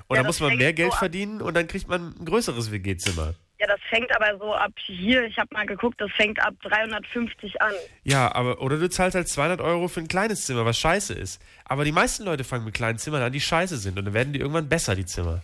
Und 0.07 0.15
Ja, 0.17 0.23
das 0.23 0.27
muss 0.27 0.39
man 0.39 0.57
mehr 0.57 0.69
so 0.69 0.75
Geld 0.75 0.91
ab. 0.93 0.99
verdienen 0.99 1.41
und 1.41 1.53
dann 1.55 1.67
kriegt 1.67 1.87
man 1.87 2.13
ein 2.19 2.25
größeres 2.25 2.71
WG-Zimmer. 2.71 3.33
Ja, 3.61 3.67
das 3.67 3.79
fängt 3.91 4.09
aber 4.15 4.39
so 4.39 4.55
ab 4.55 4.71
hier, 4.87 5.23
ich 5.23 5.37
habe 5.37 5.53
mal 5.53 5.67
geguckt, 5.67 6.01
das 6.01 6.09
fängt 6.13 6.41
ab 6.41 6.55
350 6.63 7.61
an. 7.61 7.71
Ja, 8.03 8.33
aber 8.33 8.59
oder 8.59 8.77
du 8.77 8.89
zahlst 8.89 9.13
halt 9.13 9.27
200 9.27 9.61
Euro 9.61 9.87
für 9.87 9.99
ein 9.99 10.07
kleines 10.07 10.47
Zimmer, 10.47 10.65
was 10.65 10.79
scheiße 10.79 11.13
ist. 11.13 11.39
Aber 11.65 11.85
die 11.85 11.91
meisten 11.91 12.23
Leute 12.23 12.43
fangen 12.43 12.65
mit 12.65 12.73
kleinen 12.73 12.97
Zimmern 12.97 13.21
an, 13.21 13.31
die 13.31 13.39
scheiße 13.39 13.77
sind. 13.77 13.99
Und 13.99 14.05
dann 14.05 14.15
werden 14.15 14.33
die 14.33 14.39
irgendwann 14.39 14.67
besser, 14.67 14.95
die 14.95 15.05
Zimmer. 15.05 15.43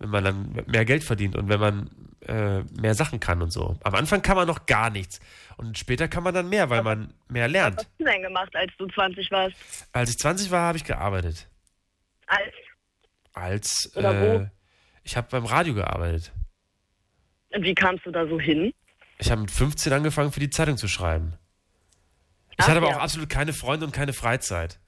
Wenn 0.00 0.10
man 0.10 0.24
dann 0.24 0.64
mehr 0.66 0.84
Geld 0.84 1.04
verdient 1.04 1.36
und 1.36 1.48
wenn 1.48 1.60
man 1.60 1.90
äh, 2.26 2.62
mehr 2.80 2.94
Sachen 2.94 3.20
kann 3.20 3.40
und 3.40 3.52
so. 3.52 3.78
Am 3.84 3.94
Anfang 3.94 4.20
kann 4.20 4.34
man 4.34 4.48
noch 4.48 4.66
gar 4.66 4.90
nichts. 4.90 5.20
Und 5.56 5.78
später 5.78 6.08
kann 6.08 6.24
man 6.24 6.34
dann 6.34 6.48
mehr, 6.48 6.70
weil 6.70 6.82
man 6.82 7.14
mehr 7.28 7.46
lernt. 7.46 7.76
Was 7.76 7.84
hast 7.84 8.00
du 8.00 8.04
denn 8.04 8.22
gemacht, 8.22 8.56
als 8.56 8.72
du 8.78 8.88
20 8.88 9.30
warst? 9.30 9.54
Als 9.92 10.10
ich 10.10 10.18
20 10.18 10.50
war, 10.50 10.62
habe 10.66 10.78
ich 10.78 10.84
gearbeitet. 10.84 11.46
Als? 12.26 12.52
Als 13.32 13.92
Oder 13.94 14.12
äh, 14.12 14.40
wo? 14.40 14.50
ich 15.04 15.16
habe 15.16 15.28
beim 15.30 15.44
Radio 15.44 15.74
gearbeitet. 15.74 16.32
Wie 17.58 17.74
kamst 17.74 18.06
du 18.06 18.10
da 18.10 18.26
so 18.26 18.38
hin? 18.38 18.72
Ich 19.18 19.30
habe 19.30 19.42
mit 19.42 19.50
15 19.50 19.92
angefangen, 19.92 20.32
für 20.32 20.40
die 20.40 20.50
Zeitung 20.50 20.76
zu 20.76 20.88
schreiben. 20.88 21.34
Ich 22.50 22.56
Ach 22.58 22.68
hatte 22.68 22.78
aber 22.78 22.90
ja. 22.90 22.96
auch 22.96 23.00
absolut 23.00 23.28
keine 23.28 23.52
Freunde 23.52 23.86
und 23.86 23.92
keine 23.92 24.12
Freizeit. 24.12 24.78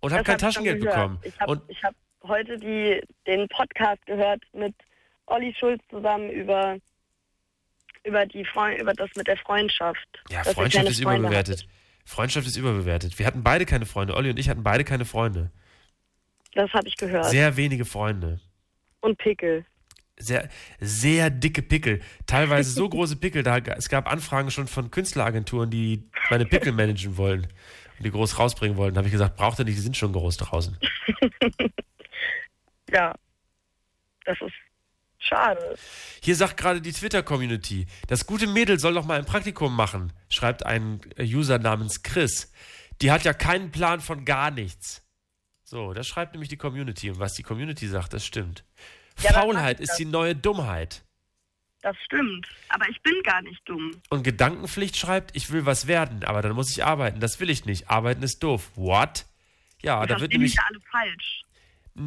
Und 0.00 0.12
habe 0.12 0.24
kein 0.24 0.34
hab 0.34 0.40
Taschengeld 0.40 0.80
bekommen. 0.80 1.18
Ich 1.22 1.40
habe 1.40 1.60
hab 1.82 1.94
heute 2.22 2.58
die, 2.58 3.02
den 3.26 3.48
Podcast 3.48 4.04
gehört 4.06 4.42
mit 4.52 4.74
Olli 5.26 5.54
Schulz 5.58 5.82
zusammen 5.90 6.30
über, 6.30 6.76
über, 8.04 8.26
die 8.26 8.44
Freund, 8.44 8.80
über 8.80 8.92
das 8.92 9.10
mit 9.16 9.26
der 9.26 9.36
Freundschaft. 9.36 10.06
ja, 10.30 10.44
Freundschaft 10.44 10.88
ist 10.88 11.02
Freunde 11.02 11.20
überbewertet. 11.20 11.66
Freundschaft 12.04 12.46
ist 12.46 12.56
überbewertet. 12.56 13.18
Wir 13.18 13.26
hatten 13.26 13.42
beide 13.42 13.66
keine 13.66 13.86
Freunde. 13.86 14.14
Olli 14.14 14.30
und 14.30 14.38
ich 14.38 14.48
hatten 14.48 14.62
beide 14.62 14.84
keine 14.84 15.04
Freunde. 15.04 15.50
Das 16.54 16.72
habe 16.72 16.88
ich 16.88 16.96
gehört. 16.96 17.26
Sehr 17.26 17.56
wenige 17.56 17.84
Freunde. 17.84 18.40
Und 19.00 19.18
Pickel. 19.18 19.66
Sehr, 20.18 20.48
sehr 20.80 21.30
dicke 21.30 21.62
Pickel. 21.62 22.00
Teilweise 22.26 22.70
so 22.70 22.88
große 22.90 23.16
Pickel. 23.16 23.42
Da, 23.42 23.58
es 23.58 23.88
gab 23.88 24.10
Anfragen 24.10 24.50
schon 24.50 24.66
von 24.66 24.90
Künstleragenturen, 24.90 25.70
die 25.70 26.08
meine 26.30 26.46
Pickel 26.46 26.72
managen 26.72 27.16
wollen 27.16 27.46
und 27.98 28.04
die 28.04 28.10
groß 28.10 28.38
rausbringen 28.38 28.76
wollten. 28.76 28.94
Da 28.94 28.98
habe 28.98 29.08
ich 29.08 29.12
gesagt, 29.12 29.36
braucht 29.36 29.58
ihr 29.58 29.64
nicht, 29.64 29.76
die 29.76 29.82
sind 29.82 29.96
schon 29.96 30.12
groß 30.12 30.36
draußen. 30.38 30.76
Ja. 32.90 33.14
Das 34.24 34.38
ist 34.40 34.52
schade. 35.18 35.76
Hier 36.22 36.36
sagt 36.36 36.56
gerade 36.56 36.80
die 36.80 36.92
Twitter-Community, 36.92 37.86
das 38.06 38.26
gute 38.26 38.46
Mädel 38.46 38.78
soll 38.78 38.94
doch 38.94 39.06
mal 39.06 39.18
ein 39.18 39.24
Praktikum 39.24 39.74
machen, 39.74 40.12
schreibt 40.28 40.66
ein 40.66 41.00
äh, 41.16 41.24
User 41.24 41.58
namens 41.58 42.02
Chris. 42.02 42.52
Die 43.00 43.10
hat 43.10 43.24
ja 43.24 43.32
keinen 43.32 43.70
Plan 43.70 44.00
von 44.00 44.24
gar 44.24 44.50
nichts. 44.50 45.04
So, 45.62 45.92
das 45.92 46.06
schreibt 46.06 46.32
nämlich 46.32 46.48
die 46.48 46.56
Community. 46.56 47.10
Und 47.10 47.20
was 47.20 47.34
die 47.34 47.42
Community 47.42 47.86
sagt, 47.86 48.12
das 48.12 48.24
stimmt. 48.24 48.64
Ja, 49.22 49.32
Faulheit 49.32 49.80
ist 49.80 49.96
die 49.98 50.04
neue 50.04 50.34
Dummheit. 50.36 51.02
Das 51.82 51.96
stimmt. 52.04 52.48
Aber 52.70 52.88
ich 52.88 53.00
bin 53.02 53.14
gar 53.22 53.40
nicht 53.42 53.60
dumm. 53.68 54.00
Und 54.10 54.24
Gedankenpflicht 54.24 54.96
schreibt, 54.96 55.36
ich 55.36 55.50
will 55.52 55.64
was 55.64 55.86
werden, 55.86 56.24
aber 56.24 56.42
dann 56.42 56.52
muss 56.52 56.70
ich 56.70 56.84
arbeiten. 56.84 57.20
Das 57.20 57.38
will 57.40 57.50
ich 57.50 57.64
nicht. 57.66 57.88
Arbeiten 57.88 58.22
ist 58.22 58.42
doof. 58.42 58.70
What? 58.74 59.26
Ja, 59.82 60.04
da 60.06 60.20
wird 60.20 60.32
nämlich. 60.32 60.54
ja 60.54 60.62
alle 60.68 60.80
falsch. 60.90 61.42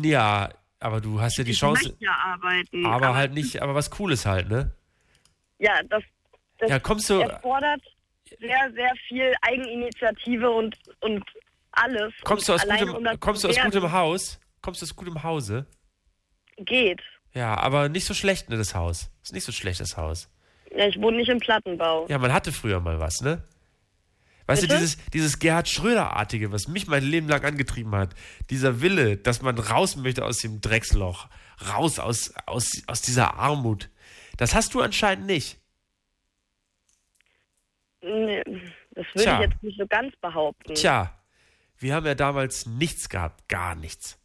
Ja, 0.04 0.50
aber 0.80 1.00
du 1.00 1.22
hast 1.22 1.38
ja 1.38 1.44
die 1.46 1.52
ich 1.52 1.60
Chance. 1.60 1.96
ja 2.00 2.12
arbeiten. 2.14 2.86
Aber 2.86 3.16
halt 3.16 3.34
nicht, 3.34 3.62
aber 3.62 3.74
was 3.76 3.90
Cooles 3.92 4.26
halt, 4.26 4.50
ne? 4.50 4.72
Ja, 5.60 5.82
das, 5.84 6.04
das 6.58 6.70
Ja, 6.70 6.80
kommst 6.80 7.10
du- 7.10 7.20
erfordert 7.22 7.82
sehr, 8.40 8.72
sehr 8.74 8.92
viel 9.08 9.34
Eigeninitiative 9.42 10.50
und, 10.50 10.78
und 11.02 11.24
alles. 11.72 12.14
Kommst 12.24 12.48
du 12.48 12.54
und 12.54 12.60
aus 12.62 12.68
alleine, 12.70 12.92
gutem, 12.92 13.20
kommst 13.20 13.44
du 13.44 13.50
aus 13.50 13.58
gutem 13.60 13.92
Haus? 13.92 14.40
Kommst 14.62 14.82
du 14.82 14.86
aus 14.86 14.96
gutem 14.96 15.22
Hause? 15.24 15.66
Geht. 16.66 17.02
Ja, 17.34 17.56
aber 17.58 17.90
nicht 17.90 18.06
so 18.06 18.14
schlecht, 18.14 18.50
ne, 18.50 18.58
das 18.58 18.76
Haus. 18.76 19.10
Ist 19.24 19.34
nicht 19.34 19.46
so 19.46 19.52
schlecht, 19.52 19.80
das 19.80 19.98
Haus. 19.98 20.30
Ja, 20.76 20.88
ich 20.88 21.00
wohne 21.02 21.18
nicht 21.18 21.30
im 21.30 21.40
Plattenbau. 21.40 22.08
Ja, 22.08 22.18
man 22.18 22.34
hatte 22.34 22.52
früher 22.52 22.80
mal 22.80 23.00
was, 23.00 23.22
ne? 23.22 23.44
Weißt 24.48 24.64
Bitte? 24.64 24.74
du, 24.74 24.80
dieses, 24.80 24.98
dieses 25.12 25.40
Gerhard 25.40 25.70
Schröder-artige, 25.70 26.52
was 26.52 26.68
mich 26.68 26.88
mein 26.88 27.04
Leben 27.04 27.28
lang 27.30 27.44
angetrieben 27.44 27.96
hat, 27.96 28.16
dieser 28.50 28.82
Wille, 28.82 29.18
dass 29.18 29.42
man 29.42 29.58
raus 29.58 29.96
möchte 29.96 30.26
aus 30.26 30.40
dem 30.40 30.60
Drecksloch, 30.62 31.30
raus 31.70 32.00
aus, 32.00 32.34
aus, 32.46 32.84
aus 32.88 33.02
dieser 33.02 33.36
Armut, 33.36 33.90
das 34.38 34.56
hast 34.56 34.74
du 34.74 34.82
anscheinend 34.82 35.28
nicht. 35.28 35.60
Nee, 38.02 38.44
das 38.92 39.06
würde 39.14 39.24
Tja. 39.24 39.36
ich 39.36 39.50
jetzt 39.50 39.64
nicht 39.64 39.78
so 39.78 39.88
ganz 39.88 40.16
behaupten. 40.18 40.74
Tja, 40.74 41.18
wir 41.78 41.94
haben 41.94 42.06
ja 42.06 42.16
damals 42.16 42.66
nichts 42.66 43.10
gehabt, 43.10 43.48
gar 43.48 43.76
nichts. 43.76 44.18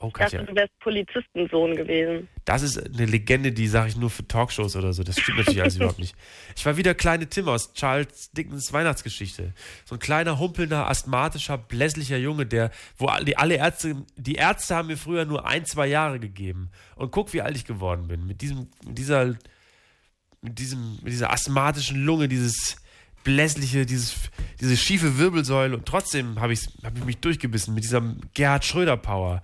Oh, 0.00 0.08
Ich 0.08 0.12
dachte, 0.12 0.36
Katja, 0.36 0.42
du 0.42 0.54
wärst 0.54 0.78
Polizistensohn 0.80 1.74
gewesen. 1.74 2.28
das 2.44 2.62
ist 2.62 2.78
eine 2.78 3.06
Legende, 3.06 3.50
die 3.52 3.66
sage 3.66 3.88
ich 3.88 3.96
nur 3.96 4.10
für 4.10 4.26
Talkshows 4.26 4.76
oder 4.76 4.92
so. 4.92 5.02
Das 5.02 5.18
stimmt 5.18 5.38
natürlich 5.38 5.60
alles 5.60 5.76
überhaupt 5.76 5.98
nicht. 5.98 6.14
Ich 6.56 6.64
war 6.66 6.76
wieder 6.76 6.94
kleine 6.94 7.28
Tim 7.28 7.48
aus 7.48 7.72
Charles 7.72 8.30
Dickens 8.30 8.72
Weihnachtsgeschichte. 8.72 9.54
So 9.84 9.96
ein 9.96 9.98
kleiner, 9.98 10.38
humpelnder, 10.38 10.88
asthmatischer, 10.88 11.58
blässlicher 11.58 12.18
Junge, 12.18 12.46
der, 12.46 12.70
wo 12.96 13.10
die, 13.24 13.36
alle 13.36 13.56
Ärzte, 13.56 14.04
die 14.16 14.34
Ärzte 14.34 14.76
haben 14.76 14.88
mir 14.88 14.96
früher 14.98 15.24
nur 15.24 15.46
ein, 15.46 15.64
zwei 15.66 15.86
Jahre 15.88 16.20
gegeben. 16.20 16.70
Und 16.94 17.10
guck, 17.10 17.32
wie 17.32 17.42
alt 17.42 17.56
ich 17.56 17.64
geworden 17.64 18.06
bin. 18.06 18.26
Mit 18.26 18.40
diesem, 18.40 18.68
mit 18.86 18.98
dieser, 18.98 19.36
mit 20.42 20.58
diesem, 20.58 20.96
mit 21.02 21.12
dieser 21.12 21.32
asthmatischen 21.32 22.04
Lunge, 22.04 22.28
dieses 22.28 22.76
blässliche, 23.24 23.86
dieses, 23.86 24.14
diese 24.60 24.76
schiefe 24.76 25.18
Wirbelsäule. 25.18 25.76
Und 25.76 25.86
trotzdem 25.86 26.40
habe 26.40 26.52
ich, 26.52 26.68
hab 26.82 26.96
ich 26.96 27.04
mich 27.04 27.18
durchgebissen 27.18 27.74
mit 27.74 27.84
dieser 27.84 28.02
Gerhard 28.34 28.64
Schröder 28.64 28.96
Power. 28.96 29.42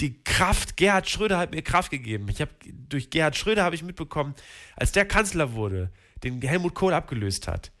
Die 0.00 0.22
Kraft, 0.22 0.76
Gerhard 0.76 1.08
Schröder 1.08 1.38
hat 1.38 1.52
mir 1.52 1.62
Kraft 1.62 1.90
gegeben. 1.90 2.28
Ich 2.28 2.40
habe 2.40 2.52
durch 2.88 3.10
Gerhard 3.10 3.36
Schröder 3.36 3.64
habe 3.64 3.74
ich 3.74 3.82
mitbekommen, 3.82 4.34
als 4.76 4.92
der 4.92 5.04
Kanzler 5.04 5.54
wurde, 5.54 5.90
den 6.22 6.40
Helmut 6.40 6.74
Kohl 6.74 6.94
abgelöst 6.94 7.48
hat, 7.48 7.72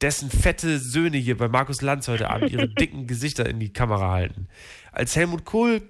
dessen 0.00 0.30
fette 0.30 0.78
Söhne 0.78 1.16
hier 1.16 1.36
bei 1.36 1.48
Markus 1.48 1.82
Lanz 1.82 2.06
heute 2.08 2.30
Abend 2.30 2.50
ihre 2.50 2.68
dicken 2.74 3.06
Gesichter 3.06 3.48
in 3.48 3.58
die 3.58 3.72
Kamera 3.72 4.12
halten. 4.12 4.48
Als 4.92 5.16
Helmut 5.16 5.44
Kohl 5.44 5.82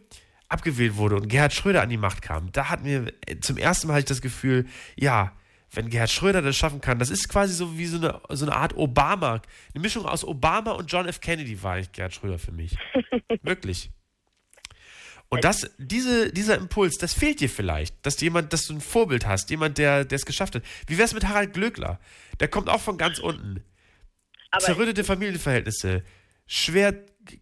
abgewählt 0.49 0.97
wurde 0.97 1.17
und 1.17 1.29
Gerhard 1.29 1.53
Schröder 1.53 1.83
an 1.83 1.91
die 1.91 1.99
Macht 1.99 2.23
kam, 2.23 2.51
da 2.53 2.71
hat 2.71 2.83
mir 2.83 3.13
äh, 3.27 3.39
zum 3.41 3.59
ersten 3.59 3.89
Mal 3.89 3.99
ich 3.99 4.07
das 4.07 4.23
Gefühl, 4.23 4.67
ja, 4.97 5.33
wenn 5.73 5.91
Gerhard 5.91 6.11
Schröder 6.11 6.43
das 6.43 6.57
schaffen 6.57 6.81
kann, 6.81 6.99
das 6.99 7.11
ist 7.11 7.29
quasi 7.29 7.53
so 7.53 7.77
wie 7.77 7.87
so 7.87 7.99
eine, 7.99 8.21
so 8.31 8.47
eine 8.47 8.55
Art 8.55 8.77
Obama, 8.77 9.43
eine 9.75 9.83
Mischung 9.83 10.07
aus 10.07 10.25
Obama 10.25 10.73
und 10.73 10.91
John 10.91 11.07
F. 11.07 11.21
Kennedy 11.21 11.63
war 11.63 11.75
eigentlich 11.75 11.93
Gerhard 11.93 12.15
Schröder 12.15 12.39
für 12.39 12.53
mich. 12.53 12.77
Wirklich. 13.43 13.91
Und 15.31 15.45
das, 15.45 15.71
diese, 15.77 16.33
dieser 16.33 16.57
Impuls, 16.57 16.97
das 16.97 17.13
fehlt 17.13 17.41
dir 17.41 17.51
vielleicht, 17.51 17.95
dass 18.07 18.19
jemand, 18.21 18.53
dass 18.53 18.67
du 18.67 18.75
ein 18.75 18.81
Vorbild 18.81 19.27
hast, 19.27 19.51
jemand, 19.51 19.77
der 19.77 20.07
der 20.07 20.17
es 20.17 20.25
geschafft 20.25 20.55
hat. 20.55 20.63
Wie 20.87 20.97
wär's 20.97 21.13
mit 21.13 21.29
Harald 21.29 21.53
Glöckler? 21.53 22.01
Der 22.41 22.49
kommt 22.49 22.71
auch 22.71 22.81
von 22.81 22.97
ganz 22.97 23.19
unten. 23.19 23.63
Aber 24.51 24.65
Zerrüttete 24.65 25.05
Familienverhältnisse, 25.05 26.03
schwer, 26.47 26.95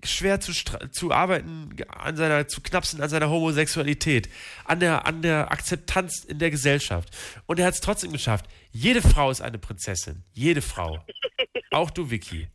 schwer 0.04 0.40
zu, 0.40 0.52
zu 0.90 1.12
arbeiten, 1.12 1.76
an 1.88 2.16
seiner, 2.16 2.48
zu 2.48 2.60
knapsen 2.60 3.00
an 3.00 3.08
seiner 3.08 3.30
Homosexualität, 3.30 4.28
an 4.64 4.80
der, 4.80 5.06
an 5.06 5.22
der 5.22 5.50
Akzeptanz 5.50 6.24
in 6.24 6.38
der 6.38 6.50
Gesellschaft. 6.50 7.08
Und 7.46 7.58
er 7.58 7.66
hat 7.66 7.74
es 7.74 7.80
trotzdem 7.80 8.12
geschafft. 8.12 8.46
Jede 8.72 9.02
Frau 9.02 9.30
ist 9.30 9.40
eine 9.40 9.58
Prinzessin. 9.58 10.24
Jede 10.32 10.62
Frau. 10.62 11.04
Auch 11.70 11.90
du, 11.90 12.10
Vicky. 12.10 12.48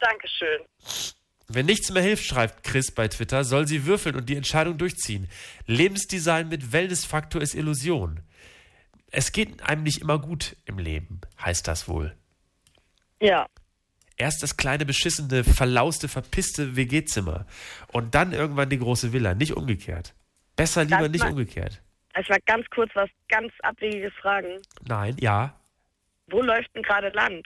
Dankeschön. 0.00 0.60
Wenn 1.48 1.66
nichts 1.66 1.90
mehr 1.90 2.02
hilft, 2.02 2.24
schreibt 2.24 2.64
Chris 2.64 2.90
bei 2.90 3.08
Twitter, 3.08 3.44
soll 3.44 3.66
sie 3.66 3.84
würfeln 3.84 4.16
und 4.16 4.28
die 4.28 4.36
Entscheidung 4.36 4.78
durchziehen. 4.78 5.28
Lebensdesign 5.66 6.48
mit 6.48 6.72
Wellnessfaktor 6.72 7.42
ist 7.42 7.54
Illusion. 7.54 8.20
Es 9.10 9.32
geht 9.32 9.62
einem 9.62 9.82
nicht 9.82 9.98
immer 9.98 10.18
gut 10.18 10.56
im 10.64 10.78
Leben, 10.78 11.20
heißt 11.40 11.68
das 11.68 11.86
wohl. 11.86 12.16
Ja. 13.20 13.46
Erst 14.16 14.42
das 14.42 14.56
kleine, 14.56 14.84
beschissene, 14.86 15.42
verlauste, 15.44 16.08
verpisste 16.08 16.76
WG-Zimmer 16.76 17.46
und 17.88 18.14
dann 18.14 18.32
irgendwann 18.32 18.70
die 18.70 18.78
große 18.78 19.12
Villa, 19.12 19.34
nicht 19.34 19.54
umgekehrt. 19.54 20.14
Besser 20.56 20.84
lieber 20.84 21.00
Das 21.02 21.10
nicht 21.10 21.24
ma- 21.24 21.30
umgekehrt. 21.30 21.80
Ich 22.20 22.28
mal 22.28 22.38
ganz 22.46 22.64
kurz 22.70 22.90
was 22.94 23.10
ganz 23.28 23.52
Abwegiges 23.62 24.12
fragen. 24.20 24.60
Nein, 24.86 25.16
ja. 25.18 25.58
Wo 26.28 26.40
läuft 26.42 26.72
denn 26.76 26.82
gerade 26.84 27.08
Land? 27.08 27.44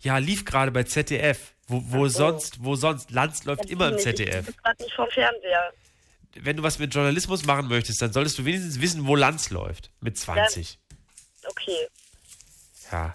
Ja, 0.00 0.18
lief 0.18 0.44
gerade 0.44 0.70
bei 0.70 0.82
ZDF. 0.82 1.54
Wo, 1.68 1.82
wo 1.86 2.08
sonst, 2.08 2.62
wo 2.62 2.76
sonst? 2.76 3.10
Lanz 3.10 3.44
läuft 3.44 3.70
immer 3.70 3.88
im 3.88 3.96
Ich 3.96 4.02
ZDF. 4.02 4.44
bin 4.44 4.54
gerade 4.62 4.82
nicht 4.82 4.94
vom 4.94 5.08
Fernseher. 5.08 5.72
Wenn 6.34 6.56
du 6.58 6.62
was 6.62 6.78
mit 6.78 6.94
Journalismus 6.94 7.46
machen 7.46 7.68
möchtest, 7.68 8.02
dann 8.02 8.12
solltest 8.12 8.38
du 8.38 8.44
wenigstens 8.44 8.80
wissen, 8.82 9.06
wo 9.06 9.16
Lanz 9.16 9.48
läuft. 9.48 9.90
Mit 10.00 10.18
20. 10.18 10.78
Okay. 11.48 11.88
Ja. 12.92 13.14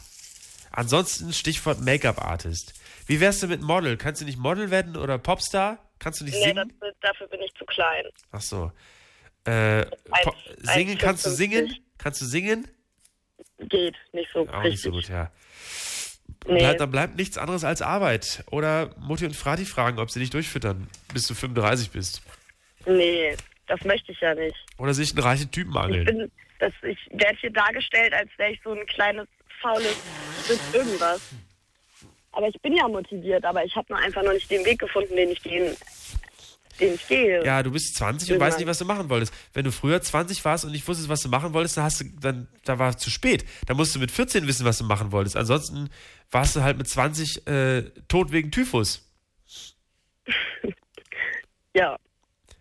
Ansonsten 0.72 1.32
Stichwort 1.34 1.82
Make-up-Artist. 1.82 2.74
Wie 3.10 3.19
wärst 3.19 3.41
du 3.41 3.48
mit 3.48 3.61
Model? 3.61 3.98
Kannst 3.98 4.22
du 4.22 4.26
nicht 4.26 4.38
Model 4.38 4.69
werden 4.69 4.95
oder 4.95 5.18
Popstar? 5.18 5.80
Kannst 5.98 6.22
du 6.22 6.26
nicht 6.26 6.36
Nee, 6.36 6.44
singen? 6.44 6.72
das, 6.80 6.94
dafür 7.02 7.27
bin 7.27 7.41
ich 7.41 7.52
zu 7.56 7.65
klein. 7.65 8.06
Ach 8.31 8.40
so. 8.41 8.72
Äh, 9.45 9.86
Po- 10.22 10.36
singen, 10.57 10.95
kannst 10.99 11.26
du 11.26 11.30
1,55. 11.31 11.34
singen? 11.36 11.76
Kannst 11.98 12.22
du 12.22 12.26
singen? 12.26 12.68
Geht 13.57 13.95
nicht 14.14 14.30
so 14.31 14.41
Auch 14.48 14.61
nicht 14.61 14.73
richtig. 14.73 14.81
so 14.81 14.91
gut, 14.91 15.10
ja. 15.10 15.31
Nee. 16.48 16.60
Bleib, 16.60 16.77
dann 16.77 16.91
bleibt 16.91 17.15
nichts 17.18 17.40
anderes 17.40 17.64
als 17.64 17.81
Arbeit. 17.81 18.44
Oder 18.52 18.95
Mutti 18.99 19.26
und 19.26 19.36
Frati 19.36 19.65
fragen, 19.65 19.98
ob 19.98 20.11
sie 20.11 20.19
dich 20.19 20.30
durchfüttern, 20.30 20.88
bis 21.11 21.26
du 21.26 21.34
35 21.34 21.90
bist. 21.90 22.22
Nee, 22.86 23.36
das 23.65 23.84
möchte 23.86 24.11
ich 24.11 24.19
ja 24.22 24.36
nicht. 24.36 24.56
Oder 24.77 24.94
sich 24.94 25.10
einen 25.11 25.23
reichen 25.23 25.49
Typen 25.52 25.72
Ich 25.72 25.77
angeln. 25.80 26.06
bin, 26.06 26.31
das, 26.60 26.73
ich 26.84 26.99
werde 27.11 27.38
hier 27.41 27.52
dargestellt, 27.52 28.14
als 28.14 28.30
wäre 28.38 28.52
ich 28.52 28.61
so 28.64 28.72
ein 28.73 28.86
kleines, 28.86 29.27
faules 29.61 29.98
Stück 30.45 30.60
irgendwas. 30.73 31.22
Aber 32.31 32.47
ich 32.47 32.61
bin 32.61 32.76
ja 32.76 32.88
motiviert, 32.88 33.43
aber 33.45 33.65
ich 33.65 33.76
habe 33.76 33.88
nur 33.89 33.99
einfach 33.99 34.23
noch 34.23 34.34
nicht 34.34 34.49
den 34.49 34.64
Weg 34.65 34.80
gefunden, 34.80 35.15
den 35.15 35.30
ich 35.30 35.41
gehen, 35.41 35.76
den 36.80 36.93
ich 36.93 37.07
gehe. 37.07 37.43
Ja, 37.43 37.64
du 37.64 37.72
bist 37.72 37.95
20 37.95 38.34
und 38.34 38.39
weißt 38.39 38.57
nicht, 38.60 38.68
was 38.68 38.77
du 38.77 38.85
machen 38.85 39.10
wolltest. 39.10 39.34
Wenn 39.53 39.65
du 39.65 39.72
früher 39.72 40.01
20 40.01 40.43
warst 40.45 40.65
und 40.65 40.72
nicht 40.72 40.88
wusstest, 40.88 41.10
was 41.10 41.22
du 41.22 41.30
machen 41.30 41.53
wolltest, 41.53 41.77
dann 41.77 41.84
hast 41.84 42.01
du, 42.01 42.06
dann, 42.22 42.47
da 42.65 42.80
war 42.80 42.89
es 42.89 42.97
zu 42.97 43.10
spät. 43.10 43.45
Da 43.65 43.73
musst 43.73 43.95
du 43.95 43.99
mit 43.99 44.11
14 44.11 44.47
wissen, 44.47 44.65
was 44.65 44.77
du 44.77 44.84
machen 44.84 45.11
wolltest. 45.11 45.35
Ansonsten 45.35 45.89
warst 46.31 46.56
du 46.56 46.61
halt 46.61 46.77
mit 46.77 46.88
20 46.88 47.47
äh, 47.47 47.81
tot 48.07 48.31
wegen 48.31 48.51
Typhus. 48.51 49.06
Ja, 51.76 51.97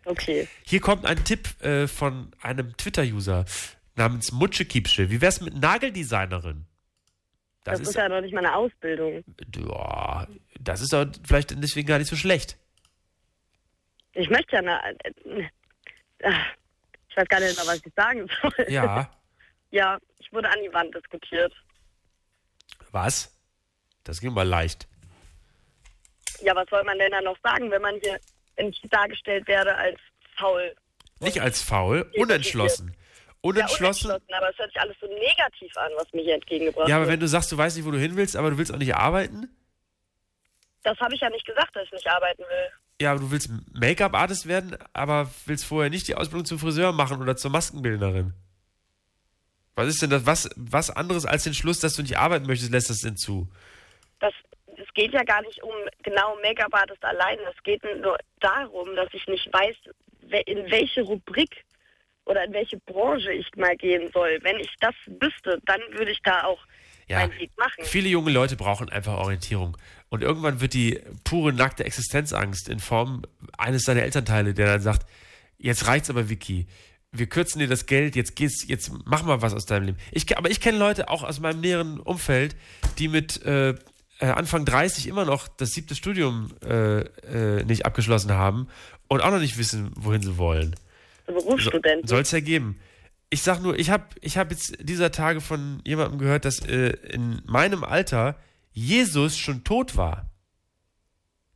okay. 0.04 0.46
Hier 0.64 0.80
kommt 0.80 1.06
ein 1.06 1.24
Tipp 1.24 1.60
äh, 1.62 1.88
von 1.88 2.30
einem 2.42 2.76
Twitter-User 2.76 3.46
namens 3.96 4.32
Mutsche 4.32 4.64
Kiepsche. 4.64 5.10
Wie 5.10 5.20
wär's 5.20 5.40
mit 5.40 5.54
Nageldesignerin? 5.54 6.67
Das, 7.70 7.80
ist, 7.80 7.94
ja 7.94 8.08
noch 8.08 8.20
nicht 8.20 8.34
meine 8.34 8.54
Ausbildung. 8.54 9.24
ja, 9.56 10.26
das 10.60 10.80
ist 10.80 10.92
doch 10.92 11.06
vielleicht 11.26 11.62
deswegen 11.62 11.86
gar 11.88 11.98
nicht 11.98 12.08
so 12.08 12.16
schlecht. 12.16 12.56
Ich 14.12 14.30
möchte 14.30 14.56
ja 14.56 14.58
eine. 14.60 14.96
Äh, 16.18 16.30
ich 17.08 17.16
weiß 17.16 17.28
gar 17.28 17.40
nicht 17.40 17.56
mehr, 17.56 17.66
was 17.66 17.80
ich 17.84 17.92
sagen 17.94 18.28
soll. 18.42 18.66
Ja, 18.68 19.10
Ja, 19.70 19.98
ich 20.18 20.32
wurde 20.32 20.48
an 20.48 20.58
die 20.62 20.72
Wand 20.72 20.94
diskutiert. 20.94 21.52
was? 22.90 23.34
Das 24.04 24.20
ging 24.20 24.32
mal 24.32 24.46
leicht. 24.46 24.88
Ja, 26.40 26.54
was 26.54 26.66
soll 26.70 26.82
man 26.84 26.98
denn 26.98 27.10
da 27.10 27.20
noch 27.20 27.36
sagen, 27.42 27.70
wenn 27.70 27.82
man 27.82 27.96
hier 28.00 28.18
dargestellt 28.90 29.46
werde 29.46 29.74
als 29.74 29.98
faul? 30.36 30.74
Nicht 31.20 31.40
als 31.42 31.60
faul, 31.60 32.10
unentschlossen. 32.16 32.96
Unentschlossen. 33.40 34.08
Ja, 34.08 34.14
unentschlossen, 34.16 34.34
aber 34.34 34.50
es 34.50 34.58
hört 34.58 34.72
sich 34.72 34.80
alles 34.80 34.96
so 35.00 35.06
negativ 35.06 35.76
an, 35.76 35.90
was 35.96 36.12
mir 36.12 36.22
hier 36.22 36.34
entgegengebracht 36.34 36.88
Ja, 36.88 36.96
aber 36.96 37.04
wird. 37.06 37.12
wenn 37.14 37.20
du 37.20 37.28
sagst, 37.28 37.50
du 37.52 37.56
weißt 37.58 37.76
nicht, 37.76 37.86
wo 37.86 37.90
du 37.90 37.98
hin 37.98 38.16
willst, 38.16 38.36
aber 38.36 38.50
du 38.50 38.58
willst 38.58 38.72
auch 38.72 38.78
nicht 38.78 38.94
arbeiten? 38.94 39.48
Das 40.82 40.98
habe 41.00 41.14
ich 41.14 41.20
ja 41.20 41.30
nicht 41.30 41.44
gesagt, 41.46 41.74
dass 41.76 41.84
ich 41.84 41.92
nicht 41.92 42.06
arbeiten 42.08 42.42
will. 42.42 42.68
Ja, 43.00 43.12
aber 43.12 43.20
du 43.20 43.30
willst 43.30 43.48
Make-up-Artist 43.74 44.48
werden, 44.48 44.76
aber 44.92 45.30
willst 45.46 45.64
vorher 45.64 45.90
nicht 45.90 46.08
die 46.08 46.16
Ausbildung 46.16 46.46
zum 46.46 46.58
Friseur 46.58 46.92
machen 46.92 47.20
oder 47.22 47.36
zur 47.36 47.50
Maskenbildnerin. 47.50 48.34
Was 49.76 49.86
ist 49.88 50.02
denn 50.02 50.10
das? 50.10 50.26
Was, 50.26 50.50
was 50.56 50.90
anderes 50.90 51.24
als 51.24 51.44
den 51.44 51.54
Schluss, 51.54 51.78
dass 51.78 51.94
du 51.94 52.02
nicht 52.02 52.18
arbeiten 52.18 52.46
möchtest, 52.46 52.72
lässt 52.72 52.90
das 52.90 52.98
denn 52.98 53.16
zu? 53.16 53.48
Das, 54.18 54.32
es 54.76 54.92
geht 54.94 55.12
ja 55.12 55.22
gar 55.22 55.42
nicht 55.42 55.62
um 55.62 55.70
genau 56.02 56.36
Make-up-Artist 56.42 57.04
allein. 57.04 57.38
Es 57.54 57.62
geht 57.62 57.84
nur 58.02 58.18
darum, 58.40 58.96
dass 58.96 59.08
ich 59.14 59.24
nicht 59.28 59.46
weiß, 59.52 59.76
we- 60.22 60.40
in 60.46 60.68
welche 60.68 61.02
Rubrik 61.02 61.64
oder 62.28 62.44
in 62.44 62.52
welche 62.52 62.78
Branche 62.78 63.32
ich 63.32 63.46
mal 63.56 63.76
gehen 63.76 64.08
soll. 64.12 64.38
Wenn 64.42 64.56
ich 64.58 64.70
das 64.80 64.94
wüsste, 65.06 65.58
dann 65.66 65.80
würde 65.92 66.10
ich 66.12 66.20
da 66.22 66.44
auch 66.44 66.58
Ja, 67.08 67.20
meinen 67.20 67.38
Weg 67.38 67.50
machen. 67.56 67.84
viele 67.84 68.08
junge 68.08 68.30
Leute 68.30 68.56
brauchen 68.56 68.88
einfach 68.90 69.14
Orientierung. 69.14 69.76
Und 70.10 70.22
irgendwann 70.22 70.60
wird 70.60 70.74
die 70.74 71.00
pure 71.24 71.52
nackte 71.52 71.84
Existenzangst 71.84 72.68
in 72.68 72.78
Form 72.80 73.22
eines 73.56 73.82
seiner 73.84 74.02
Elternteile, 74.02 74.54
der 74.54 74.66
dann 74.66 74.80
sagt, 74.80 75.06
jetzt 75.58 75.86
reicht's 75.86 76.10
aber, 76.10 76.28
Vicky. 76.28 76.66
Wir 77.10 77.26
kürzen 77.26 77.58
dir 77.58 77.68
das 77.68 77.86
Geld, 77.86 78.16
jetzt 78.16 78.36
geht's, 78.36 78.66
jetzt 78.68 78.90
mach 79.06 79.22
mal 79.22 79.40
was 79.40 79.54
aus 79.54 79.64
deinem 79.64 79.84
Leben. 79.86 79.98
Ich, 80.12 80.36
aber 80.36 80.50
ich 80.50 80.60
kenne 80.60 80.76
Leute 80.78 81.08
auch 81.08 81.22
aus 81.22 81.40
meinem 81.40 81.60
näheren 81.60 81.98
Umfeld, 82.00 82.54
die 82.98 83.08
mit 83.08 83.42
äh, 83.46 83.70
äh, 83.70 84.26
Anfang 84.26 84.66
30 84.66 85.06
immer 85.06 85.24
noch 85.24 85.48
das 85.48 85.70
siebte 85.70 85.94
Studium 85.94 86.52
äh, 86.62 87.00
äh, 87.00 87.64
nicht 87.64 87.86
abgeschlossen 87.86 88.32
haben 88.32 88.68
und 89.08 89.22
auch 89.22 89.30
noch 89.30 89.40
nicht 89.40 89.56
wissen, 89.56 89.90
wohin 89.96 90.20
sie 90.20 90.36
wollen. 90.36 90.74
Berufsstudenten. 91.32 92.06
Soll 92.06 92.22
es 92.22 92.30
ja 92.30 92.40
geben. 92.40 92.80
Ich 93.30 93.42
sag 93.42 93.60
nur, 93.60 93.78
ich 93.78 93.90
habe 93.90 94.04
ich 94.20 94.38
hab 94.38 94.50
jetzt 94.50 94.76
dieser 94.80 95.10
Tage 95.12 95.40
von 95.40 95.82
jemandem 95.84 96.18
gehört, 96.18 96.44
dass 96.44 96.60
äh, 96.60 96.90
in 97.12 97.42
meinem 97.46 97.84
Alter 97.84 98.36
Jesus 98.72 99.36
schon 99.36 99.64
tot 99.64 99.96
war. 99.96 100.30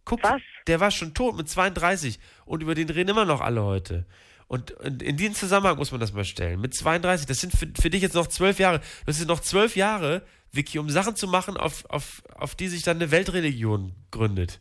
Guck, 0.04 0.22
Was? 0.22 0.42
der 0.66 0.80
war 0.80 0.90
schon 0.90 1.14
tot 1.14 1.36
mit 1.36 1.48
32 1.48 2.18
und 2.44 2.62
über 2.62 2.74
den 2.74 2.90
reden 2.90 3.10
immer 3.10 3.24
noch 3.24 3.40
alle 3.40 3.62
heute. 3.62 4.06
Und, 4.48 4.72
und 4.72 5.02
in 5.02 5.16
diesen 5.16 5.34
Zusammenhang 5.34 5.78
muss 5.78 5.92
man 5.92 6.00
das 6.00 6.12
mal 6.12 6.24
stellen. 6.24 6.60
Mit 6.60 6.74
32, 6.74 7.26
das 7.26 7.40
sind 7.40 7.54
für, 7.54 7.68
für 7.80 7.88
dich 7.88 8.02
jetzt 8.02 8.14
noch 8.14 8.26
zwölf 8.26 8.58
Jahre. 8.58 8.80
Das 9.06 9.16
sind 9.16 9.28
noch 9.28 9.40
zwölf 9.40 9.76
Jahre, 9.76 10.22
Vicky, 10.50 10.78
um 10.78 10.90
Sachen 10.90 11.16
zu 11.16 11.26
machen, 11.26 11.56
auf, 11.56 11.86
auf, 11.88 12.22
auf 12.34 12.54
die 12.54 12.68
sich 12.68 12.82
dann 12.82 12.98
eine 12.98 13.10
Weltreligion 13.10 13.94
gründet. 14.10 14.60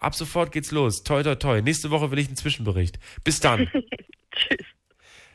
Ab 0.00 0.14
sofort 0.14 0.52
geht's 0.52 0.70
los. 0.70 1.02
Toi, 1.02 1.22
toi, 1.22 1.34
toi. 1.34 1.60
Nächste 1.62 1.90
Woche 1.90 2.10
will 2.10 2.18
ich 2.18 2.26
einen 2.28 2.36
Zwischenbericht. 2.36 2.98
Bis 3.24 3.40
dann. 3.40 3.68
Tschüss. 4.32 4.66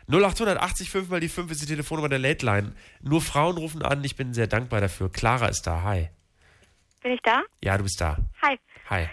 0880 0.07 0.89
5 0.89 1.09
mal 1.09 1.19
die 1.19 1.29
5 1.29 1.51
ist 1.51 1.61
die 1.61 1.65
Telefonnummer 1.65 2.09
der 2.09 2.19
Late 2.19 2.45
Line. 2.45 2.73
Nur 3.01 3.21
Frauen 3.21 3.57
rufen 3.57 3.81
an. 3.83 4.03
Ich 4.03 4.15
bin 4.15 4.33
sehr 4.33 4.47
dankbar 4.47 4.81
dafür. 4.81 5.09
Clara 5.11 5.47
ist 5.47 5.63
da. 5.65 5.81
Hi. 5.83 6.09
Bin 7.01 7.13
ich 7.13 7.21
da? 7.23 7.43
Ja, 7.63 7.77
du 7.77 7.83
bist 7.83 7.99
da. 7.99 8.17
Hi. 8.41 8.57
Hi. 8.89 9.07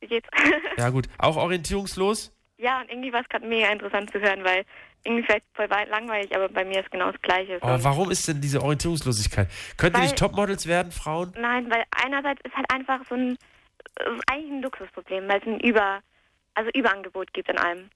Wie 0.00 0.06
geht's? 0.08 0.28
Ja, 0.78 0.88
gut. 0.90 1.08
Auch 1.18 1.36
orientierungslos? 1.36 2.32
ja, 2.58 2.80
und 2.80 2.90
irgendwie 2.90 3.12
war 3.12 3.20
es 3.22 3.28
gerade 3.28 3.46
mega 3.46 3.68
interessant 3.72 4.10
zu 4.12 4.20
hören, 4.20 4.44
weil 4.44 4.64
irgendwie 5.04 5.24
vielleicht 5.24 5.44
voll 5.54 5.66
langweilig, 5.66 6.34
aber 6.34 6.48
bei 6.48 6.64
mir 6.64 6.80
ist 6.80 6.90
genau 6.92 7.10
das 7.10 7.20
Gleiche. 7.20 7.58
Oh, 7.60 7.76
warum 7.80 8.10
ist 8.12 8.28
denn 8.28 8.40
diese 8.40 8.62
Orientierungslosigkeit? 8.62 9.48
Könnt 9.76 9.96
ihr 9.96 9.98
Weil- 9.98 10.06
nicht 10.06 10.16
Topmodels 10.16 10.66
werden, 10.68 10.92
Frauen? 10.92 11.32
Nein, 11.36 11.68
weil 11.70 11.82
einerseits 11.90 12.40
ist 12.44 12.54
halt 12.54 12.66
einfach 12.72 13.00
so 13.08 13.16
ein, 13.16 13.36
eigentlich 14.26 14.52
ein 14.52 14.62
Luxusproblem, 14.62 15.28
weil 15.28 15.40
es 15.40 15.46
ein 15.46 15.60
Über, 15.60 16.00
also 16.54 16.70
Überangebot 16.74 17.32
gibt 17.32 17.48
in 17.48 17.58
allem. 17.58 17.90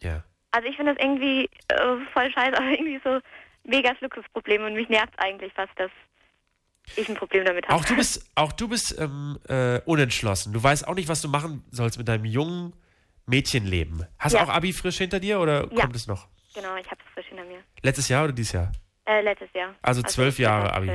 Ja. 0.00 0.22
Also 0.50 0.68
ich 0.68 0.76
finde 0.76 0.94
das 0.94 1.02
irgendwie 1.04 1.48
äh, 1.68 1.96
voll 2.12 2.30
scheiße, 2.32 2.56
aber 2.56 2.70
irgendwie 2.70 3.00
so 3.02 3.20
mega 3.64 3.92
Luxusproblem 4.00 4.64
und 4.64 4.74
mich 4.74 4.88
nervt 4.88 5.14
eigentlich 5.18 5.52
fast, 5.52 5.72
dass 5.76 5.90
ich 6.96 7.08
ein 7.08 7.14
Problem 7.14 7.44
damit 7.44 7.66
habe. 7.68 7.76
Auch 7.76 7.84
du 7.84 7.94
bist, 7.96 8.28
auch 8.34 8.52
du 8.52 8.68
bist 8.68 8.98
ähm, 8.98 9.38
äh, 9.48 9.80
unentschlossen. 9.86 10.52
Du 10.52 10.62
weißt 10.62 10.86
auch 10.88 10.94
nicht, 10.94 11.08
was 11.08 11.22
du 11.22 11.28
machen 11.28 11.64
sollst 11.70 11.96
mit 11.96 12.08
deinem 12.08 12.24
jungen 12.24 12.72
Mädchenleben. 13.26 14.06
Hast 14.18 14.34
du 14.34 14.38
Ja. 14.38 14.44
auch 14.44 14.48
Abi 14.48 14.72
frisch 14.72 14.98
hinter 14.98 15.20
dir 15.20 15.40
oder 15.40 15.68
Ja. 15.72 15.82
kommt 15.82 15.96
es 15.96 16.06
noch? 16.06 16.28
Genau, 16.54 16.76
ich 16.76 16.86
habe 16.90 17.00
es 17.06 17.12
frisch 17.14 17.26
hinter 17.26 17.44
mir. 17.44 17.60
Letztes 17.82 18.08
Jahr 18.08 18.24
oder 18.24 18.32
dieses 18.32 18.52
Jahr? 18.52 18.72
Äh, 19.04 19.22
letztes 19.22 19.48
Jahr. 19.54 19.74
Also 19.80 20.02
zwölf 20.02 20.38
Jahre 20.38 20.72
Abi. 20.72 20.90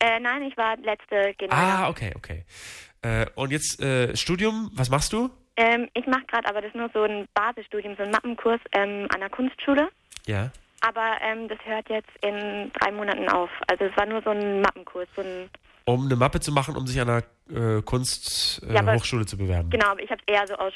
Äh, 0.00 0.20
nein, 0.20 0.42
ich 0.42 0.56
war 0.56 0.76
letzte 0.76 1.34
genau. 1.38 1.54
Ah, 1.54 1.88
okay, 1.88 2.12
okay. 2.14 2.44
Äh, 3.02 3.26
und 3.36 3.50
jetzt 3.52 3.80
äh, 3.80 4.16
Studium, 4.16 4.70
was 4.74 4.90
machst 4.90 5.12
du? 5.12 5.30
Ähm, 5.56 5.88
ich 5.94 6.06
mache 6.06 6.24
gerade 6.26 6.48
aber 6.48 6.60
das 6.62 6.74
nur 6.74 6.88
so 6.92 7.02
ein 7.02 7.26
Basisstudium, 7.34 7.96
so 7.96 8.02
ein 8.02 8.10
Mappenkurs 8.10 8.60
ähm, 8.72 9.06
an 9.12 9.20
der 9.20 9.30
Kunstschule. 9.30 9.88
Ja. 10.26 10.50
Aber 10.80 11.16
ähm, 11.20 11.48
das 11.48 11.58
hört 11.64 11.88
jetzt 11.88 12.10
in 12.22 12.70
drei 12.74 12.92
Monaten 12.92 13.28
auf. 13.28 13.50
Also 13.68 13.84
es 13.84 13.96
war 13.96 14.06
nur 14.06 14.22
so 14.22 14.30
ein 14.30 14.60
Mappenkurs, 14.60 15.08
so 15.16 15.22
ein 15.22 15.50
Um 15.86 16.06
eine 16.06 16.14
Mappe 16.16 16.38
zu 16.40 16.52
machen, 16.52 16.76
um 16.76 16.86
sich 16.86 17.00
an 17.00 17.08
einer 17.08 17.22
äh, 17.78 17.82
Kunsthochschule 17.82 18.70
äh, 18.72 18.74
Ja, 18.74 18.80
aber- 18.80 19.26
zu 19.26 19.36
bewerben. 19.38 19.70
Genau, 19.70 19.86
aber 19.88 20.02
ich 20.02 20.10
habe 20.10 20.20
es 20.26 20.32
eher 20.32 20.46
so 20.46 20.54
aus, 20.54 20.72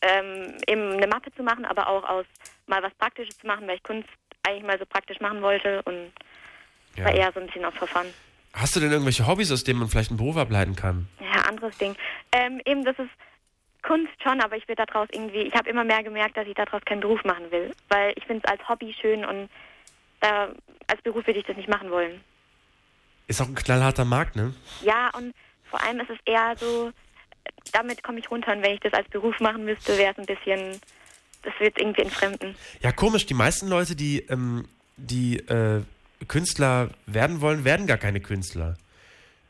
ähm, 0.00 0.54
eben 0.66 0.92
eine 0.92 1.06
Mappe 1.06 1.30
zu 1.32 1.42
machen, 1.42 1.64
aber 1.66 1.88
auch 1.88 2.04
aus 2.08 2.24
mal 2.66 2.82
was 2.82 2.94
Praktisches 2.94 3.36
zu 3.38 3.46
machen, 3.46 3.66
weil 3.68 3.76
ich 3.76 3.82
Kunst 3.82 4.08
eigentlich 4.46 4.64
mal 4.64 4.78
so 4.78 4.86
praktisch 4.86 5.20
machen 5.20 5.42
wollte 5.42 5.82
und 5.82 6.10
Ja. 6.96 7.04
war 7.04 7.12
eher 7.14 7.32
so 7.32 7.40
ein 7.40 7.46
bisschen 7.46 7.64
aus 7.66 7.74
Verfahren. 7.74 8.06
Hast 8.54 8.76
du 8.76 8.80
denn 8.80 8.92
irgendwelche 8.92 9.26
Hobbys, 9.26 9.50
aus 9.52 9.64
denen 9.64 9.80
man 9.80 9.88
vielleicht 9.88 10.10
einen 10.10 10.18
Beruf 10.18 10.36
ableiten 10.36 10.76
kann? 10.76 11.08
Ja, 11.20 11.42
anderes 11.42 11.76
Ding. 11.78 11.96
Ähm, 12.32 12.60
eben, 12.64 12.84
das 12.84 12.98
ist 12.98 13.10
Kunst 13.82 14.12
schon, 14.22 14.40
aber 14.40 14.56
ich 14.56 14.66
will 14.68 14.76
daraus 14.76 15.08
irgendwie, 15.12 15.42
ich 15.42 15.54
habe 15.54 15.68
immer 15.68 15.84
mehr 15.84 16.02
gemerkt, 16.02 16.36
dass 16.36 16.46
ich 16.46 16.54
daraus 16.54 16.80
keinen 16.84 17.00
Beruf 17.00 17.22
machen 17.24 17.50
will, 17.50 17.74
weil 17.88 18.14
ich 18.16 18.24
finde 18.24 18.42
es 18.44 18.50
als 18.50 18.66
Hobby 18.68 18.94
schön 18.98 19.24
und 19.24 19.50
da, 20.20 20.48
als 20.86 21.02
Beruf 21.02 21.26
würde 21.26 21.40
ich 21.40 21.46
das 21.46 21.56
nicht 21.56 21.68
machen 21.68 21.90
wollen. 21.90 22.20
Ist 23.26 23.42
auch 23.42 23.48
ein 23.48 23.54
knallharter 23.54 24.04
Markt, 24.04 24.36
ne? 24.36 24.54
Ja, 24.82 25.10
und 25.16 25.34
vor 25.68 25.82
allem 25.82 26.00
ist 26.00 26.10
es 26.10 26.18
eher 26.24 26.54
so, 26.56 26.92
damit 27.72 28.02
komme 28.02 28.20
ich 28.20 28.30
runter 28.30 28.52
und 28.52 28.62
wenn 28.62 28.74
ich 28.74 28.80
das 28.80 28.92
als 28.94 29.08
Beruf 29.08 29.38
machen 29.40 29.64
müsste, 29.64 29.98
wäre 29.98 30.12
es 30.12 30.18
ein 30.18 30.26
bisschen 30.26 30.80
das 31.44 31.52
wird 31.60 31.78
irgendwie 31.78 32.02
entfremden. 32.02 32.56
Ja, 32.80 32.92
komisch. 32.92 33.26
Die 33.26 33.34
meisten 33.34 33.68
Leute, 33.68 33.94
die, 33.94 34.20
ähm, 34.28 34.66
die 34.96 35.38
äh, 35.38 35.82
Künstler 36.28 36.90
werden 37.06 37.40
wollen, 37.40 37.64
werden 37.64 37.86
gar 37.86 37.98
keine 37.98 38.20
Künstler. 38.20 38.76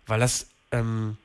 Weil 0.06 0.20
das, 0.20 0.48
ähm, 0.70 1.16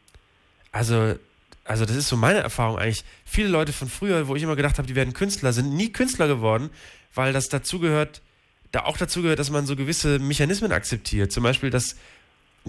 also, 0.71 1.15
also 1.63 1.85
das 1.85 1.95
ist 1.95 2.07
so 2.07 2.17
meine 2.17 2.39
Erfahrung 2.39 2.77
eigentlich. 2.77 3.03
Viele 3.25 3.49
Leute 3.49 3.73
von 3.73 3.89
früher, 3.89 4.27
wo 4.27 4.35
ich 4.35 4.43
immer 4.43 4.55
gedacht 4.55 4.77
habe, 4.77 4.87
die 4.87 4.95
werden 4.95 5.13
Künstler, 5.13 5.53
sind 5.53 5.73
nie 5.73 5.91
Künstler 5.91 6.27
geworden, 6.27 6.69
weil 7.13 7.33
das 7.33 7.49
dazugehört, 7.49 8.21
da 8.71 8.83
auch 8.83 8.97
dazu 8.97 9.21
gehört, 9.21 9.39
dass 9.39 9.49
man 9.49 9.65
so 9.65 9.75
gewisse 9.75 10.19
Mechanismen 10.19 10.71
akzeptiert. 10.71 11.31
Zum 11.31 11.43
Beispiel, 11.43 11.69
dass 11.69 11.95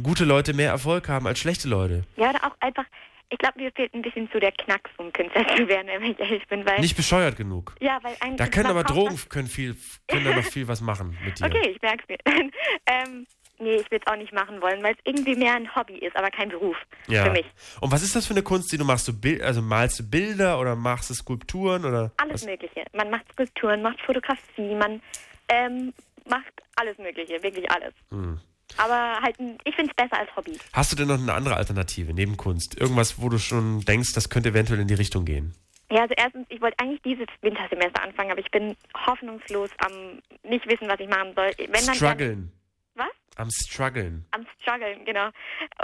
gute 0.03 0.25
Leute 0.25 0.55
mehr 0.55 0.71
Erfolg 0.71 1.09
haben 1.09 1.27
als 1.27 1.39
schlechte 1.39 1.69
Leute. 1.69 2.05
Ja, 2.17 2.31
oder 2.31 2.45
auch 2.45 2.57
einfach, 2.61 2.85
ich 3.31 3.39
glaube, 3.39 3.61
mir 3.61 3.71
fehlt 3.73 3.95
ein 3.95 4.03
bisschen 4.03 4.29
so 4.33 4.39
der 4.41 4.53
Knacks, 4.53 4.91
um 4.97 5.13
Künstler 5.13 5.47
zu 5.57 5.67
werden, 5.69 5.87
wenn 5.89 6.11
ich 6.13 6.19
ehrlich 6.19 6.47
bin, 6.49 6.67
weil... 6.67 6.81
Nicht 6.81 6.97
bescheuert 6.97 7.37
genug. 7.37 7.75
ja, 7.81 7.99
weil 8.03 8.17
ein, 8.21 8.37
Da 8.37 8.47
können 8.49 8.67
aber 8.67 8.83
Drogen 8.85 9.17
können 9.29 9.47
viel, 9.49 9.77
können 10.09 10.25
da 10.25 10.35
noch 10.35 10.45
viel 10.45 10.67
was 10.69 10.81
machen 10.81 11.17
mit 11.25 11.39
dir. 11.39 11.47
Okay, 11.47 11.71
ich 11.71 11.81
merke 11.81 12.03
es 12.03 12.09
mir. 12.09 12.19
ähm, 12.87 13.27
nee, 13.59 13.77
ich 13.77 13.91
will 13.91 14.01
es 14.05 14.13
auch 14.13 14.17
nicht 14.17 14.33
machen 14.33 14.61
wollen, 14.61 14.83
weil 14.83 14.95
es 14.95 15.01
irgendwie 15.05 15.37
mehr 15.37 15.55
ein 15.55 15.75
Hobby 15.75 15.99
ist, 15.99 16.17
aber 16.17 16.31
kein 16.31 16.49
Beruf 16.49 16.77
Ja. 17.07 17.25
für 17.25 17.31
mich. 17.31 17.47
Und 17.81 17.93
was 17.93 18.03
ist 18.03 18.17
das 18.17 18.27
für 18.27 18.35
eine 18.35 18.43
Kunst, 18.43 18.73
die 18.73 18.79
du 18.79 18.85
machst? 18.85 19.07
Du 19.07 19.15
also 19.45 19.63
malst 19.63 20.01
du 20.01 20.11
Bilder 20.11 20.59
oder 20.59 20.75
machst 20.75 21.11
du 21.11 21.15
Skulpturen 21.15 21.85
oder 21.85 22.13
Alles 22.17 22.45
Mögliche. 22.45 22.85
Man 22.93 23.11
macht 23.11 23.31
Skulpturen, 23.33 23.83
macht 23.83 24.01
Fotografie, 24.01 24.75
man 24.75 25.01
ähm, 25.49 25.93
macht 26.29 26.53
alles 26.77 26.99
Mögliche, 26.99 27.43
wirklich 27.43 27.71
alles. 27.71 27.95
Hm. 28.11 28.41
Aber 28.77 29.19
halt, 29.23 29.37
ich 29.65 29.75
finde 29.75 29.91
es 29.91 29.97
besser 29.97 30.19
als 30.19 30.35
Hobby. 30.37 30.59
Hast 30.73 30.93
du 30.93 30.97
denn 30.97 31.09
noch 31.09 31.19
eine 31.21 31.35
andere 31.35 31.57
Alternative 31.57 32.13
neben 32.15 32.37
Kunst? 32.37 32.81
Irgendwas, 32.81 33.21
wo 33.21 33.29
du 33.29 33.39
schon 33.39 33.81
denkst, 33.81 34.13
das 34.15 34.29
könnte 34.31 34.51
eventuell 34.51 34.81
in 34.81 34.89
die 34.89 34.95
Richtung 34.95 35.25
gehen? 35.25 35.55
Ja, 35.91 36.03
also 36.03 36.15
erstens, 36.17 36.47
ich 36.51 36.61
wollte 36.61 36.79
eigentlich 36.79 37.03
dieses 37.03 37.27
Wintersemester 37.43 38.03
anfangen, 38.03 38.31
aber 38.31 38.41
ich 38.41 38.51
bin 38.51 38.77
hoffnungslos 39.07 39.71
am 39.85 40.21
nicht 40.49 40.65
wissen, 40.69 40.89
was 40.89 41.01
ich 41.01 41.09
machen 41.09 41.33
soll. 41.35 41.51
Wenn 41.59 41.85
dann 41.87 41.95
Struggeln. 41.95 42.53
Was? 42.95 43.09
Am 43.37 43.51
Struggeln. 43.51 44.25
am 44.31 44.47
struggeln, 44.61 45.05
genau. 45.05 45.29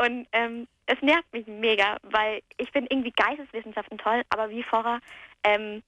Und 0.01 0.27
ähm, 0.33 0.69
es 0.87 1.01
nervt 1.03 1.33
mich 1.33 1.47
mega, 1.47 1.97
weil 2.03 2.41
ich 2.57 2.71
finde 2.71 2.89
irgendwie 2.93 3.13
Geisteswissenschaften 3.13 3.99
toll, 3.99 4.23
aber 4.29 4.49
wie 4.51 4.63
vorher, 4.63 5.01
ähm, 5.43 5.83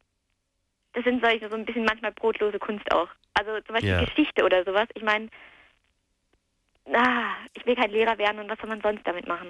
das 0.94 1.04
sind 1.04 1.22
solche 1.22 1.48
so 1.48 1.54
ein 1.54 1.64
bisschen 1.64 1.84
manchmal 1.84 2.12
brotlose 2.12 2.58
Kunst 2.58 2.90
auch. 2.92 3.08
Also 3.34 3.60
zum 3.66 3.74
Beispiel 3.74 3.90
Ja. 3.90 4.04
Geschichte 4.04 4.44
oder 4.44 4.64
sowas. 4.64 4.88
Ich 4.94 5.02
meine, 5.02 5.28
ah, 6.94 7.34
ich 7.54 7.64
will 7.66 7.76
kein 7.76 7.90
Lehrer 7.90 8.16
werden 8.18 8.40
und 8.40 8.48
was 8.48 8.58
soll 8.58 8.68
man 8.68 8.80
sonst 8.80 9.06
damit 9.06 9.26
machen? 9.26 9.48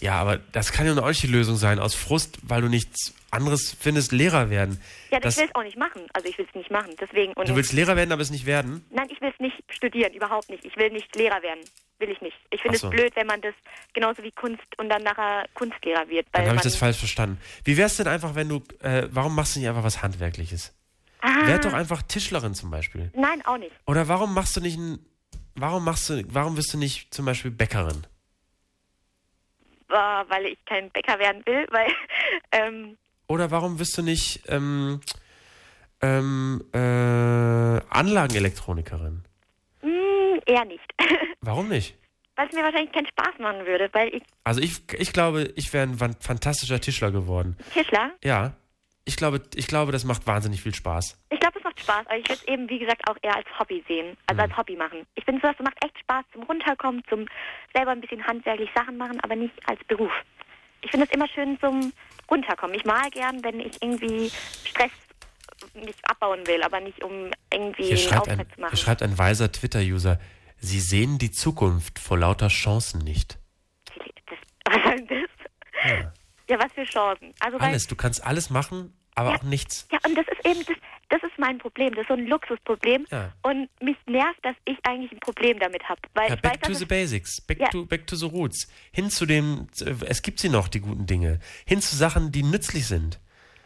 Ja, 0.00 0.14
aber 0.20 0.38
das 0.52 0.70
kann 0.72 0.86
ja 0.86 0.94
nicht 0.94 1.22
die 1.22 1.26
Lösung 1.26 1.56
sein, 1.56 1.78
aus 1.80 1.94
Frust, 1.94 2.38
weil 2.42 2.62
du 2.62 2.68
nichts 2.68 3.14
anderes 3.30 3.76
findest, 3.78 4.12
Lehrer 4.12 4.48
werden. 4.48 4.80
Ja, 5.10 5.18
das 5.18 5.34
Das- 5.34 5.42
will 5.42 5.48
es 5.50 5.54
auch 5.56 5.64
nicht 5.64 5.76
machen. 5.76 6.02
Also 6.12 6.28
ich 6.28 6.38
will 6.38 6.46
es 6.48 6.54
nicht 6.54 6.70
machen. 6.70 6.94
Deswegen 7.00 7.32
Du 7.34 7.56
willst 7.56 7.72
Lehrer 7.72 7.96
werden, 7.96 8.12
aber 8.12 8.22
es 8.22 8.30
nicht 8.30 8.46
werden? 8.46 8.84
Nein, 8.90 9.08
ich 9.10 9.20
will 9.20 9.30
es 9.30 9.40
nicht 9.40 9.56
studieren, 9.70 10.12
überhaupt 10.14 10.48
nicht. 10.50 10.64
Ich 10.64 10.76
will 10.76 10.90
nicht 10.90 11.14
Lehrer 11.16 11.42
werden. 11.42 11.60
Will 11.98 12.10
ich 12.10 12.20
nicht. 12.20 12.36
Ich 12.50 12.62
finde 12.62 12.78
so. 12.78 12.86
es 12.86 12.90
blöd, 12.94 13.14
wenn 13.16 13.26
man 13.26 13.40
das 13.40 13.54
genauso 13.92 14.22
wie 14.22 14.30
Kunst 14.30 14.62
und 14.78 14.88
dann 14.88 15.02
nachher 15.02 15.46
Kunstlehrer 15.54 16.08
wird. 16.08 16.26
Dann 16.32 16.46
habe 16.46 16.56
ich 16.56 16.62
das 16.62 16.76
falsch 16.76 16.98
verstanden. 16.98 17.40
Wie 17.64 17.76
wär's 17.76 17.96
denn 17.96 18.06
einfach, 18.06 18.36
wenn 18.36 18.48
du, 18.48 18.62
äh, 18.80 19.08
warum 19.10 19.34
machst 19.34 19.56
du 19.56 19.60
nicht 19.60 19.68
einfach 19.68 19.82
was 19.82 20.00
Handwerkliches? 20.00 20.72
Ah. 21.20 21.48
Werd 21.48 21.64
doch 21.64 21.72
einfach 21.72 22.02
Tischlerin 22.02 22.54
zum 22.54 22.70
Beispiel. 22.70 23.10
Nein, 23.16 23.44
auch 23.44 23.58
nicht. 23.58 23.72
Oder 23.86 24.06
warum 24.06 24.32
machst 24.32 24.56
du 24.56 24.60
nicht 24.60 24.78
ein, 24.78 25.04
warum 25.58 25.84
machst 25.84 26.08
du, 26.10 26.22
warum 26.28 26.56
wirst 26.56 26.72
du 26.72 26.78
nicht 26.78 27.12
zum 27.12 27.24
Beispiel 27.26 27.50
Bäckerin? 27.50 28.06
weil 29.88 30.46
ich 30.46 30.58
kein 30.66 30.90
Bäcker 30.90 31.18
werden 31.18 31.44
will, 31.46 31.66
weil 31.70 31.86
ähm, 32.52 32.96
Oder 33.26 33.50
warum 33.50 33.78
wirst 33.78 33.96
du 33.96 34.02
nicht 34.02 34.42
ähm, 34.46 35.00
ähm, 36.02 36.62
äh, 36.72 36.78
Anlagenelektronikerin? 36.78 39.24
hm, 39.80 40.40
eher 40.46 40.64
nicht. 40.64 40.84
Warum 41.40 41.68
nicht? 41.68 41.94
weil 42.36 42.46
es 42.48 42.54
mir 42.54 42.62
wahrscheinlich 42.62 42.92
keinen 42.92 43.06
Spaß 43.08 43.38
machen 43.40 43.66
würde, 43.66 43.88
weil 43.92 44.14
ich 44.14 44.22
Also 44.44 44.60
ich, 44.60 44.82
ich 44.96 45.12
glaube, 45.12 45.52
ich 45.56 45.72
wäre 45.72 45.88
ein 45.88 45.98
fantastischer 46.20 46.80
Tischler 46.80 47.10
geworden. 47.10 47.56
Tischler, 47.72 48.12
Ja. 48.22 48.54
Ich 49.04 49.16
glaube, 49.16 49.42
ich 49.54 49.66
glaube, 49.66 49.90
das 49.90 50.04
macht 50.04 50.26
wahnsinnig 50.26 50.60
viel 50.62 50.74
Spaß. 50.74 51.18
ich 51.30 51.40
glaube, 51.40 51.57
macht 51.78 51.82
Spaß, 51.82 52.06
aber 52.06 52.16
ich 52.18 52.28
würde 52.28 52.40
es 52.42 52.48
eben, 52.48 52.68
wie 52.68 52.78
gesagt, 52.78 53.02
auch 53.08 53.16
eher 53.22 53.36
als 53.36 53.46
Hobby 53.58 53.84
sehen, 53.88 54.16
also 54.26 54.42
Hm. 54.42 54.48
als 54.50 54.56
Hobby 54.58 54.76
machen. 54.76 55.06
Ich 55.14 55.24
finde, 55.24 55.40
sowas 55.40 55.56
macht 55.60 55.82
echt 55.84 55.98
Spaß 56.00 56.24
zum 56.32 56.42
Runterkommen, 56.44 57.02
zum 57.08 57.26
selber 57.74 57.92
ein 57.92 58.00
bisschen 58.00 58.24
handwerklich 58.26 58.70
Sachen 58.74 58.96
machen, 58.96 59.20
aber 59.20 59.36
nicht 59.36 59.54
als 59.68 59.82
Beruf. 59.84 60.12
Ich 60.82 60.90
finde 60.90 61.06
es 61.06 61.12
immer 61.12 61.28
schön 61.28 61.58
zum 61.60 61.92
Runterkommen. 62.30 62.76
Ich 62.76 62.84
mal 62.84 63.10
gern, 63.10 63.42
wenn 63.42 63.60
ich 63.60 63.82
irgendwie 63.82 64.30
Stress 64.64 64.92
nicht 65.74 65.98
abbauen 66.08 66.46
will, 66.46 66.62
aber 66.62 66.78
nicht 66.80 67.02
um 67.02 67.30
irgendwie 67.52 67.82
Hier 67.84 67.96
einen 67.96 68.08
schreibt, 68.08 68.28
ein, 68.28 68.40
Auftritt 68.40 68.54
zu 68.54 68.60
machen. 68.60 68.70
hier 68.70 68.78
schreibt 68.78 69.02
ein 69.02 69.18
weiser 69.18 69.50
Twitter-User, 69.50 70.18
Sie 70.60 70.80
sehen 70.80 71.18
die 71.18 71.30
Zukunft 71.30 71.98
vor 72.00 72.18
lauter 72.18 72.48
Chancen 72.48 72.98
nicht. 73.00 73.38
Was 74.64 74.82
soll 74.82 74.96
denn 74.96 75.06
das? 75.08 75.90
Ja. 75.90 76.12
Ja, 76.50 76.58
was 76.58 76.72
für 76.72 76.84
Chancen. 76.84 77.34
Also 77.40 77.58
Alles, 77.58 77.86
du 77.88 77.94
kannst 77.94 78.24
alles 78.24 78.48
machen, 78.48 78.96
aber 79.18 79.34
auch 79.36 79.42
nichts. 79.42 79.86
Ja, 79.92 79.98
und 80.06 80.14
das 80.16 80.26
ist 80.28 80.46
eben, 80.46 80.64
das, 80.66 80.76
das 81.10 81.22
ist 81.22 81.38
mein 81.38 81.58
Problem. 81.58 81.90
Das 81.94 82.02
ist 82.02 82.08
so 82.08 82.14
ein 82.14 82.26
Luxusproblem. 82.26 83.06
Ja. 83.10 83.32
Und 83.42 83.68
mich 83.82 83.96
nervt, 84.06 84.38
dass 84.44 84.54
ich 84.64 84.76
eigentlich 84.84 85.12
ein 85.12 85.20
Problem 85.20 85.58
damit 85.58 85.88
habe. 85.88 86.00
Weil 86.14 86.28
Ja, 86.30 86.34
ich 86.36 86.42
weiß, 86.44 86.52
back 86.52 86.62
to 86.62 86.74
the 86.74 86.84
basics, 86.86 87.40
back, 87.40 87.58
Ja. 87.60 87.68
to, 87.68 87.86
back 87.86 88.06
to 88.06 88.16
the 88.16 88.26
roots. 88.26 88.68
Hin 88.92 89.10
zu 89.10 89.26
dem, 89.26 89.68
es 90.06 90.22
gibt 90.22 90.38
sie 90.40 90.48
noch, 90.48 90.68
die 90.68 90.80
guten 90.80 91.06
Dinge. 91.06 91.40
Hin 91.66 91.80
zu 91.80 91.96
Sachen, 91.96 92.32
die 92.32 92.42
nützlich 92.42 92.86
sind. 92.86 93.20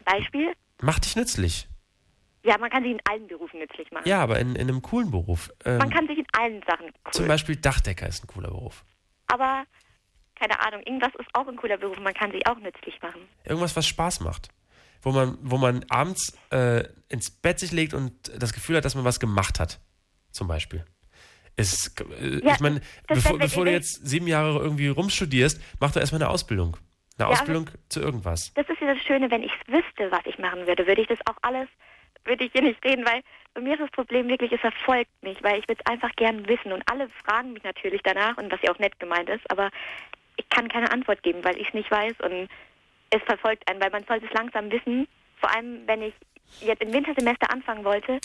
Beispiel, 0.05 0.53
Mach 0.81 0.99
dich 0.99 1.15
nützlich. 1.15 1.67
ja, 2.43 2.57
man 2.57 2.69
kann 2.69 2.83
sich 2.83 2.91
in 2.91 2.99
allen 3.09 3.27
Berufen 3.27 3.59
nützlich 3.59 3.89
machen. 3.91 4.07
Ja, 4.07 4.21
aber 4.21 4.39
in, 4.39 4.55
in 4.55 4.67
einem 4.69 4.81
coolen 4.81 5.11
Beruf. 5.11 5.49
Ähm, 5.63 5.77
Man 5.77 5.89
kann 5.89 6.07
sich 6.07 6.17
in 6.17 6.25
allen 6.33 6.61
Sachen 6.67 6.87
cool. 6.87 7.11
Zum 7.13 7.27
Beispiel 7.27 7.55
Dachdecker 7.55 8.07
ist 8.07 8.23
ein 8.23 8.27
cooler 8.27 8.49
Beruf. 8.49 8.83
Aber, 9.27 9.63
keine 10.35 10.59
Ahnung, 10.59 10.81
irgendwas 10.83 11.13
ist 11.19 11.29
auch 11.33 11.47
ein 11.47 11.55
cooler 11.55 11.77
Beruf. 11.77 11.97
Man 11.99 12.13
kann 12.13 12.31
sich 12.31 12.45
auch 12.47 12.57
nützlich 12.59 13.01
machen. 13.01 13.21
Irgendwas, 13.45 13.75
was 13.77 13.87
Spaß 13.87 14.19
macht. 14.19 14.49
Wo 15.03 15.11
man, 15.11 15.37
wo 15.41 15.57
man 15.57 15.85
abends 15.89 16.35
äh, 16.49 16.85
ins 17.09 17.29
Bett 17.29 17.59
sich 17.59 17.71
legt 17.71 17.93
und 17.93 18.13
das 18.41 18.53
Gefühl 18.53 18.77
hat, 18.77 18.85
dass 18.85 18.95
man 18.95 19.03
was 19.03 19.19
gemacht 19.19 19.59
hat. 19.59 19.79
Zum 20.31 20.47
Beispiel. 20.47 20.83
Es, 21.55 21.93
äh, 22.19 22.39
Ja, 22.43 22.53
ich 22.53 22.59
meine, 22.61 22.81
bevor, 23.07 23.37
bevor 23.37 23.65
du 23.65 23.71
jetzt 23.71 24.07
sieben 24.07 24.27
Jahre 24.27 24.59
irgendwie 24.59 24.87
rumstudierst, 24.87 25.61
mach 25.79 25.91
doch 25.91 25.99
erstmal 26.01 26.21
eine 26.23 26.31
Ausbildung. 26.31 26.77
Eine 27.17 27.27
Ja, 27.27 27.33
Ausbildung 27.33 27.69
zu 27.89 27.99
irgendwas. 27.99 28.51
Das 28.55 28.67
ist 28.67 28.81
ja 28.81 28.93
das 28.93 29.03
Schöne, 29.03 29.29
wenn 29.29 29.43
ich 29.43 29.51
wüsste, 29.67 30.09
was 30.09 30.21
ich 30.25 30.39
machen 30.39 30.65
würde, 30.65 30.87
würde 30.87 31.01
ich 31.01 31.07
das 31.07 31.19
auch 31.27 31.37
alles, 31.43 31.67
würde 32.25 32.45
ich 32.45 32.51
hier 32.53 32.63
nicht 32.63 32.83
reden, 32.83 33.05
weil 33.05 33.21
bei 33.53 33.61
mir 33.61 33.73
ist 33.73 33.81
das 33.81 33.91
Problem 33.91 34.27
wirklich, 34.29 34.51
es 34.51 34.61
verfolgt 34.61 35.11
mich, 35.21 35.37
weil 35.43 35.59
ich 35.59 35.67
würde 35.67 35.81
es 35.85 35.91
einfach 35.91 36.09
gern 36.15 36.47
wissen 36.47 36.71
und 36.71 36.81
alle 36.89 37.07
fragen 37.23 37.53
mich 37.53 37.63
natürlich 37.63 38.01
danach 38.03 38.37
und 38.37 38.51
was 38.51 38.59
ja 38.63 38.71
auch 38.73 38.79
nett 38.79 38.99
gemeint 38.99 39.29
ist, 39.29 39.47
aber 39.51 39.69
ich 40.37 40.49
kann 40.49 40.69
keine 40.69 40.91
Antwort 40.91 41.21
geben, 41.21 41.43
weil 41.43 41.57
ich 41.59 41.67
es 41.67 41.73
nicht 41.75 41.91
weiß 41.91 42.13
und 42.23 42.47
es 43.15 43.21
verfolgt 43.23 43.69
einen, 43.69 43.81
weil 43.81 43.91
man 43.91 44.03
sollte 44.05 44.25
es 44.25 44.33
langsam 44.33 44.71
wissen, 44.71 45.07
vor 45.39 45.53
allem 45.55 45.81
wenn 45.87 46.01
ich 46.01 46.13
jetzt 46.61 46.81
im 46.81 46.91
Wintersemester 46.93 47.51
anfangen 47.51 47.83
wollte, 47.83 48.19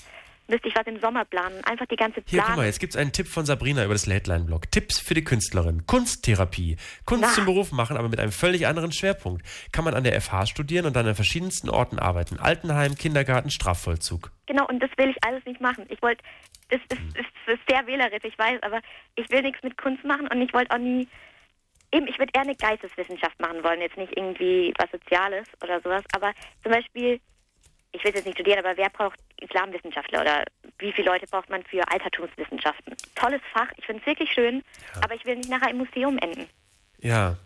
müsste 0.51 0.69
ich 0.69 0.74
was 0.74 0.86
im 0.86 0.98
Sommer 1.01 1.27
planen, 1.27 1.62
einfach 1.65 1.85
die 1.86 1.97
ganze 1.97 2.23
Hier, 2.27 2.43
guck 2.43 2.56
mal, 2.56 2.65
jetzt 2.65 2.81
gibt 2.81 2.94
es 2.94 2.97
einen 2.98 3.12
Tipp 3.12 3.28
von 3.28 3.44
Sabrina 3.44 3.85
über 3.85 3.93
das 3.93 4.06
Lateline-Blog. 4.06 4.70
Tipps 4.70 4.98
für 4.98 5.12
die 5.12 5.23
Künstlerin. 5.23 5.85
Kunsttherapie. 5.86 6.77
Kunst 7.05 7.24
Na. 7.27 7.32
zum 7.35 7.44
Beruf 7.44 7.70
machen, 7.70 7.98
aber 7.98 8.09
mit 8.09 8.19
einem 8.19 8.32
völlig 8.32 8.66
anderen 8.66 8.90
Schwerpunkt. 8.93 9.43
Kann 9.73 9.85
man 9.85 9.93
an 9.93 10.05
der 10.05 10.19
FH 10.19 10.47
studieren 10.47 10.86
und 10.86 10.97
dann 10.97 11.06
an 11.06 11.15
verschiedensten 11.15 11.69
Orten 11.69 11.98
arbeiten. 11.98 12.39
Altenheim, 12.39 12.94
Kindergarten, 12.94 13.51
Strafvollzug. 13.51 14.31
Genau, 14.47 14.66
und 14.69 14.82
das 14.82 14.90
will 14.97 15.10
ich 15.10 15.16
alles 15.23 15.44
nicht 15.44 15.60
machen. 15.60 15.85
Ich 15.90 16.01
wollte, 16.01 16.23
das 16.70 16.81
ist, 16.81 16.98
Hm. 16.98 17.09
ist, 17.09 17.52
ist 17.55 17.60
sehr 17.69 17.86
wählerisch, 17.86 18.24
ich 18.24 18.39
weiß, 18.39 18.62
aber 18.62 18.81
ich 19.16 19.28
will 19.31 19.43
nichts 19.43 19.62
mit 19.62 19.77
Kunst 19.77 20.02
machen 20.05 20.28
und 20.28 20.40
ich 20.40 20.52
wollte 20.55 20.70
auch 20.74 20.78
nie, 20.78 21.06
eben, 21.93 22.06
ich 22.06 22.19
würde 22.19 22.32
eher 22.35 22.43
eine 22.43 22.56
Geisteswissenschaft 22.56 23.39
machen 23.40 23.62
wollen, 23.62 23.81
jetzt 23.81 23.97
nicht 23.97 24.16
irgendwie 24.16 24.73
was 24.78 24.90
Soziales 24.90 25.47
oder 25.62 25.81
sowas, 25.81 26.05
aber 26.12 26.32
zum 26.62 26.73
Beispiel, 26.73 27.20
ich 27.93 28.05
will 28.05 28.15
jetzt 28.15 28.27
nicht 28.27 28.36
studieren, 28.36 28.59
aber 28.59 28.77
wer 28.77 28.90
braucht 28.90 29.19
Islamwissenschaftler 29.40 30.20
oder 30.20 30.44
wie 30.78 30.93
viele 30.93 31.10
Leute 31.10 31.27
braucht 31.27 31.48
man 31.48 31.65
für 31.65 31.86
Altertumswissenschaften? 31.90 32.94
Tolles 33.15 33.40
Fach, 33.52 33.69
ich 33.77 33.86
finde 33.86 34.01
es 34.02 34.06
wirklich 34.06 34.31
schön, 34.31 34.62
aber 35.02 35.15
ich 35.15 35.24
will 35.24 35.36
nicht 35.36 35.48
nachher 35.51 35.70
im 35.70 35.78
Museum 35.78 36.19
enden. 36.19 36.48
Ja. 36.98 37.36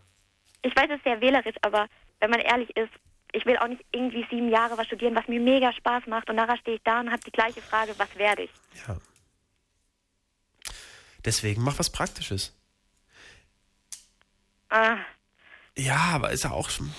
Ich 0.63 0.75
weiß, 0.77 0.87
es 0.91 0.97
ist 0.97 1.05
sehr 1.05 1.21
wählerisch, 1.21 1.57
aber 1.63 1.87
wenn 2.21 2.31
man 2.31 2.41
ehrlich 2.41 2.77
ist, 2.77 2.93
ich 3.33 3.47
will 3.47 3.57
auch 3.59 3.69
nicht 3.69 3.85
irgendwie 3.93 4.27
sieben 4.31 4.51
Jahre 4.51 4.77
was 4.77 4.87
studieren, 4.87 5.15
was 5.15 5.27
mir 5.27 5.41
mega 5.41 5.73
Spaß 5.73 6.07
macht 6.07 6.29
und 6.29 6.37
nachher 6.37 6.59
stehe 6.59 6.77
ich 6.77 6.83
da 6.83 7.01
und 7.01 7.11
habe 7.11 7.23
die 7.25 7.33
gleiche 7.33 7.63
Frage, 7.63 7.95
was 7.97 8.15
werde 8.17 8.43
ich? 8.43 8.51
Ja. 8.87 8.97
Deswegen 11.25 11.63
mach 11.63 11.79
was 11.79 11.91
Praktisches. 11.91 12.55
Ah, 14.73 14.97
Ja, 15.77 15.97
aber 16.15 16.31
ist 16.31 16.45
ja 16.45 16.51
auch 16.51 16.71
schon. 16.71 16.91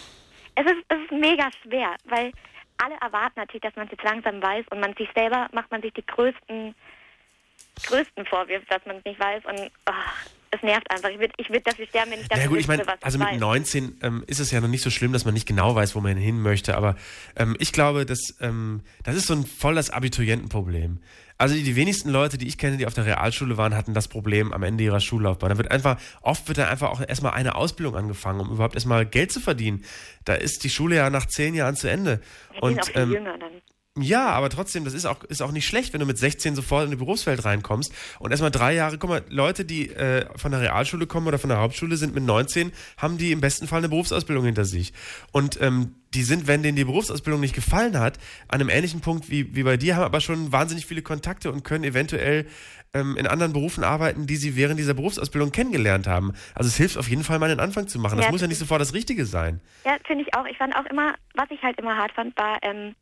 es, 0.56 0.66
ist, 0.66 0.84
es 0.90 0.98
ist 1.06 1.12
mega 1.12 1.50
schwer, 1.64 1.96
weil 2.06 2.32
alle 2.78 2.96
erwarten 3.02 3.40
natürlich, 3.40 3.62
dass 3.62 3.76
man 3.76 3.86
es 3.86 3.92
jetzt 3.92 4.04
langsam 4.04 4.42
weiß 4.42 4.66
und 4.70 4.80
man 4.80 4.94
sich 4.96 5.10
selber 5.16 5.48
macht 5.54 5.72
man 5.72 5.82
sich 5.82 5.94
die 5.94 6.06
größten, 6.06 6.76
größten 7.88 8.26
Vorwürfe, 8.26 8.66
dass 8.70 8.86
man 8.86 8.98
es 8.98 9.06
nicht 9.06 9.20
weiß 9.20 9.44
und 9.46 9.72
ah, 9.86 9.94
es 10.52 10.62
nervt 10.62 10.90
einfach. 10.92 11.10
Ich 11.10 11.20
würde, 11.20 11.34
ich 11.38 11.50
würd 11.50 11.66
dafür 11.66 11.88
sterben, 11.88 12.12
wenn 12.12 12.22
ich 12.22 12.28
dafür 12.28 12.44
Ja 12.44 12.50
gut, 12.50 12.60
ich 12.60 12.68
meine, 12.68 12.84
also 13.02 13.18
mit 13.18 13.28
weiß. 13.28 13.40
19 13.40 14.00
ähm, 14.04 14.24
ist 14.28 14.40
es 14.40 14.52
ja 14.52 14.62
noch 14.62 14.68
nicht 14.68 14.84
so 14.84 14.90
schlimm, 14.92 15.12
dass 15.14 15.26
man 15.26 15.34
nicht 15.34 15.48
genau 15.48 15.74
weiß, 15.76 15.96
wo 15.96 16.00
man 16.02 16.16
hin 16.18 16.42
möchte. 16.42 16.76
Aber 16.78 16.96
ähm, 17.36 17.56
ich 17.60 17.74
glaube, 17.74 18.06
dass, 18.06 18.38
ähm, 18.42 18.82
das 19.04 19.16
ist 19.16 19.28
so 19.28 19.34
ein 19.34 19.46
volles 19.46 19.90
Abiturientenproblem. 19.90 21.00
Also 21.38 21.56
die, 21.56 21.64
die 21.64 21.76
wenigsten 21.76 22.10
Leute, 22.10 22.38
die 22.38 22.48
ich 22.48 22.58
kenne, 22.58 22.78
die 22.78 22.86
auf 22.86 22.94
der 22.94 23.06
Realschule 23.06 23.58
waren, 23.58 23.76
hatten 23.76 23.94
das 23.94 24.08
Problem 24.08 24.54
am 24.54 24.64
Ende 24.64 24.84
ihrer 24.84 25.00
Schullaufbahn. 25.00 25.50
Da 25.50 25.58
wird 25.58 25.72
einfach, 25.72 26.00
oft 26.22 26.48
wird 26.48 26.58
da 26.58 26.68
einfach 26.68 26.90
auch 26.90 27.02
erstmal 27.02 27.34
eine 27.34 27.56
Ausbildung 27.56 27.96
angefangen, 27.96 28.40
um 28.40 28.52
überhaupt 28.52 28.76
erstmal 28.76 29.06
Geld 29.06 29.32
zu 29.32 29.40
verdienen. 29.40 29.84
Da 30.26 30.36
ist 30.36 30.64
die 30.64 30.70
Schule 30.70 30.96
ja 30.96 31.10
nach 31.10 31.26
zehn 31.26 31.56
Jahren 31.56 31.76
zu 31.76 31.90
Ende. 31.90 32.12
Ja, 32.12 32.18
die 32.20 32.20
sind 32.20 32.62
auch 32.62 32.68
Und 32.68 32.86
viel 32.86 33.02
ähm, 33.02 33.12
jünger 33.12 33.38
dann. 33.38 33.52
Ja, 34.00 34.30
aber 34.30 34.50
trotzdem, 34.50 34.86
das 34.86 34.96
ist 34.96 35.06
auch, 35.06 35.24
ist 35.26 35.42
auch 35.44 35.52
nicht 35.52 35.68
schlecht, 35.68 35.94
wenn 35.94 36.00
du 36.00 36.08
mit 36.08 36.18
16 36.18 36.56
sofort 36.56 36.86
in 36.86 36.90
die 36.90 36.98
Berufswelt 36.98 37.46
reinkommst 37.46 37.94
und 38.18 38.32
erstmal 38.32 38.50
drei 38.50 38.74
Jahre, 38.74 38.98
guck 38.98 39.10
mal, 39.10 39.24
Leute, 39.30 39.66
die 39.66 39.90
äh, 39.92 40.26
von 40.36 40.52
der 40.52 40.62
Realschule 40.62 41.06
kommen 41.06 41.28
oder 41.28 41.38
von 41.38 41.50
der 41.50 41.60
Hauptschule 41.60 41.96
sind 41.96 42.16
mit 42.16 42.24
19, 42.24 42.72
haben 42.98 43.20
die 43.20 43.32
im 43.32 43.40
besten 43.40 43.68
Fall 43.68 43.78
eine 43.80 43.90
Berufsausbildung 43.90 44.46
hinter 44.46 44.66
sich. 44.66 44.94
Und 45.32 45.62
ähm, 45.62 45.94
die 46.16 46.24
sind, 46.24 46.48
wenn 46.48 46.64
denen 46.64 46.76
die 46.76 46.86
Berufsausbildung 46.86 47.40
nicht 47.40 47.54
gefallen 47.54 48.00
hat, 48.00 48.18
an 48.48 48.62
einem 48.62 48.70
ähnlichen 48.70 49.02
Punkt 49.02 49.30
wie, 49.30 49.56
wie 49.56 49.62
bei 49.64 49.78
dir, 49.78 49.96
haben 49.96 50.04
aber 50.06 50.22
schon 50.22 50.52
wahnsinnig 50.52 50.88
viele 50.88 51.04
Kontakte 51.04 51.52
und 51.52 51.64
können 51.64 51.84
eventuell 51.84 52.48
ähm, 52.96 53.16
in 53.16 53.28
anderen 53.28 53.54
Berufen 53.54 53.84
arbeiten, 53.84 54.26
die 54.26 54.38
sie 54.38 54.56
während 54.56 54.80
dieser 54.80 54.96
Berufsausbildung 54.96 55.52
kennengelernt 55.52 56.08
haben. 56.08 56.34
Also 56.56 56.68
es 56.68 56.78
hilft 56.78 56.98
auf 56.98 57.10
jeden 57.10 57.24
Fall 57.24 57.38
mal 57.38 57.52
einen 57.52 57.60
Anfang 57.60 57.88
zu 57.88 58.00
machen. 58.00 58.18
Das 58.18 58.26
Ja, 58.26 58.32
muss 58.32 58.42
ja 58.42 58.48
das 58.48 58.50
nicht 58.50 58.60
sofort 58.60 58.82
das 58.82 58.94
Richtige 58.96 59.28
sein. 59.28 59.62
Ja, 59.86 59.98
finde 60.06 60.24
ich 60.24 60.34
auch. 60.36 60.46
Ich 60.48 60.58
fand 60.58 60.76
auch 60.76 60.86
immer, 60.86 61.14
was 61.36 61.46
ich 61.52 61.62
halt 61.62 61.80
immer 61.80 61.96
hart 61.96 62.12
fand, 62.14 62.36
war, 62.38 62.58
ähm, 62.64 62.96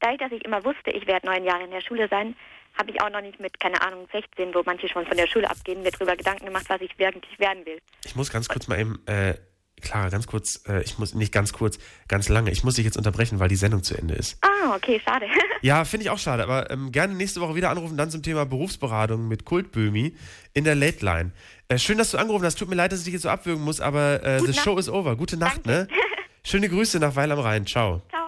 dadurch, 0.00 0.18
dass 0.18 0.32
ich 0.32 0.44
immer 0.44 0.64
wusste, 0.64 0.90
ich 0.90 1.06
werde 1.06 1.26
neun 1.26 1.44
Jahre 1.44 1.64
in 1.64 1.70
der 1.70 1.80
Schule 1.80 2.08
sein, 2.08 2.34
habe 2.78 2.90
ich 2.90 3.00
auch 3.02 3.10
noch 3.10 3.20
nicht 3.20 3.40
mit, 3.40 3.58
keine 3.58 3.80
Ahnung, 3.82 4.06
16, 4.12 4.54
wo 4.54 4.62
manche 4.64 4.88
schon 4.88 5.06
von 5.06 5.16
der 5.16 5.26
Schule 5.26 5.50
abgehen, 5.50 5.82
mir 5.82 5.90
darüber 5.90 6.16
Gedanken 6.16 6.46
gemacht, 6.46 6.66
was 6.68 6.80
ich 6.80 6.96
wirklich 6.98 7.38
werden 7.38 7.64
will. 7.66 7.78
Ich 8.04 8.14
muss 8.14 8.30
ganz 8.30 8.48
kurz 8.48 8.68
mal 8.68 8.78
eben, 8.78 9.00
äh, 9.06 9.34
Clara, 9.80 10.08
ganz 10.08 10.26
kurz, 10.26 10.62
äh, 10.68 10.82
ich 10.82 10.98
muss, 10.98 11.14
nicht 11.14 11.32
ganz 11.32 11.52
kurz, 11.52 11.78
ganz 12.08 12.28
lange, 12.28 12.50
ich 12.50 12.64
muss 12.64 12.74
dich 12.74 12.84
jetzt 12.84 12.96
unterbrechen, 12.96 13.38
weil 13.38 13.48
die 13.48 13.56
Sendung 13.56 13.82
zu 13.82 13.96
Ende 13.96 14.14
ist. 14.14 14.38
Ah, 14.42 14.74
okay, 14.74 15.00
schade. 15.04 15.26
Ja, 15.60 15.84
finde 15.84 16.04
ich 16.04 16.10
auch 16.10 16.18
schade, 16.18 16.44
aber 16.44 16.70
ähm, 16.70 16.92
gerne 16.92 17.14
nächste 17.14 17.40
Woche 17.40 17.56
wieder 17.56 17.70
anrufen, 17.70 17.96
dann 17.96 18.10
zum 18.12 18.22
Thema 18.22 18.46
Berufsberatung 18.46 19.26
mit 19.26 19.44
Kultböhmi 19.44 20.14
in 20.54 20.62
der 20.62 20.76
Late 20.76 21.04
Line. 21.04 21.32
Äh, 21.66 21.78
schön, 21.78 21.98
dass 21.98 22.12
du 22.12 22.18
angerufen 22.18 22.44
hast, 22.44 22.56
tut 22.60 22.68
mir 22.68 22.76
leid, 22.76 22.92
dass 22.92 23.00
ich 23.00 23.06
dich 23.06 23.14
jetzt 23.14 23.24
so 23.24 23.28
abwürgen 23.28 23.64
muss, 23.64 23.80
aber 23.80 24.22
äh, 24.22 24.38
the 24.38 24.46
Nacht. 24.52 24.60
show 24.60 24.78
is 24.78 24.88
over. 24.88 25.16
Gute 25.16 25.36
Nacht, 25.36 25.66
ne? 25.66 25.88
Schöne 26.44 26.68
Grüße 26.68 27.00
nach 27.00 27.16
Weil 27.16 27.32
am 27.32 27.40
Rhein, 27.40 27.66
ciao. 27.66 28.02
Ciao. 28.08 28.27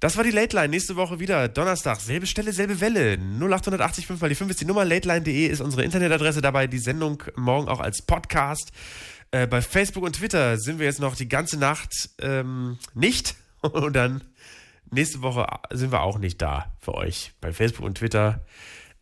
Das 0.00 0.16
war 0.16 0.24
die 0.24 0.30
Late 0.30 0.56
Line. 0.56 0.70
Nächste 0.70 0.96
Woche 0.96 1.20
wieder 1.20 1.46
Donnerstag. 1.48 2.00
Selbe 2.00 2.26
Stelle, 2.26 2.54
selbe 2.54 2.80
Welle. 2.80 3.18
0880 3.18 4.06
5 4.06 4.20
mal 4.22 4.28
die 4.30 4.34
5 4.34 4.50
ist 4.50 4.60
die 4.62 4.64
Nummer. 4.64 4.86
lateline.de 4.86 5.46
ist 5.46 5.60
unsere 5.60 5.84
Internetadresse. 5.84 6.40
Dabei 6.40 6.66
die 6.66 6.78
Sendung 6.78 7.22
morgen 7.36 7.68
auch 7.68 7.80
als 7.80 8.00
Podcast. 8.00 8.72
Äh, 9.30 9.46
bei 9.46 9.60
Facebook 9.60 10.02
und 10.02 10.16
Twitter 10.16 10.56
sind 10.56 10.78
wir 10.78 10.86
jetzt 10.86 11.00
noch 11.00 11.16
die 11.16 11.28
ganze 11.28 11.58
Nacht 11.58 12.08
ähm, 12.18 12.78
nicht. 12.94 13.36
Und 13.60 13.92
dann 13.94 14.24
nächste 14.90 15.20
Woche 15.20 15.46
sind 15.70 15.92
wir 15.92 16.00
auch 16.00 16.18
nicht 16.18 16.40
da 16.40 16.72
für 16.78 16.94
euch. 16.94 17.32
Bei 17.42 17.52
Facebook 17.52 17.84
und 17.84 17.98
Twitter. 17.98 18.46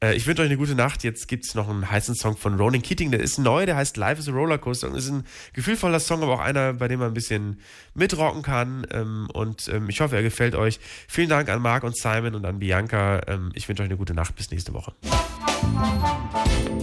Äh, 0.03 0.15
ich 0.15 0.27
wünsche 0.27 0.43
euch 0.43 0.49
eine 0.49 0.57
gute 0.57 0.75
Nacht. 0.75 1.05
Jetzt 1.05 1.29
gibt 1.29 1.47
es 1.47 1.55
noch 1.55 1.69
einen 1.69 1.91
heißen 1.91 2.15
Song 2.15 2.37
von 2.37 2.57
Ronan 2.59 2.83
Keating. 2.83 3.11
Der 3.11 3.21
ist 3.21 3.39
neu, 3.39 3.67
der 3.67 3.77
heißt 3.77 3.97
Life 3.97 4.21
is 4.21 4.29
a 4.29 4.33
Rollercoaster 4.33 4.89
und 4.89 4.97
ist 4.97 5.09
ein 5.09 5.25
gefühlvoller 5.53 6.01
Song, 6.01 6.23
aber 6.23 6.35
auch 6.35 6.41
einer, 6.41 6.75
bei 6.75 6.89
dem 6.89 7.01
man 7.01 7.09
ein 7.09 7.15
bisschen 7.15 7.61
mitrocken 7.95 8.43
kann. 8.43 8.87
Ähm, 8.91 9.29
und 9.33 9.69
ähm, 9.69 9.89
ich 9.89 10.01
hoffe, 10.01 10.17
er 10.17 10.23
gefällt 10.23 10.55
euch. 10.55 10.81
Vielen 11.09 11.29
Dank 11.29 11.49
an 11.49 11.61
Marc 11.61 11.85
und 11.85 11.97
Simon 11.97 12.35
und 12.35 12.45
an 12.45 12.59
Bianca. 12.59 13.21
Ähm, 13.27 13.51
ich 13.55 13.69
wünsche 13.69 13.83
euch 13.83 13.89
eine 13.89 13.99
gute 13.99 14.15
Nacht. 14.15 14.37
Bis 14.37 14.51
nächste 14.51 14.75
Woche. 14.75 14.93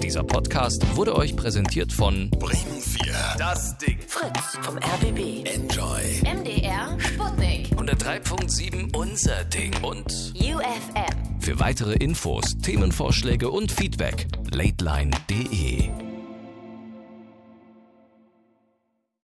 Dieser 0.01 0.23
Podcast 0.23 0.85
wurde 0.95 1.15
euch 1.15 1.35
präsentiert 1.35 1.91
von 1.91 2.29
Bremen 2.31 2.81
4. 2.81 3.13
Das 3.37 3.77
Ding. 3.77 3.97
Fritz 4.07 4.57
vom 4.61 4.77
RBB. 4.77 5.45
Enjoy. 5.45 6.01
MDR 6.23 6.97
Sputnik. 6.99 7.67
103.7 7.77 8.95
Unser 8.95 9.43
Ding. 9.45 9.73
Und 9.83 10.33
UFM. 10.35 11.39
für 11.39 11.59
weitere 11.59 11.93
Infos, 11.95 12.57
Themenvorschläge 12.61 13.49
und 13.49 13.71
Feedback 13.71 14.27
lateline.de. 14.51 15.89